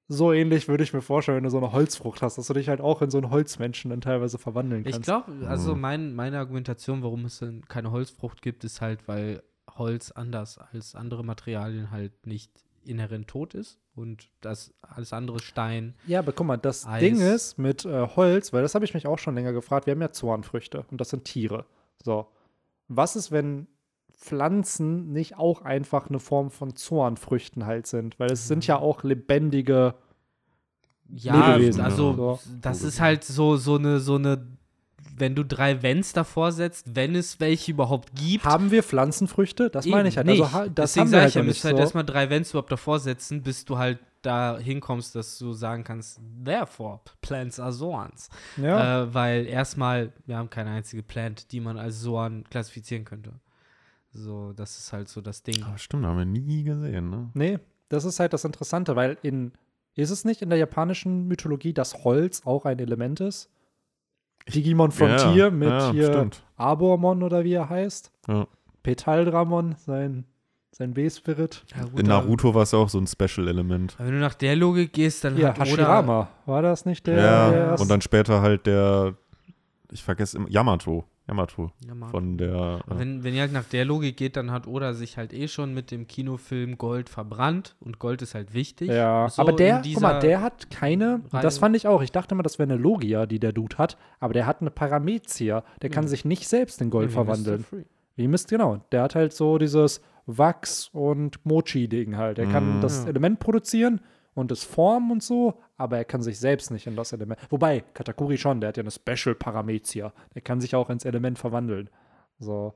so 0.09 0.33
ähnlich 0.33 0.69
würde 0.69 0.85
ich 0.85 0.93
mir 0.93 1.03
vorstellen, 1.03 1.39
wenn 1.39 1.45
du 1.45 1.51
so 1.51 1.57
eine 1.59 1.73
Holzfrucht 1.73 2.23
hast, 2.23 2.39
dass 2.39 2.47
du 2.47 2.55
dich 2.55 2.69
halt 2.69 2.81
auch 2.81 3.03
in 3.03 3.11
so 3.11 3.19
einen 3.19 3.31
Holzmenschen 3.31 3.91
dann 3.91 4.01
teilweise 4.01 4.39
verwandeln 4.39 4.85
kannst. 4.85 5.01
Ich 5.01 5.05
glaube, 5.05 5.33
also 5.49 5.75
Mhm. 5.75 5.81
mein, 5.81 6.15
meine 6.15 6.39
Argumentation, 6.39 7.03
warum 7.03 7.25
es 7.25 7.41
dann 7.41 7.63
keine 7.67 7.91
Holzfrucht 7.91 8.41
gibt, 8.41 8.63
ist 8.63 8.81
halt, 8.81 9.09
weil 9.09 9.43
Holz 9.69 10.13
anders 10.13 10.59
als 10.59 10.95
andere 10.95 11.25
Materialien 11.25 11.91
halt 11.91 12.25
nicht 12.27 12.53
inhärent 12.85 13.27
tot 13.27 13.53
ist 13.55 13.81
und 13.97 14.29
das 14.41 14.73
alles 14.83 15.13
andere 15.13 15.41
Stein. 15.41 15.95
Ja, 16.07 16.21
aber 16.21 16.33
guck 16.33 16.47
mal, 16.47 16.57
das 16.57 16.87
Eis. 16.87 17.01
Ding 17.01 17.21
ist 17.21 17.59
mit 17.59 17.85
äh, 17.85 18.07
Holz, 18.15 18.53
weil 18.53 18.63
das 18.63 18.75
habe 18.75 18.85
ich 18.85 18.95
mich 18.95 19.07
auch 19.07 19.19
schon 19.19 19.35
länger 19.35 19.53
gefragt, 19.53 19.87
wir 19.87 19.93
haben 19.93 20.03
ja 20.03 20.13
Zornfrüchte 20.13 20.85
und 20.91 21.01
das 21.01 21.11
sind 21.11 21.25
Tiere. 21.25 21.65
So. 22.05 22.29
Was 22.89 23.17
ist, 23.17 23.33
wenn 23.33 23.67
Pflanzen 24.13 25.13
nicht 25.13 25.37
auch 25.39 25.63
einfach 25.63 26.09
eine 26.09 26.21
Form 26.21 26.51
von 26.51 26.77
Zornfrüchten 26.77 27.67
halt 27.67 27.87
sind? 27.87 28.19
Weil 28.21 28.31
es 28.31 28.47
sind 28.47 28.67
ja 28.67 28.79
auch 28.79 29.03
lebendige 29.03 29.95
Ja, 31.09 31.55
Lebewesen, 31.57 31.81
also 31.81 32.39
ja. 32.45 32.51
das 32.61 32.83
ist 32.83 33.01
halt 33.01 33.25
so, 33.25 33.57
so 33.57 33.77
eine, 33.77 34.01
so 34.01 34.17
eine, 34.17 34.47
wenn 35.19 35.35
du 35.35 35.45
drei 35.45 35.83
Wenns 35.83 36.13
davor 36.13 36.53
setzt, 36.53 36.95
wenn 36.95 37.15
es 37.15 37.41
welche 37.41 37.73
überhaupt 37.73 38.15
gibt. 38.15 38.45
Haben 38.45 38.71
wir 38.71 38.83
Pflanzenfrüchte? 38.83 39.71
Das 39.71 39.87
meine 39.87 40.09
ich 40.09 40.17
halt. 40.17 40.29
Also, 40.29 40.53
ha- 40.53 40.69
das 40.69 40.93
Deswegen 40.95 41.07
haben 41.07 41.13
wir 41.13 41.19
sag 41.19 41.21
halt 41.23 41.29
ich 41.31 41.35
ja, 41.37 41.43
müsst 41.43 41.55
nicht 41.57 41.65
du 41.65 41.69
halt 41.69 41.77
so. 41.77 41.81
erstmal 41.83 42.05
drei 42.05 42.31
Wenns 42.31 42.51
überhaupt 42.51 42.73
davor 42.73 42.99
setzen, 42.99 43.43
bis 43.43 43.65
du 43.65 43.79
halt 43.79 43.99
da 44.23 44.59
hinkommst, 44.59 45.15
dass 45.15 45.39
du 45.39 45.53
sagen 45.53 45.85
kannst, 45.85 46.21
therefore, 46.45 47.01
plants 47.21 47.61
are 47.61 47.73
Zorns. 47.73 48.29
Ja. 48.57 49.03
Äh, 49.05 49.15
weil 49.15 49.47
erstmal, 49.47 50.13
wir 50.27 50.37
haben 50.37 50.51
keine 50.51 50.71
einzige 50.71 51.03
Plant, 51.03 51.53
die 51.53 51.61
man 51.61 51.79
als 51.79 52.03
Zorn 52.03 52.45
klassifizieren 52.51 53.05
könnte. 53.05 53.33
So, 54.11 54.53
das 54.55 54.79
ist 54.79 54.93
halt 54.93 55.09
so 55.09 55.21
das 55.21 55.43
Ding. 55.43 55.63
Ah, 55.63 55.77
stimmt, 55.79 56.07
haben 56.07 56.19
wir 56.19 56.25
nie 56.25 56.65
gesehen, 56.65 57.11
ne? 57.11 57.31
Nee, 57.35 57.59
das 57.89 58.05
ist 58.05 58.19
halt 58.19 58.33
das 58.33 58.45
Interessante, 58.45 58.97
weil 58.97 59.19
in 59.23 59.53
ist 59.95 60.11
es 60.11 60.25
nicht 60.25 60.43
in 60.43 60.51
der 60.51 60.59
japanischen 60.59 61.27
Mythologie, 61.27 61.73
dass 61.73 62.05
Holz 62.05 62.43
auch 62.45 62.65
ein 62.67 62.79
Element 62.79 63.21
ist? 63.21 63.49
Digimon 64.49 64.91
Frontier 64.93 65.35
ja, 65.35 65.51
mit 65.51 65.69
ja, 65.69 65.91
hier 65.93 66.07
Stimmt. 66.07 66.43
Abormon 66.57 67.23
oder 67.23 67.45
wie 67.45 67.55
er 67.55 67.69
heißt. 67.69 68.13
Ja. 68.29 68.47
Petaldramon, 68.83 69.75
sein, 69.79 70.25
sein 70.71 70.95
B-Spirit. 70.95 71.65
In 71.97 72.07
Naruto 72.07 72.55
war 72.55 72.63
es 72.63 72.73
ja 72.73 72.79
auch 72.79 72.89
so 72.89 72.99
ein 72.99 73.07
Special-Element. 73.07 73.97
Wenn 73.99 74.13
du 74.13 74.19
nach 74.21 74.35
der 74.35 74.55
Logik 74.55 74.93
gehst, 74.93 75.25
dann 75.25 75.37
Ja, 75.37 75.49
hat 75.49 75.59
Hashirama. 75.59 76.29
War 76.47 76.63
das 76.63 76.87
nicht 76.87 77.07
der? 77.07 77.17
Ja, 77.17 77.51
der 77.51 77.81
und 77.81 77.91
dann 77.91 78.01
später 78.01 78.43
halt 78.43 78.67
der, 78.67 79.15
ich 79.91 80.03
vergesse 80.03 80.37
immer, 80.37 80.49
Yamato. 80.49 81.05
Yamato 81.29 81.73
Ja, 81.87 81.95
Mann. 81.95 82.09
von 82.11 82.39
der. 82.39 82.81
Äh, 82.89 82.99
Wenn, 82.99 83.25
wenn 83.25 83.35
ihr 83.35 83.41
halt 83.41 83.53
nach 83.53 83.65
der 83.65 83.85
Logik 83.85 84.17
geht, 84.17 84.37
dann 84.37 84.51
hat 84.53 84.67
Oda 84.67 84.95
sich 84.95 85.17
halt 85.17 85.33
eh 85.33 85.49
schon 85.49 85.75
mit 85.75 85.91
dem 85.91 86.07
Kinofilm 86.07 86.79
Gold 86.79 87.09
verbrannt 87.09 87.75
und 87.81 87.99
Gold 87.99 88.23
ist 88.23 88.35
halt 88.35 88.55
wichtig. 88.55 88.89
Ja, 88.91 89.29
So 89.29 89.43
aber 89.43 89.53
der, 89.53 89.83
guck 89.85 90.01
mal, 90.03 90.21
der 90.21 90.41
hat 90.41 90.71
keine, 90.71 91.17
und 91.31 91.35
das 91.43 91.57
Reihe. 91.57 91.61
fand 91.61 91.77
ich 91.77 91.89
auch, 91.89 92.03
ich 92.03 92.13
dachte 92.13 92.35
immer, 92.35 92.45
das 92.45 92.59
wäre 92.61 92.71
eine 92.71 92.81
Logia, 92.81 93.27
die 93.27 93.41
der 93.41 93.53
Dude 93.53 93.77
hat, 93.79 93.97
aber 94.21 94.35
der 94.35 94.47
hat 94.47 94.61
eine 94.61 94.71
Paramezia, 94.71 95.65
der 95.83 95.91
kann 95.91 96.05
Ja. 96.05 96.09
sich 96.09 96.25
nicht 96.25 96.47
selbst 96.49 96.81
in 96.81 96.91
Gold 96.91 97.11
Ja, 97.11 97.15
verwandeln. 97.15 97.65
Wie 98.15 98.29
Mist, 98.29 98.49
genau. 98.49 98.79
Der 98.93 99.03
hat 99.03 99.15
halt 99.15 99.33
so 99.35 99.59
dieses 99.59 100.01
Wachs 100.27 100.89
und 100.93 101.45
Mochi-Ding 101.45 102.17
halt. 102.17 102.39
Er 102.39 102.47
kann 102.47 102.79
Mm. 102.79 102.81
das 102.81 103.03
Ja. 103.05 103.11
Element 103.11 103.41
produzieren 103.41 104.01
und 104.35 104.51
es 104.53 104.65
formen 104.65 105.11
und 105.11 105.23
so, 105.23 105.61
aber 105.77 105.99
er 105.99 106.05
kann 106.05 106.23
sich 106.23 106.39
selbst 106.39 106.71
nicht 106.71 106.87
in 106.87 106.97
das 106.97 107.13
Element. 107.13 107.41
Wobei, 107.51 107.81
Katakuri 107.95 108.39
schon, 108.39 108.61
der 108.61 108.69
hat 108.69 108.77
ja 108.77 108.83
eine 108.83 108.91
Special 108.91 109.35
Paramezia. 109.35 110.13
Der 110.35 110.43
kann 110.43 110.61
sich 110.61 110.75
auch 110.75 110.91
ins 110.91 111.05
Element 111.05 111.39
verwandeln. 111.39 111.91
So. 112.39 112.75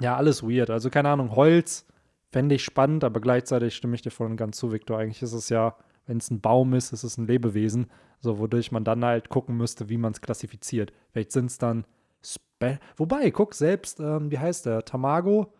Ja, 0.00 0.16
alles 0.16 0.42
weird. 0.42 0.70
Also 0.70 0.90
keine 0.90 1.08
Ahnung, 1.10 1.34
Holz 1.34 1.86
fände 2.30 2.54
ich 2.54 2.64
spannend, 2.64 3.04
aber 3.04 3.20
gleichzeitig 3.20 3.74
stimme 3.74 3.94
ich 3.94 4.02
dir 4.02 4.10
voll 4.10 4.26
und 4.26 4.36
ganz 4.36 4.56
zu, 4.56 4.72
Victor. 4.72 4.98
Eigentlich 4.98 5.22
ist 5.22 5.32
es 5.32 5.48
ja, 5.48 5.76
wenn 6.06 6.18
es 6.18 6.30
ein 6.30 6.40
Baum 6.40 6.74
ist, 6.74 6.92
ist 6.92 7.04
es 7.04 7.18
ein 7.18 7.26
Lebewesen, 7.26 7.86
so 8.20 8.38
wodurch 8.38 8.72
man 8.72 8.84
dann 8.84 9.04
halt 9.04 9.28
gucken 9.28 9.56
müsste, 9.56 9.88
wie 9.88 9.96
man 9.96 10.12
es 10.12 10.20
klassifiziert. 10.20 10.92
Vielleicht 11.12 11.32
sind 11.32 11.46
es 11.46 11.58
dann 11.58 11.84
Spe 12.22 12.78
Wobei, 12.96 13.30
guck, 13.30 13.54
selbst, 13.54 14.00
ähm, 14.00 14.30
wie 14.30 14.38
heißt 14.38 14.66
der? 14.66 14.84
Tamago 14.84 15.52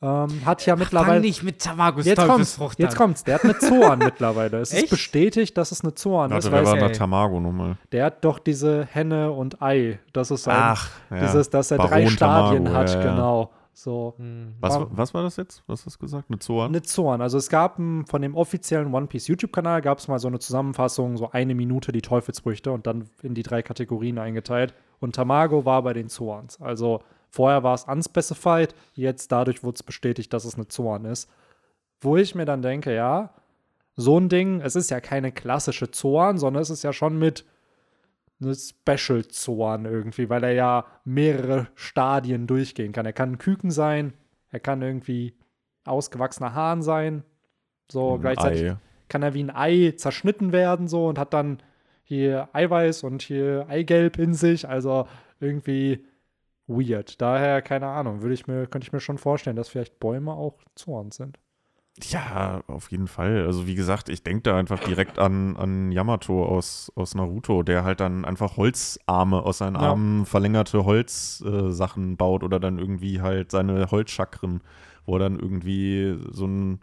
ähm, 0.00 0.28
hat 0.44 0.64
ja 0.64 0.74
Fang 0.74 0.78
mittlerweile. 0.80 1.20
nicht 1.20 1.42
mit 1.42 1.60
Tamagos 1.60 2.04
Jetzt 2.06 2.24
kommt's, 2.26 2.58
jetzt 2.78 2.96
kommt's. 2.96 3.24
Der 3.24 3.34
hat 3.36 3.44
eine 3.44 3.58
Zoan 3.58 3.98
mittlerweile. 4.04 4.58
Es 4.58 4.72
ist 4.72 4.82
Echt? 4.82 4.90
bestätigt, 4.90 5.56
dass 5.58 5.72
es 5.72 5.82
eine 5.82 5.94
Zoan 5.94 6.30
ist. 6.30 6.44
Warte, 6.44 6.52
wer 6.52 6.72
Weil 6.72 6.80
war 6.80 6.88
ey. 6.90 6.94
Tamago 6.94 7.40
nochmal? 7.40 7.76
der 7.92 8.04
hat 8.06 8.24
doch 8.24 8.38
diese 8.38 8.84
Henne 8.86 9.32
und 9.32 9.60
Ei. 9.60 9.98
Das 10.12 10.30
ist 10.30 10.44
sein, 10.44 10.56
Ach, 10.58 10.90
ja. 11.10 11.20
dieses, 11.20 11.50
dass 11.50 11.70
er 11.72 11.78
drei 11.78 11.88
Baron 11.88 12.08
Stadien 12.10 12.64
Tamago, 12.66 12.76
hat, 12.78 12.90
ja, 12.94 13.00
ja. 13.02 13.10
genau. 13.10 13.50
So. 13.72 14.14
Hm. 14.18 14.54
Was, 14.60 14.74
War- 14.74 14.88
was 14.90 15.14
war 15.14 15.22
das 15.22 15.36
jetzt? 15.36 15.62
Was 15.68 15.86
hast 15.86 15.96
du 15.96 16.00
gesagt? 16.00 16.24
Eine 16.30 16.38
Zoan? 16.40 16.68
Eine 16.70 16.82
Zorn. 16.82 17.20
Also 17.22 17.38
es 17.38 17.48
gab 17.48 17.76
von 17.76 18.22
dem 18.22 18.34
offiziellen 18.34 18.92
One 18.92 19.06
Piece 19.06 19.28
YouTube-Kanal 19.28 19.82
gab 19.82 19.98
es 19.98 20.08
mal 20.08 20.18
so 20.18 20.26
eine 20.26 20.40
Zusammenfassung, 20.40 21.16
so 21.16 21.30
eine 21.30 21.54
Minute 21.54 21.92
die 21.92 22.02
Teufelsfrüchte 22.02 22.72
und 22.72 22.88
dann 22.88 23.08
in 23.22 23.34
die 23.34 23.44
drei 23.44 23.62
Kategorien 23.62 24.18
eingeteilt. 24.18 24.74
Und 24.98 25.14
Tamago 25.14 25.64
war 25.64 25.82
bei 25.82 25.92
den 25.92 26.08
Zorns. 26.08 26.60
Also 26.60 27.02
vorher 27.30 27.62
war 27.62 27.74
es 27.74 27.84
unspecified, 27.84 28.74
jetzt 28.94 29.32
dadurch 29.32 29.62
wurde 29.62 29.76
es 29.76 29.82
bestätigt, 29.82 30.32
dass 30.32 30.44
es 30.44 30.54
eine 30.54 30.68
Zorn 30.68 31.04
ist. 31.04 31.30
Wo 32.00 32.16
ich 32.16 32.34
mir 32.34 32.44
dann 32.44 32.62
denke, 32.62 32.94
ja, 32.94 33.34
so 33.96 34.18
ein 34.18 34.28
Ding, 34.28 34.60
es 34.60 34.76
ist 34.76 34.90
ja 34.90 35.00
keine 35.00 35.32
klassische 35.32 35.90
Zorn, 35.90 36.38
sondern 36.38 36.62
es 36.62 36.70
ist 36.70 36.84
ja 36.84 36.92
schon 36.92 37.18
mit 37.18 37.44
eine 38.40 38.54
Special 38.54 39.26
Zorn 39.26 39.84
irgendwie, 39.84 40.30
weil 40.30 40.44
er 40.44 40.52
ja 40.52 40.86
mehrere 41.04 41.66
Stadien 41.74 42.46
durchgehen 42.46 42.92
kann. 42.92 43.06
Er 43.06 43.12
kann 43.12 43.32
ein 43.32 43.38
Küken 43.38 43.70
sein, 43.70 44.14
er 44.50 44.60
kann 44.60 44.82
irgendwie 44.82 45.34
ausgewachsener 45.84 46.54
Hahn 46.54 46.82
sein. 46.82 47.24
So 47.90 48.14
Ein 48.14 48.20
gleichzeitig 48.20 48.70
Ei. 48.70 48.76
kann 49.08 49.22
er 49.22 49.34
wie 49.34 49.42
ein 49.42 49.54
Ei 49.54 49.94
zerschnitten 49.96 50.52
werden 50.52 50.86
so 50.86 51.06
und 51.06 51.18
hat 51.18 51.34
dann 51.34 51.58
hier 52.04 52.48
Eiweiß 52.52 53.02
und 53.02 53.22
hier 53.22 53.66
Eigelb 53.68 54.18
in 54.18 54.34
sich. 54.34 54.68
Also 54.68 55.08
irgendwie 55.40 56.06
weird. 56.68 57.20
Daher 57.20 57.62
keine 57.62 57.88
Ahnung, 57.88 58.22
würde 58.22 58.34
ich 58.34 58.46
mir 58.46 58.66
könnte 58.66 58.86
ich 58.86 58.92
mir 58.92 59.00
schon 59.00 59.18
vorstellen, 59.18 59.56
dass 59.56 59.68
vielleicht 59.68 59.98
Bäume 59.98 60.32
auch 60.32 60.58
Zorn 60.74 61.10
sind. 61.10 61.38
Ja, 62.10 62.62
auf 62.68 62.90
jeden 62.90 63.08
Fall. 63.08 63.44
Also 63.44 63.66
wie 63.66 63.74
gesagt, 63.74 64.08
ich 64.08 64.22
denke 64.22 64.42
da 64.42 64.56
einfach 64.56 64.78
direkt 64.78 65.18
an, 65.18 65.56
an 65.56 65.90
Yamato 65.90 66.44
aus, 66.44 66.92
aus 66.94 67.14
Naruto, 67.14 67.62
der 67.62 67.82
halt 67.84 68.00
dann 68.00 68.24
einfach 68.24 68.56
Holzarme 68.56 69.42
aus 69.42 69.58
seinen 69.58 69.74
Ja. 69.74 69.80
Armen, 69.90 70.24
verlängerte 70.24 70.84
Holzsachen 70.84 72.12
äh, 72.12 72.16
baut 72.16 72.44
oder 72.44 72.60
dann 72.60 72.78
irgendwie 72.78 73.20
halt 73.20 73.50
seine 73.50 73.90
Holzchakren, 73.90 74.60
wo 75.06 75.16
er 75.16 75.20
dann 75.20 75.38
irgendwie 75.38 76.16
so, 76.30 76.46
ein, 76.46 76.80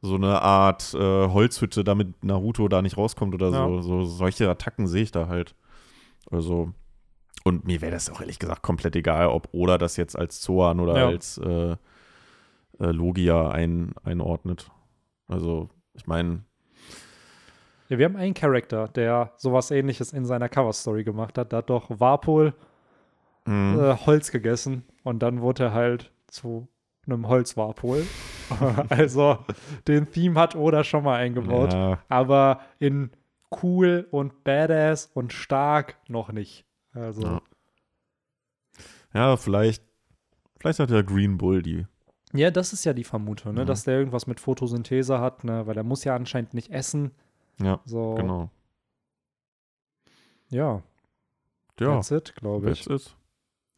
so 0.00 0.14
eine 0.14 0.40
Art 0.40 0.94
äh, 0.94 0.98
Holzhütte, 1.28 1.84
damit 1.84 2.24
Naruto 2.24 2.68
da 2.68 2.80
nicht 2.80 2.96
rauskommt 2.96 3.34
oder 3.34 3.50
so. 3.50 3.76
Ja. 3.76 3.82
so. 3.82 4.04
Solche 4.04 4.48
Attacken 4.48 4.86
sehe 4.86 5.02
ich 5.02 5.10
da 5.12 5.28
halt. 5.28 5.54
Also, 6.30 6.72
und 7.44 7.64
mir 7.64 7.80
wäre 7.80 7.92
das 7.92 8.10
auch 8.10 8.20
ehrlich 8.20 8.38
gesagt 8.38 8.62
komplett 8.62 8.96
egal, 8.96 9.28
ob 9.28 9.48
Oda 9.52 9.78
das 9.78 9.96
jetzt 9.96 10.16
als 10.18 10.40
Zoan 10.40 10.80
oder 10.80 10.98
Ja. 10.98 11.06
als 11.08 11.38
äh, 11.38 11.72
äh, 11.72 11.76
Logia 12.78 13.50
ein, 13.50 13.92
einordnet. 14.04 14.70
Also, 15.28 15.68
ich 15.94 16.06
meine, 16.06 16.44
Ja, 17.88 17.98
wir 17.98 18.06
haben 18.06 18.16
einen 18.16 18.34
Charakter, 18.34 18.88
der 18.88 19.32
sowas 19.36 19.70
ähnliches 19.70 20.12
in 20.12 20.24
seiner 20.24 20.48
Cover-Story 20.48 21.04
gemacht 21.04 21.36
hat. 21.36 21.52
Da 21.52 21.58
hat 21.58 21.70
doch 21.70 22.00
Warpol 22.00 22.54
hm, 23.44 23.78
äh, 23.78 23.96
Holz 24.06 24.30
gegessen 24.30 24.84
und 25.02 25.20
dann 25.22 25.40
wurde 25.40 25.64
er 25.64 25.74
halt 25.74 26.12
zu 26.28 26.68
einem 27.06 27.28
Holzwarpol. 27.28 28.06
also 28.88 29.38
den 29.88 30.10
Theme 30.10 30.38
hat 30.38 30.54
Oda 30.54 30.84
schon 30.84 31.04
mal 31.04 31.16
eingebaut, 31.16 31.72
ja, 31.72 31.98
aber 32.08 32.60
in 32.78 33.10
cool 33.62 34.06
und 34.10 34.44
badass 34.44 35.10
und 35.12 35.32
stark 35.32 35.96
noch 36.08 36.32
nicht. 36.32 36.64
Also 36.92 37.22
Ja. 37.22 37.42
ja, 39.14 39.36
vielleicht, 39.36 39.82
vielleicht 40.58 40.78
hat 40.78 40.90
ja 40.90 41.02
Green 41.02 41.38
Bull 41.38 41.62
die. 41.62 41.86
ja, 42.32 42.50
das 42.50 42.72
ist 42.72 42.84
ja 42.84 42.92
die 42.92 43.04
Vermutung, 43.04 43.54
ne, 43.54 43.62
Mhm. 43.62 43.66
dass 43.66 43.84
der 43.84 43.98
irgendwas 43.98 44.26
mit 44.26 44.40
Photosynthese 44.40 45.20
hat, 45.20 45.44
ne, 45.44 45.66
weil 45.66 45.76
er 45.76 45.84
muss 45.84 46.04
ja 46.04 46.14
anscheinend 46.16 46.54
nicht 46.54 46.70
essen. 46.70 47.12
Ja, 47.60 47.80
So 47.84 48.14
genau. 48.14 48.50
ja, 50.50 50.82
Ja, 51.80 51.94
that's 51.96 52.10
it, 52.10 52.34
glaube 52.36 52.70
ich. 52.70 52.84
that's 52.84 53.06
it. 53.08 53.16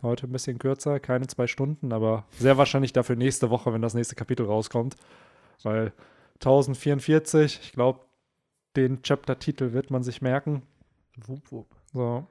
Heute 0.02 0.26
ein 0.26 0.32
bisschen 0.32 0.58
kürzer, 0.58 1.00
keine 1.00 1.26
zwei 1.28 1.46
Stunden, 1.46 1.92
aber 1.92 2.26
sehr 2.32 2.58
wahrscheinlich 2.58 2.92
dafür 2.92 3.16
nächste 3.16 3.48
Woche, 3.50 3.72
wenn 3.72 3.80
das 3.80 3.94
nächste 3.94 4.14
Kapitel 4.16 4.44
rauskommt. 4.44 4.96
Weil 5.62 5.92
1044, 6.40 7.60
ich 7.62 7.72
glaube, 7.72 8.00
den 8.76 9.02
Chapter-Titel 9.02 9.72
wird 9.72 9.90
man 9.90 10.02
sich 10.02 10.20
merken. 10.20 10.62
Wupp, 11.16 11.50
wupp. 11.52 11.68
So, 11.92 12.26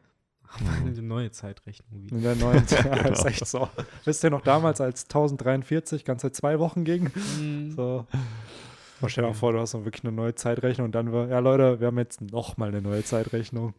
Eine 0.81 1.01
neue 1.01 1.31
Zeitrechnung 1.31 2.03
wieder. 2.03 2.15
in 2.15 2.21
der 2.23 2.35
neuen 2.35 2.63
ja, 2.69 3.07
ist 3.07 3.25
echt 3.25 3.47
so. 3.47 3.67
Wisst 4.05 4.23
ihr 4.23 4.29
noch 4.29 4.41
damals, 4.41 4.81
als 4.81 5.03
1043 5.05 6.05
ganze 6.05 6.31
zwei 6.31 6.59
Wochen 6.59 6.83
ging? 6.83 7.09
Hm. 7.37 7.71
So. 7.71 8.05
Oh, 9.01 9.07
stell 9.07 9.23
dir 9.23 9.29
mal 9.29 9.33
vor, 9.33 9.51
du 9.53 9.59
hast 9.59 9.73
noch 9.73 9.83
wirklich 9.83 10.03
eine 10.03 10.13
neue 10.13 10.35
Zeitrechnung 10.35 10.85
und 10.85 10.91
dann 10.95 11.11
war, 11.11 11.27
ja 11.27 11.39
Leute, 11.39 11.79
wir 11.79 11.87
haben 11.87 11.97
jetzt 11.97 12.21
nochmal 12.21 12.69
eine 12.69 12.81
neue 12.81 13.03
Zeitrechnung. 13.03 13.73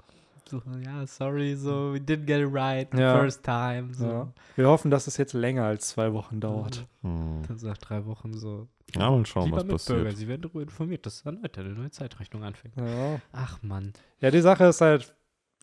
So, 0.51 0.61
ja, 0.85 1.07
sorry, 1.07 1.55
so, 1.57 1.95
we 1.95 1.99
didn't 1.99 2.27
get 2.27 2.41
it 2.41 2.53
right 2.53 2.89
the 2.93 2.99
Ja. 3.01 3.19
first 3.19 3.43
time. 3.43 3.95
So. 3.95 4.05
Ja. 4.07 4.32
Wir 4.57 4.69
hoffen, 4.69 4.91
dass 4.91 5.07
es 5.07 5.16
jetzt 5.16 5.32
länger 5.32 5.65
als 5.65 5.89
zwei 5.89 6.12
Wochen 6.12 6.41
dauert. 6.41 6.86
Hm. 7.03 7.43
Dann 7.49 7.57
nach 7.62 7.78
drei 7.78 8.05
Wochen 8.05 8.35
so. 8.35 8.69
Ja, 8.95 9.11
mal 9.11 9.24
schauen, 9.24 9.47
Lieber 9.47 9.57
was 9.59 9.66
passiert. 9.86 10.16
Sie 10.16 10.28
werden 10.28 10.43
darüber 10.43 10.62
informiert, 10.62 11.07
dass 11.07 11.23
erneut 11.23 11.57
eine 11.59 11.70
neue 11.70 11.91
Zeitrechnung 11.91 12.45
anfängt. 12.45 12.74
Ja. 12.77 13.20
Ach 13.32 13.62
Mann. 13.62 13.93
Ja, 14.20 14.31
die 14.31 14.41
Sache 14.43 14.65
ist 14.65 14.81
halt, 14.82 15.15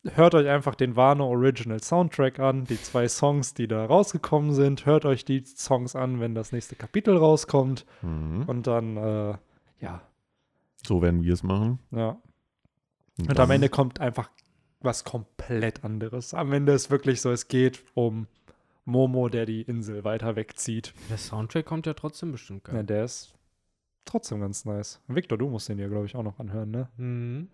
hört 0.04 0.34
euch 0.34 0.48
einfach 0.48 0.74
den 0.74 0.96
Wano 0.96 1.26
Original 1.28 1.80
Soundtrack 1.82 2.38
an, 2.40 2.64
die 2.64 2.80
zwei 2.80 3.06
Songs, 3.08 3.54
die 3.54 3.68
da 3.68 3.84
rausgekommen 3.86 4.52
sind. 4.54 4.84
Hört 4.86 5.04
euch 5.04 5.24
die 5.24 5.44
Songs 5.44 5.94
an, 5.96 6.20
wenn 6.20 6.34
das 6.34 6.52
nächste 6.52 6.74
Kapitel 6.76 7.16
rauskommt. 7.16 7.86
Mhm. 8.02 8.44
Und 8.46 8.66
dann, 8.66 8.96
äh, 8.96 9.34
ja, 9.80 10.02
So 10.86 11.00
werden 11.02 11.22
wir 11.22 11.32
es 11.32 11.42
machen. 11.42 11.78
ja. 11.90 12.16
Und 13.18 13.28
dann- 13.28 13.44
am 13.44 13.50
Ende 13.50 13.68
kommt 13.68 14.00
einfach 14.00 14.30
was 14.80 15.04
komplett 15.04 15.84
anderes. 15.84 16.34
Am 16.34 16.52
Ende 16.52 16.72
ist 16.72 16.90
wirklich 16.90 17.20
so, 17.20 17.30
es 17.30 17.46
geht 17.46 17.84
um 17.94 18.26
Momo, 18.84 19.28
der 19.28 19.46
die 19.46 19.62
Insel 19.62 20.02
weiter 20.02 20.34
wegzieht. 20.34 20.92
Der 21.08 21.18
Soundtrack 21.18 21.64
kommt 21.66 21.86
ja 21.86 21.94
trotzdem 21.94 22.32
bestimmt 22.32 22.66
Ja, 22.66 22.74
geil. 22.74 22.84
der 22.84 23.04
ist 23.04 23.32
trotzdem 24.04 24.40
ganz 24.40 24.64
nice. 24.64 25.00
Victor, 25.06 25.38
du 25.38 25.48
musst 25.48 25.68
den 25.68 25.78
ja, 25.78 25.86
glaube 25.86 26.06
ich, 26.06 26.16
auch 26.16 26.24
noch 26.24 26.40
anhören, 26.40 26.70
ne? 26.72 26.88
Mhm. 26.96 27.48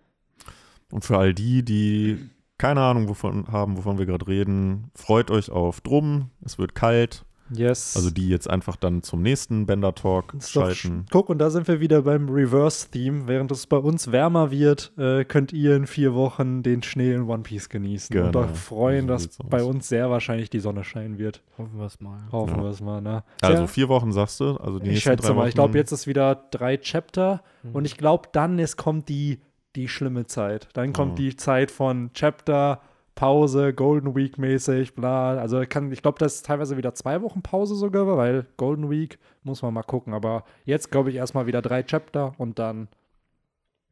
Und 0.91 1.05
für 1.05 1.19
all 1.19 1.35
die, 1.35 1.61
die 1.63 2.29
keine 2.59 2.81
Ahnung 2.81 3.09
wovon 3.09 3.47
haben, 3.51 3.75
wovon 3.77 3.97
wir 3.97 4.05
gerade 4.05 4.27
reden, 4.27 4.91
freut 4.93 5.31
euch 5.31 5.49
auf 5.49 5.81
Drum. 5.81 6.29
Es 6.45 6.59
wird 6.59 6.75
kalt. 6.75 7.25
Yes. 7.51 7.95
Also 7.95 8.11
die 8.11 8.29
jetzt 8.29 8.47
einfach 8.47 8.75
dann 8.75 9.01
zum 9.01 9.23
nächsten 9.23 9.65
Bender 9.65 9.95
Talk 9.95 10.35
schalten. 10.39 11.05
sch- 11.07 11.11
Guck, 11.11 11.29
und 11.29 11.39
da 11.39 11.49
sind 11.49 11.67
wir 11.67 11.79
wieder 11.79 12.03
beim 12.03 12.29
Reverse-Theme. 12.29 13.27
Während 13.27 13.51
es 13.51 13.65
bei 13.65 13.77
uns 13.77 14.11
wärmer 14.11 14.51
wird, 14.51 14.91
äh, 14.99 15.25
könnt 15.25 15.51
ihr 15.51 15.75
in 15.75 15.87
vier 15.87 16.13
Wochen 16.13 16.61
den 16.61 16.83
Schnee 16.83 17.11
in 17.11 17.23
One 17.23 17.41
Piece 17.41 17.69
genießen. 17.69 18.15
Und 18.15 18.33
Genau. 18.33 18.45
euch 18.45 18.51
freuen, 18.55 19.07
So 19.07 19.13
dass 19.13 19.37
bei 19.49 19.63
uns 19.63 19.89
sehr 19.89 20.11
wahrscheinlich 20.11 20.51
die 20.51 20.59
Sonne 20.59 20.83
scheinen 20.83 21.17
wird. 21.17 21.41
Hoffen 21.57 21.79
wir 21.79 21.87
es 21.87 21.99
mal. 21.99 22.19
Hoffen 22.31 22.57
Ja. 22.57 22.63
wir 22.65 22.69
es 22.69 22.81
mal, 22.81 23.01
ne? 23.01 23.23
Also 23.41 23.65
vier 23.65 23.89
Wochen 23.89 24.11
sagst 24.11 24.39
du? 24.41 24.57
Also 24.57 24.77
die 24.77 24.85
ich 24.85 24.91
nächsten 24.93 25.09
schätze 25.09 25.27
drei 25.29 25.33
mal, 25.33 25.47
ich 25.47 25.55
glaube, 25.55 25.69
Wochen- 25.69 25.77
jetzt 25.77 25.91
ist 25.91 26.05
wieder 26.05 26.35
drei 26.51 26.77
Chapter 26.77 27.41
Mhm. 27.63 27.71
und 27.75 27.85
ich 27.85 27.97
glaube, 27.97 28.29
dann 28.31 28.59
ist, 28.59 28.77
kommt 28.77 29.09
die, 29.09 29.39
die 29.75 29.87
schlimme 29.87 30.25
Zeit. 30.25 30.67
Dann 30.73 30.93
kommt 30.93 31.13
Mhm. 31.13 31.15
die 31.17 31.35
Zeit 31.35 31.71
von 31.71 32.11
Chapter, 32.13 32.81
Pause, 33.15 33.73
Golden 33.73 34.15
Week 34.15 34.37
mäßig, 34.37 34.95
bla. 34.95 35.37
Also 35.37 35.61
kann, 35.67 35.91
ich 35.91 36.01
glaube, 36.01 36.19
das 36.19 36.35
ist 36.35 36.45
teilweise 36.45 36.77
wieder 36.77 36.93
zwei 36.95 37.21
Wochen 37.21 37.41
Pause 37.41 37.75
sogar, 37.75 38.07
weil 38.17 38.47
Golden 38.57 38.89
Week 38.89 39.19
muss 39.43 39.61
man 39.61 39.73
mal 39.73 39.83
gucken. 39.83 40.13
Aber 40.13 40.45
jetzt 40.65 40.89
glaube 40.91 41.09
ich 41.09 41.17
erstmal 41.17 41.45
wieder 41.45 41.61
drei 41.61 41.83
Chapter 41.83 42.33
und 42.37 42.59
dann 42.59 42.87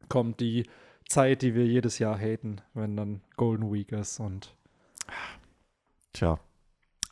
kommt 0.08 0.40
die 0.40 0.66
Zeit, 1.06 1.42
die 1.42 1.54
wir 1.54 1.66
jedes 1.66 1.98
Jahr 1.98 2.18
haten, 2.18 2.60
wenn 2.74 2.96
dann 2.96 3.20
Golden 3.36 3.72
Week 3.72 3.92
ist 3.92 4.18
und 4.20 4.54
Tja. 6.12 6.38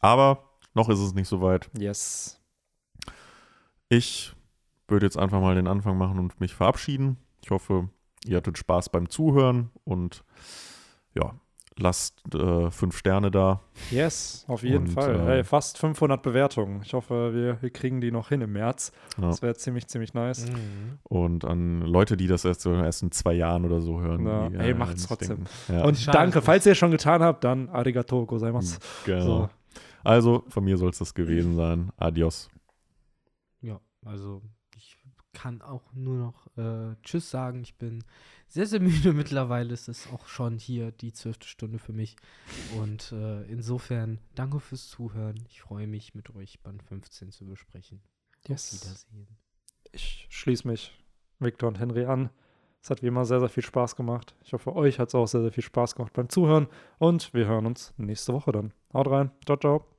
Aber 0.00 0.42
noch 0.74 0.88
ist 0.88 0.98
es 1.00 1.14
nicht 1.14 1.28
so 1.28 1.40
weit. 1.40 1.68
yes. 1.78 2.40
Ich 3.88 4.34
würde 4.88 5.06
jetzt 5.06 5.16
einfach 5.18 5.40
mal 5.40 5.54
den 5.54 5.66
Anfang 5.68 5.96
machen 5.96 6.18
und 6.18 6.40
mich 6.40 6.54
verabschieden. 6.54 7.18
Ich 7.42 7.50
hoffe, 7.50 7.88
ihr 8.26 8.36
hattet 8.36 8.58
Spaß 8.58 8.88
beim 8.90 9.08
Zuhören 9.08 9.70
und 9.84 10.24
ja, 11.14 11.34
lasst 11.78 12.22
äh, 12.34 12.70
fünf 12.70 12.96
Sterne 12.96 13.30
da. 13.30 13.60
Yes, 13.90 14.44
auf 14.48 14.62
jeden 14.62 14.86
Und, 14.86 14.92
Fall. 14.92 15.14
äh, 15.16 15.24
hey, 15.24 15.44
fast 15.44 15.78
500 15.78 16.22
Bewertungen. 16.22 16.80
Ich 16.82 16.94
hoffe, 16.94 17.34
wir, 17.34 17.60
wir 17.60 17.70
kriegen 17.70 18.00
die 18.00 18.10
noch 18.10 18.28
hin 18.30 18.40
im 18.40 18.52
März. 18.52 18.92
Ja. 19.18 19.28
Das 19.28 19.42
wäre 19.42 19.54
ziemlich, 19.56 19.86
ziemlich 19.86 20.14
nice. 20.14 20.46
Mhm. 20.50 20.98
Und 21.04 21.44
an 21.44 21.82
Leute, 21.82 22.16
die 22.16 22.26
das 22.28 22.44
erst, 22.44 22.62
so 22.62 22.72
erst 22.74 23.02
in 23.02 23.12
zwei 23.12 23.34
Jahren 23.34 23.64
oder 23.64 23.80
so 23.80 24.00
hören. 24.00 24.26
Ja, 24.26 24.48
die, 24.48 24.56
ey, 24.56 24.70
äh, 24.70 24.74
macht's 24.74 25.06
trotzdem. 25.06 25.44
denken. 25.44 25.46
Ja, 25.68 25.84
Und 25.84 25.98
Schade. 25.98 26.16
danke, 26.18 26.42
falls 26.42 26.64
ihr 26.66 26.72
es 26.72 26.78
schon 26.78 26.90
getan 26.90 27.22
habt, 27.22 27.44
dann 27.44 27.68
arigato 27.68 28.24
gozaimasu. 28.26 28.78
genau. 29.04 29.24
So. 29.24 29.48
Also, 30.02 30.44
von 30.48 30.64
mir 30.64 30.78
soll 30.78 30.90
es 30.90 30.98
das 30.98 31.12
gewesen 31.14 31.56
sein. 31.56 31.90
Adios. 31.96 32.48
Ja, 33.60 33.80
also 34.04 34.40
kann 35.36 35.60
auch 35.60 35.92
nur 35.92 36.16
noch 36.16 36.46
äh, 36.56 36.96
Tschüss 37.02 37.30
sagen. 37.30 37.60
Ich 37.62 37.74
bin 37.76 38.02
sehr, 38.48 38.66
sehr 38.66 38.80
müde 38.90 39.12
mittlerweile. 39.12 39.74
Es 39.74 39.86
ist 39.86 40.10
auch 40.12 40.26
schon 40.28 40.58
hier 40.58 40.92
die 40.92 41.12
zwölfte 41.12 41.46
Stunde 41.46 41.78
für 41.78 41.92
mich. 41.92 42.16
Und 42.78 43.12
äh, 43.12 43.42
insofern 43.44 44.18
danke 44.34 44.60
fürs 44.60 44.88
Zuhören. 44.88 45.44
Ich 45.50 45.60
freue 45.60 45.86
mich, 45.86 46.14
mit 46.14 46.34
euch 46.34 46.60
Band 46.62 46.82
15 46.82 47.32
zu 47.32 47.44
besprechen. 47.44 48.00
Auf 48.44 48.48
Yes. 48.48 48.72
Wiedersehen. 48.82 49.28
Ich 49.92 50.26
schließe 50.30 50.66
mich 50.66 50.92
Victor 51.38 51.68
und 51.68 51.78
Henry 51.78 52.06
an. 52.06 52.30
Es 52.82 52.88
hat 52.88 53.02
wie 53.02 53.08
immer 53.08 53.26
sehr, 53.26 53.40
sehr 53.40 53.48
viel 53.50 53.64
Spaß 53.64 53.94
gemacht. 53.96 54.34
Ich 54.42 54.52
hoffe, 54.54 54.74
euch 54.74 54.98
hat 54.98 55.08
es 55.08 55.14
auch 55.14 55.26
sehr, 55.26 55.42
sehr 55.42 55.52
viel 55.52 55.64
Spaß 55.64 55.96
gemacht 55.96 56.12
beim 56.14 56.28
Zuhören. 56.30 56.66
Und 56.98 57.34
wir 57.34 57.46
hören 57.46 57.66
uns 57.66 57.92
nächste 57.98 58.32
Woche 58.32 58.52
dann. 58.52 58.72
Haut 58.94 59.10
rein. 59.10 59.30
Ciao, 59.44 59.58
ciao. 59.58 59.95